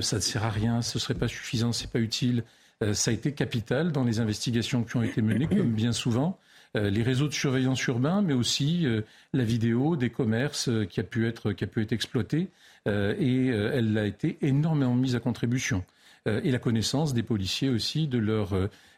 ça 0.01 0.17
ne 0.17 0.21
sert 0.21 0.43
à 0.43 0.49
rien, 0.49 0.81
ce 0.81 0.97
ne 0.97 0.99
serait 0.99 1.13
pas 1.13 1.29
suffisant, 1.29 1.71
ce 1.71 1.83
n'est 1.83 1.89
pas 1.89 1.99
utile. 1.99 2.43
Euh, 2.83 2.93
ça 2.93 3.11
a 3.11 3.13
été 3.13 3.31
capital 3.31 3.91
dans 3.91 4.03
les 4.03 4.19
investigations 4.19 4.83
qui 4.83 4.97
ont 4.97 5.03
été 5.03 5.21
menées, 5.21 5.47
comme 5.47 5.73
bien 5.73 5.91
souvent. 5.91 6.37
Euh, 6.75 6.89
les 6.89 7.01
réseaux 7.01 7.27
de 7.27 7.33
surveillance 7.33 7.83
urbain, 7.87 8.21
mais 8.21 8.33
aussi 8.33 8.85
euh, 8.85 9.01
la 9.33 9.43
vidéo 9.43 9.95
des 9.95 10.09
commerces 10.09 10.69
qui 10.89 10.99
a 10.99 11.03
pu 11.03 11.27
être, 11.27 11.53
qui 11.53 11.63
a 11.63 11.67
pu 11.67 11.81
être 11.81 11.93
exploitée, 11.93 12.49
et 12.89 13.47
elle 13.47 13.97
a 13.97 14.05
été 14.05 14.37
énormément 14.41 14.95
mise 14.95 15.13
à 15.17 15.19
contribution. 15.19 15.83
et 16.25 16.51
la 16.51 16.57
connaissance 16.57 17.13
des 17.13 17.21
policiers 17.21 17.67
aussi 17.67 18.07
de 18.07 18.17
leur, 18.17 18.51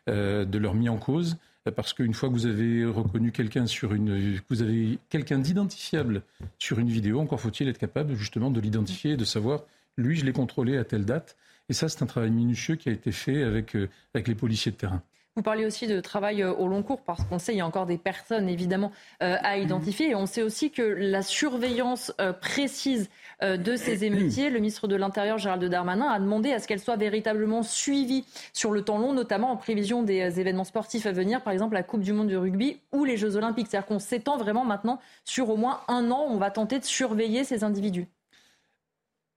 de 0.05 0.57
leur 0.59 0.75
mis 0.75 0.89
en 0.89 0.97
cause, 0.97 1.37
parce 1.75 1.93
qu'une 1.93 2.13
fois 2.13 2.29
que 2.29 2.35
vous 2.35 2.45
avez 2.45 2.85
reconnu 2.85 3.31
quelqu'un 3.31 3.65
sur 3.65 3.95
une, 3.95 4.39
vous 4.47 4.61
avez 4.61 4.99
quelqu'un 5.09 5.39
d'identifiable 5.39 6.21
sur 6.59 6.77
une 6.77 6.89
vidéo, 6.89 7.19
encore 7.19 7.41
faut-il 7.41 7.67
être 7.67 7.79
capable 7.79 8.13
justement 8.13 8.51
de 8.51 8.59
l'identifier 8.61 9.13
et 9.13 9.17
de 9.17 9.25
savoir, 9.25 9.63
lui, 9.97 10.15
je 10.15 10.23
l'ai 10.23 10.33
contrôlé 10.33 10.77
à 10.77 10.83
telle 10.83 11.05
date. 11.05 11.35
Et 11.69 11.73
ça, 11.73 11.87
c'est 11.87 12.01
un 12.01 12.07
travail 12.07 12.31
minutieux 12.31 12.75
qui 12.75 12.89
a 12.89 12.91
été 12.91 13.11
fait 13.11 13.43
avec, 13.43 13.75
euh, 13.75 13.89
avec 14.13 14.27
les 14.27 14.35
policiers 14.35 14.71
de 14.71 14.77
terrain. 14.77 15.03
Vous 15.35 15.43
parlez 15.43 15.65
aussi 15.65 15.85
de 15.87 16.01
travail 16.01 16.41
euh, 16.41 16.51
au 16.51 16.67
long 16.67 16.81
cours 16.81 17.01
parce 17.01 17.23
qu'on 17.23 17.37
sait 17.37 17.51
qu'il 17.51 17.59
y 17.59 17.61
a 17.61 17.65
encore 17.65 17.85
des 17.85 17.99
personnes 17.99 18.49
évidemment 18.49 18.91
euh, 19.21 19.37
à 19.41 19.57
identifier 19.57 20.09
et 20.09 20.15
on 20.15 20.25
sait 20.25 20.41
aussi 20.41 20.71
que 20.71 20.81
la 20.81 21.21
surveillance 21.21 22.11
précise 22.41 23.09
de 23.41 23.75
ces 23.75 24.03
émeutiers, 24.03 24.49
le 24.49 24.59
ministre 24.59 24.87
de 24.87 24.95
l'Intérieur 24.95 25.37
Gérald 25.37 25.63
Darmanin 25.63 26.07
a 26.09 26.19
demandé 26.19 26.51
à 26.51 26.59
ce 26.59 26.67
qu'elle 26.67 26.79
soit 26.79 26.97
véritablement 26.97 27.61
suivie 27.61 28.25
sur 28.51 28.71
le 28.71 28.81
temps 28.81 28.97
long, 28.97 29.13
notamment 29.13 29.51
en 29.51 29.55
prévision 29.55 30.01
des 30.01 30.39
événements 30.39 30.63
sportifs 30.65 31.05
à 31.05 31.11
venir, 31.11 31.41
par 31.41 31.53
exemple 31.53 31.75
la 31.75 31.83
Coupe 31.83 32.01
du 32.01 32.11
Monde 32.11 32.27
de 32.27 32.35
rugby 32.35 32.79
ou 32.91 33.05
les 33.05 33.15
Jeux 33.15 33.37
Olympiques. 33.37 33.67
C'est-à-dire 33.69 33.87
qu'on 33.87 33.99
s'étend 33.99 34.37
vraiment 34.37 34.65
maintenant 34.65 34.99
sur 35.23 35.49
au 35.49 35.55
moins 35.55 35.81
un 35.87 36.09
an, 36.11 36.25
on 36.27 36.37
va 36.37 36.49
tenter 36.49 36.79
de 36.79 36.85
surveiller 36.85 37.43
ces 37.43 37.63
individus. 37.63 38.07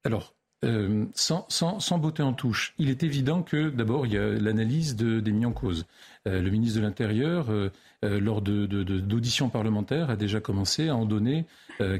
Alors, 0.05 0.35
euh, 0.65 1.07
sans, 1.15 1.47
sans, 1.49 1.99
beauté 1.99 2.23
en 2.23 2.33
touche, 2.33 2.75
il 2.79 2.89
est 2.89 3.03
évident 3.03 3.43
que 3.43 3.69
d'abord 3.69 4.07
il 4.07 4.13
y 4.13 4.17
a 4.17 4.29
l'analyse 4.29 4.95
de, 4.95 5.19
des 5.19 5.33
mis 5.33 5.45
en 5.45 5.51
cause. 5.51 5.87
Euh, 6.29 6.41
le 6.41 6.51
ministre 6.51 6.79
de 6.79 6.85
l'Intérieur, 6.85 7.51
euh, 7.51 7.71
lors 8.03 8.43
d'auditions 8.43 9.49
parlementaires, 9.49 10.11
a 10.11 10.17
déjà 10.17 10.41
commencé 10.41 10.89
à 10.89 10.97
en 10.97 11.05
donner 11.05 11.47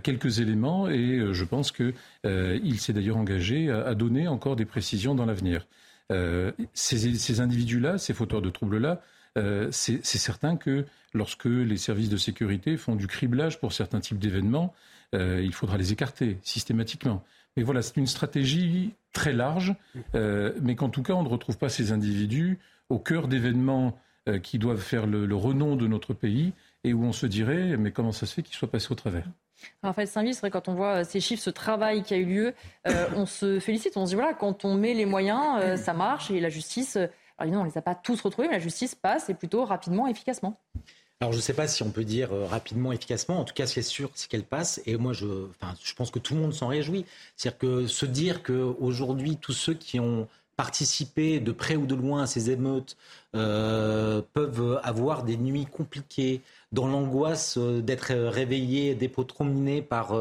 quelques 0.03 0.39
éléments 0.39 0.89
et 0.89 1.33
je 1.33 1.45
pense 1.45 1.73
qu'il 1.73 2.81
s'est 2.81 2.93
d'ailleurs 2.93 3.17
engagé 3.17 3.71
à, 3.71 3.95
donner 3.95 4.29
encore 4.29 4.55
des 4.55 4.65
précisions 4.65 5.15
dans 5.15 5.27
l'avenir. 5.27 5.67
ces 6.75 7.41
individus-là, 7.41 7.99
ces 7.99 8.15
fauteurs 8.15 8.43
de 8.43 8.51
troubles-là, 8.51 9.01
c'est 9.71 10.05
certain 10.05 10.57
que 10.57 10.85
lorsque 11.15 11.47
les 11.47 11.77
services 11.77 12.11
de 12.11 12.17
sécurité 12.17 12.77
font 12.77 12.97
du 12.97 13.07
criblage 13.07 13.61
pour 13.61 13.73
certains 13.73 14.01
types 14.01 14.19
d'événements, 14.19 14.75
il 15.13 15.53
faudra 15.53 15.77
les 15.79 15.93
écarter 15.93 16.39
systématiquement. 16.43 17.25
Mais 17.57 17.63
voilà, 17.63 17.83
c'est 17.83 17.97
une 17.97 18.07
stratégie 18.07 18.95
très 19.13 19.33
large, 19.33 19.75
euh, 20.15 20.53
mais 20.61 20.75
qu'en 20.75 20.89
tout 20.89 21.03
cas, 21.03 21.13
on 21.13 21.23
ne 21.23 21.29
retrouve 21.29 21.59
pas 21.59 21.69
ces 21.69 21.93
individus 21.93 22.59
au 22.89 22.99
cœur 22.99 23.29
d'événements 23.29 23.99
euh, 24.29 24.39
qui 24.39 24.59
doivent 24.59 24.81
faire 24.81 25.07
le, 25.07 25.35
renom 25.35 25.77
de 25.77 25.87
notre 25.87 26.15
pays 26.15 26.53
et 26.85 26.95
où 26.95 27.05
on 27.05 27.13
se 27.13 27.27
dirait, 27.27 27.77
mais 27.77 27.93
comment 27.93 28.13
ça 28.13 28.27
se 28.27 28.35
fait 28.35 28.43
qu'ils 28.43 28.57
soient 28.57 28.71
passés 28.71 28.91
au 28.91 28.95
travers? 28.95 29.27
Raphaël 29.83 30.09
Saint-Vis, 30.09 30.41
quand 30.51 30.69
on 30.69 30.75
voit 30.75 31.05
ces 31.05 31.21
chiffres, 31.21 31.43
ce 31.43 31.51
travail 31.51 32.03
qui 32.03 32.15
a 32.15 32.17
eu 32.17 32.25
lieu, 32.25 32.55
euh, 32.89 33.07
on 33.17 33.27
se 33.27 33.61
félicite. 33.61 33.97
On 33.97 34.07
se 34.07 34.11
dit, 34.11 34.17
voilà, 34.17 34.35
quand 34.35 34.65
on 34.65 34.75
met 34.75 34.95
les 34.95 35.07
moyens, 35.07 35.79
ça 35.81 35.93
marche. 35.93 36.31
Et 36.31 36.41
la 36.41 36.49
justice, 36.49 36.97
alors 36.97 37.11
évidemment, 37.43 37.63
on 37.63 37.67
ne 37.67 37.71
les 37.71 37.79
a 37.79 37.83
pas 37.83 37.95
tous 37.95 38.21
retrouvés, 38.23 38.49
mais 38.49 38.55
la 38.55 38.61
justice 38.61 38.95
passe 38.95 39.29
et 39.29 39.35
plutôt 39.35 39.65
rapidement, 39.65 40.09
efficacement. 40.09 40.59
Alors 41.23 41.31
je 41.31 41.37
ne 41.37 41.43
sais 41.43 41.53
pas 41.53 41.69
si 41.69 41.85
on 41.85 41.91
peut 41.91 42.03
dire 42.03 42.33
euh, 42.33 42.47
rapidement, 42.47 42.91
efficacement. 42.91 43.39
En 43.39 43.45
tout 43.45 43.55
cas, 43.55 43.69
ce 43.69 43.75
qui 43.75 43.79
est 43.79 43.85
sûr, 43.85 44.11
c'est 44.13 44.29
qu'elle 44.29 44.43
passe. 44.43 44.83
Et 44.87 44.97
moi, 44.97 45.13
je, 45.13 45.47
je 45.85 45.95
pense 45.95 46.11
que 46.11 46.19
tout 46.19 46.35
le 46.35 46.41
monde 46.41 46.53
s'en 46.53 46.67
réjouit. 46.67 47.05
C'est-à-dire 47.37 47.59
que 47.59 47.87
se 47.87 48.07
dire 48.07 48.43
qu'aujourd'hui, 48.43 49.37
tous 49.37 49.53
ceux 49.53 49.75
qui 49.75 50.01
ont 50.01 50.27
participé 50.57 51.39
de 51.39 51.53
près 51.53 51.77
ou 51.77 51.87
de 51.87 51.95
loin 51.95 52.25
à 52.25 52.27
ces 52.27 52.51
émeutes 52.51 52.97
euh, 53.37 54.21
peuvent 54.33 54.81
avoir 54.83 55.23
des 55.23 55.37
nuits 55.37 55.67
compliquées, 55.67 56.41
dans 56.73 56.89
l'angoisse 56.89 57.57
d'être 57.57 58.13
réveillés, 58.13 58.97
dépotrominés 58.97 59.81
par, 59.81 60.19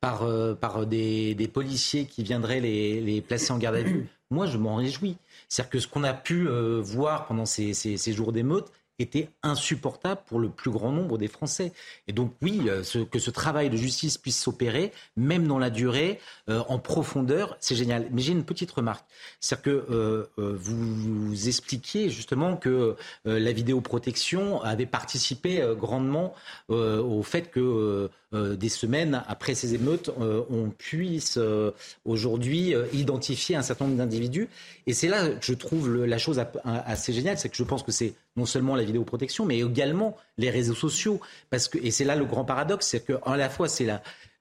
par, 0.00 0.26
par 0.58 0.86
des, 0.86 1.50
policiers 1.52 2.06
qui 2.06 2.22
viendraient 2.22 2.60
les, 2.60 3.02
les 3.02 3.20
placer 3.20 3.52
en 3.52 3.58
garde 3.58 3.76
à 3.76 3.82
vue. 3.82 4.08
Moi, 4.30 4.46
je 4.46 4.56
m'en 4.56 4.76
réjouis. 4.76 5.18
C'est-à-dire 5.50 5.70
que 5.70 5.80
ce 5.80 5.86
qu'on 5.86 6.04
a 6.04 6.14
pu 6.14 6.48
voir 6.80 7.26
pendant 7.26 7.44
ces, 7.44 7.74
ces, 7.74 7.98
ces 7.98 8.12
jours 8.14 8.32
d'émeute, 8.32 8.72
était 9.00 9.30
insupportable 9.42 10.20
pour 10.26 10.38
le 10.38 10.48
plus 10.48 10.70
grand 10.70 10.92
nombre 10.92 11.18
des 11.18 11.28
Français. 11.28 11.72
Et 12.08 12.12
donc 12.12 12.34
oui, 12.42 12.62
euh, 12.68 12.82
que 13.10 13.18
ce 13.18 13.30
travail 13.30 13.70
de 13.70 13.76
justice 13.76 14.18
puisse 14.18 14.40
s'opérer, 14.40 14.92
même 15.16 15.46
dans 15.46 15.58
la 15.58 15.70
durée, 15.70 16.20
euh, 16.48 16.62
en 16.68 16.78
profondeur, 16.78 17.56
c'est 17.60 17.74
génial. 17.74 18.08
Mais 18.12 18.22
j'ai 18.22 18.32
une 18.32 18.44
petite 18.44 18.70
remarque. 18.70 19.06
C'est-à-dire 19.40 19.62
que 19.62 19.86
euh, 19.90 20.26
vous, 20.36 21.26
vous, 21.26 21.48
expliquiez 21.48 22.10
justement 22.10 22.56
que 22.56 22.96
la 23.24 23.52
vidéoprotection 23.52 24.62
avait 24.62 24.86
participé 24.86 25.64
grandement 25.78 26.34
au 26.68 27.22
fait 27.22 27.50
que 27.50 28.10
des 28.32 28.68
semaines 28.68 29.24
après 29.26 29.54
ces 29.54 29.74
émeutes, 29.74 30.10
on 30.18 30.70
puisse 30.70 31.38
aujourd'hui 32.04 32.74
identifier 32.92 33.56
un 33.56 33.62
certain 33.62 33.86
nombre 33.86 33.96
d'individus. 33.96 34.48
Et 34.86 34.94
c'est 34.94 35.08
là 35.08 35.30
que 35.30 35.44
je 35.44 35.54
trouve 35.54 36.04
la 36.04 36.18
chose 36.18 36.42
assez 36.64 37.12
géniale, 37.12 37.38
c'est 37.38 37.48
que 37.48 37.56
je 37.56 37.64
pense 37.64 37.82
que 37.82 37.92
c'est 37.92 38.14
non 38.36 38.46
seulement 38.46 38.76
la 38.76 38.84
vidéoprotection, 38.84 39.44
mais 39.44 39.60
également 39.60 40.16
les 40.38 40.50
réseaux 40.50 40.74
sociaux. 40.74 41.20
Parce 41.50 41.68
que, 41.68 41.78
et 41.78 41.90
c'est 41.90 42.04
là 42.04 42.16
le 42.16 42.24
grand 42.24 42.44
paradoxe, 42.44 42.86
c'est 42.86 43.04
qu'à 43.04 43.36
la 43.36 43.50
fois, 43.50 43.66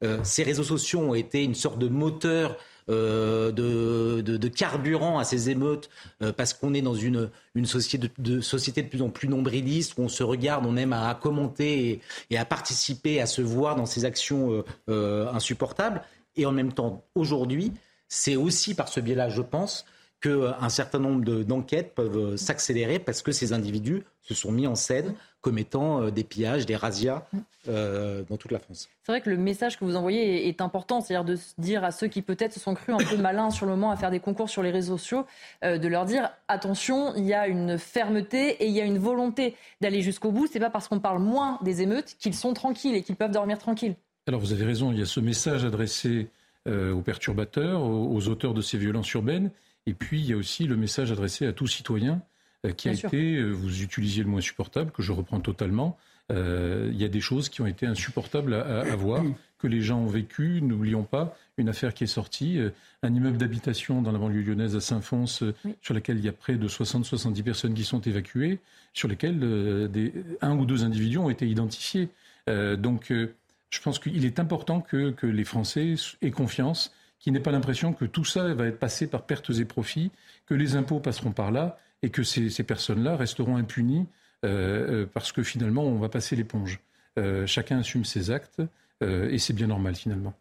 euh, 0.03 0.17
ces 0.23 0.43
réseaux 0.43 0.63
sociaux 0.63 0.99
ont 0.99 1.15
été 1.15 1.43
une 1.43 1.55
sorte 1.55 1.79
de 1.79 1.87
moteur 1.87 2.57
euh, 2.89 3.51
de, 3.51 4.21
de, 4.21 4.47
carburant 4.47 5.19
à 5.19 5.23
ces 5.23 5.49
émeutes 5.49 5.89
euh, 6.21 6.31
parce 6.33 6.53
qu'on 6.53 6.73
est 6.73 6.81
dans 6.81 6.95
une, 6.95 7.29
une 7.55 7.65
société, 7.65 8.09
de, 8.17 8.41
société 8.41 8.81
de 8.81 8.89
plus 8.89 9.01
en 9.01 9.09
plus 9.09 9.27
nombriliste 9.27 9.93
où 9.97 10.01
on 10.01 10.09
se 10.09 10.23
regarde, 10.23 10.65
on 10.65 10.75
aime 10.75 10.93
à, 10.93 11.13
commenter 11.15 12.01
et, 12.29 12.37
à 12.37 12.45
participer, 12.45 13.21
à 13.21 13.25
se 13.25 13.41
voir 13.41 13.75
dans 13.75 13.85
ces 13.85 14.05
actions 14.05 14.63
insupportables. 14.87 16.01
Et 16.35 16.45
en 16.45 16.51
même 16.51 16.73
temps, 16.73 17.03
aujourd'hui, 17.15 17.73
c'est 18.07 18.35
aussi 18.35 18.73
par 18.73 18.87
ce 18.87 18.99
biais-là, 18.99 19.29
je 19.29 19.41
pense, 19.41 19.85
qu'un 20.21 20.29
euh, 20.29 20.69
certain 20.69 20.99
nombre 20.99 21.43
d'enquêtes 21.43 21.95
peuvent 21.95 22.17
euh, 22.17 22.37
s'accélérer 22.37 22.99
parce 22.99 23.21
que 23.21 23.31
ces 23.31 23.53
individus 23.53 24.03
se 24.21 24.33
sont 24.33 24.51
mis 24.51 24.67
en 24.67 24.75
scène 24.75 25.15
comme 25.41 25.57
étant 25.57 26.01
euh, 26.01 26.11
des 26.11 26.25
pillages, 26.25 26.65
des 26.65 26.75
razzias 26.75 27.25
dans 27.65 28.37
toute 28.37 28.51
la 28.51 28.57
France. 28.57 28.89
C'est 29.03 29.11
vrai 29.11 29.21
que 29.21 29.29
le 29.29 29.37
message 29.37 29.77
que 29.77 29.85
vous 29.85 29.95
envoyez 29.95 30.47
est, 30.47 30.59
important, 30.59 31.01
c'est-à-dire 31.01 31.23
de 31.23 31.37
dire 31.59 31.83
à 31.83 31.91
ceux 31.91 32.07
qui 32.07 32.23
peut-être 32.23 32.53
se 32.53 32.59
sont 32.59 32.73
crus 32.73 32.95
un 32.95 32.97
peu 32.97 33.17
malins 33.17 33.51
sur 33.51 33.67
le 33.67 33.73
moment 33.73 33.91
à 33.91 33.95
faire 33.95 34.09
des 34.09 34.19
concours 34.19 34.49
sur 34.49 34.63
les 34.63 34.71
réseaux 34.71 34.97
sociaux, 34.97 35.27
de 35.61 35.87
leur 35.87 36.05
dire 36.05 36.31
attention, 36.47 37.13
il 37.15 37.25
y 37.25 37.33
a 37.33 37.47
une 37.47 37.77
fermeté 37.77 38.63
et 38.63 38.65
il 38.65 38.71
y 38.71 38.81
a 38.81 38.85
une 38.85 38.97
volonté 38.97 39.55
d'aller 39.81 40.01
jusqu'au 40.01 40.31
bout. 40.31 40.47
C'est 40.47 40.59
pas 40.59 40.71
parce 40.71 40.87
qu'on 40.87 40.99
parle 40.99 41.19
moins 41.19 41.59
des 41.61 41.83
émeutes 41.83 42.15
qu'ils 42.17 42.33
sont 42.33 42.53
tranquilles 42.53 42.95
et 42.95 43.03
qu'ils 43.03 43.17
peuvent 43.17 43.29
dormir 43.29 43.59
tranquilles. 43.59 43.95
Alors 44.25 44.39
vous 44.39 44.51
avez 44.51 44.65
raison, 44.65 44.91
il 44.91 44.97
y 44.97 45.03
a 45.03 45.05
ce 45.05 45.19
message 45.19 45.63
adressé 45.63 46.29
aux 46.65 47.01
perturbateurs, 47.01 47.83
aux 47.83 48.27
auteurs 48.29 48.55
de 48.55 48.61
ces 48.61 48.79
violences 48.79 49.13
urbaines 49.13 49.51
et 49.89 49.93
puis, 49.95 50.19
il 50.19 50.27
y 50.27 50.33
a 50.33 50.37
aussi 50.37 50.67
le 50.67 50.77
message 50.77 51.11
adressé 51.11 51.47
à 51.47 51.51
tout 51.51 51.65
citoyen 51.65 52.21
euh, 52.63 52.73
qui 52.73 52.89
a 52.89 52.91
été, 52.91 53.37
euh, 53.37 53.49
vous 53.49 53.81
utilisiez 53.81 54.21
le 54.21 54.29
mot 54.29 54.37
insupportable, 54.37 54.91
que 54.91 55.01
je 55.01 55.11
reprends 55.11 55.39
totalement. 55.39 55.97
Euh, 56.31 56.91
il 56.93 57.01
y 57.01 57.03
a 57.03 57.07
des 57.07 57.21
choses 57.21 57.49
qui 57.49 57.61
ont 57.61 57.65
été 57.65 57.87
insupportables 57.87 58.53
à, 58.53 58.95
voir, 58.95 59.23
que 59.57 59.65
les 59.65 59.81
gens 59.81 59.97
ont 59.97 60.07
vécu. 60.07 60.61
N'oublions 60.61 61.01
pas 61.01 61.35
une 61.57 61.69
affaire 61.69 61.95
qui 61.95 62.03
est 62.03 62.07
sortie, 62.07 62.59
un 63.01 63.15
immeuble 63.15 63.39
d'habitation 63.39 64.03
dans 64.03 64.11
la 64.11 64.19
banlieue 64.19 64.43
lyonnaise 64.43 64.75
à 64.75 64.79
Saint-Fons, 64.79 65.25
sur 65.25 65.93
lequel 65.95 66.19
il 66.19 66.25
y 66.25 66.29
a 66.29 66.33
près 66.33 66.55
de 66.55 66.67
60-70 66.67 67.41
personnes 67.41 67.73
qui 67.73 67.83
sont 67.83 68.01
évacuées, 68.01 68.59
sur 68.93 69.07
lesquelles 69.07 69.39
des, 69.91 70.13
un 70.41 70.55
ou 70.55 70.67
deux 70.67 70.83
individus 70.83 71.17
ont 71.17 71.31
été 71.31 71.47
identifiés. 71.47 72.09
donc, 72.47 73.11
je 73.11 73.81
pense 73.81 73.97
qu'il 73.97 74.23
est 74.23 74.39
important 74.39 74.81
que, 74.81 75.09
que 75.09 75.25
les 75.25 75.45
Français 75.45 75.95
aient 76.21 76.29
confiance 76.29 76.93
qui 77.19 77.31
n'ait 77.31 77.39
pas 77.39 77.51
l'impression 77.51 77.93
que 77.93 78.05
tout 78.05 78.25
ça 78.25 78.53
va 78.53 78.67
être 78.67 78.79
passé 78.79 79.07
par 79.07 79.23
pertes 79.23 79.51
et 79.51 79.65
profits, 79.65 80.11
que 80.45 80.53
les 80.53 80.75
impôts 80.75 80.99
passeront 80.99 81.31
par 81.31 81.51
là 81.51 81.77
et 82.01 82.09
que 82.09 82.23
ces, 82.23 82.63
personnes-là 82.63 83.15
resteront 83.15 83.57
impunies 83.57 84.07
euh, 84.45 85.03
euh, 85.03 85.05
parce 85.13 85.31
que 85.31 85.43
finalement 85.43 85.83
on 85.83 85.99
va 85.99 86.09
passer 86.09 86.35
l'éponge. 86.35 86.79
Euh, 87.17 87.45
chacun 87.45 87.79
assume 87.79 88.05
ses 88.05 88.31
actes 88.31 88.61
et 89.01 89.37
c'est 89.37 89.53
bien 89.53 89.67
normal 89.67 89.95
finalement. 89.95 90.33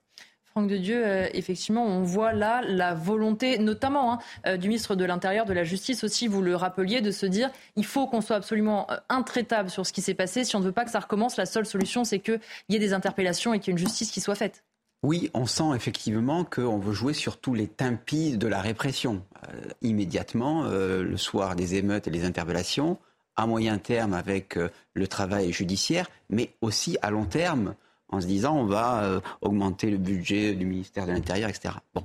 Franck 0.46 0.68
de 0.68 0.78
Dieu, 0.78 1.04
effectivement, 1.32 1.86
on 1.86 2.02
voit 2.02 2.32
là 2.32 2.60
la 2.66 2.92
volonté, 2.92 3.56
notamment 3.58 4.18
hein, 4.44 4.56
du 4.56 4.66
ministre 4.66 4.96
de 4.96 5.04
l'Intérieur, 5.04 5.46
de 5.46 5.52
la 5.52 5.62
Justice 5.62 6.02
aussi, 6.02 6.26
vous 6.26 6.42
le 6.42 6.56
rappeliez, 6.56 7.00
de 7.00 7.12
se 7.12 7.24
dire 7.24 7.50
il 7.76 7.84
faut 7.84 8.08
qu'on 8.08 8.20
soit 8.20 8.34
absolument 8.34 8.88
intraitable 9.08 9.70
sur 9.70 9.86
ce 9.86 9.92
qui 9.92 10.02
s'est 10.02 10.14
passé. 10.14 10.42
Si 10.42 10.56
on 10.56 10.58
ne 10.58 10.64
veut 10.64 10.72
pas 10.72 10.84
que 10.84 10.90
ça 10.90 10.98
recommence, 10.98 11.36
la 11.36 11.46
seule 11.46 11.66
solution, 11.66 12.02
c'est 12.02 12.18
qu'il 12.18 12.40
y 12.68 12.74
ait 12.74 12.80
des 12.80 12.94
interpellations 12.94 13.54
et 13.54 13.60
qu'il 13.60 13.68
y 13.68 13.70
ait 13.70 13.78
une 13.78 13.86
justice 13.86 14.10
qui 14.10 14.20
soit 14.20 14.34
faite. 14.34 14.64
Oui, 15.04 15.30
on 15.32 15.46
sent 15.46 15.76
effectivement 15.76 16.44
qu'on 16.44 16.78
veut 16.78 16.92
jouer 16.92 17.12
sur 17.12 17.38
tous 17.38 17.54
les 17.54 17.68
tapis 17.68 18.36
de 18.36 18.48
la 18.48 18.60
répression. 18.60 19.22
Euh, 19.48 19.68
immédiatement, 19.80 20.64
euh, 20.64 21.04
le 21.04 21.16
soir 21.16 21.54
des 21.54 21.76
émeutes 21.76 22.08
et 22.08 22.10
des 22.10 22.24
interpellations, 22.24 22.98
à 23.36 23.46
moyen 23.46 23.78
terme 23.78 24.12
avec 24.12 24.56
euh, 24.56 24.68
le 24.94 25.06
travail 25.06 25.52
judiciaire, 25.52 26.10
mais 26.30 26.50
aussi 26.62 26.98
à 27.00 27.10
long 27.10 27.26
terme 27.26 27.76
en 28.08 28.20
se 28.20 28.26
disant 28.26 28.56
on 28.56 28.64
va 28.64 29.20
augmenter 29.42 29.90
le 29.90 29.98
budget 29.98 30.54
du 30.54 30.64
ministère 30.64 31.06
de 31.06 31.12
l'Intérieur, 31.12 31.50
etc. 31.50 31.74
Bon. 31.94 32.04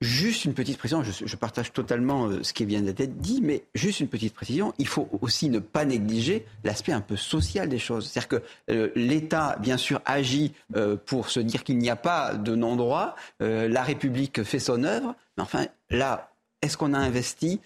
Juste 0.00 0.46
une 0.46 0.54
petite 0.54 0.78
précision, 0.78 1.02
je, 1.02 1.36
partage 1.36 1.74
totalement 1.74 2.26
euh, 2.26 2.42
ce 2.42 2.54
qui 2.54 2.64
vient 2.64 2.80
d'être 2.80 3.18
dit, 3.18 3.40
mais 3.42 3.64
juste 3.74 4.00
une 4.00 4.08
petite 4.08 4.32
précision, 4.32 4.72
il 4.78 4.88
faut 4.88 5.10
aussi 5.20 5.50
ne 5.50 5.58
pas 5.58 5.84
négliger 5.84 6.46
l'aspect 6.64 6.92
un 6.92 7.02
peu 7.02 7.16
social 7.16 7.68
des 7.68 7.78
choses. 7.78 8.08
C'est-à-dire 8.08 8.28
que 8.28 8.42
euh, 8.72 8.90
l'État, 8.94 9.58
bien 9.60 9.76
sûr, 9.76 10.00
agit 10.06 10.54
euh, 10.74 10.96
pour 10.96 11.28
se 11.28 11.38
dire 11.38 11.64
qu'il 11.64 11.76
n'y 11.76 11.90
a 11.90 11.96
pas 11.96 12.34
de 12.34 12.54
non-droit, 12.54 13.14
la 13.40 13.82
République 13.82 14.42
fait 14.42 14.58
son 14.58 14.84
œuvre, 14.84 15.14
mais 15.36 15.42
enfin, 15.42 15.66
là, 15.90 16.32
est-ce 16.62 16.78
qu'on 16.78 16.94
a 16.94 16.98
investi 16.98 17.60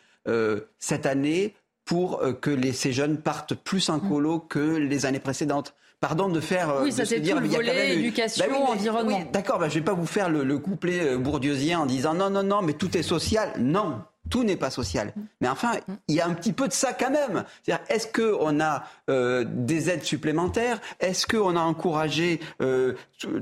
cette 0.79 1.07
année 1.07 1.55
pour 1.85 2.23
que 2.41 2.51
les, 2.51 2.73
ces 2.73 2.93
jeunes 2.93 3.19
partent 3.19 3.55
plus 3.55 3.89
en 3.91 4.01
colo 4.01 4.41
que 4.41 4.77
les 4.77 5.07
années 5.07 5.21
précédentes? 5.21 5.75
Pardon 6.05 6.29
de 6.29 6.41
faire. 6.41 6.69
Euh, 6.69 6.83
oui, 6.83 6.93
ça 6.93 7.07
c'est 7.07 7.23
tout 7.23 7.39
le 7.39 7.49
volet 7.49 7.97
éducation, 7.97 8.45
bah 8.47 8.59
environnement. 8.69 9.23
D'accord, 9.33 9.59
bah, 9.59 9.71
je 9.71 9.75
ne 9.75 9.79
vais 9.79 9.85
pas 9.87 9.95
vous 9.95 10.05
faire 10.05 10.29
le, 10.29 10.59
couplet 10.59 11.01
euh, 11.01 11.17
bourdieusien 11.17 11.81
en 11.81 11.87
disant 11.87 12.13
non, 12.13 12.29
non, 12.29 12.43
non, 12.43 12.61
mais 12.61 12.75
tout 12.75 12.95
est 12.95 13.03
social. 13.03 13.55
Non, 13.59 14.03
tout 14.29 14.45
n'est 14.45 14.59
pas 14.59 14.69
social. 14.69 15.15
Mais 15.41 15.49
enfin, 15.49 15.73
il 16.09 16.15
y 16.15 16.21
a 16.21 16.27
un 16.27 16.35
petit 16.35 16.53
peu 16.53 16.69
de 16.69 16.75
ça 16.75 16.93
quand 16.93 17.09
même. 17.09 17.45
C'est-à-dire, 17.63 17.87
est-ce 17.89 18.07
qu'on 18.07 18.61
a 18.61 18.85
euh, 19.09 19.47
des 19.49 19.89
aides 19.89 20.03
supplémentaires? 20.03 20.79
Est-ce 21.01 21.27
qu'on 21.27 21.57
a 21.57 21.61
encouragé 21.61 22.39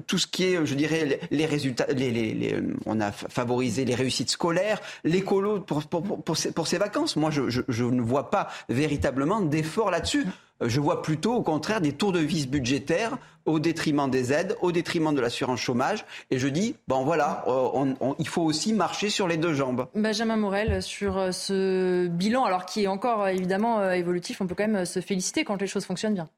tout 0.06 0.18
ce 0.18 0.28
qui 0.28 0.44
est, 0.44 0.64
je 0.64 0.74
dirais, 0.76 1.18
les 1.32 1.46
résultats, 1.46 1.86
les, 1.88 2.62
on 2.86 3.00
a 3.00 3.10
favorisé 3.10 3.84
les 3.84 3.96
réussites 3.96 4.30
scolaires, 4.30 4.80
l'écolo 5.02 5.58
pour, 5.58 5.82
pour, 5.82 6.04
pour, 6.04 6.22
pour, 6.22 6.68
ces, 6.68 6.78
vacances? 6.78 7.16
Moi, 7.16 7.32
je, 7.32 7.50
je, 7.50 7.62
je 7.66 7.84
ne 7.84 8.00
vois 8.00 8.30
pas 8.30 8.50
véritablement 8.68 9.40
d'efforts 9.40 9.90
là-dessus. 9.90 10.26
Je 10.64 10.80
vois 10.80 11.02
plutôt, 11.02 11.34
au 11.34 11.42
contraire, 11.42 11.80
des 11.80 11.92
tours 11.92 12.12
de 12.12 12.20
vis 12.20 12.46
budgétaires 12.46 13.18
au 13.44 13.58
détriment 13.58 14.08
des 14.10 14.32
aides, 14.32 14.56
au 14.60 14.72
détriment 14.72 15.14
de 15.14 15.20
l'assurance 15.20 15.60
chômage. 15.60 16.04
Et 16.30 16.38
je 16.38 16.48
dis, 16.48 16.76
bon 16.88 17.04
voilà, 17.04 17.44
euh, 17.48 17.94
il 18.18 18.28
faut 18.28 18.42
aussi 18.42 18.72
marcher 18.72 19.10
sur 19.10 19.28
les 19.28 19.36
deux 19.36 19.54
jambes. 19.54 19.86
Benjamin 19.94 20.36
Morel, 20.36 20.82
sur 20.82 21.18
euh, 21.18 21.32
ce 21.32 22.06
bilan, 22.06 22.44
alors 22.44 22.66
qui 22.66 22.84
est 22.84 22.88
encore 22.88 23.22
euh, 23.22 23.28
évidemment 23.28 23.90
évolutif, 23.90 24.40
on 24.40 24.46
peut 24.46 24.54
quand 24.54 24.68
même 24.68 24.84
se 24.84 25.00
féliciter 25.00 25.44
quand 25.44 25.60
les 25.60 25.66
choses 25.66 25.84
fonctionnent 25.84 26.14
bien. 26.14 26.28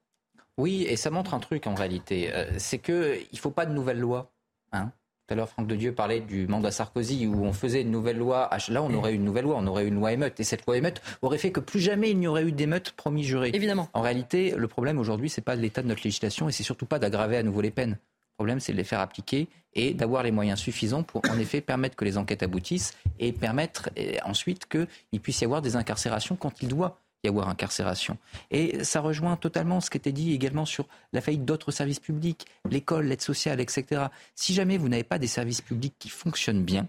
Oui, 0.57 0.85
et 0.87 0.95
ça 0.95 1.09
montre 1.09 1.33
un 1.33 1.39
truc 1.39 1.67
en 1.67 1.75
réalité, 1.75 2.31
c'est 2.57 2.77
qu'il 2.77 2.93
ne 2.95 3.37
faut 3.37 3.51
pas 3.51 3.65
de 3.65 3.73
nouvelles 3.73 3.99
lois. 3.99 4.31
Hein 4.71 4.91
tout 5.27 5.33
à 5.33 5.37
l'heure, 5.37 5.49
Franck 5.49 5.65
de 5.65 5.75
Dieu 5.75 5.91
parlait 5.91 6.19
du 6.19 6.47
mandat 6.47 6.69
Sarkozy 6.69 7.25
où 7.25 7.45
on 7.45 7.53
faisait 7.53 7.81
une 7.81 7.89
nouvelle 7.89 8.17
loi. 8.17 8.47
Là, 8.67 8.83
on 8.83 8.93
aurait 8.93 9.13
une 9.13 9.23
nouvelle 9.23 9.45
loi, 9.45 9.55
on 9.57 9.65
aurait 9.65 9.87
une 9.87 9.95
loi 9.95 10.13
émeute. 10.13 10.39
Et 10.39 10.43
cette 10.43 10.67
loi 10.67 10.77
émeute 10.77 11.01
aurait 11.23 11.39
fait 11.39 11.51
que 11.51 11.59
plus 11.59 11.79
jamais 11.79 12.11
il 12.11 12.19
n'y 12.19 12.27
aurait 12.27 12.43
eu 12.43 12.51
d'émeute 12.51 12.91
promis 12.91 13.23
juré. 13.23 13.49
Évidemment. 13.53 13.89
En 13.93 14.01
réalité, 14.01 14.53
le 14.55 14.67
problème 14.67 14.99
aujourd'hui, 14.99 15.29
c'est 15.29 15.41
pas 15.41 15.55
l'état 15.55 15.81
de 15.81 15.87
notre 15.87 16.03
législation 16.03 16.47
et 16.47 16.51
c'est 16.51 16.61
surtout 16.61 16.85
pas 16.85 16.99
d'aggraver 16.99 17.37
à 17.37 17.43
nouveau 17.43 17.61
les 17.61 17.71
peines. 17.71 17.91
Le 17.93 18.37
problème, 18.37 18.59
c'est 18.59 18.73
de 18.73 18.77
les 18.77 18.83
faire 18.83 18.99
appliquer 18.99 19.47
et 19.73 19.95
d'avoir 19.95 20.21
les 20.21 20.31
moyens 20.31 20.59
suffisants 20.59 21.01
pour, 21.01 21.23
en 21.27 21.39
effet, 21.39 21.59
permettre 21.59 21.95
que 21.95 22.05
les 22.05 22.19
enquêtes 22.19 22.43
aboutissent 22.43 22.93
et 23.17 23.31
permettre 23.31 23.89
ensuite 24.25 24.67
qu'il 24.67 25.21
puisse 25.21 25.41
y 25.41 25.45
avoir 25.45 25.63
des 25.63 25.75
incarcérations 25.75 26.35
quand 26.35 26.61
il 26.61 26.67
doit 26.67 26.99
y 27.25 27.27
avoir 27.27 27.49
incarcération. 27.49 28.17
Et 28.51 28.83
ça 28.83 29.01
rejoint 29.01 29.35
totalement 29.35 29.81
ce 29.81 29.89
qui 29.89 29.97
était 29.97 30.11
dit 30.11 30.33
également 30.33 30.65
sur 30.65 30.87
la 31.13 31.21
faillite 31.21 31.45
d'autres 31.45 31.71
services 31.71 31.99
publics, 31.99 32.45
l'école, 32.69 33.05
l'aide 33.07 33.21
sociale, 33.21 33.59
etc. 33.59 34.05
Si 34.35 34.53
jamais 34.53 34.77
vous 34.77 34.89
n'avez 34.89 35.03
pas 35.03 35.19
des 35.19 35.27
services 35.27 35.61
publics 35.61 35.95
qui 35.99 36.09
fonctionnent 36.09 36.63
bien, 36.63 36.87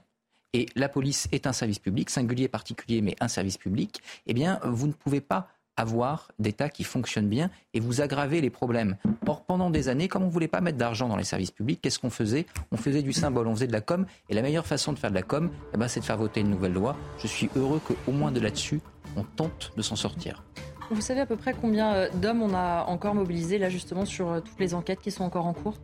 et 0.53 0.67
la 0.75 0.89
police 0.89 1.29
est 1.33 1.47
un 1.47 1.53
service 1.53 1.79
public, 1.79 2.09
singulier, 2.09 2.49
particulier, 2.49 3.03
mais 3.03 3.15
un 3.21 3.29
service 3.29 3.59
public, 3.59 4.01
eh 4.27 4.33
bien, 4.33 4.59
vous 4.65 4.87
ne 4.87 4.93
pouvez 4.93 5.21
pas 5.21 5.49
avoir 5.77 6.33
d'État 6.39 6.69
qui 6.69 6.85
fonctionne 6.85 7.29
bien 7.29 7.51
et 7.75 7.81
vous 7.81 8.01
aggravez 8.01 8.41
les 8.41 8.51
problèmes. 8.51 8.97
Or, 9.27 9.45
pendant 9.45 9.71
des 9.71 9.89
années, 9.89 10.09
comme 10.09 10.23
on 10.23 10.27
ne 10.27 10.31
voulait 10.31 10.49
pas 10.49 10.61
mettre 10.61 10.79
d'argent 10.79 11.09
dans 11.09 11.17
les 11.17 11.25
services 11.25 11.51
publics, 11.51 11.81
qu'est-ce 11.83 11.99
qu'on 11.99 12.11
faisait? 12.11 12.47
On 12.73 12.77
faisait 12.77 13.03
du 13.03 13.13
symbole, 13.13 13.47
on 13.47 13.55
faisait 13.55 13.67
de 13.67 13.73
la 13.73 13.81
com. 13.81 14.07
Et 14.29 14.35
la 14.35 14.43
meilleure 14.43 14.67
façon 14.67 14.93
de 14.93 14.99
faire 14.99 15.11
de 15.11 15.15
la 15.15 15.23
com, 15.23 15.51
eh 15.75 15.77
ben, 15.77 15.89
c'est 15.89 16.01
de 16.01 16.05
faire 16.05 16.17
voter 16.17 16.41
une 16.41 16.51
nouvelle 16.51 16.73
loi. 16.73 16.97
Je 17.19 17.27
suis 17.27 17.51
heureux 17.57 17.81
qu'au 17.81 18.13
moins 18.13 18.33
de 18.33 18.41
là-dessus, 18.41 18.81
on 19.17 19.23
tente 19.23 19.73
de 19.77 19.83
s'en 19.83 19.97
sortir. 19.97 20.43
Vous 20.91 21.01
savez 21.01 21.21
à 21.21 21.27
peu 21.27 21.37
près 21.37 21.53
combien 21.53 21.95
euh, 21.95 22.09
d'hommes 22.15 22.43
on 22.43 22.55
a 22.55 22.85
encore 22.85 23.15
mobilisés 23.15 23.59
là 23.59 23.69
justement 23.69 24.05
sur 24.05 24.31
euh, 24.31 24.41
toutes 24.41 24.61
les 24.61 24.73
enquêtes 24.73 25.01
qui 25.01 25.11
sont 25.11 25.25
encore 25.25 25.47
en 25.47 25.53
cours? 25.53 25.75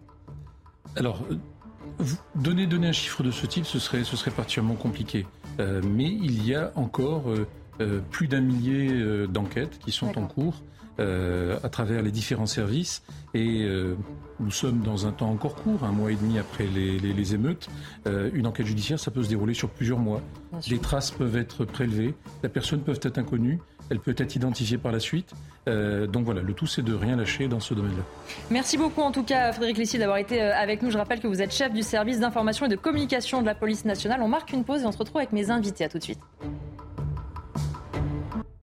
Alors, 0.95 1.24
donner, 2.36 2.66
donner 2.66 2.88
un 2.88 2.93
chiffre 2.93 3.22
de 3.22 3.30
ce 3.30 3.47
type, 3.47 3.66
ce 3.66 3.78
serait, 3.78 4.05
ce 4.05 4.16
serait 4.16 4.30
particulièrement 4.30 4.76
compliqué. 4.76 5.26
mais 5.59 6.05
il 6.05 6.47
y 6.47 6.55
a 6.55 6.72
encore 6.76 7.24
plus 8.11 8.29
d'un 8.29 8.41
millier 8.41 9.27
d'enquêtes 9.27 9.79
qui 9.79 9.93
sont 9.93 10.18
en 10.18 10.27
cours. 10.27 10.62
à 10.99 11.68
travers 11.68 12.03
les 12.03 12.11
différents 12.11 12.47
services. 12.47 13.03
Et 13.35 13.66
nous 14.39 14.51
sommes 14.51 14.81
dans 14.81 15.07
un 15.07 15.12
temps 15.12 15.31
encore 15.31 15.57
court, 15.57 15.85
un 15.85 15.93
mois 15.93 16.12
et 16.12 16.16
demi 16.16 16.39
après 16.39 16.66
les, 16.66 17.35
émeutes. 17.35 17.68
une 18.07 18.47
enquête 18.47 18.66
judiciaire, 18.66 19.01
ça 19.01 19.11
peut 19.11 19.23
se 19.23 19.29
dérouler 19.29 19.55
sur 19.55 19.68
plusieurs 19.70 19.99
mois. 19.99 20.20
Les 20.68 20.79
traces 20.79 21.11
peuvent 21.11 21.37
être 21.37 21.64
prélevées, 21.64 22.14
la 22.43 22.49
personne 22.49 22.83
peut 22.83 22.99
être 23.03 23.18
inconnue, 23.18 23.59
elle 23.93 24.01
peut 24.01 24.14
être 24.16 24.35
identifiée 24.37 24.79
par 24.79 24.91
la 24.91 25.01
suite. 25.01 25.33
Euh, 25.68 26.07
donc 26.07 26.25
voilà, 26.25 26.41
le 26.41 26.55
tout 26.55 26.66
c'est 26.66 26.83
de 26.83 26.95
rien 26.95 27.14
lâcher 27.14 27.47
dans 27.47 27.61
ce 27.61 27.75
domaine-là. 27.75 28.03
Merci 28.51 28.79
beaucoup 28.79 29.03
en 29.03 29.12
tout 29.12 29.23
cas 29.23 29.53
Frédéric 29.53 29.79
Lissi 29.79 29.99
d'avoir 29.99 30.16
été 30.16 30.43
euh, 30.43 30.57
avec 30.57 30.83
nous. 30.83 30.91
Je 30.91 30.99
rappelle 30.99 31.20
que 31.20 31.27
vous 31.27 31.43
êtes 31.43 31.53
chef 31.53 31.73
du 31.73 31.83
service 31.83 32.18
d'information 32.18 32.66
et 32.66 32.68
de 32.68 32.77
communication 32.77 33.43
de 33.43 33.47
la 33.47 33.55
police 33.55 33.85
nationale. 33.85 34.20
On 34.23 34.29
marque 34.29 34.53
une 34.53 34.64
pause 34.64 34.83
et 34.83 34.87
on 34.87 34.93
se 34.93 34.99
retrouve 34.99 35.18
avec 35.18 35.33
mes 35.33 35.51
invités. 35.51 35.85
À 35.85 35.89
tout 35.89 35.99
de 35.99 36.03
suite. 36.03 36.20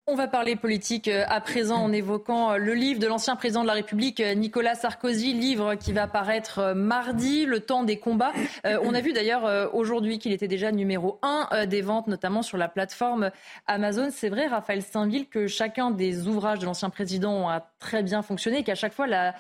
On 0.09 0.15
va 0.15 0.29
parler 0.29 0.55
politique 0.55 1.09
euh, 1.09 1.25
à 1.27 1.41
présent 1.41 1.79
en 1.79 1.91
évoquant 1.91 2.53
euh, 2.53 2.57
le 2.59 2.75
livre 2.75 3.01
de 3.01 3.09
l'ancien 3.09 3.35
président 3.35 3.63
de 3.63 3.67
la 3.67 3.73
République, 3.73 4.21
euh, 4.21 4.35
Nicolas 4.35 4.77
Sarkozy, 4.77 5.33
livre 5.33 5.75
qui 5.75 5.93
va 5.93 6.07
paraître 6.07 6.75
mardi, 6.77 7.45
Le 7.45 7.59
temps 7.59 7.83
des 7.83 7.99
combats. 7.99 8.33
on 8.65 8.95
a 8.95 9.01
vu 9.01 9.13
d'ailleurs 9.13 9.75
aujourd'hui 9.75 10.21
qu'il 10.21 10.33
était 10.33 10.47
déjà 10.47 10.71
numéro 10.71 11.19
un 11.23 11.67
des 11.67 11.81
ventes, 11.81 12.07
notamment 12.07 12.43
sur 12.43 12.57
la 12.57 12.69
plateforme 12.69 13.31
Amazon. 13.67 14.09
C'est 14.13 14.29
vrai, 14.29 14.47
Raphaël 14.47 14.83
Saint-Ville, 14.83 15.29
que 15.29 15.49
chacun 15.49 15.91
des 15.91 16.29
ouvrages 16.29 16.61
de 16.61 16.67
l'ancien 16.67 16.91
président 16.91 17.49
a 17.49 17.73
très 17.81 18.03
bien 18.03 18.23
fonctionné 18.23 18.59
et 18.59 18.63
qu'à 18.63 18.75
chaque 18.75 18.93
fois, 18.93 19.07
la, 19.07 19.35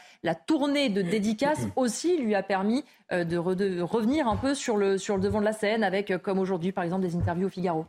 tournée 0.47 0.89
de 0.89 1.03
dédicaces 1.03 1.67
aussi 1.77 2.17
lui 2.17 2.35
a 2.35 2.43
permis 2.43 2.85
de, 3.12 3.37
revenir 3.83 4.27
un 4.27 4.37
peu 4.37 4.55
sur 4.55 4.77
le, 4.77 4.99
sur 4.99 5.17
le 5.17 5.23
devant 5.23 5.41
de 5.41 5.45
la 5.45 5.53
scène 5.53 5.85
avec, 5.85 6.17
comme 6.19 6.39
aujourd'hui, 6.39 6.73
par 6.73 6.83
exemple, 6.83 7.03
des 7.03 7.14
interviews 7.14 7.47
au 7.47 7.51
Figaro. 7.51 7.87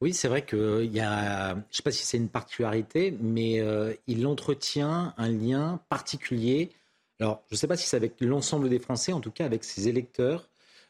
Oui, 0.00 0.14
c'est 0.14 0.28
vrai 0.28 0.44
qu'il 0.46 0.94
y 0.94 1.00
a, 1.00 1.54
je 1.54 1.58
ne 1.58 1.62
sais 1.70 1.82
pas 1.82 1.90
si 1.90 2.06
c'est 2.06 2.18
une 2.18 2.28
particularité, 2.28 3.12
mais 3.20 3.58
euh, 3.60 3.92
il 4.06 4.24
entretient 4.28 5.12
un 5.16 5.28
lien 5.28 5.80
particulier. 5.88 6.70
Alors, 7.18 7.42
je 7.48 7.54
ne 7.54 7.58
sais 7.58 7.66
pas 7.66 7.76
si 7.76 7.88
c'est 7.88 7.96
avec 7.96 8.20
l'ensemble 8.20 8.68
des 8.68 8.78
Français, 8.78 9.12
en 9.12 9.20
tout 9.20 9.32
cas 9.32 9.44
avec 9.44 9.64
ses 9.64 9.88
électeurs, 9.88 10.48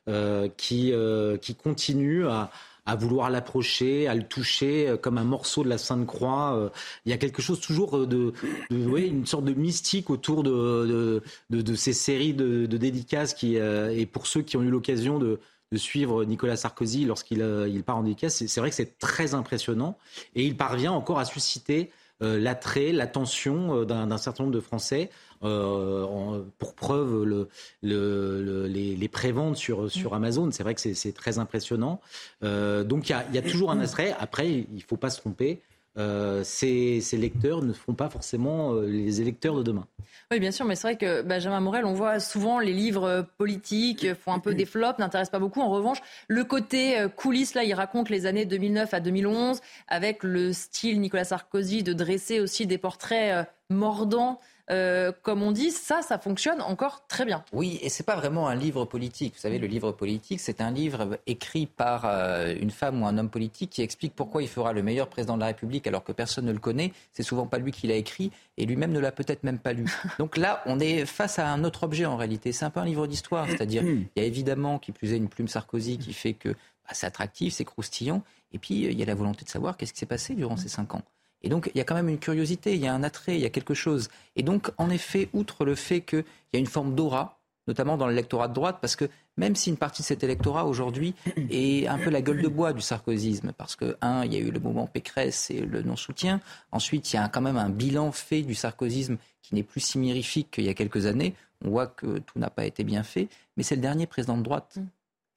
euh, 0.09 0.48
qui, 0.59 0.92
euh, 0.92 1.38
qui 1.38 1.54
continuent 1.54 2.26
à, 2.26 2.50
à 2.84 2.96
vouloir 2.96 3.30
l'approcher, 3.30 4.09
à 4.09 4.14
le 4.14 4.24
toucher 4.24 4.94
comme 5.00 5.16
un 5.16 5.24
morceau 5.24 5.64
de 5.64 5.70
la 5.70 5.78
Sainte 5.78 6.06
Croix. 6.06 6.70
Il 7.06 7.11
y 7.11 7.14
a 7.14 7.18
quelque 7.18 7.40
chose 7.40 7.61
toujours 7.61 8.06
de, 8.06 8.34
de 8.70 8.98
une 8.98 9.26
sorte 9.26 9.44
de 9.46 9.54
mystique 9.54 10.11
autour 10.11 10.42
de, 10.42 11.22
de, 11.48 11.62
de 11.62 11.74
ces 11.74 11.94
séries 11.94 12.34
de, 12.34 12.66
dédicaces 12.66 13.32
qui, 13.32 13.56
et 13.56 14.06
pour 14.06 14.26
ceux 14.26 14.42
qui 14.42 14.59
ont 14.59 14.62
eu 14.62 14.70
l'occasion 14.70 15.18
de, 15.18 15.40
de 15.72 15.78
suivre 15.78 16.24
Nicolas 16.24 16.56
Sarkozy 16.56 17.04
lorsqu'il 17.04 17.42
euh, 17.42 17.68
il 17.68 17.82
part 17.82 17.98
en 17.98 18.02
dédicace. 18.02 18.44
C'est 18.46 18.60
vrai 18.60 18.70
que 18.70 18.76
c'est 18.76 18.98
très 18.98 19.34
impressionnant 19.34 19.98
et 20.34 20.44
il 20.44 20.56
parvient 20.56 20.92
encore 20.92 21.18
à 21.18 21.24
susciter 21.24 21.90
euh, 22.22 22.38
l'attrait, 22.40 22.92
l'attention 22.92 23.82
euh, 23.82 23.84
d'un 23.84 24.18
certain 24.18 24.44
nombre 24.44 24.54
de 24.54 24.60
Français. 24.60 25.10
pour 25.40 26.74
preuve 26.74 27.24
le, 27.24 27.48
le, 27.82 28.66
les, 28.66 28.96
les 28.96 29.08
préventes 29.08 29.56
sur, 29.56 29.90
sur 29.90 30.14
Amazon. 30.14 30.50
C'est 30.50 30.62
vrai 30.62 30.74
que 30.74 30.80
c'est 30.80 31.12
très 31.12 31.38
impressionnant. 31.38 32.00
donc 32.42 33.08
il 33.08 33.12
y 33.12 33.14
a, 33.14 33.24
y 33.32 33.38
a, 33.38 33.42
toujours 33.42 33.70
un 33.70 33.80
attrait. 33.86 34.16
Après, 34.18 34.50
il 34.50 34.66
ne 34.74 34.80
faut 34.80 34.96
pas 34.96 35.10
se 35.10 35.20
tromper. 35.20 35.62
Euh, 35.99 36.44
ces, 36.44 37.01
lecteurs 37.14 37.62
ne 37.62 37.72
font 37.72 37.94
pas 37.94 38.09
forcément 38.09 38.74
euh, 38.74 38.86
les 38.86 39.20
électeurs 39.20 39.57
de 39.57 39.62
demain. 39.62 39.86
Oui, 40.30 40.38
bien 40.38 40.53
sûr, 40.53 40.64
mais 40.64 40.76
c'est 40.76 40.86
vrai 40.86 40.96
que 40.96 41.22
Benjamin 41.22 41.61
Morel, 41.61 41.84
on 41.84 41.94
voit 41.94 42.20
souvent 42.20 42.61
les 42.61 42.72
livres 42.72 43.26
politiques 43.36 44.14
font 44.14 44.32
un 44.32 44.38
peu 44.38 44.55
des 44.55 44.66
flops, 44.66 44.99
n'intéressent 44.99 45.32
pas 45.32 45.38
beaucoup. 45.38 45.61
En 45.61 45.70
revanche, 45.70 45.99
le 46.28 46.44
côté 46.44 46.99
euh, 46.99 47.09
coulisses, 47.09 47.55
là, 47.55 47.64
il 47.64 47.74
raconte 47.74 48.11
les 48.11 48.26
années 48.26 48.44
2009 48.44 48.94
à 48.94 49.01
2011, 49.01 49.61
avec 49.88 50.22
le 50.22 50.53
style 50.53 51.01
Nicolas 51.01 51.24
Sarkozy 51.24 51.82
de 51.82 51.92
dresser 51.92 52.40
aussi 52.40 52.66
des 52.66 52.78
portraits 52.78 53.49
mordants 53.70 54.38
euh, 54.70 55.12
comme 55.22 55.42
on 55.42 55.52
dit, 55.52 55.70
ça, 55.70 56.02
ça 56.02 56.18
fonctionne 56.18 56.60
encore 56.60 57.06
très 57.06 57.24
bien. 57.24 57.44
Oui, 57.52 57.78
et 57.82 57.88
c'est 57.88 58.04
pas 58.04 58.16
vraiment 58.16 58.48
un 58.48 58.54
livre 58.54 58.84
politique. 58.84 59.34
Vous 59.34 59.40
savez, 59.40 59.58
le 59.58 59.66
livre 59.66 59.92
politique, 59.92 60.40
c'est 60.40 60.60
un 60.60 60.70
livre 60.70 61.18
écrit 61.26 61.66
par 61.66 62.04
euh, 62.04 62.54
une 62.60 62.70
femme 62.70 63.02
ou 63.02 63.06
un 63.06 63.16
homme 63.16 63.30
politique 63.30 63.70
qui 63.70 63.82
explique 63.82 64.14
pourquoi 64.14 64.42
il 64.42 64.48
fera 64.48 64.72
le 64.72 64.82
meilleur 64.82 65.08
président 65.08 65.36
de 65.36 65.40
la 65.40 65.46
République 65.46 65.86
alors 65.86 66.04
que 66.04 66.12
personne 66.12 66.44
ne 66.44 66.52
le 66.52 66.58
connaît. 66.58 66.92
C'est 67.12 67.22
souvent 67.22 67.46
pas 67.46 67.58
lui 67.58 67.72
qui 67.72 67.86
l'a 67.86 67.96
écrit 67.96 68.30
et 68.56 68.66
lui-même 68.66 68.92
ne 68.92 69.00
l'a 69.00 69.12
peut-être 69.12 69.42
même 69.42 69.58
pas 69.58 69.72
lu. 69.72 69.86
Donc 70.18 70.36
là, 70.36 70.62
on 70.66 70.80
est 70.80 71.06
face 71.06 71.38
à 71.38 71.48
un 71.48 71.64
autre 71.64 71.84
objet 71.84 72.04
en 72.04 72.16
réalité. 72.16 72.52
C'est 72.52 72.64
un 72.64 72.70
peu 72.70 72.80
un 72.80 72.84
livre 72.84 73.06
d'histoire, 73.06 73.46
c'est-à-dire 73.48 73.82
il 73.84 74.08
y 74.16 74.20
a 74.20 74.24
évidemment 74.24 74.78
qui 74.78 74.92
plus 74.92 75.12
est 75.12 75.16
une 75.16 75.28
plume 75.28 75.48
Sarkozy 75.48 75.98
qui 75.98 76.12
fait 76.12 76.34
que 76.34 76.50
bah, 76.50 76.92
c'est 76.92 77.06
attractif, 77.06 77.54
c'est 77.54 77.64
croustillant, 77.64 78.22
et 78.52 78.58
puis 78.58 78.84
il 78.84 78.98
y 78.98 79.02
a 79.02 79.06
la 79.06 79.14
volonté 79.14 79.44
de 79.44 79.50
savoir 79.50 79.76
qu'est-ce 79.76 79.92
qui 79.92 79.98
s'est 79.98 80.06
passé 80.06 80.34
durant 80.34 80.56
ces 80.56 80.68
cinq 80.68 80.94
ans. 80.94 81.02
Et 81.43 81.49
donc, 81.49 81.70
il 81.74 81.78
y 81.78 81.80
a 81.80 81.84
quand 81.84 81.95
même 81.95 82.09
une 82.09 82.18
curiosité, 82.18 82.74
il 82.74 82.80
y 82.80 82.86
a 82.86 82.95
un 82.95 83.03
attrait, 83.03 83.36
il 83.36 83.41
y 83.41 83.47
a 83.47 83.51
quelque 83.51 83.74
chose. 83.74 84.09
Et 84.36 84.43
donc, 84.43 84.70
en 84.76 84.91
effet, 84.91 85.28
outre 85.32 85.64
le 85.64 85.74
fait 85.74 86.01
qu'il 86.01 86.24
y 86.53 86.57
a 86.57 86.59
une 86.61 86.66
forme 86.66 86.95
d'aura, 86.95 87.39
notamment 87.68 87.97
dans 87.97 88.09
l'électorat 88.09 88.49
de 88.49 88.55
droite, 88.55 88.78
parce 88.80 88.97
que 88.97 89.09
même 89.36 89.55
si 89.55 89.70
une 89.70 89.76
partie 89.76 90.03
de 90.03 90.07
cet 90.07 90.24
électorat 90.24 90.64
aujourd'hui 90.64 91.14
est 91.51 91.86
un 91.86 91.99
peu 91.99 92.11
la 92.11 92.22
gueule 92.22 92.43
de 92.43 92.49
bois 92.49 92.72
du 92.72 92.80
sarkozysme, 92.80 93.53
parce 93.53 93.76
que, 93.76 93.97
un, 94.01 94.24
il 94.24 94.32
y 94.32 94.36
a 94.36 94.41
eu 94.41 94.51
le 94.51 94.59
mouvement 94.59 94.86
Pécresse 94.86 95.51
et 95.51 95.61
le 95.61 95.82
non-soutien, 95.82 96.41
ensuite, 96.72 97.12
il 97.12 97.16
y 97.16 97.18
a 97.18 97.28
quand 97.28 97.43
même 97.43 97.59
un 97.59 97.68
bilan 97.68 98.11
fait 98.11 98.43
du 98.43 98.55
sarkozysme 98.55 99.16
qui 99.43 99.55
n'est 99.55 99.62
plus 99.62 99.80
si 99.80 99.99
mirifique 99.99 100.51
qu'il 100.51 100.64
y 100.64 100.68
a 100.68 100.74
quelques 100.74 101.07
années, 101.07 101.34
on 101.64 101.70
voit 101.70 101.86
que 101.86 102.18
tout 102.18 102.39
n'a 102.39 102.51
pas 102.51 102.66
été 102.66 102.84
bien 102.84 103.03
fait, 103.03 103.28
mais 103.57 103.62
c'est 103.62 103.76
le 103.76 103.82
dernier 103.82 104.07
président 104.07 104.36
de 104.36 104.43
droite. 104.43 104.78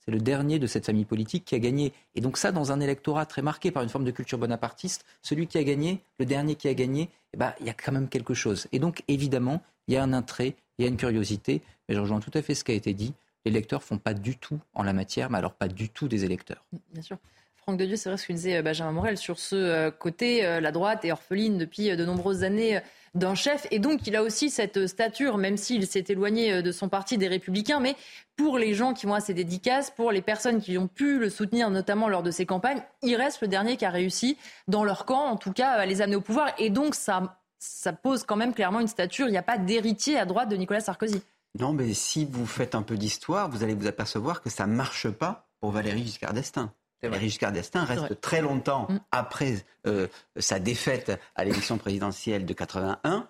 C'est 0.04 0.12
le 0.12 0.20
dernier 0.20 0.60
de 0.60 0.68
cette 0.68 0.86
famille 0.86 1.06
politique 1.06 1.46
qui 1.46 1.56
a 1.56 1.60
gagné. 1.60 1.94
Et 2.16 2.22
donc 2.22 2.38
ça, 2.38 2.52
dans 2.52 2.72
un 2.72 2.80
électorat 2.80 3.26
très 3.26 3.42
marqué 3.42 3.72
par 3.72 3.84
une 3.84 3.90
forme 3.90 4.04
de 4.04 4.12
culture 4.12 4.38
bonapartiste, 4.38 5.06
celui 5.22 5.48
qui 5.48 5.58
a 5.58 5.64
gagné, 5.64 6.02
le 6.20 6.26
dernier 6.26 6.56
qui 6.56 6.68
a 6.68 6.74
gagné, 6.74 7.10
eh 7.34 7.38
ben, 7.38 7.54
il 7.60 7.68
y 7.68 7.70
a 7.70 7.74
quand 7.74 7.92
même 7.92 8.10
quelque 8.10 8.34
chose. 8.34 8.68
Et 8.72 8.80
donc, 8.80 9.04
évidemment, 9.08 9.62
il 9.88 9.94
y 9.94 9.98
a 9.98 10.04
un 10.04 10.14
attrait, 10.14 10.56
il 10.78 10.84
y 10.84 10.88
a 10.88 10.90
une 10.90 10.98
curiosité, 10.98 11.62
mais 11.88 11.96
je 11.96 12.00
rejoins 12.00 12.20
tout 12.20 12.32
à 12.34 12.42
fait 12.42 12.56
ce 12.56 12.64
qui 12.64 12.72
a 12.72 12.76
été 12.76 12.94
dit. 12.94 13.14
Les 13.46 13.52
lecteurs 13.52 13.84
font 13.84 13.98
pas 13.98 14.14
du 14.14 14.38
tout 14.38 14.60
en 14.74 14.84
la 14.84 14.94
matière, 14.94 15.30
mais 15.30 15.38
alors 15.38 15.54
pas 15.54 15.68
du 15.68 15.90
tout 15.90 16.08
des 16.08 16.26
électeurs. 16.26 16.66
Bien 16.94 17.02
sûr. 17.02 17.18
Franck 17.62 17.78
de 17.78 17.86
Dieu, 17.86 17.96
c'est 17.96 18.10
vrai 18.10 18.18
ce 18.18 18.26
que 18.26 18.34
disait 18.34 18.58
euh, 18.58 18.62
Benjamin 18.64 18.92
Morel 18.92 19.18
sur 19.18 19.38
ce 19.38 19.56
euh, 19.56 19.92
côté, 19.92 20.44
euh, 20.44 20.60
la 20.60 20.72
droite 20.72 21.06
est 21.06 21.12
orpheline 21.12 21.60
depuis 21.60 21.96
de 21.96 22.06
nombreuses 22.06 22.44
années 22.44 22.80
d'un 23.14 23.36
chef. 23.36 23.68
Et 23.70 23.78
donc, 23.78 24.08
il 24.08 24.16
a 24.16 24.24
aussi 24.24 24.50
cette 24.50 24.88
stature, 24.88 25.38
même 25.38 25.58
s'il 25.58 25.86
s'est 25.86 26.06
éloigné 26.08 26.64
de 26.64 26.72
son 26.72 26.90
parti 26.90 27.20
des 27.20 27.28
Républicains. 27.28 27.80
Mais 27.80 27.96
pour 28.36 28.58
les 28.58 28.74
gens 28.74 28.94
qui 28.94 29.06
vont 29.06 29.14
à 29.14 29.20
ses 29.20 29.36
dédicaces, 29.36 29.92
pour 29.92 30.12
les 30.12 30.22
personnes 30.22 30.60
qui 30.60 30.78
ont 30.78 30.88
pu 30.88 31.20
le 31.20 31.30
soutenir, 31.30 31.70
notamment 31.70 32.08
lors 32.08 32.24
de 32.24 32.32
ses 32.32 32.46
campagnes, 32.46 32.82
il 33.04 33.16
reste 33.16 33.42
le 33.42 33.48
dernier 33.48 33.78
qui 33.78 33.86
a 33.86 33.90
réussi, 33.90 34.38
dans 34.68 34.84
leur 34.84 35.06
camp, 35.06 35.26
en 35.26 35.36
tout 35.36 35.52
cas, 35.52 35.72
à 35.72 35.86
les 35.86 36.02
amener 36.02 36.16
au 36.16 36.22
pouvoir. 36.22 36.52
Et 36.58 36.70
donc, 36.70 36.96
ça, 36.96 37.38
ça 37.60 37.94
pose 37.94 38.24
quand 38.24 38.38
même 38.38 38.54
clairement 38.54 38.80
une 38.80 38.88
stature. 38.88 39.28
Il 39.28 39.32
n'y 39.32 39.38
a 39.38 39.44
pas 39.44 39.58
d'héritier 39.58 40.18
à 40.18 40.26
droite 40.26 40.50
de 40.50 40.56
Nicolas 40.56 40.80
Sarkozy. 40.80 41.22
Non, 41.60 41.74
mais 41.74 41.94
si 41.94 42.26
vous 42.26 42.46
faites 42.46 42.76
un 42.76 42.82
peu 42.82 42.98
d'histoire, 42.98 43.50
vous 43.50 43.62
allez 43.62 43.76
vous 43.76 43.88
apercevoir 43.88 44.42
que 44.42 44.50
ça 44.50 44.66
ne 44.66 44.74
marche 44.74 45.10
pas 45.10 45.50
pour 45.60 45.72
Valérie 45.72 46.06
Giscard 46.06 46.34
d'Estaing. 46.34 46.72
Valéry 47.10 47.30
Giscard 47.30 47.52
d'Estaing 47.52 47.86
reste 47.86 48.22
très 48.22 48.42
longtemps 48.42 48.88
mm. 48.90 49.00
après 49.12 49.66
euh, 49.88 50.08
sa 50.38 50.60
défaite 50.60 51.20
à 51.36 51.44
l'élection 51.44 51.78
présidentielle 51.78 52.46
de 52.46 52.54
81. 52.54 53.28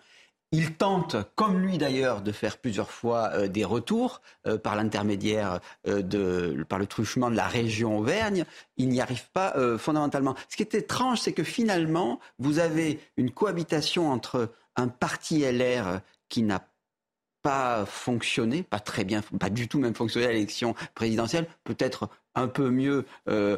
Il 0.53 0.73
tente, 0.73 1.15
comme 1.35 1.59
lui 1.59 1.77
d'ailleurs, 1.77 2.21
de 2.21 2.33
faire 2.33 2.57
plusieurs 2.57 2.91
fois 2.91 3.29
euh, 3.33 3.47
des 3.47 3.63
retours 3.63 4.21
euh, 4.45 4.57
par 4.57 4.75
l'intermédiaire 4.75 5.61
de, 5.85 6.65
par 6.67 6.77
le 6.77 6.87
truchement 6.87 7.31
de 7.31 7.35
la 7.35 7.47
région 7.47 7.99
Auvergne. 7.99 8.43
Il 8.75 8.89
n'y 8.89 8.99
arrive 8.99 9.29
pas 9.31 9.55
fondamentalement. 9.77 10.35
Ce 10.49 10.57
qui 10.57 10.63
est 10.63 10.75
étrange, 10.75 11.21
c'est 11.21 11.33
que 11.33 11.43
finalement, 11.43 12.19
vous 12.39 12.59
avez 12.59 12.99
une 13.15 13.31
cohabitation 13.31 14.11
entre 14.11 14.49
un 14.75 14.87
parti 14.87 15.43
LR 15.43 16.01
qui 16.27 16.43
n'a 16.43 16.59
pas 17.41 17.85
fonctionné, 17.85 18.63
pas 18.63 18.79
très 18.79 19.03
bien, 19.03 19.21
pas 19.39 19.49
du 19.49 19.67
tout 19.67 19.79
même 19.79 19.95
fonctionné 19.95 20.27
à 20.27 20.31
l'élection 20.31 20.75
présidentielle, 20.93 21.47
peut-être 21.63 22.09
un 22.35 22.47
peu 22.47 22.69
mieux 22.69 23.05
euh, 23.27 23.57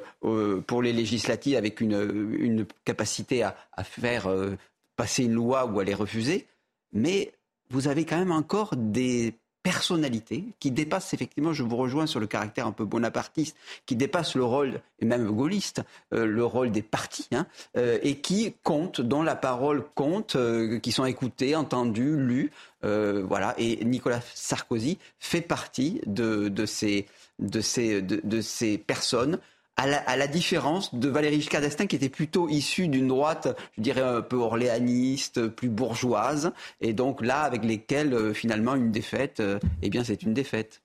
pour 0.65 0.81
les 0.81 0.93
législatives 0.93 1.57
avec 1.57 1.81
une, 1.81 2.35
une 2.39 2.65
capacité 2.85 3.43
à, 3.43 3.55
à 3.73 3.83
faire 3.83 4.27
euh, 4.27 4.57
passer 4.95 5.25
une 5.25 5.33
loi 5.33 5.65
ou 5.65 5.79
à 5.79 5.83
les 5.83 5.93
refuser, 5.93 6.47
mais 6.91 7.33
vous 7.69 7.87
avez 7.87 8.05
quand 8.05 8.17
même 8.17 8.31
encore 8.31 8.75
des 8.75 9.35
personnalités 9.63 10.45
qui 10.59 10.71
dépassent 10.71 11.13
effectivement, 11.13 11.53
je 11.53 11.63
vous 11.63 11.75
rejoins 11.75 12.05
sur 12.05 12.19
le 12.19 12.27
caractère 12.27 12.67
un 12.67 12.71
peu 12.71 12.85
bonapartiste, 12.85 13.55
qui 13.85 13.95
dépassent 13.95 14.35
le 14.35 14.43
rôle, 14.43 14.81
et 14.99 15.05
même 15.05 15.25
gaulliste, 15.31 15.81
euh, 16.13 16.25
le 16.25 16.45
rôle 16.45 16.71
des 16.71 16.81
partis, 16.81 17.29
hein, 17.31 17.47
et 17.75 18.17
qui 18.17 18.53
comptent, 18.63 19.01
dont 19.01 19.23
la 19.23 19.35
parole 19.35 19.83
compte, 19.95 20.37
qui 20.81 20.91
sont 20.91 21.05
écoutés, 21.05 21.55
entendus, 21.55 22.17
lus. 22.17 22.51
voilà. 22.81 23.55
Et 23.57 23.83
Nicolas 23.85 24.21
Sarkozy 24.33 24.97
fait 25.19 25.41
partie 25.41 26.01
de, 26.05 26.49
de 26.49 26.65
ces 26.65 27.07
de 27.39 27.61
ces, 27.61 28.01
de, 28.01 28.41
ces 28.41 28.77
personnes 28.77 29.39
à 29.75 29.87
la, 29.87 29.97
à 29.97 30.15
la, 30.15 30.27
différence 30.27 30.93
de 30.93 31.09
Valéry 31.09 31.37
Giscard 31.37 31.61
d'Estaing 31.61 31.87
qui 31.87 31.95
était 31.95 32.09
plutôt 32.09 32.47
issu 32.49 32.87
d'une 32.87 33.07
droite, 33.07 33.47
je 33.77 33.81
dirais 33.81 34.01
un 34.01 34.21
peu 34.21 34.37
orléaniste, 34.37 35.47
plus 35.47 35.69
bourgeoise, 35.69 36.51
et 36.81 36.93
donc 36.93 37.21
là 37.21 37.41
avec 37.41 37.63
lesquels 37.63 38.13
euh, 38.13 38.33
finalement 38.33 38.75
une 38.75 38.91
défaite, 38.91 39.39
euh, 39.39 39.59
eh 39.81 39.89
bien 39.89 40.03
c'est 40.03 40.23
une 40.23 40.33
défaite. 40.33 40.81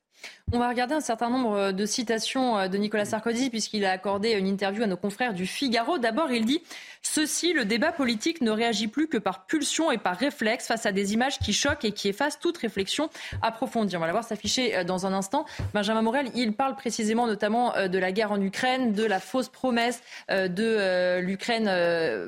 On 0.50 0.58
va 0.58 0.70
regarder 0.70 0.94
un 0.94 1.02
certain 1.02 1.28
nombre 1.28 1.54
euh, 1.56 1.72
de 1.72 1.84
citations 1.84 2.56
euh, 2.56 2.68
de 2.68 2.78
Nicolas 2.78 3.04
Sarkozy 3.04 3.50
puisqu'il 3.50 3.84
a 3.84 3.90
accordé 3.90 4.30
une 4.30 4.46
interview 4.46 4.82
à 4.82 4.86
nos 4.86 4.96
confrères 4.96 5.34
du 5.34 5.46
Figaro. 5.46 5.98
D'abord, 5.98 6.32
il 6.32 6.46
dit 6.46 6.62
Ceci, 7.02 7.52
le 7.52 7.66
débat 7.66 7.92
politique 7.92 8.40
ne 8.40 8.50
réagit 8.50 8.88
plus 8.88 9.08
que 9.08 9.18
par 9.18 9.44
pulsion 9.44 9.92
et 9.92 9.98
par 9.98 10.16
réflexe 10.16 10.66
face 10.66 10.86
à 10.86 10.92
des 10.92 11.12
images 11.12 11.38
qui 11.38 11.52
choquent 11.52 11.84
et 11.84 11.92
qui 11.92 12.08
effacent 12.08 12.38
toute 12.38 12.56
réflexion 12.56 13.10
approfondie. 13.42 13.94
On 13.96 14.00
va 14.00 14.06
la 14.06 14.12
voir 14.12 14.24
s'afficher 14.24 14.74
euh, 14.74 14.84
dans 14.84 15.04
un 15.04 15.12
instant. 15.12 15.44
Benjamin 15.74 16.00
Morel, 16.00 16.30
il 16.34 16.54
parle 16.54 16.76
précisément 16.76 17.26
notamment 17.26 17.74
de 17.86 17.98
la 17.98 18.12
guerre 18.12 18.32
en 18.32 18.40
Ukraine, 18.40 18.92
de 18.92 19.04
la 19.04 19.20
fausse 19.20 19.48
promesse 19.48 20.02
de 20.30 21.20
l'Ukraine 21.20 21.66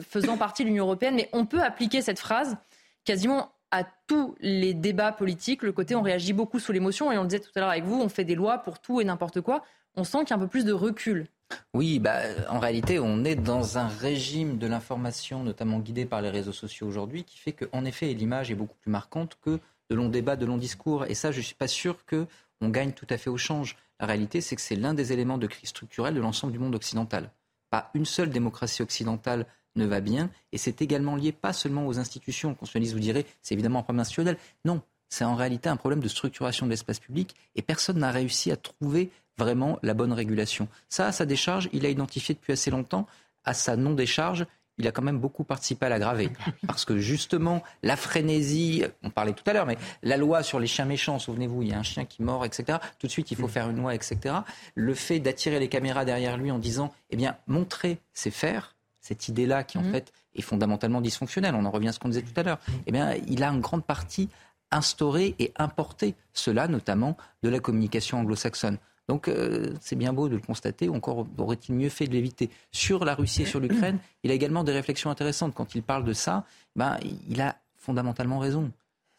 faisant 0.02 0.36
partie 0.36 0.62
de 0.62 0.68
l'Union 0.68 0.84
européenne. 0.84 1.14
Mais 1.14 1.28
on 1.32 1.46
peut 1.46 1.62
appliquer 1.62 2.02
cette 2.02 2.18
phrase 2.18 2.56
quasiment 3.04 3.50
à 3.70 3.84
tous 4.06 4.34
les 4.40 4.74
débats 4.74 5.12
politiques. 5.12 5.62
Le 5.62 5.72
côté 5.72 5.94
on 5.94 6.02
réagit 6.02 6.32
beaucoup 6.32 6.58
sous 6.58 6.72
l'émotion 6.72 7.12
et 7.12 7.18
on 7.18 7.22
le 7.22 7.28
disait 7.28 7.40
tout 7.40 7.50
à 7.54 7.60
l'heure 7.60 7.70
avec 7.70 7.84
vous, 7.84 8.00
on 8.00 8.08
fait 8.08 8.24
des 8.24 8.34
lois 8.34 8.58
pour 8.58 8.80
tout 8.80 9.00
et 9.00 9.04
n'importe 9.04 9.40
quoi. 9.40 9.64
On 9.96 10.04
sent 10.04 10.18
qu'il 10.20 10.30
y 10.30 10.32
a 10.32 10.36
un 10.36 10.40
peu 10.40 10.48
plus 10.48 10.64
de 10.64 10.72
recul. 10.72 11.26
Oui, 11.74 11.98
bah, 11.98 12.20
en 12.48 12.58
réalité, 12.58 12.98
on 12.98 13.24
est 13.24 13.34
dans 13.34 13.78
un 13.78 13.88
régime 13.88 14.58
de 14.58 14.66
l'information, 14.66 15.42
notamment 15.42 15.78
guidé 15.80 16.04
par 16.04 16.22
les 16.22 16.30
réseaux 16.30 16.52
sociaux 16.52 16.86
aujourd'hui, 16.86 17.24
qui 17.24 17.38
fait 17.38 17.52
qu'en 17.52 17.84
effet, 17.84 18.12
l'image 18.14 18.50
est 18.50 18.54
beaucoup 18.54 18.76
plus 18.80 18.90
marquante 18.90 19.36
que 19.40 19.58
de 19.90 19.96
longs 19.96 20.08
débats, 20.08 20.36
de 20.36 20.46
longs 20.46 20.58
discours. 20.58 21.06
Et 21.06 21.14
ça, 21.14 21.32
je 21.32 21.38
ne 21.38 21.42
suis 21.42 21.56
pas 21.56 21.66
sûr 21.66 22.04
qu'on 22.06 22.68
gagne 22.68 22.92
tout 22.92 23.06
à 23.10 23.18
fait 23.18 23.30
au 23.30 23.36
change. 23.36 23.76
La 23.98 24.06
réalité, 24.06 24.40
c'est 24.40 24.54
que 24.54 24.62
c'est 24.62 24.76
l'un 24.76 24.94
des 24.94 25.12
éléments 25.12 25.38
de 25.38 25.46
crise 25.46 25.70
structurelle 25.70 26.14
de 26.14 26.20
l'ensemble 26.20 26.52
du 26.52 26.58
monde 26.58 26.74
occidental. 26.74 27.30
Pas 27.70 27.90
une 27.94 28.04
seule 28.06 28.30
démocratie 28.30 28.82
occidentale 28.82 29.46
ne 29.76 29.86
va 29.86 30.00
bien. 30.00 30.30
Et 30.52 30.58
c'est 30.58 30.82
également 30.82 31.16
lié 31.16 31.32
pas 31.32 31.52
seulement 31.52 31.86
aux 31.86 31.98
institutions. 31.98 32.56
Dise, 32.74 32.92
vous 32.94 33.00
direz, 33.00 33.26
c'est 33.42 33.54
évidemment 33.54 33.80
un 33.80 33.82
problème 33.82 34.00
institutionnel. 34.00 34.36
Non, 34.64 34.82
c'est 35.08 35.24
en 35.24 35.34
réalité 35.34 35.68
un 35.68 35.76
problème 35.76 36.00
de 36.00 36.08
structuration 36.08 36.66
de 36.66 36.70
l'espace 36.70 37.00
public 37.00 37.34
et 37.56 37.62
personne 37.62 37.98
n'a 37.98 38.10
réussi 38.10 38.50
à 38.52 38.56
trouver 38.56 39.10
vraiment 39.38 39.78
la 39.82 39.94
bonne 39.94 40.12
régulation. 40.12 40.68
Ça, 40.88 41.06
à 41.06 41.12
sa 41.12 41.26
décharge, 41.26 41.68
il 41.72 41.84
a 41.86 41.88
identifié 41.88 42.34
depuis 42.34 42.52
assez 42.52 42.70
longtemps. 42.70 43.06
À 43.44 43.54
sa 43.54 43.76
non-décharge, 43.76 44.46
il 44.78 44.86
a 44.86 44.92
quand 44.92 45.02
même 45.02 45.18
beaucoup 45.18 45.44
participé 45.44 45.86
à 45.86 45.88
l'aggraver. 45.88 46.30
Parce 46.66 46.84
que 46.84 46.98
justement, 46.98 47.62
la 47.82 47.96
frénésie, 47.96 48.84
on 49.02 49.10
parlait 49.10 49.32
tout 49.32 49.44
à 49.46 49.52
l'heure, 49.52 49.66
mais 49.66 49.78
la 50.02 50.16
loi 50.16 50.42
sur 50.42 50.58
les 50.58 50.66
chiens 50.66 50.84
méchants, 50.84 51.18
souvenez-vous, 51.18 51.62
il 51.62 51.68
y 51.68 51.72
a 51.72 51.78
un 51.78 51.82
chien 51.82 52.04
qui 52.04 52.22
mord, 52.22 52.44
etc. 52.44 52.78
Tout 52.98 53.06
de 53.06 53.12
suite, 53.12 53.30
il 53.30 53.36
faut 53.36 53.48
faire 53.48 53.68
une 53.68 53.76
loi, 53.78 53.94
etc. 53.94 54.36
Le 54.74 54.94
fait 54.94 55.20
d'attirer 55.20 55.58
les 55.58 55.68
caméras 55.68 56.04
derrière 56.04 56.36
lui 56.36 56.50
en 56.50 56.58
disant, 56.58 56.92
eh 57.10 57.16
bien, 57.16 57.36
montrer, 57.46 57.98
c'est 58.12 58.30
faire 58.30 58.76
cette 59.00 59.28
idée-là 59.28 59.64
qui 59.64 59.78
en 59.78 59.82
mmh. 59.82 59.92
fait 59.92 60.12
est 60.34 60.42
fondamentalement 60.42 61.00
dysfonctionnelle, 61.00 61.54
on 61.54 61.64
en 61.64 61.70
revient 61.70 61.88
à 61.88 61.92
ce 61.92 61.98
qu'on 61.98 62.08
disait 62.08 62.22
tout 62.22 62.38
à 62.38 62.42
l'heure, 62.42 62.58
eh 62.86 62.92
bien, 62.92 63.14
il 63.26 63.42
a 63.42 63.52
en 63.52 63.58
grande 63.58 63.84
partie 63.84 64.28
instauré 64.70 65.34
et 65.38 65.52
importé 65.56 66.14
cela, 66.32 66.68
notamment 66.68 67.16
de 67.42 67.48
la 67.48 67.58
communication 67.58 68.18
anglo-saxonne. 68.18 68.78
Donc 69.08 69.26
euh, 69.26 69.74
c'est 69.80 69.96
bien 69.96 70.12
beau 70.12 70.28
de 70.28 70.36
le 70.36 70.40
constater, 70.40 70.88
encore 70.88 71.26
aurait-il 71.36 71.74
mieux 71.74 71.88
fait 71.88 72.06
de 72.06 72.12
l'éviter. 72.12 72.48
Sur 72.70 73.04
la 73.04 73.16
Russie 73.16 73.42
et 73.42 73.46
sur 73.46 73.58
l'Ukraine, 73.58 73.98
il 74.22 74.30
a 74.30 74.34
également 74.34 74.62
des 74.62 74.70
réflexions 74.70 75.10
intéressantes. 75.10 75.52
Quand 75.52 75.74
il 75.74 75.82
parle 75.82 76.04
de 76.04 76.12
ça, 76.12 76.44
ben, 76.76 76.96
il 77.28 77.40
a 77.40 77.56
fondamentalement 77.74 78.38
raison. 78.38 78.70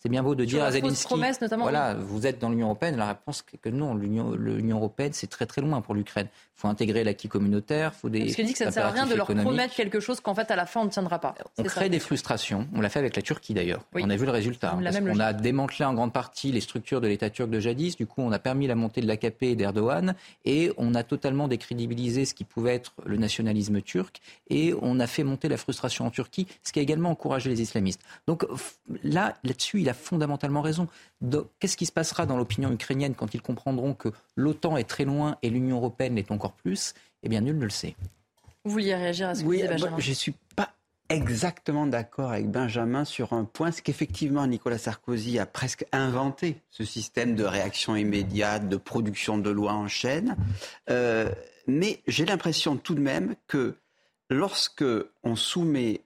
C'est 0.02 0.10
bien 0.10 0.24
beau 0.24 0.34
de 0.34 0.46
dire 0.46 0.64
à 0.64 0.72
Zelensky, 0.72 1.14
voilà, 1.60 1.94
vous 1.94 2.26
êtes 2.26 2.40
dans 2.40 2.50
l'Union 2.50 2.68
européenne. 2.68 2.98
La 2.98 3.10
réponse 3.10 3.44
est 3.54 3.58
que 3.58 3.70
non, 3.70 3.94
l'Union 3.94 4.78
européenne, 4.78 5.14
c'est 5.14 5.28
très 5.28 5.46
très 5.46 5.62
loin 5.62 5.80
pour 5.82 5.94
l'Ukraine. 5.94 6.28
Il 6.34 6.62
faut 6.62 6.68
intégrer 6.68 7.04
l'acquis 7.04 7.28
communautaire, 7.28 7.92
il 7.96 8.00
faut 8.00 8.10
des. 8.10 8.20
Parce 8.22 8.36
qu'il 8.36 8.46
dit 8.48 8.54
que 8.54 8.58
ça 8.58 8.66
ne 8.66 8.72
sert 8.72 8.86
à 8.86 8.90
rien 8.90 9.06
de 9.06 9.14
leur 9.14 9.28
promettre 9.28 9.76
quelque 9.76 10.00
chose 10.00 10.20
qu'en 10.20 10.34
fait 10.34 10.50
à 10.50 10.56
la 10.56 10.66
fin 10.66 10.82
on 10.82 10.86
ne 10.86 10.90
tiendra 10.90 11.20
pas. 11.20 11.36
On 11.60 11.64
crée 11.64 11.90
des 11.90 12.00
frustrations. 12.00 12.68
On 12.74 12.82
l'a 12.82 12.90
fait 12.90 12.98
avec 12.98 13.16
la 13.16 13.22
Turquie 13.22 13.54
d'ailleurs. 13.54 13.86
On 13.94 14.10
a 14.10 14.16
vu 14.16 14.26
le 14.26 14.32
résultat. 14.32 14.76
On, 14.76 15.20
a 15.20 15.34
démantelé 15.34 15.86
en 15.86 15.94
grande 15.94 16.14
partie 16.14 16.52
les 16.52 16.62
structures 16.62 17.00
de 17.00 17.08
l'État 17.08 17.30
turc 17.30 17.50
de 17.52 17.60
jadis. 17.60 17.96
Du 17.96 18.08
coup, 18.08 18.22
on 18.22 18.32
a 18.32 18.40
permis 18.40 18.66
la 18.66 18.76
montée 18.76 19.02
de 19.02 19.08
l'AKP 19.08 19.44
et 19.44 19.56
d'Erdogan 19.56 20.16
et 20.46 20.72
on 20.78 20.96
a 20.96 21.04
totalement 21.04 21.48
décrédibilisé 21.48 22.26
ce 22.26 22.34
qui 22.34 22.44
pouvait 22.44 22.74
être 22.74 22.94
le 23.06 23.18
nationalisme 23.18 23.82
turc 23.82 24.20
et 24.50 24.74
on 24.82 25.00
a 25.00 25.06
fait 25.06 25.24
monter 25.24 25.48
la 25.48 25.58
frustration 25.58 26.08
en 26.08 26.10
Turquie, 26.10 26.48
ce 26.64 26.72
qui 26.72 26.80
a 26.80 26.82
également 26.82 27.12
encouragé 27.12 27.50
les 27.50 27.62
islamistes. 27.62 28.02
Donc 28.26 28.46
là, 29.04 29.36
là-dessus, 29.44 29.82
il 29.82 29.90
a 29.92 29.94
fondamentalement 29.94 30.62
raison. 30.62 30.88
Qu'est-ce 31.60 31.78
qui 31.78 31.86
se 31.86 31.92
passera 31.92 32.26
dans 32.26 32.38
l'opinion 32.38 32.72
ukrainienne 32.72 33.14
quand 33.16 33.34
ils 33.34 33.42
comprendront 33.42 33.94
que 33.94 34.10
l'OTAN 34.36 34.78
est 34.78 34.90
très 34.90 35.06
loin 35.06 35.38
et 35.42 35.50
l'Union 35.50 35.78
européenne 35.78 36.16
l'est 36.16 36.32
encore 36.32 36.54
plus? 36.54 36.94
Eh 37.24 37.30
bien, 37.30 37.42
nul 37.42 37.58
ne 37.58 37.64
le 37.64 37.70
sait. 37.70 37.96
Vous 38.64 38.72
vouliez 38.72 38.96
réagir 38.96 39.30
à 39.30 39.36
ce 39.36 39.44
que 39.44 39.48
oui, 39.48 39.58
disait 39.58 39.70
Benjamin 39.70 40.00
Je 40.00 40.10
ne 40.10 40.16
suis 40.16 40.34
pas 40.56 40.70
exactement 41.10 41.88
d'accord 41.88 42.32
avec 42.32 42.50
Benjamin 42.50 43.06
sur 43.06 43.34
un 43.34 43.44
point, 43.44 43.72
c'est 43.72 43.82
qu'effectivement 43.82 44.48
Nicolas 44.48 44.78
Sarkozy 44.78 45.40
a 45.40 45.46
presque 45.46 45.86
inventé 45.92 46.56
ce 46.70 46.86
système 46.86 47.36
de 47.36 47.44
réaction 47.44 47.96
immédiate, 47.96 48.70
de 48.70 48.78
production 48.78 49.38
de 49.38 49.50
lois 49.50 49.74
en 49.74 49.88
chaîne. 49.88 50.38
Euh, 50.90 51.30
mais 51.68 52.02
j'ai 52.08 52.26
l'impression 52.26 52.78
tout 52.78 52.96
de 52.96 53.02
même 53.02 53.36
que 53.48 53.76
lorsque 54.30 54.86
on 55.24 55.36
soumet 55.36 56.02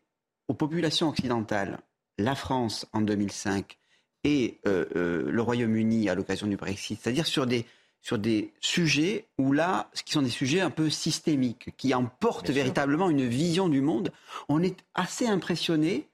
aux 0.47 0.53
populations 0.53 1.09
occidentales 1.09 1.79
la 2.17 2.35
France 2.35 2.85
en 2.93 3.01
2005 3.01 3.77
et 4.23 4.59
euh, 4.65 4.85
euh, 4.95 5.31
le 5.31 5.41
Royaume-Uni 5.41 6.09
à 6.09 6.15
l'occasion 6.15 6.47
du 6.47 6.57
Brexit, 6.57 6.99
c'est-à-dire 7.01 7.27
sur 7.27 7.45
des, 7.45 7.65
sur 8.01 8.17
des 8.17 8.53
sujets 8.59 9.25
où 9.37 9.51
là, 9.51 9.89
ce 9.93 10.03
qui 10.03 10.13
sont 10.13 10.21
des 10.21 10.29
sujets 10.29 10.61
un 10.61 10.71
peu 10.71 10.89
systémiques, 10.89 11.75
qui 11.77 11.93
emportent 11.93 12.49
véritablement 12.49 13.09
une 13.09 13.27
vision 13.27 13.69
du 13.69 13.81
monde, 13.81 14.11
on 14.49 14.63
est 14.63 14.77
assez 14.95 15.27
impressionné 15.27 16.07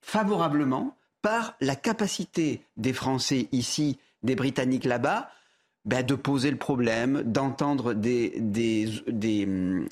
favorablement 0.00 0.96
par 1.22 1.54
la 1.60 1.76
capacité 1.76 2.62
des 2.76 2.92
Français 2.92 3.48
ici, 3.52 3.98
des 4.24 4.34
Britanniques 4.34 4.84
là-bas, 4.84 5.30
ben, 5.84 6.04
de 6.04 6.14
poser 6.14 6.50
le 6.50 6.58
problème, 6.58 7.22
d'entendre 7.22 7.92
des, 7.92 8.34
des, 8.38 8.88
des, 9.08 9.48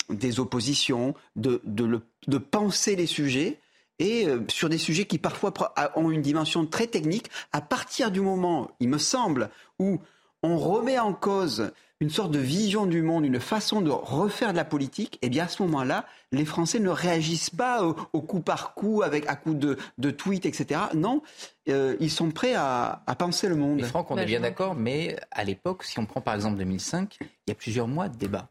des, 0.09 0.39
oppositions, 0.39 1.15
de, 1.35 1.61
de, 1.65 1.83
le, 1.83 2.01
de 2.27 2.37
penser 2.37 2.95
les 2.95 3.07
sujets 3.07 3.59
et 4.01 4.27
euh, 4.27 4.43
sur 4.47 4.67
des 4.67 4.79
sujets 4.79 5.05
qui 5.05 5.19
parfois 5.19 5.53
ont 5.95 6.09
une 6.09 6.23
dimension 6.23 6.65
très 6.65 6.87
technique, 6.87 7.29
à 7.53 7.61
partir 7.61 8.09
du 8.09 8.19
moment, 8.19 8.71
il 8.79 8.89
me 8.89 8.97
semble, 8.97 9.49
où 9.79 9.99
on 10.41 10.57
remet 10.57 10.97
en 10.97 11.13
cause 11.13 11.71
une 11.99 12.09
sorte 12.09 12.31
de 12.31 12.39
vision 12.39 12.87
du 12.87 13.03
monde, 13.03 13.27
une 13.27 13.39
façon 13.39 13.79
de 13.79 13.91
refaire 13.91 14.53
de 14.53 14.57
la 14.57 14.65
politique, 14.65 15.17
et 15.17 15.27
eh 15.27 15.29
bien 15.29 15.43
à 15.43 15.47
ce 15.47 15.61
moment-là, 15.61 16.05
les 16.31 16.45
Français 16.45 16.79
ne 16.79 16.89
réagissent 16.89 17.51
pas 17.51 17.83
au, 17.83 17.93
coup 17.93 18.39
par 18.39 18.73
coup, 18.73 19.03
avec 19.03 19.27
à 19.27 19.35
coup 19.35 19.53
de, 19.53 19.77
de 19.99 20.09
tweets, 20.09 20.47
etc. 20.47 20.81
Non, 20.95 21.21
euh, 21.69 21.95
ils 21.99 22.09
sont 22.09 22.31
prêts 22.31 22.55
à, 22.55 23.03
penser 23.19 23.47
le 23.47 23.55
monde. 23.55 23.81
Mais 23.81 23.87
Franck, 23.87 24.09
on 24.09 24.17
est 24.17 24.25
bien 24.25 24.39
d'accord, 24.39 24.73
mais 24.73 25.15
à 25.29 25.43
l'époque, 25.43 25.83
si 25.83 25.99
on 25.99 26.07
prend 26.07 26.21
par 26.21 26.33
exemple 26.33 26.57
2005, 26.57 27.19
il 27.21 27.27
y 27.49 27.51
a 27.51 27.55
plusieurs 27.55 27.87
mois 27.87 28.09
de 28.09 28.17
débat 28.17 28.49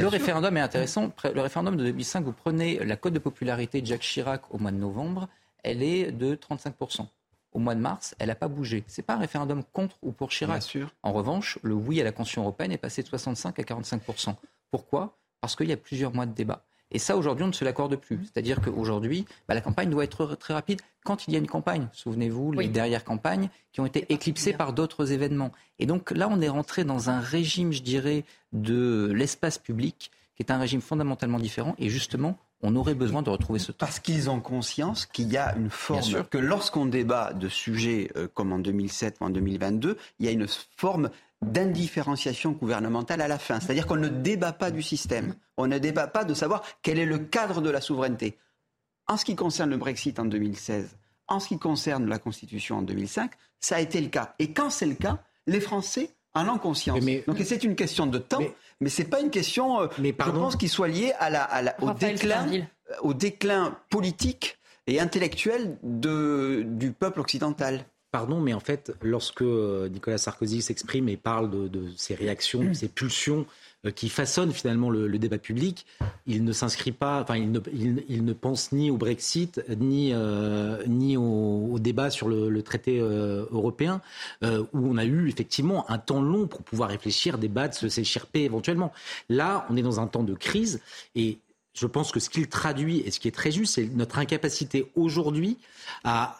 le 0.00 0.08
référendum 0.08 0.56
est 0.56 0.60
intéressant. 0.60 1.12
Le 1.24 1.40
référendum 1.40 1.76
de 1.76 1.84
2005, 1.84 2.24
vous 2.24 2.32
prenez 2.32 2.78
la 2.84 2.96
cote 2.96 3.12
de 3.12 3.18
popularité 3.18 3.80
de 3.80 3.86
Jacques 3.86 4.02
Chirac 4.02 4.42
au 4.50 4.58
mois 4.58 4.70
de 4.70 4.76
novembre, 4.76 5.28
elle 5.62 5.82
est 5.82 6.10
de 6.12 6.34
35%. 6.34 7.06
Au 7.52 7.58
mois 7.58 7.74
de 7.74 7.80
mars, 7.80 8.14
elle 8.18 8.28
n'a 8.28 8.34
pas 8.34 8.48
bougé. 8.48 8.84
Ce 8.86 9.00
n'est 9.00 9.04
pas 9.04 9.14
un 9.14 9.18
référendum 9.18 9.62
contre 9.72 9.96
ou 10.02 10.12
pour 10.12 10.30
Chirac. 10.30 10.62
En 11.02 11.12
revanche, 11.12 11.58
le 11.62 11.74
oui 11.74 12.00
à 12.00 12.04
la 12.04 12.12
Constitution 12.12 12.42
européenne 12.42 12.72
est 12.72 12.78
passé 12.78 13.02
de 13.02 13.08
65 13.08 13.58
à 13.58 13.62
45%. 13.62 14.34
Pourquoi? 14.70 15.18
Parce 15.40 15.56
qu'il 15.56 15.68
y 15.68 15.72
a 15.72 15.76
plusieurs 15.76 16.14
mois 16.14 16.26
de 16.26 16.32
débat. 16.32 16.64
Et 16.92 16.98
ça, 16.98 17.16
aujourd'hui, 17.16 17.44
on 17.44 17.48
ne 17.48 17.52
se 17.52 17.64
l'accorde 17.64 17.96
plus. 17.96 18.20
C'est-à-dire 18.24 18.60
qu'aujourd'hui, 18.60 19.24
bah, 19.48 19.54
la 19.54 19.60
campagne 19.60 19.90
doit 19.90 20.04
être 20.04 20.34
très 20.34 20.54
rapide 20.54 20.80
quand 21.04 21.26
il 21.26 21.32
y 21.32 21.36
a 21.36 21.38
une 21.38 21.46
campagne. 21.46 21.88
Souvenez-vous, 21.92 22.52
les 22.52 22.68
derrière 22.68 23.04
campagnes 23.04 23.48
qui 23.72 23.80
ont 23.80 23.86
été 23.86 24.06
éclipsées 24.12 24.52
par 24.52 24.72
d'autres 24.72 25.12
événements. 25.12 25.52
Et 25.78 25.86
donc 25.86 26.10
là, 26.10 26.28
on 26.30 26.40
est 26.40 26.48
rentré 26.48 26.84
dans 26.84 27.10
un 27.10 27.20
régime, 27.20 27.72
je 27.72 27.82
dirais, 27.82 28.24
de 28.52 29.10
l'espace 29.14 29.58
public 29.58 30.10
qui 30.34 30.42
est 30.42 30.50
un 30.50 30.58
régime 30.58 30.80
fondamentalement 30.80 31.38
différent. 31.38 31.74
Et 31.78 31.90
justement, 31.90 32.38
on 32.62 32.76
aurait 32.76 32.94
besoin 32.94 33.22
de 33.22 33.30
retrouver 33.30 33.58
ce 33.58 33.72
temps. 33.72 33.86
Parce 33.86 34.00
qu'ils 34.00 34.30
ont 34.30 34.40
conscience 34.40 35.06
qu'il 35.06 35.30
y 35.30 35.36
a 35.36 35.54
une 35.56 35.70
forme, 35.70 36.24
que 36.30 36.38
lorsqu'on 36.38 36.86
débat 36.86 37.32
de 37.32 37.48
sujets 37.48 38.10
euh, 38.16 38.28
comme 38.32 38.52
en 38.52 38.58
2007 38.58 39.18
ou 39.20 39.24
en 39.24 39.30
2022, 39.30 39.96
il 40.18 40.26
y 40.26 40.28
a 40.28 40.32
une 40.32 40.46
forme 40.76 41.10
d'indifférenciation 41.42 42.52
gouvernementale 42.52 43.20
à 43.22 43.28
la 43.28 43.38
fin. 43.38 43.60
C'est-à-dire 43.60 43.86
qu'on 43.86 43.96
ne 43.96 44.08
débat 44.08 44.52
pas 44.52 44.70
du 44.70 44.82
système. 44.82 45.34
On 45.56 45.66
ne 45.66 45.78
débat 45.78 46.06
pas 46.06 46.24
de 46.24 46.34
savoir 46.34 46.62
quel 46.82 46.98
est 46.98 47.06
le 47.06 47.18
cadre 47.18 47.60
de 47.60 47.70
la 47.70 47.80
souveraineté. 47.80 48.36
En 49.06 49.16
ce 49.16 49.24
qui 49.24 49.36
concerne 49.36 49.70
le 49.70 49.76
Brexit 49.76 50.18
en 50.18 50.24
2016, 50.24 50.96
en 51.28 51.40
ce 51.40 51.48
qui 51.48 51.58
concerne 51.58 52.08
la 52.08 52.18
Constitution 52.18 52.78
en 52.78 52.82
2005, 52.82 53.30
ça 53.58 53.76
a 53.76 53.80
été 53.80 54.00
le 54.00 54.08
cas. 54.08 54.34
Et 54.38 54.52
quand 54.52 54.70
c'est 54.70 54.86
le 54.86 54.94
cas, 54.94 55.18
les 55.46 55.60
Français 55.60 56.10
en 56.34 56.48
ont 56.48 56.58
conscience. 56.58 57.00
Donc 57.26 57.38
c'est 57.44 57.64
une 57.64 57.74
question 57.74 58.06
de 58.06 58.18
temps, 58.18 58.40
mais, 58.80 58.88
ce 58.88 59.02
n'est 59.02 59.08
pas 59.08 59.20
une 59.20 59.30
question, 59.30 59.80
euh, 59.82 59.88
je 59.98 60.10
pense, 60.12 60.56
qui 60.56 60.68
soit 60.68 60.88
liée 60.88 61.12
à 61.18 61.28
la, 61.28 61.74
au, 61.82 61.92
déclin, 61.92 62.46
au 63.02 63.14
déclin 63.14 63.76
politique 63.90 64.58
et 64.86 65.00
intellectuel 65.00 65.76
de, 65.82 66.62
du 66.66 66.92
peuple 66.92 67.20
occidental. 67.20 67.84
Pardon, 68.12 68.40
mais 68.40 68.54
en 68.54 68.60
fait, 68.60 68.92
lorsque 69.02 69.42
Nicolas 69.42 70.18
Sarkozy 70.18 70.62
s'exprime 70.62 71.08
et 71.08 71.16
parle 71.16 71.48
de, 71.48 71.84
ses 71.96 72.16
réactions, 72.16 72.64
de 72.64 72.72
ses 72.72 72.88
pulsions 72.88 73.46
euh, 73.86 73.92
qui 73.92 74.08
façonnent 74.08 74.50
finalement 74.50 74.90
le, 74.90 75.16
débat 75.16 75.38
public, 75.38 75.86
il 76.26 76.42
ne 76.42 76.52
s'inscrit 76.52 76.90
pas, 76.90 77.22
enfin, 77.22 77.36
il 77.36 77.52
ne, 77.52 78.32
pense 78.32 78.72
ni 78.72 78.90
au 78.90 78.96
Brexit, 78.96 79.62
ni, 79.78 80.10
euh, 80.12 80.82
ni 80.88 81.16
au, 81.16 81.78
débat 81.78 82.10
sur 82.10 82.28
le, 82.28 82.62
traité 82.62 82.98
euh, 83.00 83.46
européen, 83.52 84.00
où 84.42 84.66
on 84.72 84.96
a 84.96 85.04
eu 85.04 85.28
effectivement 85.28 85.88
un 85.88 85.98
temps 85.98 86.20
long 86.20 86.48
pour 86.48 86.62
pouvoir 86.62 86.90
réfléchir, 86.90 87.38
débattre, 87.38 87.76
se 87.76 87.88
s'échirper 87.88 88.40
éventuellement. 88.40 88.92
Là, 89.28 89.66
on 89.70 89.76
est 89.76 89.82
dans 89.82 90.00
un 90.00 90.08
temps 90.08 90.24
de 90.24 90.34
crise 90.34 90.80
et 91.14 91.38
je 91.80 91.86
pense 91.86 92.12
que 92.12 92.20
ce 92.20 92.28
qu'il 92.28 92.46
traduit 92.46 92.98
et 93.06 93.10
ce 93.10 93.18
qui 93.18 93.26
est 93.26 93.34
très 93.34 93.50
juste, 93.50 93.76
c'est 93.76 93.86
notre 93.86 94.18
incapacité 94.18 94.90
aujourd'hui 94.96 95.56
à, 96.04 96.36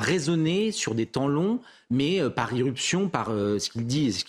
raisonner 0.00 0.72
sur 0.72 0.94
des 0.94 1.04
temps 1.04 1.28
longs, 1.28 1.60
mais 1.90 2.22
euh, 2.22 2.30
par 2.30 2.54
irruption, 2.54 3.08
par 3.08 3.28
euh, 3.28 3.58
ce 3.58 3.68
qu'il 3.68 3.86
dit, 3.86 4.10
ce 4.14 4.24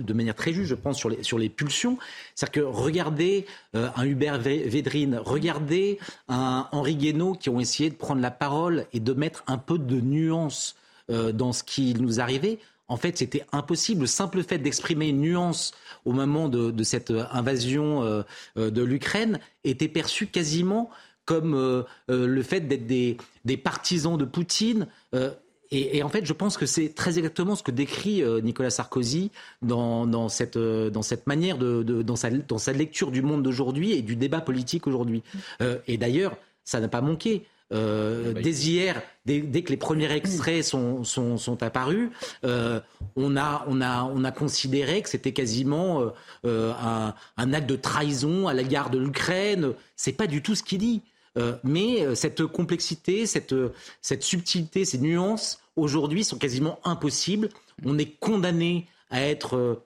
de 0.00 0.12
manière 0.12 0.36
très 0.36 0.52
juste, 0.52 0.68
je 0.68 0.76
pense, 0.76 0.98
sur 0.98 1.38
les, 1.38 1.48
pulsions. 1.48 1.98
C'est-à-dire 2.36 2.62
que 2.62 2.66
regardez 2.66 3.44
euh, 3.74 3.88
un 3.96 4.04
Hubert 4.04 4.38
Védrine, 4.38 5.20
regardez 5.24 5.98
un 6.28 6.68
Henri 6.70 6.94
Guénaud 6.94 7.34
qui 7.34 7.48
ont 7.48 7.58
essayé 7.58 7.90
de 7.90 7.96
prendre 7.96 8.20
la 8.20 8.30
parole 8.30 8.86
et 8.92 9.00
de 9.00 9.12
mettre 9.14 9.42
un 9.48 9.58
peu 9.58 9.78
de 9.78 10.00
nuance 10.00 10.76
dans 11.08 11.52
ce 11.52 11.62
qui 11.62 11.92
nous 11.92 12.18
arrivait. 12.18 12.58
En 12.88 12.96
fait, 12.96 13.16
c'était 13.16 13.44
impossible. 13.52 14.02
Le 14.02 14.06
simple 14.06 14.42
fait 14.42 14.58
d'exprimer 14.58 15.08
une 15.08 15.20
nuance 15.20 15.72
au 16.04 16.12
moment 16.12 16.48
de, 16.48 16.82
cette 16.82 17.12
invasion 17.32 18.02
euh, 18.02 18.22
euh, 18.58 18.70
de 18.70 18.82
l'Ukraine 18.82 19.40
était 19.64 19.88
perçu 19.88 20.26
quasiment 20.26 20.90
comme 21.24 21.54
euh, 21.54 21.84
le 22.08 22.42
fait 22.42 22.60
d'être 22.60 22.86
des, 22.86 23.56
partisans 23.56 24.18
de 24.18 24.26
Poutine. 24.26 24.86
Et, 25.70 26.02
en 26.02 26.08
fait, 26.10 26.26
je 26.26 26.32
pense 26.34 26.58
que 26.58 26.66
c'est 26.66 26.90
très 26.90 27.18
exactement 27.18 27.56
ce 27.56 27.62
que 27.62 27.70
décrit 27.70 28.22
Nicolas 28.42 28.70
Sarkozy 28.70 29.32
dans, 29.62 30.28
cette, 30.28 30.56
manière, 31.26 31.56
de, 31.56 31.82
dans, 31.82 32.16
sa, 32.16 32.30
dans 32.30 32.58
sa 32.58 32.72
lecture 32.72 33.10
du 33.10 33.22
monde 33.22 33.42
d'aujourd'hui 33.42 33.92
et 33.92 34.02
du 34.02 34.14
débat 34.14 34.42
politique 34.42 34.86
aujourd'hui. 34.86 35.22
et 35.88 35.96
d'ailleurs, 35.96 36.36
ça 36.64 36.78
n'a 36.78 36.88
pas 36.88 37.00
manqué. 37.00 37.46
Euh, 37.72 38.32
bah, 38.32 38.40
dès 38.42 38.50
hier, 38.50 39.02
dès, 39.24 39.40
que 39.40 39.70
les 39.70 39.76
premiers 39.76 40.12
extraits 40.12 40.62
sont, 40.62 41.02
sont, 41.04 41.62
apparus, 41.62 42.10
euh, 42.44 42.80
on, 43.16 43.36
a, 43.36 43.64
on, 43.68 43.80
a, 43.80 44.04
on 44.04 44.22
a 44.24 44.30
considéré 44.30 45.02
que 45.02 45.08
c'était 45.08 45.32
quasiment 45.32 46.12
euh, 46.44 46.72
un, 47.36 47.52
acte 47.52 47.68
de 47.68 47.76
trahison 47.76 48.48
à 48.48 48.54
l'égard 48.54 48.90
de 48.90 48.98
l'Ukraine. 48.98 49.72
C'est 49.96 50.12
pas 50.12 50.26
du 50.26 50.42
tout 50.42 50.54
ce 50.54 50.62
qu'il 50.62 50.78
dit. 50.78 51.02
mais 51.64 52.14
cette 52.14 52.44
complexité, 52.46 53.26
cette, 53.26 53.54
cette 54.02 54.22
subtilité, 54.22 54.84
ces 54.84 54.98
nuances, 54.98 55.60
aujourd'hui, 55.76 56.22
sont 56.22 56.38
quasiment 56.38 56.78
impossibles. 56.84 57.48
On 57.84 57.98
est 57.98 58.18
condamné 58.20 58.86
à 59.10 59.22
être 59.22 59.82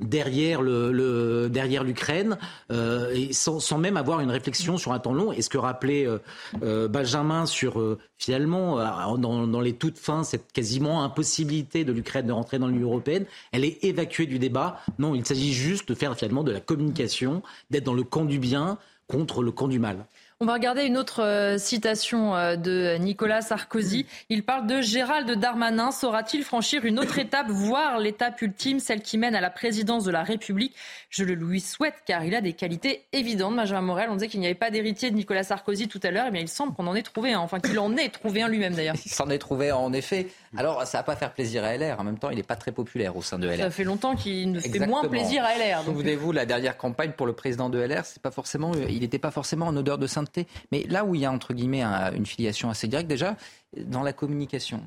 derrière 0.00 0.60
le, 0.60 1.48
derrière 1.48 1.84
l'Ukraine 1.84 2.38
euh, 2.70 3.28
sans, 3.32 3.60
sans, 3.60 3.78
même 3.78 3.96
avoir 3.96 4.20
une 4.20 4.30
réflexion 4.30 4.76
sur 4.76 4.92
un 4.92 4.98
temps 4.98 5.14
long. 5.14 5.32
Et 5.32 5.42
ce 5.42 5.48
que 5.48 5.58
rappelait 5.58 6.06
euh, 6.06 6.18
euh, 6.62 6.88
Benjamin 6.88 7.46
sur 7.46 7.82
finalement 8.18 8.76
dans, 9.16 9.46
dans, 9.46 9.60
les 9.60 9.74
toutes 9.74 9.98
fins 9.98 10.24
cette 10.24 10.52
quasiment 10.52 11.02
impossibilité 11.04 11.84
de 11.84 11.92
l'Ukraine 11.92 12.26
de 12.26 12.32
rentrer 12.32 12.58
dans 12.58 12.68
l'Union 12.68 12.88
européenne, 12.88 13.26
elle 13.52 13.64
est 13.64 13.84
évacuée 13.84 14.26
du 14.26 14.38
débat. 14.38 14.80
Non, 14.98 15.14
il 15.14 15.24
s'agit 15.24 15.52
juste 15.52 15.88
de 15.88 15.94
faire 15.94 16.16
finalement 16.16 16.44
de 16.44 16.52
la 16.52 16.60
communication, 16.60 17.42
d'être 17.70 17.84
dans 17.84 17.94
le 17.94 18.04
camp 18.04 18.24
du 18.24 18.38
bien 18.38 18.78
contre 19.08 19.42
le 19.42 19.52
camp 19.52 19.68
du 19.68 19.78
mal. 19.78 20.06
On 20.38 20.44
va 20.44 20.52
regarder 20.52 20.82
une 20.82 20.98
autre 20.98 21.22
euh, 21.22 21.56
citation 21.56 22.36
euh, 22.36 22.56
de 22.56 22.98
Nicolas 22.98 23.40
Sarkozy. 23.40 24.04
Il 24.28 24.44
parle 24.44 24.66
de 24.66 24.82
Gérald 24.82 25.30
Darmanin. 25.30 25.90
Saura-t-il 25.90 26.44
franchir 26.44 26.84
une 26.84 26.98
autre 26.98 27.18
étape, 27.18 27.46
voire 27.48 27.98
l'étape 27.98 28.42
ultime, 28.42 28.78
celle 28.78 29.00
qui 29.00 29.16
mène 29.16 29.34
à 29.34 29.40
la 29.40 29.48
présidence 29.48 30.04
de 30.04 30.10
la 30.10 30.22
République? 30.22 30.74
Je 31.08 31.24
le 31.24 31.32
lui 31.32 31.60
souhaite 31.60 32.02
car 32.04 32.22
il 32.22 32.34
a 32.34 32.42
des 32.42 32.52
qualités 32.52 33.06
évidentes. 33.14 33.56
Benjamin 33.56 33.80
Morel, 33.80 34.10
on 34.10 34.16
disait 34.16 34.28
qu'il 34.28 34.40
n'y 34.40 34.44
avait 34.44 34.54
pas 34.54 34.70
d'héritier 34.70 35.10
de 35.10 35.16
Nicolas 35.16 35.42
Sarkozy 35.42 35.88
tout 35.88 36.00
à 36.02 36.10
l'heure. 36.10 36.26
Eh 36.30 36.38
il 36.38 36.48
semble 36.48 36.74
qu'on 36.74 36.86
en 36.86 36.94
ait 36.94 37.02
trouvé 37.02 37.32
un. 37.32 37.40
Enfin, 37.40 37.58
qu'il 37.58 37.78
en 37.78 37.96
ait 37.96 38.10
trouvé 38.10 38.42
un 38.42 38.48
lui-même 38.48 38.74
d'ailleurs. 38.74 38.96
Il 39.06 39.10
s'en 39.10 39.30
est 39.30 39.38
trouvé 39.38 39.72
en 39.72 39.94
effet. 39.94 40.26
Alors, 40.58 40.86
ça 40.86 40.98
va 40.98 41.04
pas 41.04 41.16
faire 41.16 41.32
plaisir 41.32 41.64
à 41.64 41.74
LR. 41.74 41.98
En 41.98 42.04
même 42.04 42.18
temps, 42.18 42.28
il 42.28 42.36
n'est 42.36 42.42
pas 42.42 42.56
très 42.56 42.72
populaire 42.72 43.16
au 43.16 43.22
sein 43.22 43.38
de 43.38 43.48
LR. 43.48 43.56
Ça 43.56 43.70
fait 43.70 43.84
longtemps 43.84 44.14
qu'il 44.14 44.52
ne 44.52 44.60
fait 44.60 44.86
moins 44.86 45.08
plaisir 45.08 45.42
à 45.44 45.56
LR. 45.56 45.82
Souvenez-vous, 45.86 46.32
la 46.32 46.44
dernière 46.44 46.76
campagne 46.76 47.12
pour 47.12 47.26
le 47.26 47.32
président 47.32 47.70
de 47.70 47.78
LR, 47.78 48.04
c'est 48.04 48.20
pas 48.20 48.30
forcément, 48.30 48.72
il 48.74 49.00
n'était 49.00 49.18
pas 49.18 49.30
forcément 49.30 49.68
en 49.68 49.76
odeur 49.78 49.96
de 49.96 50.06
sainteté. 50.26 50.46
Mais 50.72 50.84
là 50.84 51.04
où 51.04 51.14
il 51.14 51.20
y 51.20 51.24
a 51.24 51.32
entre 51.32 51.54
guillemets 51.54 51.82
une 51.82 52.26
filiation 52.26 52.70
assez 52.70 52.88
directe, 52.88 53.08
déjà 53.08 53.36
dans 53.76 54.02
la 54.02 54.12
communication. 54.12 54.82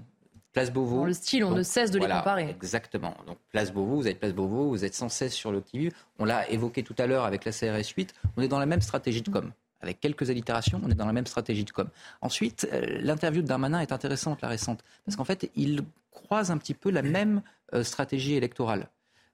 Place 0.52 0.72
Beauvau. 0.72 0.98
Dans 0.98 1.06
le 1.06 1.14
style, 1.14 1.44
on 1.46 1.52
ne 1.52 1.64
cesse 1.64 1.92
de 1.92 2.00
les 2.00 2.08
comparer. 2.08 2.50
Exactement. 2.50 3.16
Donc 3.28 3.38
Place 3.52 3.72
Beauvau, 3.72 3.98
vous 3.98 4.08
êtes 4.08 4.20
Place 4.20 4.34
Beauvau, 4.34 4.70
vous 4.70 4.84
êtes 4.84 4.96
sans 4.96 5.10
cesse 5.10 5.34
sur 5.34 5.52
le 5.52 5.62
TV. 5.62 5.92
On 6.18 6.26
l'a 6.26 6.50
évoqué 6.50 6.84
tout 6.84 6.96
à 6.98 7.06
l'heure 7.06 7.26
avec 7.26 7.46
la 7.46 7.52
CRS 7.52 7.94
8. 7.96 8.14
On 8.36 8.42
est 8.42 8.48
dans 8.48 8.60
la 8.60 8.66
même 8.66 8.82
stratégie 8.82 9.22
de 9.22 9.30
com 9.30 9.52
avec 9.82 10.00
quelques 10.00 10.30
allitérations, 10.30 10.82
on 10.84 10.90
est 10.90 10.96
dans 10.96 11.06
la 11.06 11.14
même 11.14 11.26
stratégie 11.26 11.64
de 11.64 11.72
com. 11.72 11.88
Ensuite, 12.22 12.68
euh, 12.74 13.00
l'interview 13.02 13.42
de 13.42 13.48
Darmanin 13.48 13.80
est 13.80 13.92
intéressante, 13.92 14.42
la 14.42 14.50
récente, 14.50 14.84
parce 15.06 15.16
qu'en 15.16 15.24
fait, 15.24 15.50
il 15.56 15.84
croise 16.12 16.52
un 16.52 16.58
petit 16.58 16.74
peu 16.74 16.92
la 16.92 17.02
même 17.02 17.42
euh, 17.74 17.84
stratégie 17.84 18.36
électorale. 18.36 18.90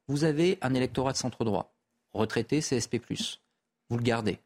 Vous 0.08 0.24
avez 0.24 0.60
un 0.62 0.74
électorat 0.74 1.14
de 1.14 1.18
centre 1.18 1.44
droit, 1.46 1.74
retraité 2.14 2.60
CSP+, 2.60 3.02
vous 3.90 3.98
le 3.98 4.04
gardez, 4.04 4.40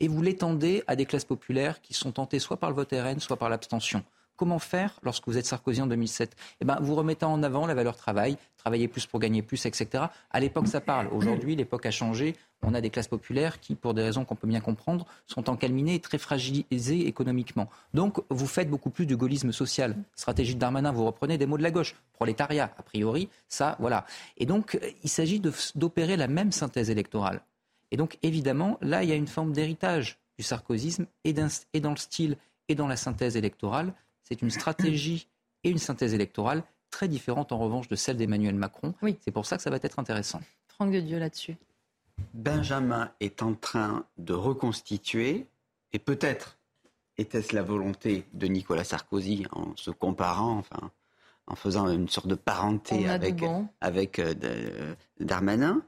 et 0.00 0.08
vous 0.08 0.22
l'étendez 0.22 0.82
à 0.86 0.96
des 0.96 1.06
classes 1.06 1.24
populaires 1.24 1.80
qui 1.80 1.94
sont 1.94 2.12
tentées 2.12 2.38
soit 2.38 2.58
par 2.58 2.70
le 2.70 2.76
vote 2.76 2.92
RN, 2.92 3.20
soit 3.20 3.36
par 3.36 3.48
l'abstention. 3.48 4.04
Comment 4.36 4.58
faire 4.58 4.98
lorsque 5.04 5.26
vous 5.28 5.38
êtes 5.38 5.46
Sarkozy 5.46 5.80
en 5.80 5.86
2007 5.86 6.34
eh 6.60 6.64
ben, 6.64 6.78
Vous 6.80 6.96
remettez 6.96 7.24
en 7.24 7.42
avant 7.44 7.66
la 7.66 7.74
valeur 7.74 7.96
travail, 7.96 8.36
travailler 8.56 8.88
plus 8.88 9.06
pour 9.06 9.20
gagner 9.20 9.42
plus, 9.42 9.64
etc. 9.64 10.06
À 10.30 10.40
l'époque, 10.40 10.66
ça 10.66 10.80
parle. 10.80 11.06
Aujourd'hui, 11.12 11.54
l'époque 11.54 11.86
a 11.86 11.92
changé. 11.92 12.34
On 12.62 12.74
a 12.74 12.80
des 12.80 12.90
classes 12.90 13.06
populaires 13.06 13.60
qui, 13.60 13.76
pour 13.76 13.94
des 13.94 14.02
raisons 14.02 14.24
qu'on 14.24 14.34
peut 14.34 14.48
bien 14.48 14.60
comprendre, 14.60 15.06
sont 15.26 15.48
encalminées 15.48 15.94
et 15.94 16.00
très 16.00 16.18
fragilisées 16.18 17.06
économiquement. 17.06 17.68
Donc, 17.92 18.18
vous 18.28 18.46
faites 18.48 18.68
beaucoup 18.68 18.90
plus 18.90 19.06
du 19.06 19.16
gaullisme 19.16 19.52
social. 19.52 19.94
Stratégie 20.16 20.56
de 20.56 20.60
Darmanin, 20.60 20.90
vous 20.90 21.04
reprenez 21.04 21.38
des 21.38 21.46
mots 21.46 21.58
de 21.58 21.62
la 21.62 21.70
gauche. 21.70 21.94
Prolétariat, 22.14 22.74
a 22.76 22.82
priori, 22.82 23.28
ça, 23.48 23.76
voilà. 23.78 24.04
Et 24.36 24.46
donc, 24.46 24.80
il 25.04 25.10
s'agit 25.10 25.40
d'opérer 25.76 26.16
la 26.16 26.26
même 26.26 26.50
synthèse 26.50 26.90
électorale. 26.90 27.42
Et 27.94 27.96
donc, 27.96 28.18
évidemment, 28.24 28.76
là, 28.80 29.04
il 29.04 29.08
y 29.08 29.12
a 29.12 29.14
une 29.14 29.28
forme 29.28 29.52
d'héritage 29.52 30.18
du 30.36 30.42
sarkozysme 30.42 31.06
et, 31.22 31.32
et 31.72 31.80
dans 31.80 31.90
le 31.90 31.96
style 31.96 32.36
et 32.68 32.74
dans 32.74 32.88
la 32.88 32.96
synthèse 32.96 33.36
électorale 33.36 33.94
c'est 34.24 34.42
une 34.42 34.50
stratégie 34.50 35.28
et 35.62 35.70
une 35.70 35.78
synthèse 35.78 36.14
électorale 36.14 36.64
très 36.90 37.08
différente 37.08 37.52
en 37.52 37.58
revanche 37.58 37.88
de 37.88 37.96
celle 37.96 38.16
d'Emmanuel 38.16 38.54
Macron. 38.54 38.94
Oui. 39.02 39.16
C'est 39.20 39.30
pour 39.30 39.46
ça 39.46 39.56
que 39.56 39.62
ça 39.62 39.70
va 39.70 39.78
être 39.80 39.98
intéressant. 39.98 40.40
Franck 40.66 40.90
de 40.90 41.00
Dieu 41.00 41.18
là-dessus. 41.18 41.56
Benjamin 42.32 43.12
est 43.20 43.42
en 43.42 43.54
train 43.54 44.06
de 44.18 44.32
reconstituer, 44.32 45.46
et 45.92 45.98
peut-être 45.98 46.58
était-ce 47.18 47.54
la 47.54 47.62
volonté 47.62 48.24
de 48.32 48.46
Nicolas 48.46 48.84
Sarkozy 48.84 49.46
en 49.52 49.76
se 49.76 49.90
comparant, 49.90 50.58
enfin, 50.58 50.90
en 51.46 51.54
faisant 51.54 51.88
une 51.88 52.08
sorte 52.08 52.28
de 52.28 52.34
parenté 52.34 53.08
avec, 53.08 53.42
avec 53.80 54.18
euh, 54.18 54.94
Darmanin, 55.20 55.82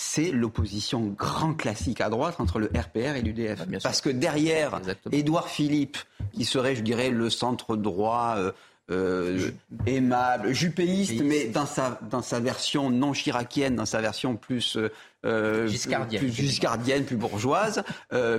c'est 0.00 0.32
l'opposition 0.32 1.08
grand 1.08 1.52
classique 1.52 2.00
à 2.00 2.08
droite 2.08 2.36
entre 2.38 2.58
le 2.58 2.70
RPR 2.74 3.16
et 3.16 3.22
l'UDF. 3.22 3.60
Ah, 3.60 3.76
Parce 3.82 4.00
que 4.00 4.08
derrière, 4.08 4.80
Édouard 5.12 5.48
Philippe, 5.48 5.98
qui 6.32 6.46
serait, 6.46 6.74
je 6.74 6.80
dirais, 6.80 7.10
le 7.10 7.28
centre 7.28 7.76
droit 7.76 8.36
euh, 8.38 8.52
euh, 8.90 9.50
aimable, 9.86 10.54
jupéiste, 10.54 11.20
mais 11.22 11.48
dans 11.48 11.66
sa, 11.66 12.00
dans 12.10 12.22
sa 12.22 12.40
version 12.40 12.88
non 12.88 13.12
chiracienne, 13.12 13.76
dans 13.76 13.84
sa 13.84 14.00
version 14.00 14.36
plus, 14.36 14.78
euh, 15.26 15.66
giscardienne. 15.68 16.22
plus 16.22 16.32
giscardienne, 16.32 17.04
plus 17.04 17.16
bourgeoise, 17.16 17.82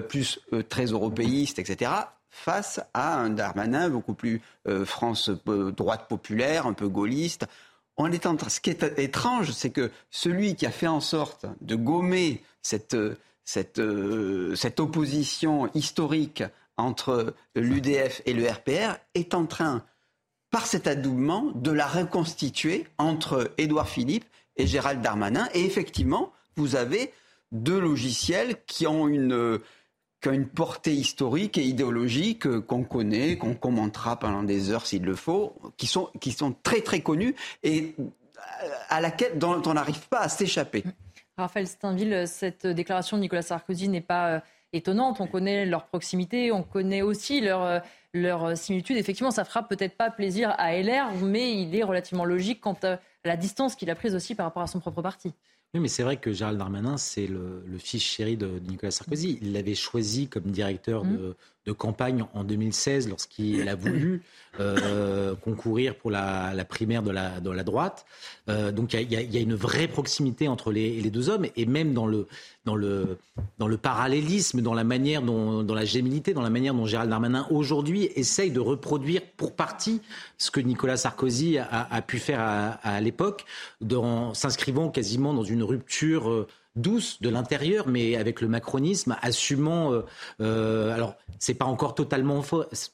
plus 0.09 0.39
très 0.67 0.85
européiste, 0.85 1.59
etc., 1.59 1.91
face 2.31 2.81
à 2.93 3.19
un 3.19 3.29
Darmanin 3.29 3.89
beaucoup 3.89 4.15
plus 4.15 4.41
France 4.85 5.29
droite 5.45 6.07
populaire, 6.09 6.65
un 6.65 6.73
peu 6.73 6.87
gaulliste 6.87 7.45
en 8.01 8.49
Ce 8.49 8.59
qui 8.59 8.69
est 8.69 8.99
étrange, 8.99 9.51
c'est 9.51 9.69
que 9.69 9.91
celui 10.09 10.55
qui 10.55 10.65
a 10.65 10.71
fait 10.71 10.87
en 10.87 10.99
sorte 10.99 11.45
de 11.61 11.75
gommer 11.75 12.43
cette, 12.61 12.97
cette, 13.43 13.81
cette 14.55 14.79
opposition 14.79 15.69
historique 15.73 16.43
entre 16.77 17.33
l'UDF 17.55 18.21
et 18.25 18.33
le 18.33 18.47
RPR 18.47 18.97
est 19.13 19.33
en 19.33 19.45
train, 19.45 19.83
par 20.49 20.65
cet 20.65 20.87
adoubement, 20.87 21.51
de 21.55 21.71
la 21.71 21.87
reconstituer 21.87 22.87
entre 22.97 23.51
Édouard 23.57 23.89
Philippe 23.89 24.25
et 24.57 24.67
Gérald 24.67 25.01
Darmanin. 25.01 25.47
Et 25.53 25.65
effectivement, 25.65 26.31
vous 26.55 26.75
avez 26.75 27.13
deux 27.51 27.79
logiciels 27.79 28.57
qui 28.65 28.87
ont 28.87 29.07
une 29.07 29.59
qui 30.21 30.29
ont 30.29 30.33
une 30.33 30.47
portée 30.47 30.93
historique 30.93 31.57
et 31.57 31.63
idéologique 31.63 32.45
euh, 32.45 32.61
qu'on 32.61 32.83
connaît, 32.83 33.37
qu'on 33.37 33.55
commentera 33.55 34.17
pendant 34.17 34.43
des 34.43 34.71
heures 34.71 34.85
s'il 34.85 35.03
le 35.03 35.15
faut, 35.15 35.55
qui 35.77 35.87
sont, 35.87 36.09
qui 36.19 36.31
sont 36.31 36.55
très 36.63 36.81
très 36.81 37.01
connus 37.01 37.35
et 37.63 37.95
euh, 37.99 38.03
à 38.89 39.01
laquelle 39.01 39.37
dont 39.39 39.61
on 39.65 39.73
n'arrive 39.73 40.07
pas 40.07 40.19
à 40.19 40.29
s'échapper. 40.29 40.83
Raphaël 41.37 41.67
Steinville, 41.67 42.27
cette 42.27 42.67
déclaration 42.67 43.17
de 43.17 43.21
Nicolas 43.21 43.41
Sarkozy 43.41 43.89
n'est 43.89 44.01
pas 44.01 44.29
euh, 44.29 44.39
étonnante. 44.73 45.19
On 45.21 45.27
connaît 45.27 45.65
leur 45.65 45.85
proximité, 45.85 46.51
on 46.51 46.61
connaît 46.63 47.01
aussi 47.01 47.41
leur 47.41 47.81
leur 48.13 48.57
similitude. 48.57 48.97
Effectivement, 48.97 49.31
ça 49.31 49.45
fera 49.45 49.63
peut-être 49.63 49.95
pas 49.95 50.11
plaisir 50.11 50.53
à 50.57 50.75
LR, 50.75 51.13
mais 51.21 51.61
il 51.61 51.73
est 51.73 51.83
relativement 51.83 52.25
logique 52.25 52.59
quant 52.59 52.77
à 52.83 52.99
la 53.23 53.37
distance 53.37 53.75
qu'il 53.75 53.89
a 53.89 53.95
prise 53.95 54.15
aussi 54.15 54.35
par 54.35 54.45
rapport 54.45 54.63
à 54.63 54.67
son 54.67 54.81
propre 54.81 55.01
parti. 55.01 55.33
Oui, 55.73 55.79
mais 55.79 55.87
c'est 55.87 56.03
vrai 56.03 56.17
que 56.17 56.33
Gérald 56.33 56.57
Darmanin, 56.57 56.97
c'est 56.97 57.27
le, 57.27 57.63
fils 57.77 58.03
chéri 58.03 58.35
de, 58.35 58.59
Nicolas 58.67 58.91
Sarkozy. 58.91 59.39
Il 59.41 59.53
l'avait 59.53 59.75
choisi 59.75 60.27
comme 60.27 60.51
directeur 60.51 61.05
mmh. 61.05 61.17
de 61.17 61.35
campagne 61.69 62.25
en 62.33 62.43
2016 62.43 63.07
lorsqu'il 63.09 63.69
a 63.69 63.75
voulu 63.75 64.23
euh, 64.59 65.35
concourir 65.35 65.95
pour 65.95 66.09
la, 66.09 66.53
primaire 66.67 67.03
de 67.03 67.11
la, 67.11 67.39
de 67.39 67.61
droite. 67.61 68.05
Euh, 68.49 68.71
donc 68.71 68.93
il 68.93 69.11
y, 69.11 69.37
a 69.37 69.39
une 69.39 69.53
vraie 69.53 69.87
proximité 69.87 70.47
entre 70.47 70.71
les, 70.71 71.01
deux 71.11 71.29
hommes 71.29 71.45
et 71.55 71.65
même 71.65 71.93
dans 71.93 72.07
le, 72.07 72.27
parallélisme, 73.77 74.61
dans 74.61 74.73
la 74.73 74.83
manière 74.83 75.21
dont, 75.21 75.63
dans 75.63 75.75
la 75.75 75.85
gémilité, 75.85 76.33
dans 76.33 76.41
la 76.41 76.49
manière 76.49 76.73
dont 76.73 76.85
Gérald 76.85 77.09
Darmanin 77.09 77.47
aujourd'hui 77.51 78.09
essaye 78.15 78.49
de 78.49 78.59
reproduire 78.59 79.21
pour 79.37 79.55
partie 79.55 80.01
ce 80.37 80.49
que 80.49 80.59
Nicolas 80.59 80.97
Sarkozy 80.97 81.59
a, 81.59 82.01
pu 82.01 82.17
faire 82.17 82.39
à, 82.41 83.01
l'époque, 83.01 83.45
s'inscrivant 84.33 84.89
quasiment 84.89 85.33
dans 85.33 85.43
une 85.43 85.63
rupture. 85.63 86.47
Euh, 86.75 86.81
douce 86.81 87.21
de 87.21 87.29
l'intérieur, 87.29 87.87
mais 87.87 88.15
avec 88.15 88.41
le 88.41 88.47
macronisme, 88.47 89.17
assumant. 89.21 89.93
Euh, 89.93 90.01
euh, 90.41 90.93
alors, 90.93 91.15
c'est 91.39 91.53
pas 91.53 91.65
encore 91.65 91.95
totalement 91.95 92.43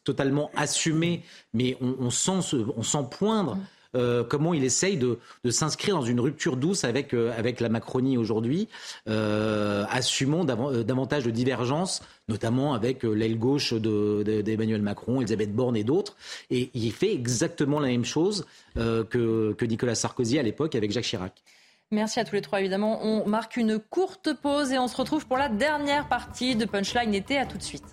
totalement 0.03 0.51
assumé, 0.55 1.23
mais 1.53 1.77
on, 1.81 2.09
sent, 2.09 2.55
on 2.75 2.83
sent 2.83 3.05
poindre. 3.11 3.57
Euh, 3.95 4.23
comment 4.23 4.53
il 4.53 4.63
essaye 4.63 4.97
de, 4.97 5.17
s'inscrire 5.49 5.95
dans 5.95 6.03
une 6.03 6.19
rupture 6.19 6.57
douce 6.57 6.83
avec, 6.83 7.13
avec 7.13 7.61
la 7.61 7.69
Macronie 7.69 8.17
aujourd'hui, 8.17 8.67
assumant 9.05 10.43
davantage 10.43 11.23
de 11.23 11.31
divergences, 11.31 12.01
notamment 12.27 12.73
avec 12.73 13.03
l'aile 13.03 13.39
gauche 13.39 13.73
d'Emmanuel 13.73 14.81
Macron, 14.81 15.21
Elisabeth 15.21 15.53
Borne 15.53 15.77
et 15.77 15.83
d'autres. 15.83 16.15
Et 16.51 16.69
il 16.73 16.91
fait 16.91 17.13
exactement 17.13 17.79
la 17.79 17.87
même 17.87 18.05
chose 18.05 18.45
que, 18.75 19.53
que 19.53 19.65
Nicolas 19.65 19.95
Sarkozy 19.95 20.37
à 20.37 20.43
l'époque 20.43 20.75
avec 20.75 20.91
Jacques 20.91 21.05
Chirac. 21.05 21.33
Merci 21.91 22.19
à 22.19 22.25
tous 22.25 22.35
les 22.35 22.41
trois. 22.41 22.59
Évidemment, 22.59 22.99
on 23.01 23.25
marque 23.27 23.55
une 23.55 23.79
courte 23.79 24.33
pause 24.33 24.73
et 24.73 24.79
on 24.79 24.89
se 24.89 24.97
retrouve 24.97 25.25
pour 25.25 25.37
la 25.37 25.47
dernière 25.47 26.09
partie 26.09 26.55
de 26.55 26.65
Punchline 26.65 27.13
été. 27.13 27.37
À 27.37 27.45
tout 27.45 27.57
de 27.57 27.63
suite. 27.63 27.85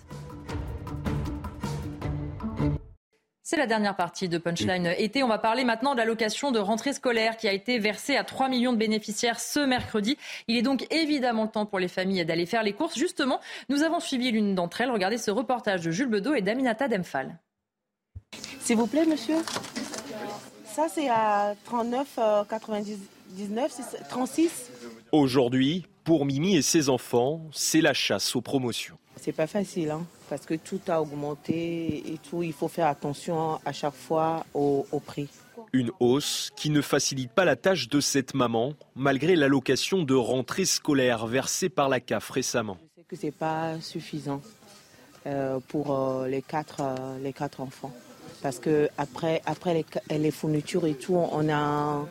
C'est 3.41 3.55
la 3.55 3.67
dernière 3.67 3.95
partie 3.95 4.27
de 4.27 4.37
Punchline 4.37 4.87
été. 4.97 5.23
On 5.23 5.29
va 5.29 5.37
parler 5.37 5.63
maintenant 5.63 5.93
de 5.93 5.99
l'allocation 5.99 6.51
de 6.51 6.59
rentrée 6.59 6.91
scolaire 6.91 7.37
qui 7.37 7.47
a 7.47 7.53
été 7.53 7.79
versée 7.79 8.17
à 8.17 8.25
3 8.25 8.49
millions 8.49 8.73
de 8.73 8.77
bénéficiaires 8.77 9.39
ce 9.39 9.59
mercredi. 9.59 10.17
Il 10.49 10.57
est 10.57 10.61
donc 10.61 10.85
évidemment 10.91 11.43
le 11.43 11.49
temps 11.49 11.65
pour 11.65 11.79
les 11.79 11.87
familles 11.87 12.25
d'aller 12.25 12.45
faire 12.45 12.63
les 12.63 12.73
courses. 12.73 12.97
Justement, 12.97 13.39
nous 13.69 13.83
avons 13.83 14.01
suivi 14.01 14.31
l'une 14.31 14.55
d'entre 14.55 14.81
elles. 14.81 14.91
Regardez 14.91 15.17
ce 15.17 15.31
reportage 15.31 15.81
de 15.81 15.91
Jules 15.91 16.09
Bedeau 16.09 16.33
et 16.33 16.41
d'Aminata 16.41 16.89
Demphal. 16.89 17.37
S'il 18.59 18.75
vous 18.75 18.87
plaît, 18.87 19.05
monsieur. 19.05 19.37
Ça, 20.65 20.87
c'est 20.89 21.07
à 21.07 21.53
39,90 21.71 22.97
19, 23.35 24.07
36. 24.09 24.71
Aujourd'hui, 25.11 25.85
pour 26.05 26.25
Mimi 26.25 26.55
et 26.55 26.61
ses 26.61 26.87
enfants, 26.87 27.41
c'est 27.51 27.81
la 27.81 27.93
chasse 27.93 28.33
aux 28.35 28.41
promotions. 28.41 28.97
C'est 29.19 29.33
pas 29.33 29.47
facile, 29.47 29.91
hein, 29.91 30.05
parce 30.29 30.45
que 30.45 30.53
tout 30.53 30.79
a 30.87 31.01
augmenté 31.01 32.13
et 32.13 32.17
tout. 32.29 32.43
Il 32.43 32.53
faut 32.53 32.69
faire 32.69 32.87
attention 32.87 33.59
à 33.65 33.73
chaque 33.73 33.93
fois 33.93 34.45
au, 34.53 34.85
prix. 35.05 35.27
Une 35.73 35.91
hausse 35.99 36.49
qui 36.55 36.69
ne 36.69 36.79
facilite 36.79 37.31
pas 37.31 37.43
la 37.43 37.57
tâche 37.57 37.89
de 37.89 37.99
cette 37.99 38.35
maman, 38.35 38.73
malgré 38.95 39.35
l'allocation 39.35 40.03
de 40.03 40.13
rentrée 40.13 40.65
scolaire 40.65 41.27
versée 41.27 41.67
par 41.67 41.89
la 41.89 41.99
CAF 41.99 42.29
récemment. 42.29 42.77
Je 42.79 43.01
sais 43.01 43.07
que 43.09 43.15
c'est 43.17 43.31
pas 43.31 43.81
suffisant 43.81 44.41
euh, 45.25 45.59
pour 45.67 45.93
euh, 45.93 46.27
les, 46.27 46.41
quatre, 46.41 46.81
euh, 46.81 47.17
les 47.21 47.33
quatre 47.33 47.59
enfants, 47.59 47.93
parce 48.41 48.59
que 48.59 48.87
après, 48.97 49.41
après 49.45 49.73
les, 49.73 50.17
les 50.17 50.31
fournitures 50.31 50.85
et 50.85 50.93
tout, 50.93 51.15
on 51.15 51.49
a 51.49 52.05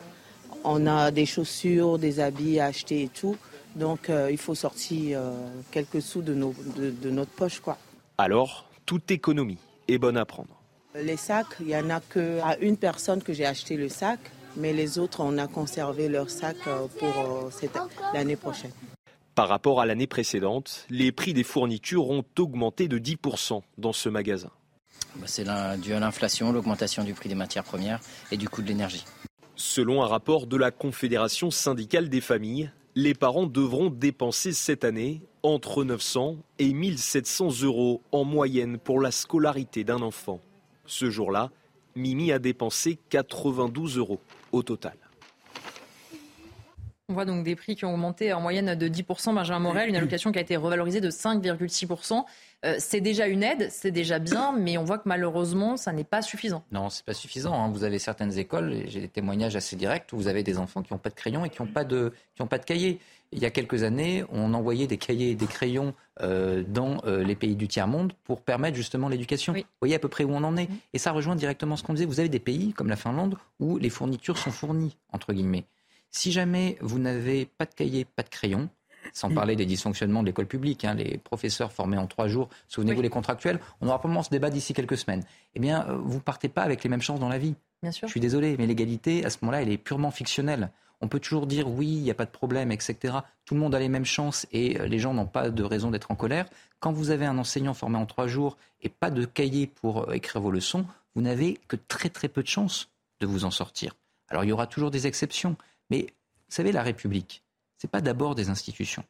on 0.65 0.87
a 0.87 1.11
des 1.11 1.25
chaussures, 1.25 1.97
des 1.97 2.19
habits 2.19 2.59
à 2.59 2.65
acheter 2.65 3.03
et 3.03 3.09
tout. 3.09 3.37
Donc 3.75 4.09
euh, 4.09 4.29
il 4.31 4.37
faut 4.37 4.55
sortir 4.55 5.19
euh, 5.19 5.31
quelques 5.71 6.01
sous 6.01 6.21
de, 6.21 6.33
de, 6.33 7.09
notre 7.09 7.31
poche. 7.31 7.59
quoi. 7.59 7.77
Alors, 8.17 8.69
toute 8.85 9.11
économie 9.11 9.57
est 9.87 9.97
bonne 9.97 10.17
à 10.17 10.25
prendre. 10.25 10.61
Les 10.95 11.17
sacs, 11.17 11.57
il 11.59 11.67
n'y 11.67 11.75
en 11.75 11.89
a 11.89 11.99
qu'à 11.99 12.57
une 12.61 12.77
personne 12.77 13.21
que 13.21 13.33
j'ai 13.33 13.45
acheté 13.45 13.75
le 13.75 13.89
sac, 13.89 14.19
mais 14.55 14.71
les 14.71 14.97
autres, 14.97 15.19
on 15.19 15.37
a 15.37 15.47
conservé 15.47 16.07
leur 16.07 16.29
sac 16.29 16.55
euh, 16.67 16.87
pour 16.99 17.51
l'année 18.13 18.37
prochaine. 18.37 18.71
Par 19.35 19.49
rapport 19.49 19.81
à 19.81 19.85
l'année 19.85 20.07
précédente, 20.07 20.85
les 20.89 21.11
prix 21.11 21.33
des 21.33 21.43
fournitures 21.43 22.09
ont 22.09 22.23
augmenté 22.39 22.87
de 22.87 22.97
10% 22.97 23.61
dans 23.77 23.91
ce 23.91 24.07
magasin. 24.07 24.51
Bah, 25.17 25.25
c'est 25.27 25.45
dû 25.81 25.93
à 25.93 25.99
l'inflation, 25.99 26.53
l'augmentation 26.53 27.03
du 27.03 27.13
prix 27.13 27.27
des 27.27 27.35
matières 27.35 27.65
premières 27.65 27.99
et 28.31 28.37
du 28.37 28.47
coût 28.47 28.61
de 28.61 28.67
l'énergie. 28.67 29.03
Selon 29.55 30.03
un 30.03 30.07
rapport 30.07 30.47
de 30.47 30.57
la 30.57 30.71
Confédération 30.71 31.49
syndicale 31.49 32.09
des 32.09 32.19
familles, 32.19 32.71
les 32.93 33.13
parents 33.13 33.45
devront 33.45 33.89
dépenser 33.89 34.51
cette 34.51 34.83
année 34.83 35.21
entre 35.43 35.85
900 35.85 36.37
et 36.59 36.73
1700 36.73 37.61
euros 37.63 38.01
en 38.11 38.25
moyenne 38.25 38.77
pour 38.77 38.99
la 38.99 39.11
scolarité 39.11 39.85
d'un 39.85 40.01
enfant. 40.01 40.41
Ce 40.85 41.09
jour-là, 41.09 41.51
Mimi 41.95 42.33
a 42.33 42.39
dépensé 42.39 42.97
92 43.09 43.97
euros 43.97 44.19
au 44.51 44.61
total. 44.61 44.97
On 47.15 47.19
voit 47.19 47.23
donc 47.23 47.45
des 47.45 47.55
prix 47.55 47.77
qui 47.77 47.85
ont 47.85 47.93
augmenté 47.93 48.33
en 48.33 48.41
moyenne 48.41 48.75
de 48.75 48.89
10%. 48.89 49.33
Benjamin 49.33 49.59
Morel, 49.59 49.87
une 49.87 49.95
allocation 49.95 50.33
qui 50.33 50.37
a 50.39 50.41
été 50.41 50.57
revalorisée 50.57 50.99
de 50.99 51.09
5,6%. 51.09 52.25
Euh, 52.65 52.75
c'est 52.77 52.99
déjà 52.99 53.27
une 53.27 53.41
aide, 53.41 53.69
c'est 53.71 53.91
déjà 53.91 54.19
bien, 54.19 54.51
mais 54.51 54.77
on 54.77 54.83
voit 54.83 54.97
que 54.97 55.07
malheureusement, 55.07 55.77
ça 55.77 55.93
n'est 55.93 56.03
pas 56.03 56.21
suffisant. 56.21 56.65
Non, 56.73 56.89
c'est 56.89 57.05
pas 57.05 57.13
suffisant. 57.13 57.53
Hein. 57.53 57.71
Vous 57.71 57.85
avez 57.85 57.99
certaines 57.99 58.37
écoles, 58.37 58.81
j'ai 58.87 58.99
des 58.99 59.07
témoignages 59.07 59.55
assez 59.55 59.77
directs, 59.77 60.09
où 60.11 60.17
vous 60.17 60.27
avez 60.27 60.43
des 60.43 60.57
enfants 60.57 60.81
qui 60.81 60.91
n'ont 60.91 60.99
pas 60.99 61.09
de 61.09 61.15
crayon 61.15 61.45
et 61.45 61.49
qui 61.49 61.61
n'ont 61.61 61.69
pas 61.69 61.85
de, 61.85 62.11
qui 62.35 62.41
ont 62.41 62.47
pas 62.47 62.57
de 62.57 62.65
cahier. 62.65 62.99
Il 63.31 63.39
y 63.39 63.45
a 63.45 63.49
quelques 63.49 63.83
années, 63.83 64.25
on 64.29 64.53
envoyait 64.53 64.87
des 64.87 64.97
cahiers 64.97 65.31
et 65.31 65.35
des 65.35 65.47
crayons 65.47 65.93
euh, 66.21 66.65
dans 66.67 66.97
euh, 67.05 67.23
les 67.23 67.35
pays 67.35 67.55
du 67.55 67.69
tiers-monde 67.69 68.11
pour 68.25 68.41
permettre 68.41 68.75
justement 68.75 69.07
l'éducation. 69.07 69.53
Vous 69.53 69.63
voyez 69.79 69.95
à 69.95 69.99
peu 69.99 70.09
près 70.09 70.25
où 70.25 70.33
on 70.33 70.43
en 70.43 70.57
est. 70.57 70.67
Et 70.91 70.97
ça 70.97 71.13
rejoint 71.13 71.37
directement 71.37 71.77
ce 71.77 71.83
qu'on 71.83 71.93
disait. 71.93 72.05
Vous 72.05 72.19
avez 72.19 72.27
des 72.27 72.39
pays 72.39 72.73
comme 72.73 72.89
la 72.89 72.97
Finlande 72.97 73.37
où 73.61 73.77
les 73.77 73.89
fournitures 73.89 74.37
sont 74.37 74.51
fournies, 74.51 74.97
entre 75.13 75.31
guillemets. 75.31 75.63
Si 76.15 76.31
jamais 76.31 76.77
vous 76.79 76.97
n'avez 76.97 77.45
pas 77.45 77.65
de 77.65 77.73
cahier, 77.73 78.05
pas 78.05 78.23
de 78.23 78.29
crayon, 78.29 78.69
sans 79.11 79.29
parler 79.31 79.57
des 79.57 79.65
dysfonctionnements 79.65 80.21
de 80.21 80.27
l'école 80.27 80.45
publique, 80.45 80.85
hein, 80.85 80.93
les 80.93 81.17
professeurs 81.17 81.73
formés 81.73 81.97
en 81.97 82.07
trois 82.07 82.29
jours, 82.29 82.47
souvenez-vous 82.69 83.01
les 83.01 83.09
contractuels, 83.09 83.59
on 83.81 83.87
aura 83.87 83.99
probablement 83.99 84.23
ce 84.23 84.29
débat 84.29 84.49
d'ici 84.49 84.73
quelques 84.73 84.97
semaines. 84.97 85.25
Eh 85.55 85.59
bien, 85.59 85.85
euh, 85.89 85.97
vous 85.97 86.21
partez 86.21 86.47
pas 86.47 86.61
avec 86.61 86.85
les 86.85 86.89
mêmes 86.89 87.01
chances 87.01 87.19
dans 87.19 87.27
la 87.27 87.37
vie. 87.37 87.55
Bien 87.83 87.91
sûr. 87.91 88.07
Je 88.07 88.11
suis 88.11 88.21
désolé, 88.21 88.55
mais 88.57 88.65
l'égalité, 88.65 89.25
à 89.25 89.29
ce 89.29 89.39
moment-là, 89.41 89.61
elle 89.61 89.69
est 89.69 89.77
purement 89.77 90.09
fictionnelle. 90.09 90.71
On 91.01 91.09
peut 91.09 91.19
toujours 91.19 91.47
dire 91.47 91.69
oui, 91.69 91.87
il 91.87 92.03
n'y 92.03 92.11
a 92.11 92.15
pas 92.15 92.23
de 92.23 92.31
problème, 92.31 92.71
etc. 92.71 93.15
Tout 93.43 93.55
le 93.55 93.59
monde 93.59 93.75
a 93.75 93.79
les 93.79 93.89
mêmes 93.89 94.05
chances 94.05 94.47
et 94.53 94.79
euh, 94.79 94.87
les 94.87 94.99
gens 94.99 95.13
n'ont 95.13 95.27
pas 95.27 95.49
de 95.49 95.63
raison 95.63 95.91
d'être 95.91 96.11
en 96.11 96.15
colère. 96.15 96.45
Quand 96.79 96.93
vous 96.93 97.09
avez 97.09 97.25
un 97.25 97.37
enseignant 97.37 97.73
formé 97.73 97.97
en 97.97 98.05
trois 98.05 98.27
jours 98.27 98.55
et 98.81 98.87
pas 98.87 99.11
de 99.11 99.25
cahier 99.25 99.67
pour 99.67 100.09
euh, 100.09 100.13
écrire 100.13 100.41
vos 100.41 100.51
leçons, 100.51 100.85
vous 101.13 101.21
n'avez 101.21 101.59
que 101.67 101.75
très 101.75 102.07
très 102.07 102.29
peu 102.29 102.41
de 102.41 102.47
chances 102.47 102.89
de 103.19 103.27
vous 103.27 103.43
en 103.43 103.51
sortir. 103.51 103.97
Alors 104.29 104.45
il 104.45 104.47
y 104.47 104.53
aura 104.53 104.65
toujours 104.65 104.91
des 104.91 105.07
exceptions, 105.07 105.55
mais 105.89 106.01
vous 106.01 106.55
savez, 106.55 106.71
la 106.71 106.83
République, 106.83 107.43
ce 107.77 107.87
n'est 107.87 107.91
pas 107.91 108.01
d'abord 108.01 108.35
des 108.35 108.49
institutions. 108.49 109.03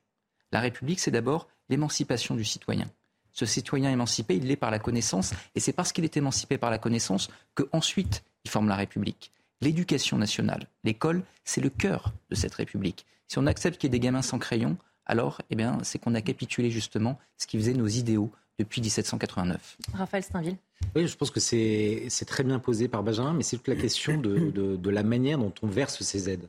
La 0.51 0.59
République, 0.59 0.99
c'est 0.99 1.11
d'abord 1.11 1.47
l'émancipation 1.69 2.35
du 2.35 2.45
citoyen. 2.45 2.89
Ce 3.33 3.45
citoyen 3.45 3.91
émancipé, 3.91 4.37
il 4.37 4.47
l'est 4.47 4.55
par 4.55 4.71
la 4.71 4.79
connaissance, 4.79 5.33
et 5.55 5.59
c'est 5.59 5.73
parce 5.73 5.91
qu'il 5.91 6.05
est 6.05 6.17
émancipé 6.17 6.57
par 6.57 6.71
la 6.71 6.77
connaissance 6.77 7.29
qu'ensuite 7.53 8.23
il 8.45 8.51
forme 8.51 8.69
la 8.69 8.75
République. 8.75 9.31
L'éducation 9.61 10.17
nationale, 10.17 10.67
l'école, 10.83 11.23
c'est 11.43 11.61
le 11.61 11.69
cœur 11.69 12.13
de 12.29 12.35
cette 12.35 12.53
République. 12.53 13.05
Si 13.27 13.37
on 13.37 13.45
accepte 13.45 13.79
qu'il 13.79 13.87
y 13.87 13.89
ait 13.89 13.99
des 13.99 13.99
gamins 13.99 14.21
sans 14.21 14.39
crayon, 14.39 14.77
alors 15.05 15.41
eh 15.49 15.55
bien, 15.55 15.79
c'est 15.83 15.99
qu'on 15.99 16.15
a 16.15 16.21
capitulé 16.21 16.71
justement 16.71 17.19
ce 17.37 17.47
qui 17.47 17.57
faisait 17.57 17.73
nos 17.73 17.87
idéaux 17.87 18.31
depuis 18.57 18.81
1789. 18.81 19.77
Raphaël 19.93 20.23
Steinville. 20.23 20.57
Oui, 20.95 21.07
je 21.07 21.15
pense 21.15 21.31
que 21.31 21.39
c'est 21.39 22.25
très 22.25 22.43
bien 22.43 22.59
posé 22.59 22.87
par 22.87 23.03
Benjamin, 23.03 23.33
mais 23.33 23.43
c'est 23.43 23.57
toute 23.57 23.67
la 23.67 23.75
question 23.75 24.17
de, 24.17 24.89
la 24.89 25.03
manière 25.03 25.37
dont 25.37 25.53
on 25.61 25.67
verse 25.67 26.01
ces 26.01 26.29
aides. 26.29 26.47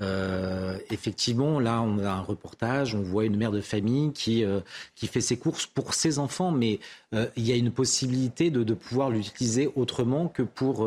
Euh, 0.00 0.78
effectivement, 0.90 1.60
là, 1.60 1.82
on 1.82 1.98
a 1.98 2.10
un 2.10 2.20
reportage, 2.20 2.94
on 2.94 3.02
voit 3.02 3.24
une 3.24 3.36
mère 3.36 3.50
de 3.50 3.60
famille 3.60 4.12
qui, 4.12 4.44
euh, 4.44 4.60
qui 4.94 5.06
fait 5.06 5.20
ses 5.20 5.38
courses 5.38 5.66
pour 5.66 5.94
ses 5.94 6.18
enfants, 6.18 6.50
mais 6.50 6.80
euh, 7.14 7.26
il 7.36 7.46
y 7.46 7.52
a 7.52 7.56
une 7.56 7.70
possibilité 7.70 8.50
de, 8.50 8.62
de 8.62 8.74
pouvoir 8.74 9.10
l'utiliser 9.10 9.70
autrement 9.76 10.28
que 10.28 10.42
pour 10.42 10.86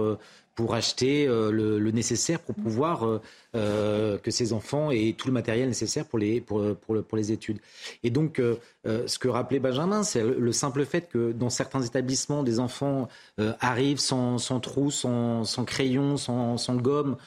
pour 0.55 0.73
acheter 0.73 1.27
euh, 1.27 1.51
le, 1.51 1.91
nécessaire 1.91 2.39
pour 2.39 2.55
pouvoir 2.55 3.05
euh, 3.05 3.21
euh, 3.55 4.17
que 4.17 4.31
ces 4.31 4.53
enfants 4.53 4.89
aient 4.89 5.13
tout 5.17 5.27
le 5.27 5.33
matériel 5.33 5.67
nécessaire 5.67 6.05
pour 6.05 6.17
les, 6.17 6.39
pour, 6.39 6.63
pour, 6.75 7.17
les 7.17 7.31
études. 7.31 7.57
Et 8.03 8.09
donc, 8.09 8.41
ce 8.85 9.19
que 9.19 9.27
rappelait 9.27 9.59
Benjamin, 9.59 10.03
c'est 10.03 10.23
le, 10.23 10.51
simple 10.51 10.85
fait 10.85 11.09
que 11.09 11.31
dans 11.31 11.49
certains 11.49 11.81
établissements, 11.81 12.43
des 12.43 12.59
enfants 12.59 13.07
arrivent 13.59 13.99
sans, 13.99 14.37
sans 14.37 14.59
trou, 14.59 14.91
sans, 14.91 15.43
sans 15.43 15.63
crayon, 15.63 16.17
sans, 16.17 16.57
sans 16.57 16.75
gomme, 16.75 17.17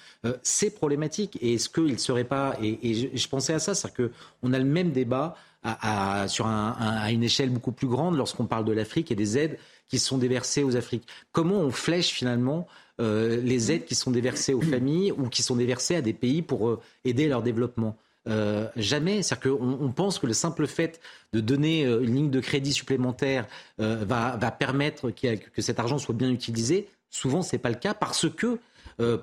c'est 0.43 0.71
problématique. 0.71 1.39
Et 1.41 1.55
est-ce 1.55 1.69
qu'il 1.69 1.93
ne 1.93 1.97
serait 1.97 2.25
pas... 2.25 2.57
Et, 2.63 3.17
je, 3.17 3.29
pensais 3.29 3.55
à 3.55 3.59
ça, 3.59 3.75
c'est-à-dire 3.75 4.11
qu'on 4.41 4.53
a 4.53 4.59
le 4.59 4.65
même 4.65 4.91
débat 4.91 5.35
à, 5.63 6.23
à, 6.23 6.29
sur 6.29 6.47
un, 6.47 6.77
à 6.79 7.11
une 7.11 7.23
échelle 7.23 7.51
beaucoup 7.51 7.73
plus 7.73 7.89
grande 7.89 8.17
lorsqu'on 8.17 8.47
parle 8.47 8.65
de 8.65 8.73
l'Afrique 8.73 9.11
et 9.11 9.17
des 9.17 9.39
aides 9.39 9.59
qui 9.89 9.99
sont 9.99 10.19
déversées 10.19 10.63
aux 10.63 10.77
Afriques. 10.77 11.09
Comment 11.33 11.57
on 11.57 11.71
flèche 11.71 12.11
finalement 12.11 12.69
euh, 13.01 13.41
les 13.41 13.71
aides 13.71 13.85
qui 13.85 13.95
sont 13.95 14.11
déversées 14.11 14.55
aux 14.55 14.61
familles 14.61 15.13
ou 15.13 15.29
qui 15.29 15.43
sont 15.43 15.55
déversées 15.55 15.95
à 15.95 16.03
des 16.03 16.13
pays 16.13 16.43
pour 16.43 16.69
euh, 16.69 16.81
aider 17.05 17.29
leur 17.29 17.43
développement 17.43 17.97
euh, 18.27 18.67
jamais. 18.75 19.23
C'est-à-dire 19.23 19.57
qu'on 19.57 19.79
on 19.81 19.93
pense 19.93 20.19
que 20.19 20.27
le 20.27 20.33
simple 20.33 20.67
fait 20.67 21.01
de 21.33 21.41
donner 21.41 21.85
une 21.85 22.15
ligne 22.15 22.31
de 22.31 22.41
crédit 22.41 22.73
supplémentaire 22.73 23.47
va, 23.79 24.37
va, 24.37 24.51
permettre 24.51 25.11
que 25.11 25.63
cet 25.63 25.79
argent 25.79 25.99
soit 25.99 26.15
bien 26.15 26.31
utilisé. 26.31 26.89
Souvent, 27.11 27.43
ce 27.43 27.55
n'est 27.55 27.61
pas 27.61 27.71
le 27.71 27.77
cas 27.77 27.95
parce 27.95 28.29
que 28.29 28.59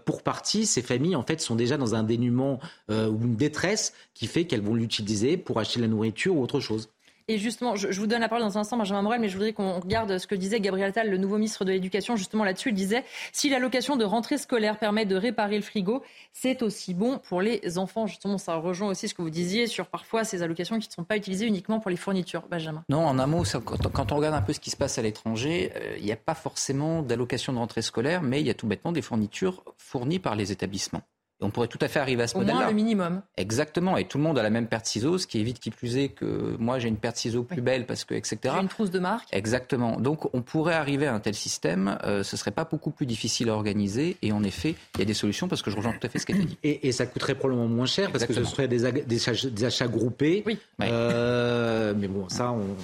pour 0.06 0.24
partie, 0.24 0.66
ces 0.66 0.82
familles 0.82 1.16
en 1.16 1.24
fait 1.24 1.42
sont 1.42 1.56
déjà 1.56 1.78
dans 1.78 1.96
un 1.96 2.04
dénuement 2.04 2.60
ou 2.90 3.20
une 3.22 3.36
détresse 3.36 3.94
qui 4.14 4.28
fait 4.28 4.46
qu'elles 4.46 4.62
vont 4.62 4.76
l'utiliser 4.76 5.38
pour 5.38 5.60
acheter 5.60 5.82
la 5.82 5.88
nourriture 5.88 6.36
ou 6.36 6.42
autre 6.42 6.60
chose. 6.60 6.90
Et 7.28 7.40
justement, 7.40 7.76
je, 7.76 7.88
vous 8.00 8.06
donne 8.06 8.22
la 8.22 8.30
parole 8.30 8.44
dans 8.44 8.58
un 8.60 8.62
instant, 8.62 8.78
Benjamin 8.78 9.02
Morel, 9.02 9.20
mais 9.20 9.30
je 9.30 9.34
voudrais 9.34 9.52
qu'on 9.52 9.80
regarde 9.80 10.20
ce 10.20 10.28
que 10.28 10.36
disait 10.36 10.60
Gabriel 10.60 10.90
Attal, 10.90 11.10
le 11.10 11.18
nouveau 11.18 11.38
ministre 11.38 11.66
de 11.66 11.72
l'Éducation, 11.72 12.16
justement 12.16 12.44
là-dessus. 12.44 12.70
Il 12.70 12.76
disait 12.76 13.04
si 13.32 13.50
l'allocation 13.50 13.96
de 13.96 14.06
rentrée 14.06 14.38
scolaire 14.38 14.78
permet 14.78 15.06
de 15.06 15.16
réparer 15.16 15.56
le 15.56 15.64
frigo, 15.64 16.04
c'est 16.34 16.62
aussi 16.62 16.94
bon 16.94 17.18
pour 17.18 17.42
les 17.42 17.80
enfants. 17.80 18.06
Justement, 18.06 18.38
ça 18.38 18.56
rejoint 18.56 18.90
aussi 18.90 19.08
ce 19.08 19.16
que 19.16 19.24
vous 19.24 19.32
disiez 19.32 19.66
sur 19.66 19.88
parfois 19.88 20.24
ces 20.24 20.44
allocations 20.44 20.78
qui 20.78 20.88
ne 20.88 20.94
sont 20.94 21.04
pas 21.04 21.18
utilisées 21.18 21.48
uniquement 21.48 21.80
pour 21.80 21.90
les 21.90 21.98
fournitures. 21.98 22.44
Benjamin. 22.48 22.84
Non, 22.90 23.04
en 23.08 23.18
un 23.18 23.26
mot, 23.26 23.44
quand, 23.66 24.12
on 24.12 24.16
regarde 24.16 24.36
un 24.36 24.44
peu 24.44 24.54
ce 24.54 24.60
qui 24.60 24.70
se 24.70 24.78
passe 24.78 25.00
à 25.00 25.02
l'étranger, 25.02 25.72
euh, 25.76 25.96
il 25.98 26.06
n'y 26.06 26.12
a 26.12 26.18
pas 26.18 26.36
forcément 26.36 27.02
d'allocation 27.02 27.54
de 27.54 27.58
rentrée 27.58 27.82
scolaire, 27.82 28.22
mais 28.22 28.40
il 28.40 28.46
y 28.46 28.52
a 28.52 28.54
tout 28.54 28.68
bêtement 28.68 28.92
des 28.92 29.02
fournitures 29.02 29.64
fournies 29.78 30.20
par 30.20 30.36
les 30.36 30.52
établissements 30.52 31.02
on 31.42 31.50
pourrait 31.50 31.68
tout 31.68 31.80
à 31.82 31.88
fait 31.88 32.00
arriver 32.00 32.24
à 32.24 32.28
ce 32.28 32.38
modèle-là. 32.38 32.54
Au 32.54 32.58
moins 32.62 32.70
le 32.70 32.76
minimum. 32.76 33.22
Exactement. 33.38 33.98
Et 33.98 34.06
tout 34.06 34.18
le 34.18 34.24
monde 34.24 34.40
a 34.40 34.44
la 34.44 34.50
même 34.50 34.68
paire 34.68 34.82
de 34.82 34.88
ciseaux, 34.88 35.18
ce 35.18 35.28
qui 35.28 35.40
évite 35.40 35.60
qui 35.60 35.70
plus 35.70 35.98
est 35.98 36.10
que 36.10 36.56
moi 36.60 36.80
j'ai 36.80 36.88
une 36.88 36.98
paire 36.98 37.12
de 37.12 37.18
ciseaux 37.18 37.44
plus 37.44 37.62
belle 37.62 37.86
parce 37.86 38.06
que 38.06 38.14
etc. 38.14 38.38
J'ai 38.44 38.62
une 38.62 38.68
trousse 38.68 38.92
de 38.92 39.00
marque. 39.00 39.28
Exactement. 39.34 40.00
Donc 40.00 40.34
on 40.34 40.42
pourrait 40.42 40.76
arriver 40.76 41.08
à 41.08 41.14
un 41.14 41.20
tel 41.20 41.36
système. 41.36 41.98
Ce 42.02 42.08
euh, 42.08 42.24
ce 42.24 42.38
serait 42.38 42.52
pas 42.52 42.66
beaucoup 42.66 42.92
plus 42.92 43.06
difficile 43.06 43.50
à 43.50 43.54
organiser. 43.54 44.18
Et 44.22 44.32
en 44.32 44.44
effet, 44.44 44.76
il 44.96 45.00
y 45.00 45.02
a 45.04 45.06
des 45.06 45.14
solutions 45.14 45.48
parce 45.48 45.62
que 45.62 45.72
je 45.72 45.78
rejoins 45.78 45.94
tout 45.94 46.06
à 46.06 46.10
fait 46.10 46.20
ce 46.20 46.26
qui 46.26 46.34
a 46.34 46.36
été 46.36 46.46
dit. 46.46 46.58
Et, 46.64 46.92
ça 46.92 47.06
coûterait 47.06 47.36
probablement 47.36 47.68
moins 47.68 47.86
cher 47.86 48.12
parce 48.12 48.26
que 48.26 48.34
ce 48.34 48.44
serait 48.44 48.68
des, 48.68 48.92
des, 48.92 49.66
achats, 49.66 49.88
groupés. 49.88 50.44
Oui. 50.46 50.58
Euh, 50.82 51.94
mais 51.98 52.08
bon, 52.08 52.28
ça 52.30 52.52
on. 52.52 52.76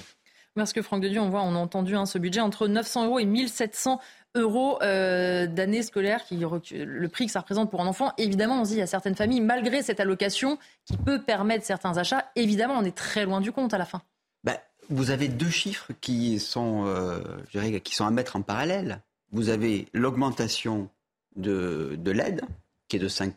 Parce 0.54 0.74
que 0.74 0.82
Franck 0.82 1.02
de 1.02 1.08
Dieu, 1.08 1.20
on 1.20 1.30
voit, 1.30 1.42
on 1.42 1.54
a 1.54 1.58
entendu 1.58 1.96
hein, 1.96 2.04
ce 2.04 2.18
budget 2.18 2.40
entre 2.40 2.68
900 2.68 3.06
euros 3.06 3.18
et 3.18 3.24
1700 3.24 4.00
euros 4.34 4.78
euh, 4.82 5.46
d'année 5.46 5.82
scolaire, 5.82 6.24
qui, 6.24 6.36
le 6.36 7.08
prix 7.08 7.26
que 7.26 7.32
ça 7.32 7.40
représente 7.40 7.70
pour 7.70 7.80
un 7.80 7.86
enfant. 7.86 8.12
Évidemment, 8.18 8.60
on 8.60 8.64
se 8.64 8.70
dit, 8.70 8.76
il 8.76 8.80
y 8.80 8.82
a 8.82 8.86
certaines 8.86 9.14
familles, 9.14 9.40
malgré 9.40 9.82
cette 9.82 10.00
allocation 10.00 10.58
qui 10.84 10.96
peut 10.96 11.22
permettre 11.22 11.64
certains 11.64 11.96
achats, 11.98 12.30
évidemment, 12.36 12.74
on 12.78 12.84
est 12.84 12.96
très 12.96 13.24
loin 13.24 13.40
du 13.40 13.52
compte 13.52 13.74
à 13.74 13.78
la 13.78 13.84
fin. 13.84 14.02
Bah, 14.44 14.58
vous 14.88 15.10
avez 15.10 15.28
deux 15.28 15.50
chiffres 15.50 15.92
qui 16.00 16.38
sont, 16.38 16.86
euh, 16.86 17.20
je 17.48 17.58
dirais, 17.58 17.80
qui 17.80 17.94
sont 17.94 18.06
à 18.06 18.10
mettre 18.10 18.36
en 18.36 18.42
parallèle. 18.42 19.00
Vous 19.32 19.48
avez 19.48 19.86
l'augmentation 19.92 20.88
de, 21.36 21.96
de 21.98 22.10
l'aide, 22.10 22.42
qui 22.88 22.96
est 22.96 23.00
de 23.00 23.08
5% 23.08 23.32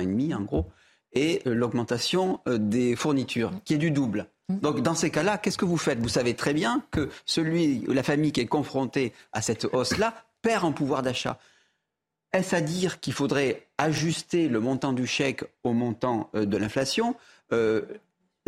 et 0.00 0.06
demi 0.06 0.34
en 0.34 0.42
gros, 0.42 0.66
et 1.12 1.42
l'augmentation 1.44 2.40
euh, 2.48 2.58
des 2.58 2.96
fournitures, 2.96 3.52
qui 3.64 3.74
est 3.74 3.78
du 3.78 3.90
double. 3.90 4.26
Mmh. 4.48 4.58
Donc 4.60 4.80
dans 4.82 4.94
ces 4.94 5.10
cas-là, 5.10 5.38
qu'est-ce 5.38 5.58
que 5.58 5.64
vous 5.64 5.76
faites? 5.76 5.98
Vous 6.00 6.08
savez 6.08 6.34
très 6.34 6.54
bien 6.54 6.82
que 6.90 7.08
celui, 7.26 7.84
la 7.86 8.02
famille 8.02 8.32
qui 8.32 8.40
est 8.40 8.46
confrontée 8.46 9.12
à 9.32 9.42
cette 9.42 9.66
hausse-là 9.72 10.24
perd 10.42 10.64
en 10.64 10.72
pouvoir 10.72 11.02
d'achat. 11.02 11.38
Est-ce 12.32 12.54
à 12.54 12.60
dire 12.60 13.00
qu'il 13.00 13.12
faudrait 13.12 13.66
ajuster 13.78 14.48
le 14.48 14.60
montant 14.60 14.92
du 14.92 15.06
chèque 15.06 15.44
au 15.64 15.72
montant 15.72 16.30
euh, 16.34 16.44
de 16.44 16.56
l'inflation? 16.56 17.16
Euh, 17.52 17.82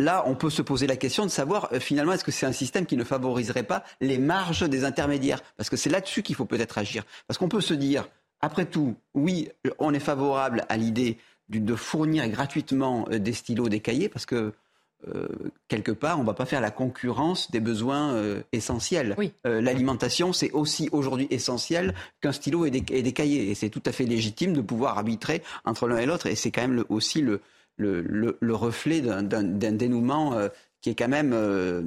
Là, 0.01 0.23
on 0.25 0.33
peut 0.33 0.49
se 0.49 0.63
poser 0.63 0.87
la 0.87 0.95
question 0.95 1.25
de 1.25 1.29
savoir 1.29 1.71
euh, 1.73 1.79
finalement 1.79 2.13
est-ce 2.13 2.23
que 2.23 2.31
c'est 2.31 2.47
un 2.47 2.51
système 2.51 2.87
qui 2.87 2.97
ne 2.97 3.03
favoriserait 3.03 3.61
pas 3.61 3.83
les 3.99 4.17
marges 4.17 4.67
des 4.67 4.83
intermédiaires? 4.83 5.41
Parce 5.57 5.69
que 5.69 5.77
c'est 5.77 5.91
là-dessus 5.91 6.23
qu'il 6.23 6.35
faut 6.35 6.45
peut-être 6.45 6.79
agir. 6.79 7.03
Parce 7.27 7.37
qu'on 7.37 7.49
peut 7.49 7.61
se 7.61 7.75
dire, 7.75 8.09
après 8.39 8.65
tout, 8.65 8.95
oui, 9.13 9.49
on 9.77 9.93
est 9.93 9.99
favorable 9.99 10.65
à 10.69 10.77
l'idée 10.77 11.19
de 11.49 11.75
fournir 11.75 12.27
gratuitement 12.29 13.05
des 13.11 13.33
stylos, 13.33 13.69
des 13.69 13.79
cahiers, 13.79 14.09
parce 14.09 14.25
que 14.25 14.53
euh, 15.07 15.27
quelque 15.67 15.91
part, 15.91 16.19
on 16.19 16.21
ne 16.21 16.27
va 16.27 16.33
pas 16.33 16.45
faire 16.45 16.61
la 16.61 16.71
concurrence 16.71 17.49
des 17.51 17.59
besoins 17.59 18.13
euh, 18.13 18.41
essentiels. 18.51 19.15
Euh, 19.47 19.61
l'alimentation, 19.61 20.33
c'est 20.33 20.51
aussi 20.51 20.89
aujourd'hui 20.91 21.27
essentiel 21.31 21.95
qu'un 22.21 22.31
stylo 22.31 22.65
et 22.65 22.71
des, 22.71 22.81
cahiers. 23.13 23.49
Et 23.49 23.55
c'est 23.55 23.69
tout 23.69 23.81
à 23.85 23.91
fait 23.91 24.05
légitime 24.05 24.53
de 24.53 24.61
pouvoir 24.61 24.97
arbitrer 24.97 25.41
entre 25.65 25.87
l'un 25.87 25.97
et 25.97 26.05
l'autre. 26.05 26.27
Et 26.27 26.35
c'est 26.35 26.51
quand 26.51 26.61
même 26.61 26.83
aussi 26.89 27.21
le, 27.21 27.41
reflet 28.41 29.01
d'un 29.01 29.71
dénouement 29.73 30.37
qui 30.81 30.91
est 30.91 30.95
quand 30.95 31.07
même 31.07 31.35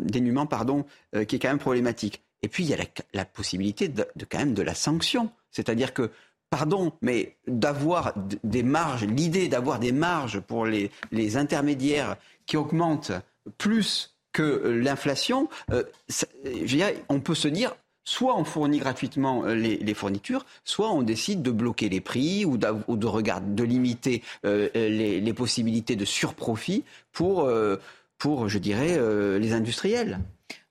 dénouement 0.05 0.47
pardon 0.47 0.85
qui 1.29 1.37
est 1.37 1.39
quand 1.39 1.49
même 1.49 1.59
problématique. 1.59 2.23
Et 2.43 2.49
puis 2.49 2.65
il 2.65 2.71
y 2.71 2.75
a 2.75 2.79
la, 3.13 3.25
possibilité 3.25 3.89
de, 3.89 4.05
quand 4.29 4.39
même 4.39 4.55
de 4.55 4.63
la 4.63 4.75
sanction, 4.75 5.31
c'est-à-dire 5.51 5.95
que 5.95 6.11
pardon, 6.51 6.93
mais 7.01 7.37
d'avoir 7.47 8.13
des 8.45 8.63
marges, 8.63 9.05
l'idée 9.05 9.49
d'avoir 9.49 9.79
des 9.79 9.93
marges 9.93 10.41
pour 10.41 10.67
les, 10.67 10.91
les 11.11 11.37
intermédiaires 11.37 12.17
qui 12.47 12.57
augmente 12.57 13.13
plus 13.59 14.15
que 14.33 14.81
l'inflation, 14.83 15.49
euh, 15.71 15.85
on 17.09 17.21
peut 17.21 17.35
se 17.35 17.49
dire 17.49 17.75
soit 18.07 18.37
on 18.37 18.45
fournit 18.45 18.79
gratuitement 18.79 19.45
euh, 19.45 19.55
les, 19.55 19.95
fournitures, 19.95 20.45
soit 20.65 20.91
on 20.91 21.03
décide 21.03 21.41
de 21.41 21.51
bloquer 21.51 21.89
les 21.89 22.03
prix 22.03 22.45
ou, 22.45 22.59
de, 22.59 23.07
regarder, 23.07 23.55
de 23.55 23.65
limiter 23.65 24.23
euh, 24.45 24.69
les, 24.75 25.33
possibilités 25.33 25.97
de 25.97 26.05
surprofit 26.05 26.85
pour, 27.13 27.51
pour 28.19 28.49
je 28.49 28.59
dirais, 28.59 28.99
les 29.39 29.53
industriels. 29.53 30.21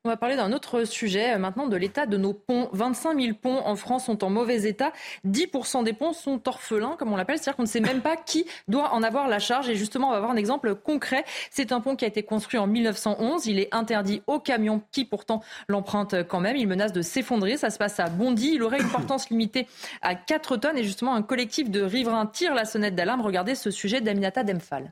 On 0.06 0.10
va 0.10 0.18
parler 0.18 0.36
d'un 0.36 0.52
autre 0.52 0.84
sujet 0.84 1.34
euh, 1.34 1.38
maintenant 1.38 1.66
de 1.66 1.78
l'état 1.78 2.06
de 2.06 2.18
nos 2.18 2.34
ponts. 2.34 2.68
25 2.74 3.18
000 3.18 3.38
ponts 3.42 3.66
en 3.66 3.78
France 3.78 4.08
sont 4.08 4.26
en 4.26 4.30
mauvais 4.30 4.64
état. 4.64 4.92
10% 5.26 5.86
des 5.86 5.94
ponts 5.94 6.12
sont 6.12 6.46
orphelins, 6.46 6.98
comme 7.00 7.14
on 7.14 7.16
l'appelle, 7.16 7.38
c'est-à-dire 7.38 7.56
qu'on 7.56 7.64
ne 7.64 7.68
sait 7.70 7.80
même 7.80 8.02
pas 8.02 8.18
qui 8.18 8.46
doit 8.68 8.94
en 8.94 9.02
avoir 9.02 9.30
la 9.30 9.40
charge. 9.40 9.70
Et 9.70 9.76
justement, 9.76 10.10
on 10.10 10.12
va 10.12 10.18
avoir 10.18 10.32
un 10.32 10.36
exemple 10.36 10.76
concret. 10.76 11.24
C'est 11.52 11.72
un 11.72 11.80
pont 11.80 11.96
qui 11.96 12.04
a 12.04 12.10
été 12.10 12.22
construit 12.22 12.60
en 12.60 12.68
1911. 12.68 13.46
Il 13.46 13.60
est 13.60 13.74
interdit 13.74 14.22
aux 14.28 14.42
camions 14.42 14.82
qui 14.92 15.06
pourtant 15.06 15.42
l'empruntent 15.70 16.28
quand 16.28 16.42
même. 16.42 16.58
Il 16.58 16.68
menace 16.68 16.92
de 16.92 17.02
s'effondrer. 17.02 17.56
Ça 17.56 17.70
se 17.70 17.78
passe 17.78 17.98
à 18.02 18.10
Bondy. 18.10 18.56
Il 18.56 18.64
aurait 18.64 18.82
une 18.82 18.90
portance 18.90 19.30
limitée 19.30 19.68
à 20.02 20.16
4 20.16 20.58
tonnes. 20.58 20.78
Et 20.78 20.84
justement, 20.84 21.16
un 21.16 21.22
collectif 21.22 21.72
de 21.72 21.82
riverains 21.82 22.26
tire 22.26 22.56
la 22.56 22.66
sonnette 22.66 22.96
d'alarme. 22.96 23.22
Regardez 23.22 23.56
ce 23.56 23.72
sujet 23.72 24.02
d'Aminata 24.02 24.44
Demphal. 24.44 24.92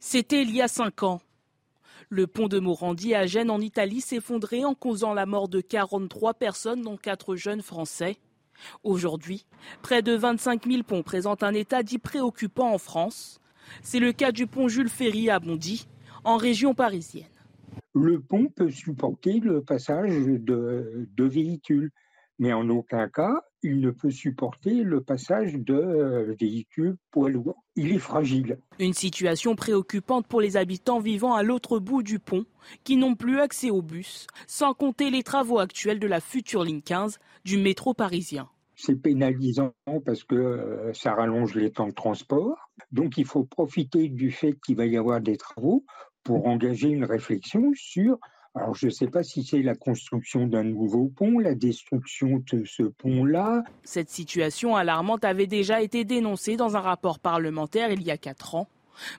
C'était 0.00 0.40
il 0.40 0.56
y 0.56 0.62
a 0.62 0.68
5 0.68 1.02
ans. 1.02 1.20
Le 2.10 2.26
pont 2.26 2.48
de 2.48 2.58
Morandi 2.58 3.14
à 3.14 3.26
Gênes 3.26 3.50
en 3.50 3.60
Italie 3.60 4.00
s'effondrait 4.00 4.64
en 4.64 4.74
causant 4.74 5.12
la 5.12 5.26
mort 5.26 5.46
de 5.46 5.60
43 5.60 6.32
personnes, 6.32 6.80
dont 6.80 6.96
4 6.96 7.36
jeunes 7.36 7.60
Français. 7.60 8.16
Aujourd'hui, 8.82 9.44
près 9.82 10.00
de 10.00 10.12
25 10.14 10.66
000 10.66 10.82
ponts 10.84 11.02
présentent 11.02 11.42
un 11.42 11.52
état 11.52 11.82
dit 11.82 11.98
préoccupant 11.98 12.72
en 12.72 12.78
France. 12.78 13.42
C'est 13.82 13.98
le 13.98 14.12
cas 14.12 14.32
du 14.32 14.46
pont 14.46 14.68
Jules 14.68 14.88
Ferry 14.88 15.28
à 15.28 15.38
Bondy, 15.38 15.86
en 16.24 16.38
région 16.38 16.72
parisienne. 16.72 17.26
Le 17.94 18.18
pont 18.18 18.48
peut 18.56 18.70
supporter 18.70 19.40
le 19.40 19.60
passage 19.60 20.10
de, 20.10 21.08
de 21.14 21.24
véhicules, 21.24 21.90
mais 22.38 22.52
en 22.52 22.68
aucun 22.68 23.08
cas 23.08 23.42
il 23.62 23.80
ne 23.80 23.90
peut 23.90 24.10
supporter 24.10 24.84
le 24.84 25.00
passage 25.02 25.54
de 25.54 25.74
euh, 25.74 26.34
véhicules 26.38 26.96
poids 27.10 27.28
lourds. 27.28 27.64
Il 27.76 27.92
est 27.92 27.98
fragile. 27.98 28.58
Une 28.78 28.92
situation 28.92 29.56
préoccupante 29.56 30.26
pour 30.26 30.40
les 30.40 30.56
habitants 30.56 31.00
vivant 31.00 31.34
à 31.34 31.42
l'autre 31.42 31.78
bout 31.78 32.02
du 32.02 32.18
pont, 32.18 32.44
qui 32.84 32.96
n'ont 32.96 33.16
plus 33.16 33.40
accès 33.40 33.70
aux 33.70 33.82
bus, 33.82 34.26
sans 34.46 34.74
compter 34.74 35.10
les 35.10 35.22
travaux 35.22 35.58
actuels 35.58 35.98
de 35.98 36.06
la 36.06 36.20
future 36.20 36.64
ligne 36.64 36.82
15 36.82 37.18
du 37.44 37.58
métro 37.58 37.94
parisien. 37.94 38.48
C'est 38.76 38.94
pénalisant 38.94 39.74
parce 40.04 40.22
que 40.22 40.36
euh, 40.36 40.92
ça 40.92 41.14
rallonge 41.14 41.54
les 41.54 41.72
temps 41.72 41.88
de 41.88 41.92
transport. 41.92 42.70
Donc 42.92 43.18
il 43.18 43.24
faut 43.24 43.44
profiter 43.44 44.08
du 44.08 44.30
fait 44.30 44.54
qu'il 44.64 44.76
va 44.76 44.86
y 44.86 44.96
avoir 44.96 45.20
des 45.20 45.36
travaux 45.36 45.84
pour 46.22 46.46
engager 46.46 46.88
une 46.88 47.04
réflexion 47.04 47.72
sur 47.74 48.18
alors, 48.54 48.74
je 48.74 48.86
ne 48.86 48.90
sais 48.90 49.06
pas 49.06 49.22
si 49.22 49.44
c'est 49.44 49.62
la 49.62 49.74
construction 49.74 50.46
d'un 50.46 50.64
nouveau 50.64 51.12
pont, 51.14 51.38
la 51.38 51.54
destruction 51.54 52.42
de 52.50 52.64
ce 52.64 52.82
pont-là. 52.82 53.62
Cette 53.84 54.10
situation 54.10 54.74
alarmante 54.74 55.24
avait 55.24 55.46
déjà 55.46 55.80
été 55.80 56.04
dénoncée 56.04 56.56
dans 56.56 56.76
un 56.76 56.80
rapport 56.80 57.18
parlementaire 57.18 57.92
il 57.92 58.02
y 58.02 58.10
a 58.10 58.16
quatre 58.16 58.54
ans. 58.54 58.68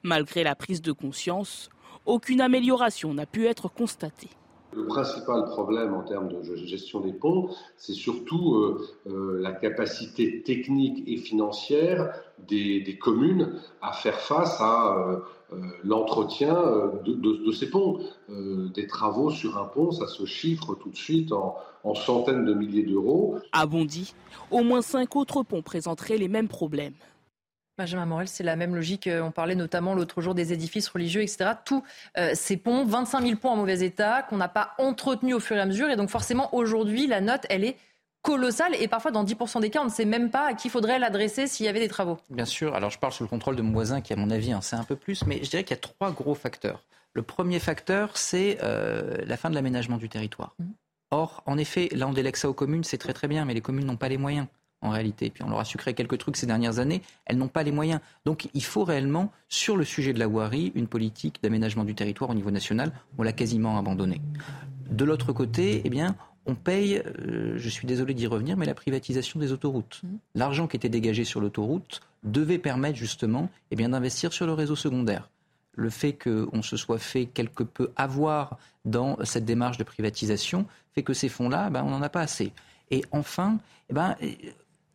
Malgré 0.03 0.43
la 0.43 0.55
prise 0.55 0.81
de 0.81 0.91
conscience, 0.91 1.69
aucune 2.05 2.41
amélioration 2.41 3.13
n'a 3.13 3.25
pu 3.25 3.45
être 3.45 3.69
constatée. 3.69 4.29
Le 4.71 4.85
principal 4.85 5.45
problème 5.45 5.95
en 5.95 6.03
termes 6.03 6.29
de 6.29 6.55
gestion 6.55 6.99
des 6.99 7.13
ponts, 7.13 7.49
c'est 7.75 7.93
surtout 7.93 8.55
euh, 8.55 8.87
euh, 9.07 9.39
la 9.41 9.51
capacité 9.51 10.43
technique 10.43 11.03
et 11.07 11.17
financière 11.17 12.13
des, 12.47 12.97
communes 13.01 13.53
à 13.81 13.93
faire 13.93 14.19
face 14.19 14.61
à 14.61 14.95
euh, 14.95 15.57
l'entretien 15.83 16.55
de, 17.03 17.51
ces 17.51 17.69
ponts. 17.69 17.99
des 18.29 18.85
travaux 18.85 19.31
sur 19.31 19.57
un 19.57 19.65
pont, 19.65 19.91
ça 19.91 20.07
se 20.07 20.25
chiffre 20.25 20.75
tout 20.75 20.89
de 20.89 20.95
suite 20.95 21.31
en, 21.31 21.55
en 21.83 21.95
centaines 21.95 22.45
de 22.45 22.53
milliers 22.53 22.83
d'euros. 22.83 23.37
À 23.51 23.65
Bondy, 23.65 24.13
au 24.51 24.61
moins 24.61 24.83
cinq 24.83 25.15
autres 25.15 25.41
ponts 25.41 25.63
présenteraient 25.63 26.17
les 26.17 26.27
mêmes 26.27 26.47
problèmes. 26.47 26.93
Benjamin 27.79 28.05
Morel, 28.05 28.27
c'est 28.27 28.43
la 28.43 28.57
même 28.57 28.75
logique. 28.75 29.07
Euh, 29.07 29.21
on 29.21 29.31
parlait 29.31 29.55
notamment 29.55 29.95
l'autre 29.95 30.21
jour 30.21 30.35
des 30.35 30.51
édifices 30.51 30.89
religieux, 30.89 31.21
etc. 31.21 31.51
Tous 31.63 31.81
euh, 32.17 32.31
ces 32.33 32.57
ponts, 32.57 32.83
25 32.83 33.21
000 33.21 33.35
ponts 33.37 33.51
en 33.51 33.55
mauvais 33.55 33.79
état, 33.79 34.21
qu'on 34.21 34.35
n'a 34.35 34.49
pas 34.49 34.73
entretenus 34.79 35.33
au 35.33 35.39
fur 35.39 35.55
et 35.55 35.61
à 35.61 35.65
mesure. 35.65 35.89
Et 35.89 35.95
donc 35.95 36.09
forcément, 36.09 36.53
aujourd'hui, 36.53 37.07
la 37.07 37.21
note, 37.21 37.45
elle 37.49 37.63
est 37.63 37.77
colossale. 38.21 38.75
Et 38.81 38.89
parfois, 38.89 39.11
dans 39.11 39.23
10% 39.23 39.61
des 39.61 39.69
cas, 39.69 39.79
on 39.79 39.85
ne 39.85 39.89
sait 39.89 40.03
même 40.03 40.29
pas 40.29 40.47
à 40.47 40.53
qui 40.55 40.67
faudrait 40.67 40.99
l'adresser 40.99 41.47
s'il 41.47 41.65
y 41.65 41.69
avait 41.69 41.79
des 41.79 41.87
travaux. 41.87 42.17
Bien 42.29 42.43
sûr. 42.43 42.75
Alors, 42.75 42.89
je 42.89 42.99
parle 42.99 43.13
sous 43.13 43.23
le 43.23 43.29
contrôle 43.29 43.55
de 43.55 43.61
mon 43.61 43.71
voisin 43.71 44.01
qui, 44.01 44.11
à 44.11 44.17
mon 44.17 44.29
avis, 44.29 44.53
en 44.53 44.59
sait 44.59 44.75
un 44.75 44.83
peu 44.83 44.97
plus. 44.97 45.25
Mais 45.25 45.41
je 45.41 45.49
dirais 45.49 45.63
qu'il 45.63 45.73
y 45.77 45.79
a 45.79 45.81
trois 45.81 46.11
gros 46.11 46.35
facteurs. 46.35 46.83
Le 47.13 47.21
premier 47.21 47.59
facteur, 47.59 48.17
c'est 48.17 48.57
euh, 48.61 49.23
la 49.25 49.37
fin 49.37 49.49
de 49.49 49.55
l'aménagement 49.55 49.95
du 49.95 50.09
territoire. 50.09 50.53
Mmh. 50.59 50.65
Or, 51.11 51.43
en 51.45 51.57
effet, 51.57 51.87
là, 51.93 52.09
on 52.09 52.13
délègue 52.13 52.35
ça 52.35 52.49
aux 52.49 52.53
communes, 52.53 52.83
c'est 52.83 52.97
très 52.97 53.13
très 53.13 53.29
bien, 53.29 53.45
mais 53.45 53.53
les 53.53 53.61
communes 53.61 53.85
n'ont 53.85 53.95
pas 53.95 54.09
les 54.09 54.17
moyens 54.17 54.47
en 54.81 54.89
réalité. 54.89 55.29
Puis 55.29 55.43
on 55.43 55.49
leur 55.49 55.59
a 55.59 55.65
sucré 55.65 55.93
quelques 55.93 56.17
trucs 56.17 56.37
ces 56.37 56.45
dernières 56.45 56.79
années. 56.79 57.01
Elles 57.25 57.37
n'ont 57.37 57.47
pas 57.47 57.63
les 57.63 57.71
moyens. 57.71 57.99
Donc 58.25 58.49
il 58.53 58.63
faut 58.63 58.83
réellement, 58.83 59.31
sur 59.47 59.75
le 59.75 59.83
sujet 59.83 60.13
de 60.13 60.19
la 60.19 60.27
voirie, 60.27 60.71
une 60.75 60.87
politique 60.87 61.39
d'aménagement 61.43 61.83
du 61.83 61.95
territoire 61.95 62.29
au 62.29 62.33
niveau 62.33 62.51
national. 62.51 62.91
On 63.17 63.23
l'a 63.23 63.33
quasiment 63.33 63.77
abandonné. 63.77 64.21
De 64.89 65.05
l'autre 65.05 65.33
côté, 65.33 65.81
eh 65.83 65.89
bien, 65.89 66.15
on 66.45 66.55
paye, 66.55 67.03
euh, 67.05 67.53
je 67.57 67.69
suis 67.69 67.85
désolé 67.85 68.13
d'y 68.13 68.25
revenir, 68.25 68.57
mais 68.57 68.65
la 68.65 68.73
privatisation 68.73 69.39
des 69.39 69.51
autoroutes. 69.51 70.01
Mmh. 70.03 70.07
L'argent 70.35 70.67
qui 70.67 70.77
était 70.77 70.89
dégagé 70.89 71.23
sur 71.23 71.41
l'autoroute 71.41 72.01
devait 72.23 72.57
permettre 72.57 72.97
justement 72.97 73.49
eh 73.71 73.75
bien, 73.75 73.89
d'investir 73.89 74.33
sur 74.33 74.45
le 74.45 74.53
réseau 74.53 74.75
secondaire. 74.75 75.29
Le 75.73 75.89
fait 75.89 76.13
qu'on 76.13 76.61
se 76.61 76.75
soit 76.75 76.97
fait 76.97 77.25
quelque 77.25 77.63
peu 77.63 77.91
avoir 77.95 78.57
dans 78.83 79.17
cette 79.23 79.45
démarche 79.45 79.77
de 79.77 79.83
privatisation 79.83 80.65
fait 80.93 81.03
que 81.03 81.13
ces 81.13 81.29
fonds-là, 81.29 81.69
ben, 81.69 81.83
on 81.83 81.91
n'en 81.91 82.01
a 82.01 82.09
pas 82.09 82.21
assez. 82.21 82.51
Et 82.91 83.05
enfin, 83.11 83.59
eh 83.89 83.93
ben, 83.93 84.15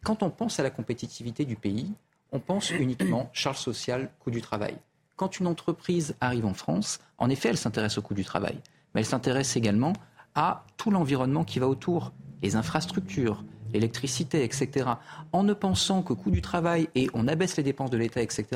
quand 0.04 0.22
on 0.22 0.30
pense 0.30 0.60
à 0.60 0.62
la 0.62 0.70
compétitivité 0.70 1.44
du 1.44 1.56
pays, 1.56 1.92
on 2.30 2.38
pense 2.38 2.70
uniquement 2.78 3.30
charge 3.32 3.58
sociale, 3.58 4.10
coût 4.20 4.30
du 4.30 4.40
travail. 4.40 4.76
Quand 5.16 5.40
une 5.40 5.46
entreprise 5.46 6.14
arrive 6.20 6.46
en 6.46 6.54
France, 6.54 7.00
en 7.18 7.30
effet, 7.30 7.48
elle 7.48 7.56
s'intéresse 7.56 7.98
au 7.98 8.02
coût 8.02 8.14
du 8.14 8.24
travail, 8.24 8.58
mais 8.94 9.00
elle 9.00 9.06
s'intéresse 9.06 9.56
également 9.56 9.92
à 10.34 10.64
tout 10.76 10.90
l'environnement 10.90 11.44
qui 11.44 11.58
va 11.58 11.68
autour, 11.68 12.12
les 12.42 12.56
infrastructures, 12.56 13.44
l'électricité, 13.72 14.44
etc. 14.44 14.90
En 15.32 15.42
ne 15.42 15.54
pensant 15.54 16.02
qu'au 16.02 16.16
coût 16.16 16.30
du 16.30 16.42
travail 16.42 16.88
et 16.94 17.08
on 17.14 17.28
abaisse 17.28 17.56
les 17.56 17.62
dépenses 17.62 17.90
de 17.90 17.96
l'État, 17.96 18.22
etc., 18.22 18.46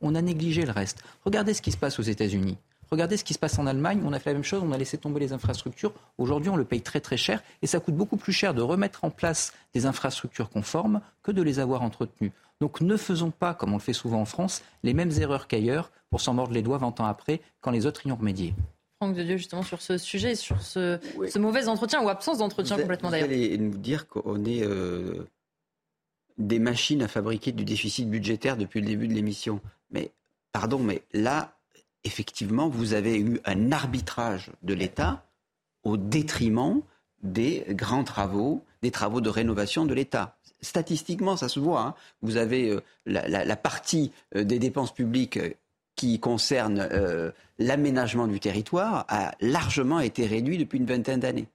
on 0.00 0.14
a 0.14 0.22
négligé 0.22 0.64
le 0.64 0.72
reste. 0.72 1.02
Regardez 1.24 1.54
ce 1.54 1.62
qui 1.62 1.72
se 1.72 1.76
passe 1.76 1.98
aux 1.98 2.02
États-Unis. 2.02 2.58
Regardez 2.90 3.16
ce 3.16 3.24
qui 3.24 3.34
se 3.34 3.38
passe 3.38 3.58
en 3.58 3.66
Allemagne. 3.66 4.00
On 4.04 4.12
a 4.12 4.18
fait 4.18 4.30
la 4.30 4.34
même 4.34 4.44
chose, 4.44 4.62
on 4.64 4.72
a 4.72 4.78
laissé 4.78 4.98
tomber 4.98 5.20
les 5.20 5.32
infrastructures. 5.32 5.92
Aujourd'hui, 6.18 6.50
on 6.50 6.56
le 6.56 6.64
paye 6.64 6.82
très 6.82 7.00
très 7.00 7.16
cher 7.16 7.42
et 7.62 7.66
ça 7.66 7.80
coûte 7.80 7.94
beaucoup 7.94 8.16
plus 8.16 8.32
cher 8.32 8.54
de 8.54 8.62
remettre 8.62 9.04
en 9.04 9.10
place 9.10 9.52
des 9.74 9.86
infrastructures 9.86 10.50
conformes 10.50 11.00
que 11.22 11.32
de 11.32 11.42
les 11.42 11.58
avoir 11.58 11.82
entretenues. 11.82 12.32
Donc 12.60 12.80
ne 12.80 12.96
faisons 12.96 13.30
pas, 13.30 13.54
comme 13.54 13.72
on 13.72 13.76
le 13.76 13.82
fait 13.82 13.92
souvent 13.92 14.20
en 14.20 14.24
France, 14.24 14.62
les 14.82 14.94
mêmes 14.94 15.12
erreurs 15.18 15.46
qu'ailleurs 15.46 15.90
pour 16.10 16.20
s'en 16.20 16.34
mordre 16.34 16.52
les 16.52 16.62
doigts 16.62 16.78
20 16.78 17.00
ans 17.00 17.06
après 17.06 17.40
quand 17.60 17.70
les 17.70 17.86
autres 17.86 18.06
y 18.06 18.12
ont 18.12 18.16
remédié. 18.16 18.54
Franck 19.00 19.14
de 19.14 19.22
Dieu, 19.22 19.36
justement, 19.36 19.62
sur 19.62 19.82
ce 19.82 19.98
sujet, 19.98 20.34
sur 20.34 20.62
ce, 20.62 20.98
mauvais 21.38 21.68
entretien 21.68 22.02
ou 22.02 22.08
absence 22.08 22.38
d'entretien 22.38 22.78
complètement 22.78 23.10
d'ailleurs. 23.10 23.28
Vous 23.28 23.34
allez 23.34 23.58
nous 23.58 23.76
dire 23.76 24.08
qu'on 24.08 24.42
est 24.46 24.62
euh, 24.62 25.26
des 26.38 26.58
machines 26.58 27.02
à 27.02 27.08
fabriquer 27.08 27.52
du 27.52 27.64
déficit 27.64 28.08
budgétaire 28.08 28.56
depuis 28.56 28.80
le 28.80 28.86
début 28.86 29.06
de 29.06 29.12
l'émission. 29.12 29.60
Mais, 29.90 30.12
pardon, 30.52 30.78
mais 30.78 31.02
là, 31.12 31.55
effectivement, 32.06 32.68
vous 32.68 32.94
avez 32.94 33.18
eu 33.18 33.40
un 33.44 33.72
arbitrage 33.72 34.50
de 34.62 34.74
l'État 34.74 35.24
au 35.82 35.96
détriment 35.96 36.80
des 37.22 37.64
grands 37.70 38.04
travaux, 38.04 38.64
des 38.82 38.90
travaux 38.90 39.20
de 39.20 39.28
rénovation 39.28 39.84
de 39.84 39.94
l'État. 39.94 40.36
Statistiquement, 40.60 41.36
ça 41.36 41.48
se 41.48 41.60
voit. 41.60 41.80
Hein. 41.80 41.94
Vous 42.22 42.36
avez 42.36 42.70
euh, 42.70 42.80
la, 43.04 43.56
partie 43.56 44.12
euh, 44.34 44.44
des 44.44 44.58
dépenses 44.58 44.94
publiques 44.94 45.36
euh, 45.36 45.50
qui 45.96 46.20
concerne 46.20 46.90
l'aménagement 47.58 48.26
du 48.26 48.38
territoire 48.38 49.06
a 49.08 49.34
largement 49.40 49.98
été 49.98 50.26
réduite 50.26 50.60
depuis 50.60 50.76
une 50.76 50.84
vingtaine 50.84 51.20
d'années 51.20 51.48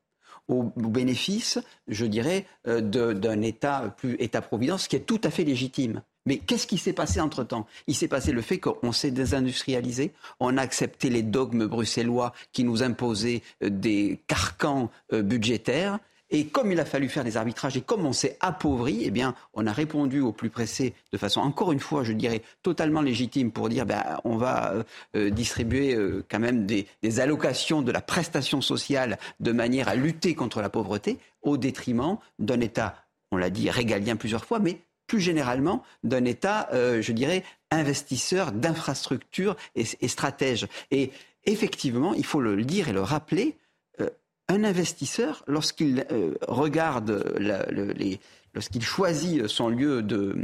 au, 0.48 0.64
bénéfice, 0.64 1.60
je 1.88 2.08
dirais, 2.08 2.48
d'un 2.66 3.42
État 3.44 3.94
plus 3.98 4.16
État-providence, 4.18 4.88
qui 4.88 4.96
est 4.96 5.06
tout 5.06 5.22
à 5.24 5.30
fait 5.30 5.44
légitime. 5.44 6.02
Mais 6.26 6.38
qu'est-ce 6.38 6.68
qui 6.68 6.78
s'est 6.78 6.94
passé 6.94 7.20
entre-temps? 7.20 7.66
Il 7.88 7.96
s'est 7.96 8.08
passé 8.08 8.32
le 8.32 8.42
fait 8.42 8.60
qu'on 8.60 8.92
s'est 8.92 9.12
désindustrialisé, 9.12 10.14
on 10.40 10.58
a 10.58 10.62
accepté 10.62 11.10
les 11.10 11.24
dogmes 11.24 11.66
bruxellois 11.66 12.34
qui 12.52 12.64
nous 12.64 12.84
imposaient 12.84 13.42
euh, 13.64 13.70
des 13.70 14.22
carcans 14.28 14.92
euh, 15.14 15.24
budgétaires. 15.24 16.00
Et 16.34 16.46
comme 16.46 16.72
il 16.72 16.80
a 16.80 16.86
fallu 16.86 17.10
faire 17.10 17.26
des 17.26 17.36
arbitrages 17.36 17.76
et 17.76 17.82
comme 17.82 18.06
on 18.06 18.14
s'est 18.14 18.38
appauvri, 18.40 19.02
eh 19.04 19.12
bien, 19.12 19.36
on 19.54 19.68
a 19.68 19.74
répondu 19.74 20.22
au 20.22 20.32
plus 20.32 20.50
pressé 20.50 20.94
de 21.12 21.18
façon, 21.18 21.42
encore 21.42 21.74
une 21.74 21.82
fois, 21.82 22.06
je 22.06 22.14
dirais, 22.14 22.42
totalement 22.64 23.02
légitime 23.02 23.52
pour 23.52 23.68
dire, 23.68 23.86
ben, 23.86 24.02
on 24.24 24.38
va 24.38 24.86
euh, 25.18 25.30
distribuer 25.30 25.98
quand 26.30 26.40
même 26.40 26.66
des, 26.66 26.88
des, 27.04 27.20
allocations 27.20 27.82
de 27.82 27.92
la 27.92 28.00
prestation 28.00 28.62
sociale 28.62 29.18
de 29.42 29.52
manière 29.52 29.90
à 29.90 29.96
lutter 29.96 30.34
contre 30.34 30.62
la 30.62 30.70
pauvreté, 30.70 31.18
au 31.42 31.58
détriment 31.58 32.18
d'un 32.40 32.62
État, 32.62 32.96
on 33.32 33.38
l'a 33.38 33.50
dit, 33.50 33.70
régalien 33.70 34.16
plusieurs 34.16 34.46
fois, 34.46 34.60
mais 34.60 34.80
plus 35.12 35.20
généralement 35.20 35.84
d'un 36.06 36.24
État, 36.24 36.70
euh, 36.72 37.02
je 37.02 37.12
dirais, 37.12 37.44
investisseur 37.70 38.54
d'infrastructures 38.54 39.58
et, 39.76 40.08
stratège. 40.08 40.68
Et 40.90 41.12
effectivement, 41.44 42.14
il 42.14 42.26
faut 42.26 42.40
le 42.40 42.64
dire 42.64 42.88
et 42.88 42.94
le 42.94 43.02
rappeler, 43.02 43.58
euh, 44.00 44.10
un 44.48 44.64
investisseur, 44.64 45.44
lorsqu'il 45.48 46.06
euh, 46.14 46.36
regarde, 46.48 47.26
les, 47.40 48.22
lorsqu'il 48.54 48.82
choisit 48.84 49.48
son 49.48 49.68
lieu 49.68 50.02
de, 50.02 50.38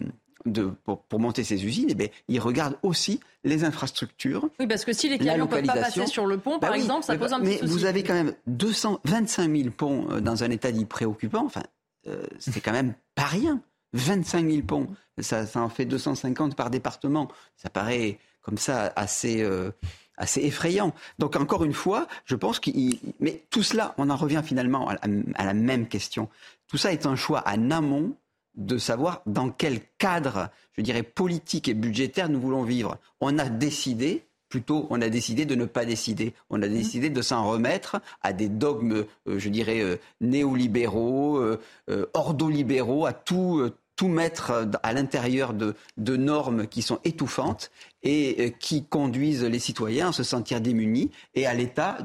de, 0.46 0.70
pour, 0.84 1.02
monter 1.18 1.46
ses 1.46 1.64
usines, 1.66 1.96
eh 1.98 2.12
il 2.28 2.42
regarde 2.42 2.76
aussi 2.84 3.22
les 3.46 3.64
infrastructures. 3.64 4.50
Oui, 4.60 4.68
parce 4.68 4.84
que 4.84 4.92
si 4.92 5.08
les 5.08 5.18
camions 5.18 5.46
ne 5.46 5.50
peuvent 5.50 5.64
pas 5.64 5.76
passer 5.76 6.08
sur 6.08 6.26
le 6.26 6.40
pont, 6.40 6.60
par 6.60 6.72
bah 6.72 6.78
exemple, 6.78 7.06
ça 7.06 7.18
pose 7.18 7.32
un 7.32 7.40
mais 7.40 7.52
petit 7.52 7.60
souci. 7.60 7.64
Mais 7.64 7.72
vous 7.72 7.86
avez 7.86 8.04
quand 8.04 8.16
même 8.16 8.34
225 8.48 9.50
000 9.50 9.70
ponts 9.70 10.20
dans 10.20 10.44
un 10.44 10.52
état 10.52 10.74
dit 10.74 10.84
préoccupant. 10.84 11.46
Enfin, 11.46 11.64
c'est 12.38 12.60
quand 12.60 12.74
même 12.74 12.96
pas 13.16 13.28
rien. 13.28 13.62
25 13.94 14.50
000 14.50 14.62
ponts, 14.64 14.88
ça, 15.20 15.46
en 15.56 15.70
fait 15.70 15.86
250 15.86 16.56
par 16.56 16.70
département. 16.70 17.30
Ça 17.56 17.70
paraît 17.70 18.20
comme 18.42 18.58
ça 18.58 18.94
assez, 18.96 19.42
euh, 19.42 19.72
assez 20.18 20.42
effrayant. 20.42 20.94
Donc 21.20 21.36
encore 21.36 21.64
une 21.64 21.74
fois, 21.74 22.08
je 22.26 22.36
pense 22.36 22.60
qu'il... 22.60 23.00
Mais 23.20 23.44
tout 23.50 23.64
cela, 23.64 23.94
on 23.98 24.10
en 24.10 24.16
revient 24.16 24.42
finalement 24.44 24.90
à, 24.90 24.96
à 25.36 25.46
la 25.46 25.54
même 25.54 25.88
question. 25.88 26.30
Tout 26.68 26.78
ça 26.78 26.92
est 26.92 27.06
un 27.06 27.16
choix 27.16 27.44
en 27.46 27.72
amont 27.72 28.16
de 28.56 28.78
savoir 28.78 29.22
dans 29.26 29.50
quel 29.50 29.82
cadre, 29.98 30.50
je 30.74 30.82
dirais, 30.82 31.04
politique 31.04 31.68
et 31.68 31.74
budgétaire 31.74 32.28
nous 32.28 32.42
voulons 32.42 32.64
vivre. 32.64 32.98
On 33.22 33.38
a 33.38 33.50
décidé 33.50 34.27
Plutôt, 34.50 34.88
on 34.90 35.02
a 35.02 35.10
décidé 35.10 35.46
de 35.46 35.56
ne 35.56 35.66
pas 35.66 35.84
décider. 35.84 36.34
On 36.50 36.62
a 36.62 36.68
décidé 36.68 37.10
de 37.10 37.22
s'en 37.22 37.48
remettre 37.50 37.98
à 38.22 38.32
des 38.32 38.48
dogmes, 38.48 39.06
euh, 39.28 39.40
je 39.40 39.50
dirais, 39.50 39.82
euh, 39.82 39.98
néolibéraux, 40.22 41.38
euh, 41.38 41.58
ordolibéraux, 42.14 43.06
à 43.06 43.12
tout, 43.12 43.70
tout 43.98 44.08
mettre 44.08 44.68
à 44.84 44.94
l'intérieur 44.94 45.54
de, 45.54 45.76
de, 45.98 46.16
normes 46.16 46.68
qui 46.68 46.82
sont 46.82 47.00
étouffantes 47.04 47.72
et 48.04 48.56
qui 48.60 48.86
conduisent 48.86 49.44
les 49.44 49.60
citoyens 49.60 50.10
à 50.10 50.12
se 50.14 50.24
sentir 50.24 50.62
démunis 50.62 51.12
et 51.36 51.46
à 51.46 51.54
l'État 51.54 51.98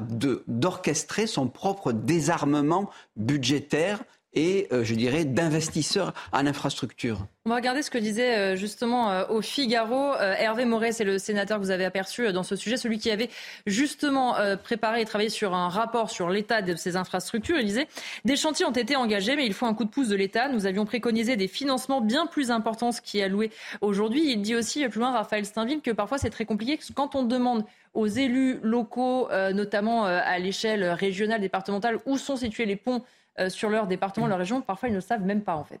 d'orchestrer 0.47 1.27
son 1.27 1.47
propre 1.47 1.93
désarmement 1.93 2.89
budgétaire 3.15 4.03
et, 4.33 4.67
euh, 4.71 4.83
je 4.83 4.95
dirais, 4.95 5.25
d'investisseurs 5.25 6.13
en 6.31 6.45
infrastructure. 6.45 7.27
On 7.45 7.49
va 7.49 7.55
regarder 7.57 7.81
ce 7.81 7.91
que 7.91 7.97
disait 7.97 8.37
euh, 8.37 8.55
justement 8.55 9.11
euh, 9.11 9.25
au 9.27 9.41
Figaro 9.41 10.15
Hervé 10.15 10.65
Moret, 10.65 10.91
c'est 10.91 11.03
le 11.03 11.17
sénateur 11.17 11.59
que 11.59 11.63
vous 11.63 11.71
avez 11.71 11.85
aperçu 11.85 12.31
dans 12.31 12.43
ce 12.43 12.55
sujet, 12.55 12.77
celui 12.77 12.97
qui 12.97 13.11
avait 13.11 13.29
justement 13.67 14.35
préparé 14.63 15.01
et 15.01 15.05
travaillé 15.05 15.29
sur 15.29 15.53
un 15.53 15.69
rapport 15.69 16.09
sur 16.09 16.29
l'état 16.29 16.61
de 16.61 16.75
ces 16.75 16.95
infrastructures. 16.95 17.57
Il 17.59 17.65
disait 17.65 17.87
Des 18.25 18.35
chantiers 18.35 18.65
ont 18.65 18.71
été 18.71 18.95
engagés, 18.95 19.35
mais 19.35 19.45
il 19.45 19.53
faut 19.53 19.65
un 19.65 19.73
coup 19.73 19.83
de 19.83 19.89
pouce 19.89 20.07
de 20.07 20.15
l'État. 20.15 20.47
Nous 20.49 20.65
avions 20.65 20.85
préconisé 20.85 21.35
des 21.35 21.47
financements 21.47 22.01
bien 22.01 22.25
plus 22.25 22.51
importants 22.51 22.91
ce 22.91 23.01
qui 23.01 23.19
est 23.19 23.23
alloué 23.23 23.51
aujourd'hui. 23.81 24.31
Il 24.31 24.41
dit 24.41 24.55
aussi, 24.55 24.87
plus 24.87 24.99
loin, 24.99 25.11
Raphaël 25.11 25.45
Steinville, 25.45 25.81
que 25.81 25.91
parfois 25.91 26.17
c'est 26.17 26.29
très 26.29 26.45
compliqué 26.45 26.79
quand 26.95 27.15
on 27.15 27.23
demande 27.23 27.65
aux 27.93 28.07
élus 28.07 28.59
locaux, 28.63 29.29
notamment 29.53 30.05
à 30.05 30.39
l'échelle 30.39 30.83
régionale, 30.91 31.41
départementale, 31.41 31.99
où 32.05 32.17
sont 32.17 32.37
situés 32.37 32.65
les 32.65 32.75
ponts 32.75 33.03
euh, 33.39 33.49
sur 33.49 33.69
leur 33.69 33.87
département, 33.87 34.27
leur 34.27 34.37
région. 34.37 34.61
Parfois, 34.61 34.89
ils 34.89 34.95
ne 34.95 34.99
savent 34.99 35.23
même 35.23 35.41
pas, 35.41 35.55
en 35.55 35.63
fait. 35.63 35.79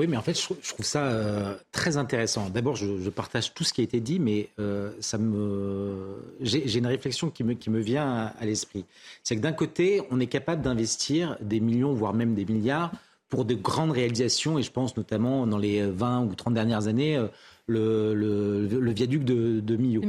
Oui, 0.00 0.08
mais 0.08 0.16
en 0.16 0.22
fait, 0.22 0.34
je 0.34 0.42
trouve, 0.42 0.84
ça 0.84 1.04
euh, 1.04 1.54
très 1.70 1.96
intéressant. 1.96 2.50
D'abord, 2.50 2.74
je, 2.74 3.08
partage 3.10 3.54
tout 3.54 3.62
ce 3.62 3.72
qui 3.72 3.80
a 3.80 3.84
été 3.84 4.00
dit, 4.00 4.18
mais 4.18 4.48
euh, 4.58 4.90
ça 4.98 5.18
me, 5.18 6.34
j'ai 6.40 6.78
une 6.78 6.88
réflexion 6.88 7.30
qui 7.30 7.44
me, 7.44 7.54
qui 7.54 7.70
me 7.70 7.78
vient 7.78 8.32
à, 8.36 8.44
l'esprit. 8.44 8.84
C'est 9.22 9.36
que 9.36 9.40
d'un 9.40 9.52
côté, 9.52 10.02
on 10.10 10.18
est 10.18 10.26
capable 10.26 10.62
d'investir 10.62 11.36
des 11.40 11.60
millions, 11.60 11.92
voire 11.92 12.12
même 12.12 12.34
des 12.34 12.44
milliards, 12.44 12.90
pour 13.28 13.44
de 13.44 13.54
grandes 13.54 13.92
réalisations, 13.92 14.58
et 14.58 14.62
je 14.62 14.70
pense 14.72 14.96
notamment 14.96 15.46
dans 15.46 15.58
les 15.58 15.86
20 15.86 16.24
ou 16.24 16.34
30 16.34 16.54
dernières 16.54 16.88
années, 16.88 17.16
le, 17.66 18.14
le, 18.14 18.92
viaduc 18.92 19.24
de, 19.24 19.60
de 19.60 19.76
Millau. 19.76 20.02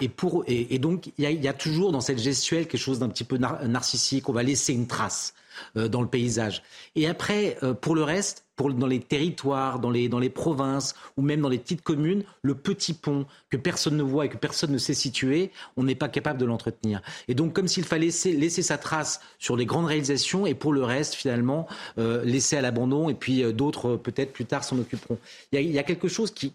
et, 0.00 0.08
pour, 0.08 0.44
et, 0.46 0.78
donc, 0.78 1.10
il 1.18 1.24
y, 1.24 1.48
a 1.48 1.52
toujours 1.52 1.92
dans 1.92 2.00
cette 2.00 2.18
gestuelle 2.18 2.66
quelque 2.66 2.80
chose 2.80 2.98
d'un 2.98 3.08
petit 3.08 3.24
peu 3.24 3.38
narcissique. 3.38 4.28
On 4.28 4.32
va 4.32 4.42
laisser 4.42 4.72
une 4.72 4.86
trace 4.86 5.34
dans 5.74 6.02
le 6.02 6.08
paysage. 6.08 6.62
Et 6.94 7.06
après, 7.06 7.58
pour 7.80 7.94
le 7.94 8.02
reste, 8.02 8.44
dans 8.70 8.86
les 8.86 9.00
territoires, 9.00 9.78
dans 9.78 9.90
les, 9.90 10.08
dans 10.08 10.18
les 10.18 10.30
provinces 10.30 10.94
ou 11.16 11.22
même 11.22 11.40
dans 11.40 11.48
les 11.48 11.58
petites 11.58 11.82
communes, 11.82 12.24
le 12.42 12.54
petit 12.54 12.94
pont 12.94 13.26
que 13.50 13.56
personne 13.56 13.96
ne 13.96 14.02
voit 14.02 14.26
et 14.26 14.28
que 14.28 14.36
personne 14.36 14.72
ne 14.72 14.78
sait 14.78 14.94
situer, 14.94 15.50
on 15.76 15.84
n'est 15.84 15.94
pas 15.94 16.08
capable 16.08 16.38
de 16.38 16.44
l'entretenir. 16.44 17.02
Et 17.28 17.34
donc, 17.34 17.52
comme 17.52 17.68
s'il 17.68 17.84
fallait 17.84 18.06
laisser, 18.06 18.32
laisser, 18.32 18.62
sa 18.62 18.78
trace 18.78 19.20
sur 19.38 19.56
les 19.56 19.66
grandes 19.66 19.86
réalisations 19.86 20.46
et 20.46 20.54
pour 20.54 20.72
le 20.72 20.84
reste, 20.84 21.14
finalement, 21.14 21.66
euh, 21.98 22.24
laisser 22.24 22.56
à 22.56 22.60
l'abandon 22.60 23.08
et 23.08 23.14
puis 23.14 23.42
euh, 23.42 23.52
d'autres, 23.52 23.96
peut-être 23.96 24.32
plus 24.32 24.44
tard, 24.44 24.64
s'en 24.64 24.78
occuperont. 24.78 25.18
Il 25.52 25.60
y, 25.60 25.78
a, 25.78 25.82
quelque 25.82 26.08
chose 26.08 26.30
qui, 26.30 26.52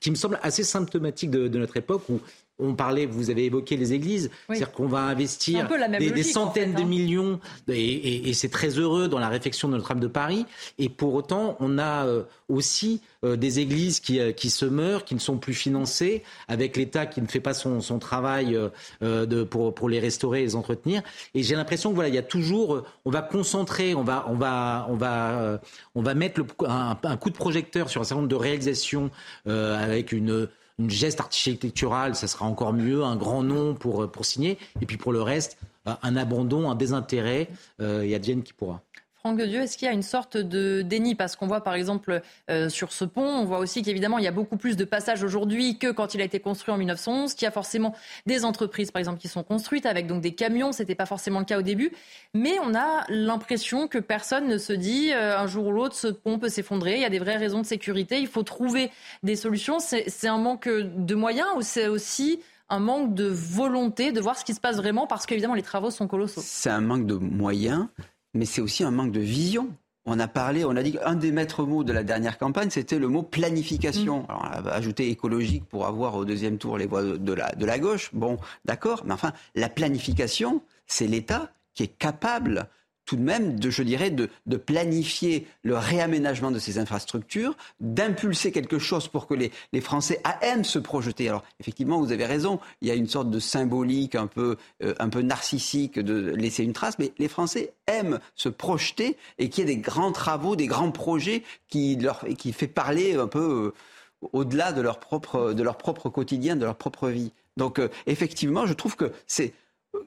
qui 0.00 0.10
me 0.10 0.16
semble 0.16 0.38
assez 0.42 0.64
symptomatique 0.64 1.30
de, 1.30 1.48
de, 1.48 1.58
notre 1.58 1.76
époque 1.76 2.02
où 2.08 2.20
on 2.60 2.74
parlait, 2.74 3.06
vous 3.06 3.30
avez 3.30 3.44
évoqué 3.44 3.76
les 3.76 3.92
églises, 3.92 4.30
c'est-à-dire 4.46 4.72
qu'on 4.72 4.86
va 4.86 5.00
investir 5.00 5.68
des, 5.98 6.10
des, 6.10 6.22
centaines 6.22 6.74
de 6.74 6.82
hein. 6.82 6.84
millions, 6.84 7.40
et, 7.68 7.74
et, 7.74 8.28
et 8.28 8.32
c'est 8.34 8.48
très 8.48 8.78
heureux 8.78 9.08
dans 9.08 9.18
la 9.18 9.28
réflexion 9.28 9.68
de 9.68 9.74
Notre-Dame 9.74 10.00
de 10.00 10.06
Paris. 10.06 10.46
Et 10.78 10.88
pour 10.88 11.14
autant, 11.14 11.56
on 11.60 11.78
a 11.78 12.06
euh, 12.06 12.22
aussi 12.48 13.00
euh, 13.24 13.36
des 13.36 13.60
églises 13.60 14.00
qui, 14.00 14.20
euh, 14.20 14.32
qui, 14.32 14.50
se 14.50 14.64
meurent, 14.64 15.04
qui 15.04 15.14
ne 15.14 15.20
sont 15.20 15.38
plus 15.38 15.54
financées, 15.54 16.22
avec 16.48 16.76
l'État 16.76 17.06
qui 17.06 17.20
ne 17.22 17.26
fait 17.26 17.40
pas 17.40 17.54
son, 17.54 17.80
son 17.80 17.98
travail 17.98 18.58
de, 19.00 19.42
pour, 19.44 19.74
pour, 19.74 19.88
les 19.88 20.00
restaurer 20.00 20.40
et 20.40 20.44
les 20.44 20.56
entretenir. 20.56 21.02
Et 21.34 21.42
j'ai 21.42 21.56
l'impression 21.56 21.90
que 21.90 21.94
voilà, 21.94 22.08
il 22.08 22.14
y 22.14 22.18
a 22.18 22.22
toujours, 22.22 22.82
on 23.04 23.10
va 23.10 23.22
concentrer, 23.22 23.94
on 23.94 24.04
va, 24.04 24.26
on 24.28 24.34
va, 24.34 24.86
on 24.88 24.96
va, 24.96 25.60
on 25.94 26.02
va 26.02 26.14
mettre 26.14 26.40
le, 26.40 26.46
un, 26.66 26.96
un, 27.02 27.16
coup 27.16 27.30
de 27.30 27.36
projecteur 27.36 27.88
sur 27.88 28.00
un 28.00 28.04
certain 28.04 28.22
nombre 28.22 28.28
de 28.28 28.36
réalisations 28.36 29.10
avec 29.46 30.12
une 30.12 30.48
une 30.80 30.90
geste 30.90 31.20
architectural, 31.20 32.14
ça 32.14 32.26
sera 32.26 32.46
encore 32.46 32.72
mieux, 32.72 33.04
un 33.04 33.16
grand 33.16 33.42
nom 33.42 33.74
pour, 33.74 34.10
pour 34.10 34.24
signer. 34.24 34.58
Et 34.80 34.86
puis 34.86 34.96
pour 34.96 35.12
le 35.12 35.22
reste, 35.22 35.58
un 35.84 36.16
abandon, 36.16 36.70
un 36.70 36.74
désintérêt, 36.74 37.48
euh, 37.80 38.02
et 38.02 38.14
advienne 38.14 38.42
qui 38.42 38.52
pourra. 38.52 38.82
Est-ce 39.24 39.76
qu'il 39.76 39.86
y 39.86 39.88
a 39.88 39.94
une 39.94 40.02
sorte 40.02 40.36
de 40.36 40.82
déni? 40.82 41.14
Parce 41.14 41.36
qu'on 41.36 41.46
voit 41.46 41.62
par 41.62 41.74
exemple 41.74 42.22
euh, 42.50 42.68
sur 42.68 42.92
ce 42.92 43.04
pont, 43.04 43.22
on 43.22 43.44
voit 43.44 43.58
aussi 43.58 43.82
qu'évidemment 43.82 44.18
il 44.18 44.24
y 44.24 44.28
a 44.28 44.32
beaucoup 44.32 44.56
plus 44.56 44.76
de 44.76 44.84
passages 44.84 45.22
aujourd'hui 45.22 45.78
que 45.78 45.90
quand 45.90 46.14
il 46.14 46.22
a 46.22 46.24
été 46.24 46.40
construit 46.40 46.72
en 46.72 46.78
1911, 46.78 47.34
qu'il 47.34 47.44
y 47.44 47.48
a 47.48 47.50
forcément 47.50 47.94
des 48.26 48.44
entreprises 48.44 48.90
par 48.90 49.00
exemple 49.00 49.20
qui 49.20 49.28
sont 49.28 49.42
construites 49.42 49.84
avec 49.84 50.06
donc 50.06 50.22
des 50.22 50.32
camions, 50.34 50.72
ce 50.72 50.82
n'était 50.82 50.94
pas 50.94 51.06
forcément 51.06 51.38
le 51.38 51.44
cas 51.44 51.58
au 51.58 51.62
début, 51.62 51.92
mais 52.32 52.58
on 52.64 52.74
a 52.74 53.04
l'impression 53.08 53.88
que 53.88 53.98
personne 53.98 54.48
ne 54.48 54.56
se 54.56 54.72
dit 54.72 55.12
euh, 55.12 55.38
un 55.38 55.46
jour 55.46 55.66
ou 55.66 55.72
l'autre 55.72 55.94
ce 55.94 56.08
pont 56.08 56.38
peut 56.38 56.48
s'effondrer, 56.48 56.94
il 56.94 57.02
y 57.02 57.04
a 57.04 57.10
des 57.10 57.18
vraies 57.18 57.36
raisons 57.36 57.60
de 57.60 57.66
sécurité, 57.66 58.20
il 58.20 58.26
faut 58.26 58.42
trouver 58.42 58.90
des 59.22 59.36
solutions. 59.36 59.78
C'est 59.80 60.28
un 60.28 60.38
manque 60.38 60.68
de 60.68 61.14
moyens 61.14 61.48
ou 61.56 61.62
c'est 61.62 61.88
aussi 61.88 62.40
un 62.70 62.78
manque 62.78 63.14
de 63.14 63.26
volonté 63.26 64.12
de 64.12 64.20
voir 64.20 64.38
ce 64.38 64.44
qui 64.44 64.54
se 64.54 64.60
passe 64.60 64.76
vraiment 64.76 65.06
parce 65.06 65.26
qu'évidemment 65.26 65.54
les 65.54 65.62
travaux 65.62 65.90
sont 65.90 66.06
colossaux? 66.06 66.40
C'est 66.42 66.70
un 66.70 66.80
manque 66.80 67.04
de 67.04 67.16
moyens, 67.16 67.88
mais 68.34 68.44
c'est 68.44 68.60
aussi 68.60 68.84
un 68.84 68.90
manque 68.90 69.12
de 69.12 69.20
vision. 69.20 69.68
On 70.06 70.18
a 70.18 70.28
parlé, 70.28 70.64
on 70.64 70.76
a 70.76 70.82
dit 70.82 70.92
qu'un 70.92 71.14
des 71.14 71.30
maîtres 71.30 71.64
mots 71.64 71.84
de 71.84 71.92
la 71.92 72.02
dernière 72.02 72.38
campagne, 72.38 72.70
c'était 72.70 72.98
le 72.98 73.08
mot 73.08 73.22
planification. 73.22 74.22
Mm. 74.22 74.26
Alors, 74.28 74.42
on 74.42 74.68
a 74.68 74.72
ajouté 74.72 75.10
écologique 75.10 75.64
pour 75.66 75.86
avoir 75.86 76.16
au 76.16 76.24
deuxième 76.24 76.58
tour 76.58 76.78
les 76.78 76.86
voix 76.86 77.02
de 77.02 77.32
la, 77.32 77.52
de 77.52 77.66
la 77.66 77.78
gauche. 77.78 78.10
Bon, 78.14 78.38
d'accord, 78.64 79.02
mais 79.04 79.12
enfin, 79.12 79.32
la 79.54 79.68
planification, 79.68 80.62
c'est 80.86 81.06
l'État 81.06 81.52
qui 81.74 81.82
est 81.82 81.98
capable 81.98 82.68
tout 83.10 83.16
de 83.16 83.22
même, 83.22 83.58
de, 83.58 83.70
je 83.70 83.82
dirais, 83.82 84.10
de, 84.10 84.28
planifier 84.56 85.48
le 85.64 85.76
réaménagement 85.76 86.52
de 86.52 86.60
ces 86.60 86.78
infrastructures, 86.78 87.56
d'impulser 87.80 88.52
quelque 88.52 88.78
chose 88.78 89.08
pour 89.08 89.26
que 89.26 89.34
les, 89.34 89.50
les, 89.72 89.80
Français 89.80 90.22
aiment 90.42 90.62
se 90.62 90.78
projeter. 90.78 91.28
Alors, 91.28 91.42
effectivement, 91.58 91.98
vous 91.98 92.12
avez 92.12 92.24
raison, 92.24 92.60
il 92.80 92.86
y 92.86 92.90
a 92.92 92.94
une 92.94 93.08
sorte 93.08 93.28
de 93.28 93.40
symbolique 93.40 94.14
un 94.14 94.28
peu, 94.28 94.58
euh, 94.84 94.94
un 95.00 95.08
peu 95.08 95.22
narcissique 95.22 95.98
de 95.98 96.30
laisser 96.36 96.62
une 96.62 96.72
trace, 96.72 97.00
mais 97.00 97.12
les 97.18 97.26
Français 97.26 97.72
aiment 97.88 98.20
se 98.36 98.48
projeter 98.48 99.16
et 99.38 99.48
qu'il 99.48 99.66
y 99.66 99.72
ait 99.72 99.74
des 99.74 99.80
grands 99.80 100.12
travaux, 100.12 100.54
des 100.54 100.68
grands 100.68 100.92
projets 100.92 101.42
qui, 101.66 101.96
leur, 101.96 102.24
qui 102.38 102.52
fait 102.52 102.68
parler 102.68 103.16
un 103.16 103.26
peu 103.26 103.74
euh, 104.22 104.28
au-delà 104.32 104.70
de 104.70 104.82
leur, 104.82 105.00
propre, 105.00 105.52
de 105.52 105.62
leur 105.64 105.78
propre 105.78 106.10
quotidien, 106.10 106.54
de 106.54 106.64
leur 106.64 106.76
propre 106.76 107.08
vie. 107.08 107.32
Donc, 107.56 107.80
euh, 107.80 107.88
effectivement, 108.06 108.66
je 108.66 108.74
trouve 108.74 108.94
que 108.94 109.10
c'est 109.26 109.52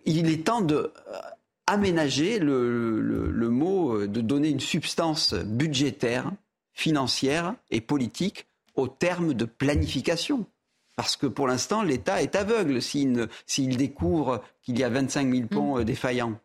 il 0.06 0.30
est 0.30 0.46
temps 0.46 0.62
de 0.62 0.94
aménager 1.68 2.40
le, 2.40 3.00
le, 3.00 3.32
le, 3.32 3.50
mot, 3.50 3.96
euh, 3.96 4.08
de 4.08 4.22
donner 4.22 4.50
une 4.50 4.60
substance 4.60 5.34
budgétaire, 5.34 6.32
financière 6.74 7.56
et 7.72 7.82
politique 7.82 8.48
au 8.76 8.88
terme 8.88 9.34
de 9.34 9.46
planification. 9.46 10.46
Parce 10.96 11.16
que 11.16 11.26
pour 11.26 11.48
l'instant, 11.48 11.82
l'État 11.82 12.22
est 12.22 12.36
aveugle 12.36 12.82
s'il 12.82 13.78
découvre 13.78 14.44
qu'il 14.62 14.78
y 14.78 14.84
a 14.84 14.90
25 14.90 15.32
000 15.32 15.48
ponts 15.48 15.76
mm. 15.76 15.80
euh, 15.80 15.84
défaillants. 15.84 16.40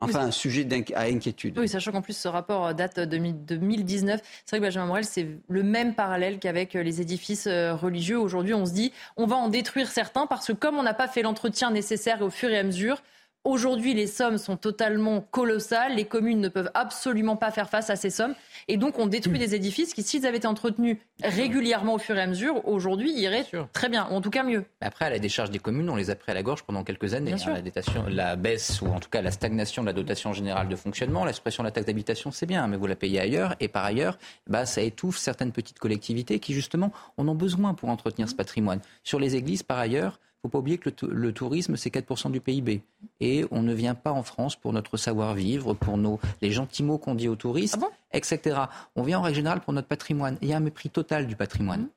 Enfin, 0.00 0.20
un 0.20 0.30
sujet 0.32 0.68
à 0.94 1.04
inquiétude. 1.04 1.58
Oui, 1.58 1.66
sachant 1.66 1.90
qu'en 1.90 2.02
plus, 2.02 2.16
ce 2.16 2.28
rapport 2.28 2.66
euh, 2.66 2.72
date 2.74 3.00
de 3.00 3.16
2019. 3.16 4.20
C'est 4.44 4.56
vrai 4.56 4.58
que 4.58 4.64
Benjamin 4.64 4.86
Morel, 4.86 5.04
c'est 5.04 5.26
le 5.48 5.62
même 5.62 5.94
parallèle 5.94 6.38
qu'avec 6.38 6.74
les 6.74 7.00
édifices 7.00 7.48
religieux. 7.48 8.18
Aujourd'hui, 8.18 8.52
on 8.52 8.66
se 8.66 8.72
dit, 8.72 8.92
on 9.16 9.26
va 9.26 9.36
en 9.36 9.48
détruire 9.48 9.90
certains 9.90 10.26
parce 10.26 10.48
que 10.48 10.52
comme 10.52 10.76
on 10.76 10.82
n'a 10.82 10.94
pas 10.94 11.08
fait 11.08 11.22
l'entretien 11.22 11.70
nécessaire 11.70 12.20
au 12.20 12.28
fur 12.28 12.50
et 12.50 12.58
à 12.58 12.64
mesure, 12.64 13.02
Aujourd'hui, 13.44 13.92
les 13.92 14.06
sommes 14.06 14.38
sont 14.38 14.56
totalement 14.56 15.20
colossales. 15.20 15.96
Les 15.96 16.06
communes 16.06 16.40
ne 16.40 16.48
peuvent 16.48 16.70
absolument 16.72 17.36
pas 17.36 17.50
faire 17.50 17.68
face 17.68 17.90
à 17.90 17.96
ces 17.96 18.08
sommes. 18.08 18.34
Et 18.68 18.78
donc, 18.78 18.98
on 18.98 19.06
détruit 19.06 19.38
des 19.38 19.54
édifices 19.54 19.92
qui, 19.92 20.02
s'ils 20.02 20.26
avaient 20.26 20.38
été 20.38 20.46
entretenus 20.46 20.96
régulièrement 21.22 21.94
au 21.94 21.98
fur 21.98 22.16
et 22.16 22.22
à 22.22 22.26
mesure, 22.26 22.66
aujourd'hui, 22.66 23.12
iraient 23.12 23.44
très 23.74 23.90
bien, 23.90 24.08
ou 24.10 24.14
en 24.14 24.22
tout 24.22 24.30
cas 24.30 24.44
mieux. 24.44 24.64
Après, 24.80 25.04
à 25.04 25.10
la 25.10 25.18
décharge 25.18 25.50
des 25.50 25.58
communes, 25.58 25.90
on 25.90 25.96
les 25.96 26.08
a 26.08 26.16
pris 26.16 26.32
à 26.32 26.34
la 26.34 26.42
gorge 26.42 26.62
pendant 26.62 26.84
quelques 26.84 27.12
années. 27.12 27.34
Hein, 27.34 27.62
la, 28.08 28.10
la, 28.10 28.36
baisse, 28.36 28.80
ou 28.80 28.86
en 28.86 28.98
tout 28.98 29.10
cas 29.10 29.20
la 29.20 29.30
stagnation 29.30 29.82
de 29.82 29.88
la 29.88 29.92
dotation 29.92 30.32
générale 30.32 30.68
de 30.68 30.76
fonctionnement, 30.76 31.26
la 31.26 31.34
suppression 31.34 31.62
de 31.62 31.68
la 31.68 31.72
taxe 31.72 31.86
d'habitation, 31.86 32.30
c'est 32.30 32.46
bien, 32.46 32.66
mais 32.66 32.78
vous 32.78 32.86
la 32.86 32.96
payez 32.96 33.20
ailleurs. 33.20 33.56
Et 33.60 33.68
par 33.68 33.84
ailleurs, 33.84 34.16
bah, 34.46 34.64
ça 34.64 34.80
étouffe 34.80 35.18
certaines 35.18 35.52
petites 35.52 35.78
collectivités 35.78 36.38
qui, 36.38 36.54
justement, 36.54 36.92
en 37.18 37.28
ont 37.28 37.34
besoin 37.34 37.74
pour 37.74 37.90
entretenir 37.90 38.26
ce 38.26 38.34
patrimoine. 38.34 38.80
Sur 39.02 39.20
les 39.20 39.36
églises, 39.36 39.62
par 39.62 39.78
ailleurs, 39.78 40.18
faut 40.44 40.50
pas 40.50 40.58
oublier 40.58 40.76
que 40.76 40.90
le, 41.06 41.32
tourisme, 41.32 41.74
c'est 41.76 41.88
4% 41.88 42.30
du 42.30 42.38
PIB. 42.38 42.82
Et 43.18 43.46
on 43.50 43.62
ne 43.62 43.72
vient 43.72 43.94
pas 43.94 44.12
en 44.12 44.22
France 44.22 44.56
pour 44.56 44.74
notre 44.74 44.98
savoir-vivre, 44.98 45.72
pour 45.72 45.96
nos, 45.96 46.20
les 46.42 46.52
gentils 46.52 46.82
mots 46.82 46.98
qu'on 46.98 47.14
dit 47.14 47.28
aux 47.28 47.36
touristes, 47.36 47.78
ah 47.80 47.88
etc. 48.12 48.60
On 48.94 49.02
vient 49.04 49.20
en 49.20 49.22
règle 49.22 49.36
générale 49.36 49.60
pour 49.60 49.72
notre 49.72 49.88
patrimoine. 49.88 50.36
Il 50.42 50.48
y 50.48 50.52
a 50.52 50.58
un 50.58 50.60
mépris 50.60 50.90
total 50.90 51.26
du 51.26 51.34
patrimoine. 51.34 51.80
Mmh. 51.80 51.90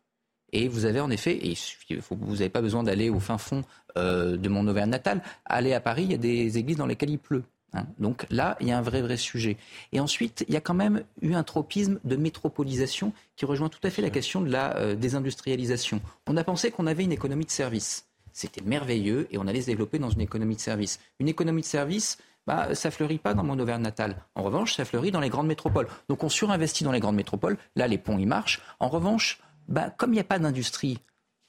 Et 0.54 0.70
vous 0.70 0.86
avez 0.86 1.02
en 1.02 1.10
effet, 1.10 1.46
et 1.46 1.58
vous 2.00 2.32
n'avez 2.32 2.48
pas 2.48 2.62
besoin 2.62 2.84
d'aller 2.84 3.10
au 3.10 3.20
fin 3.20 3.38
fond 3.38 3.64
euh, 3.98 4.38
de 4.38 4.48
mon 4.48 4.66
Auvergne 4.66 4.92
natal, 4.92 5.22
aller 5.44 5.74
à 5.74 5.82
Paris, 5.82 6.04
il 6.04 6.12
y 6.12 6.16
a 6.16 6.18
des 6.18 6.58
églises 6.58 6.78
dans 6.78 6.86
lesquelles 6.86 7.10
il 7.10 7.20
pleut. 7.20 7.44
Hein. 7.74 7.86
Donc 8.00 8.26
là, 8.30 8.56
il 8.62 8.68
y 8.68 8.72
a 8.72 8.78
un 8.78 8.82
vrai, 8.82 9.02
vrai 9.02 9.18
sujet. 9.18 9.58
Et 9.92 10.00
ensuite, 10.00 10.46
il 10.48 10.54
y 10.54 10.58
a 10.58 10.62
quand 10.62 10.74
même 10.74 11.04
eu 11.22 11.34
un 11.34 11.44
tropisme 11.44 12.00
de 12.06 12.16
métropolisation 12.16 13.12
qui 13.36 13.44
rejoint 13.44 13.68
tout 13.68 13.80
à 13.84 13.90
fait 13.90 14.02
la 14.02 14.10
question 14.10 14.40
de 14.40 14.50
la 14.50 14.78
euh, 14.78 14.96
désindustrialisation. 14.96 16.00
On 16.28 16.38
a 16.38 16.46
pensé 16.46 16.72
qu'on 16.72 16.88
avait 16.88 17.04
une 17.04 17.12
économie 17.12 17.46
de 17.46 17.52
service. 17.52 18.07
C'était 18.38 18.62
merveilleux 18.62 19.28
et 19.32 19.40
on 19.40 19.48
allait 19.48 19.62
se 19.62 19.66
développer 19.66 19.98
dans 19.98 20.12
une 20.12 20.22
économie 20.22 20.56
de 20.56 20.62
service. 20.62 21.00
Une 21.20 21.28
économie 21.28 21.62
de 21.62 21.66
service, 21.66 22.20
bah, 22.46 22.76
ça 22.76 22.92
fleurit 22.92 23.18
pas 23.18 23.34
dans 23.34 23.44
mon 23.44 23.58
Auvergne 23.58 23.82
natale. 23.82 24.24
En 24.36 24.44
revanche, 24.44 24.76
ça 24.76 24.86
fleurit 24.86 25.10
dans 25.10 25.20
les 25.20 25.30
grandes 25.30 25.48
métropoles. 25.48 25.88
Donc 26.08 26.24
on 26.24 26.30
surinvestit 26.30 26.84
dans 26.84 26.92
les 26.92 27.00
grandes 27.00 27.16
métropoles. 27.16 27.58
Là, 27.76 27.88
les 27.88 27.98
ponts, 27.98 28.20
ils 28.20 28.28
marchent. 28.28 28.62
En 28.80 28.90
revanche, 28.90 29.40
bah, 29.68 29.90
comme 29.90 30.12
il 30.12 30.18
n'y 30.18 30.20
a 30.20 30.24
pas 30.24 30.38
d'industrie, 30.38 31.00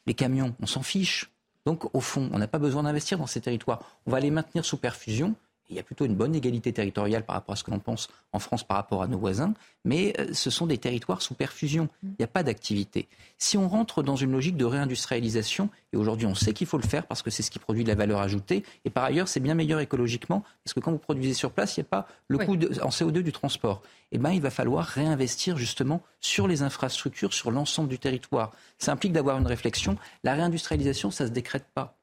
les 0.06 0.15
camions, 0.15 0.56
on 0.62 0.66
s'en 0.66 0.82
fiche. 0.82 1.31
Donc 1.66 1.94
au 1.94 2.01
fond, 2.01 2.31
on 2.32 2.39
n'a 2.39 2.48
pas 2.48 2.59
besoin 2.59 2.85
d'investir 2.85 3.19
dans 3.19 3.27
ces 3.27 3.43
territoires. 3.43 3.81
On 4.06 4.10
va 4.10 4.20
les 4.20 4.31
maintenir 4.31 4.65
sous 4.65 4.78
perfusion 4.78 5.35
il 5.69 5.77
y 5.77 5.78
a 5.78 5.82
plutôt 5.82 6.05
une 6.05 6.15
bonne 6.15 6.35
égalité 6.35 6.73
territoriale 6.73 7.24
par 7.24 7.35
rapport 7.35 7.53
à 7.53 7.57
ce 7.57 7.65
que 7.65 7.70
l'on 7.70 7.78
pense 7.78 8.09
en 8.32 8.39
France 8.39 8.65
par 8.65 8.77
rapport 8.77 9.03
à 9.03 9.07
nos 9.07 9.19
voisins, 9.19 9.55
mais 9.85 10.15
euh, 10.19 10.32
ce 10.32 10.51
sont 10.51 10.66
des 10.66 10.78
territoires 10.78 11.23
sous 11.23 11.35
perfusion. 11.35 11.85
Mm. 12.03 12.09
Il 12.11 12.16
n'y 12.20 12.24
a 12.24 12.28
pas 12.28 12.43
d'activité. 12.43 13.09
Si 13.39 13.57
on 13.57 13.69
rentre 13.69 14.03
dans 14.03 14.16
une 14.16 14.32
logique 14.32 14.57
de 14.57 14.65
réindustrialisation, 14.65 15.70
et 15.93 15.97
aujourd'hui 15.97 16.27
on 16.27 16.35
sait 16.35 16.53
qu'il 16.53 16.66
faut 16.66 16.78
le 16.78 16.86
faire 16.86 17.07
parce 17.07 17.23
que 17.23 17.31
c'est 17.31 17.43
ce 17.43 17.51
qui 17.51 17.59
produit 17.59 17.85
de 17.85 17.89
la 17.89 17.95
valeur 17.95 18.20
ajoutée, 18.20 18.65
et 18.85 18.90
par 18.90 19.05
ailleurs 19.05 19.28
c'est 19.28 19.40
bien 19.40 19.55
meilleur 19.55 19.81
écologiquement, 19.81 20.43
parce 20.65 20.74
que 20.74 20.81
quand 20.81 20.93
vous 20.93 20.99
produisez 20.99 21.35
sur 21.35 21.51
place, 21.51 21.77
il 21.77 21.81
n'y 21.81 21.86
a 21.86 21.90
pas 21.90 22.07
le 22.28 22.39
coût 22.39 22.57
en 22.82 22.90
CO2 22.90 23.23
du 23.23 23.32
transport. 23.32 23.82
Eh 24.11 24.19
bien, 24.19 24.31
il 24.31 24.40
va 24.40 24.51
falloir 24.51 24.85
réinvestir 24.86 25.59
justement 25.59 26.03
sur 26.20 26.49
les 26.49 26.62
infrastructures, 26.62 27.35
sur 27.35 27.51
l'ensemble 27.51 27.89
du 27.89 27.99
territoire. 27.99 28.53
Ça 28.78 28.93
implique 28.93 29.12
d'avoir 29.12 29.39
une 29.39 29.47
réflexion. 29.47 29.97
La 30.24 30.35
réindustrialisation, 30.35 31.11
ça 31.11 31.24
ne 31.24 31.28
se 31.28 31.35
décrète 31.35 31.66
pas. 31.74 31.98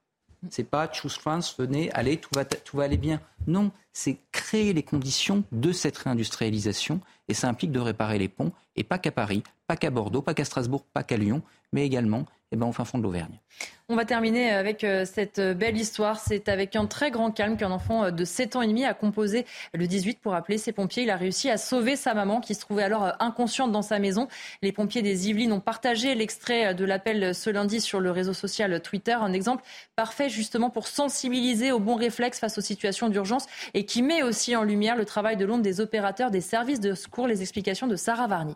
C'est 0.50 0.64
pas 0.64 0.92
choose 0.92 1.16
France, 1.16 1.56
venez, 1.58 1.92
allez, 1.92 2.18
tout 2.18 2.30
va, 2.34 2.46
tout 2.46 2.78
va 2.78 2.84
aller 2.84 2.98
bien. 2.98 3.22
Non, 3.48 3.72
c'est 3.94 4.18
créer 4.32 4.74
les 4.74 4.84
conditions 4.84 5.44
de 5.52 5.72
cette 5.72 5.98
réindustrialisation 5.98 7.02
et 7.28 7.34
ça 7.34 7.48
implique 7.48 7.72
de 7.72 7.80
réparer 7.80 8.20
les 8.20 8.30
ponts 8.30 8.52
et 8.76 8.84
pas 8.84 8.98
qu'à 8.98 9.12
Paris, 9.12 9.44
pas 9.68 9.76
qu'à 9.76 9.90
Bordeaux, 9.90 10.22
pas 10.22 10.34
qu'à 10.34 10.46
Strasbourg, 10.46 10.86
pas 10.94 11.04
qu'à 11.04 11.18
Lyon, 11.18 11.42
mais 11.72 11.86
également 11.86 12.26
eh 12.56 12.57
ben, 12.57 12.72
fin 12.72 12.86
fond 12.86 12.98
de 12.98 13.03
l'Auvergne. 13.03 13.40
On 13.88 13.95
va 13.95 14.06
terminer 14.06 14.49
avec 14.49 14.84
euh, 14.84 15.06
cette 15.06 15.40
belle 15.40 15.77
histoire. 15.77 16.19
C'est 16.19 16.49
avec 16.49 16.76
un 16.76 16.88
très 16.88 17.11
grand 17.11 17.32
calme 17.32 17.56
qu'un 17.56 17.69
enfant 17.69 18.10
de 18.11 18.26
7 18.26 18.56
ans 18.56 18.61
et 18.61 18.68
demi 18.68 18.84
a 18.84 18.94
composé 18.94 19.45
le 19.73 19.86
18 19.86 20.19
pour 20.19 20.34
appeler 20.34 20.57
ses 20.57 20.72
pompiers. 20.72 21.03
Il 21.03 21.11
a 21.11 21.18
réussi 21.18 21.49
à 21.49 21.57
sauver 21.57 21.95
sa 21.95 22.14
maman 22.14 22.41
qui 22.41 22.56
se 22.56 22.61
trouvait 22.61 22.84
alors 22.84 23.14
inconsciente 23.19 23.72
dans 23.72 23.82
sa 23.82 23.99
maison. 23.99 24.27
Les 24.61 24.72
pompiers 24.72 25.02
des 25.02 25.30
Yvelines 25.30 25.52
ont 25.52 25.60
partagé 25.60 26.15
l'extrait 26.15 26.73
de 26.73 26.86
l'appel 26.86 27.36
ce 27.36 27.49
lundi 27.49 27.80
sur 27.80 27.99
le 27.99 28.10
réseau 28.10 28.34
social 28.34 28.82
Twitter. 28.82 29.14
Un 29.14 29.34
exemple 29.34 29.64
parfait 29.95 30.30
justement 30.30 30.69
pour 30.69 30.88
sensibiliser 30.88 31.72
aux 31.72 31.80
bons 31.80 31.95
réflexes 31.95 32.40
face 32.40 32.57
aux 32.57 32.61
situations 32.61 33.10
d'urgence 33.10 33.45
et 33.73 33.86
qui 33.86 34.02
met 34.02 34.23
aussi 34.23 34.56
en 34.56 34.64
lumière 34.64 34.95
le 34.95 35.06
travail 35.06 35.38
de 35.38 35.45
l'ombre 35.45 35.64
des 35.64 35.80
opérateurs 35.82 36.32
des 36.32 36.41
services 36.41 36.80
de 36.80 36.95
secours. 36.95 37.27
Les 37.27 37.41
explications 37.41 37.88
de 37.88 37.95
Sarah 37.95 38.27
Varny. 38.27 38.56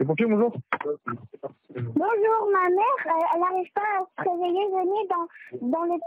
Les 0.00 0.06
pompiers, 0.06 0.24
bonjour. 0.24 0.56
Bonjour, 1.74 2.48
ma 2.52 2.68
mère, 2.70 3.16
elle 3.34 3.40
n'arrive 3.40 3.70
pas 3.74 3.82
à 3.82 4.24
se 4.24 4.30
réveiller, 4.30 4.66
venez 4.72 5.06
dans, 5.10 5.68
dans 5.68 5.84
le... 5.84 6.00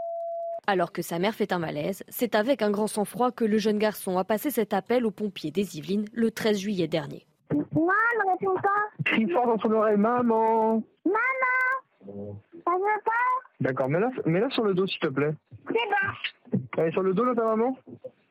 Alors 0.66 0.90
que 0.90 1.00
sa 1.00 1.20
mère 1.20 1.32
fait 1.32 1.52
un 1.52 1.60
malaise, 1.60 2.02
c'est 2.08 2.34
avec 2.34 2.62
un 2.62 2.72
grand 2.72 2.88
sang-froid 2.88 3.30
que 3.30 3.44
le 3.44 3.56
jeune 3.58 3.78
garçon 3.78 4.18
a 4.18 4.24
passé 4.24 4.50
cet 4.50 4.74
appel 4.74 5.06
aux 5.06 5.12
pompiers 5.12 5.52
des 5.52 5.78
Yvelines 5.78 6.06
le 6.12 6.32
13 6.32 6.58
juillet 6.58 6.88
dernier. 6.88 7.24
Maman, 7.52 7.92
ne 8.18 8.32
réponds 8.32 8.60
pas. 8.60 9.04
Crie 9.04 9.30
fort 9.30 9.46
dans 9.46 9.58
son 9.60 9.70
oreille, 9.70 9.96
maman. 9.96 10.82
Maman, 11.04 12.36
ça 12.64 12.72
veut 12.72 13.02
pas? 13.04 13.12
D'accord, 13.60 13.88
mets-la 13.88 14.10
mets 14.26 14.50
sur 14.50 14.64
le 14.64 14.74
dos, 14.74 14.88
s'il 14.88 14.98
te 14.98 15.06
plaît. 15.06 15.34
C'est 15.68 15.74
bon. 15.74 16.58
Elle 16.78 16.88
est 16.88 16.92
sur 16.92 17.02
le 17.02 17.14
dos, 17.14 17.24
là, 17.24 17.36
ta 17.36 17.44
maman? 17.44 17.78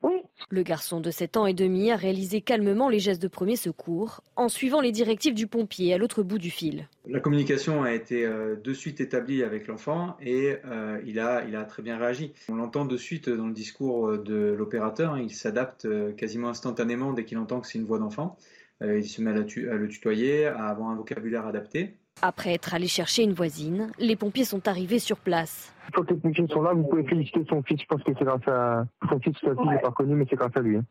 Oui. 0.03 0.21
Le 0.49 0.63
garçon 0.63 0.99
de 0.99 1.09
7 1.09 1.38
ans 1.38 1.45
et 1.45 1.53
demi 1.53 1.89
a 1.89 1.95
réalisé 1.95 2.41
calmement 2.41 2.89
les 2.89 2.99
gestes 2.99 3.21
de 3.21 3.30
premier 3.30 3.55
secours 3.55 4.21
en 4.35 4.49
suivant 4.49 4.81
les 4.81 4.91
directives 4.91 5.34
du 5.34 5.47
pompier 5.47 5.93
à 5.93 5.97
l'autre 5.97 6.23
bout 6.23 6.38
du 6.38 6.51
fil. 6.51 6.89
La 7.07 7.21
communication 7.21 7.84
a 7.84 7.93
été 7.93 8.25
euh, 8.25 8.55
de 8.55 8.73
suite 8.73 8.99
établie 8.99 9.43
avec 9.43 9.67
l'enfant 9.67 10.17
et 10.21 10.57
euh, 10.65 11.01
il, 11.05 11.19
a, 11.19 11.45
il 11.47 11.55
a 11.55 11.63
très 11.63 11.81
bien 11.81 11.97
réagi. 11.97 12.34
On 12.49 12.55
l'entend 12.55 12.85
de 12.85 12.97
suite 12.97 13.30
dans 13.30 13.47
le 13.47 13.53
discours 13.53 14.09
euh, 14.09 14.17
de 14.17 14.53
l'opérateur, 14.57 15.17
il 15.17 15.34
s'adapte 15.34 15.88
quasiment 16.15 16.49
instantanément 16.49 17.13
dès 17.13 17.23
qu'il 17.23 17.38
entend 17.38 17.61
que 17.61 17.67
c'est 17.67 17.80
une 17.80 17.85
voix 17.85 17.99
d'enfant. 17.99 18.38
il 18.81 19.07
se 19.07 19.21
met 19.21 19.31
à, 19.31 19.34
à 19.34 19.75
le 19.77 19.88
tutoyer, 19.88 20.45
à 20.45 20.65
avoir 20.67 20.89
un 20.89 20.95
vocabulaire 20.95 21.47
adapté. 21.47 21.97
Après 22.21 22.53
être 22.53 22.73
allé 22.73 22.88
chercher 22.88 23.23
une 23.23 23.34
voisine, 23.34 23.91
les 23.99 24.15
pompiers 24.15 24.45
sont 24.45 24.67
arrivés 24.67 24.99
sur 24.99 25.17
place. 25.17 25.73
Quand 25.93 26.10
les 26.10 26.15
techniciens 26.15 26.47
sont 26.47 26.61
là, 26.61 26.73
vous 26.73 26.84
pouvez 26.84 27.03
féliciter 27.03 27.43
son 27.49 27.61
fils. 27.64 27.81
Je 27.81 27.85
pense 27.85 28.03
que 28.03 28.11
c'est 28.18 28.26
grâce 28.26 28.47
à 28.47 28.85
son 29.10 29.19
fils, 29.19 29.35
sa 29.43 29.55
fille 29.55 29.68
n'est 29.68 29.80
pas 29.80 29.91
connu, 29.91 30.15
mais 30.15 30.26
c'est 30.30 30.35
grâce 30.35 30.55
à 30.55 30.60
lui. 30.60 30.77
Hein. 30.77 30.85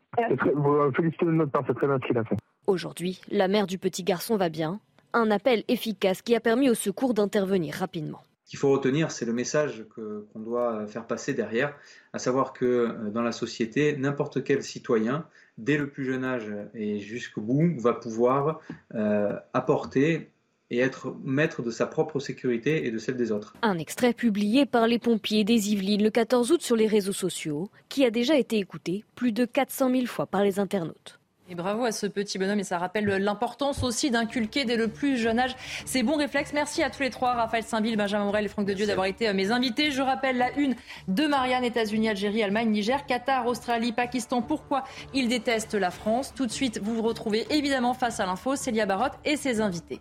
Vous 0.55 0.73
euh, 0.73 0.91
félicitez 0.95 1.25
de 1.25 1.31
notre 1.31 1.51
part, 1.51 1.63
c'est 1.67 1.73
très 1.73 1.87
bien 1.87 1.99
ce 2.01 2.07
qu'il 2.07 2.17
a 2.17 2.23
fait. 2.23 2.37
Aujourd'hui, 2.67 3.21
la 3.29 3.47
mère 3.47 3.67
du 3.67 3.77
petit 3.77 4.03
garçon 4.03 4.37
va 4.37 4.49
bien. 4.49 4.79
Un 5.13 5.31
appel 5.31 5.63
efficace 5.67 6.21
qui 6.21 6.35
a 6.35 6.39
permis 6.39 6.69
au 6.69 6.73
secours 6.73 7.13
d'intervenir 7.13 7.75
rapidement. 7.75 8.19
Ce 8.45 8.51
qu'il 8.51 8.59
faut 8.59 8.71
retenir, 8.71 9.11
c'est 9.11 9.25
le 9.25 9.33
message 9.33 9.85
qu'on 9.95 10.39
doit 10.39 10.85
faire 10.87 11.07
passer 11.07 11.33
derrière, 11.33 11.75
à 12.13 12.19
savoir 12.19 12.53
que 12.53 12.65
euh, 12.65 13.09
dans 13.09 13.21
la 13.21 13.31
société, 13.31 13.97
n'importe 13.97 14.43
quel 14.43 14.63
citoyen, 14.63 15.25
dès 15.57 15.77
le 15.77 15.89
plus 15.89 16.05
jeune 16.05 16.23
âge 16.23 16.51
et 16.73 16.99
jusqu'au 16.99 17.41
bout, 17.41 17.79
va 17.79 17.93
pouvoir 17.93 18.59
euh, 18.95 19.37
apporter 19.53 20.29
et 20.73 20.79
être 20.79 21.15
maître 21.23 21.61
de 21.61 21.71
sa 21.71 21.85
propre 21.85 22.19
sécurité 22.19 22.87
et 22.87 22.91
de 22.91 22.97
celle 22.97 23.15
des 23.15 23.31
autres. 23.31 23.53
Un 23.61 23.77
extrait 23.77 24.13
publié 24.13 24.65
par 24.65 24.87
les 24.87 24.99
pompiers 24.99 25.43
des 25.43 25.71
Yvelines 25.71 26.03
le 26.03 26.09
14 26.09 26.51
août 26.51 26.61
sur 26.61 26.75
les 26.75 26.87
réseaux 26.87 27.13
sociaux, 27.13 27.69
qui 27.89 28.05
a 28.05 28.09
déjà 28.09 28.37
été 28.37 28.57
écouté 28.57 29.05
plus 29.15 29.31
de 29.31 29.45
400 29.45 29.91
000 29.91 30.05
fois 30.07 30.25
par 30.25 30.43
les 30.43 30.59
internautes. 30.59 31.19
Et 31.49 31.55
bravo 31.55 31.83
à 31.83 31.91
ce 31.91 32.07
petit 32.07 32.37
bonhomme 32.37 32.61
et 32.61 32.63
ça 32.63 32.77
rappelle 32.77 33.05
l'importance 33.05 33.83
aussi 33.83 34.09
d'inculquer 34.09 34.63
dès 34.63 34.77
le 34.77 34.87
plus 34.87 35.17
jeune 35.17 35.39
âge 35.39 35.55
ces 35.85 36.01
bons 36.01 36.15
réflexes. 36.15 36.53
Merci 36.53 36.81
à 36.83 36.89
tous 36.89 37.03
les 37.03 37.09
trois, 37.09 37.33
Raphaël 37.33 37.63
Saint-Ville, 37.63 37.97
Benjamin 37.97 38.23
Morel 38.23 38.45
et 38.45 38.47
Franck 38.47 38.65
de 38.65 38.73
Dieu 38.73 38.87
d'avoir 38.87 39.07
été 39.07 39.27
euh, 39.27 39.33
mes 39.33 39.51
invités. 39.51 39.91
Je 39.91 40.01
rappelle 40.01 40.37
la 40.37 40.57
une 40.57 40.75
de 41.09 41.27
Marianne, 41.27 41.65
États-Unis, 41.65 42.07
Algérie, 42.07 42.41
Allemagne, 42.41 42.69
Niger, 42.69 43.05
Qatar, 43.05 43.45
Australie, 43.45 43.91
Pakistan. 43.91 44.41
Pourquoi 44.41 44.85
ils 45.13 45.27
détestent 45.27 45.75
la 45.75 45.91
France? 45.91 46.33
Tout 46.33 46.45
de 46.45 46.51
suite, 46.51 46.79
vous 46.81 46.95
vous 46.95 47.01
retrouvez 47.01 47.45
évidemment 47.49 47.93
face 47.93 48.21
à 48.21 48.25
l'info, 48.25 48.55
Célia 48.55 48.85
Barotte 48.85 49.19
et 49.25 49.35
ses 49.35 49.59
invités. 49.59 49.99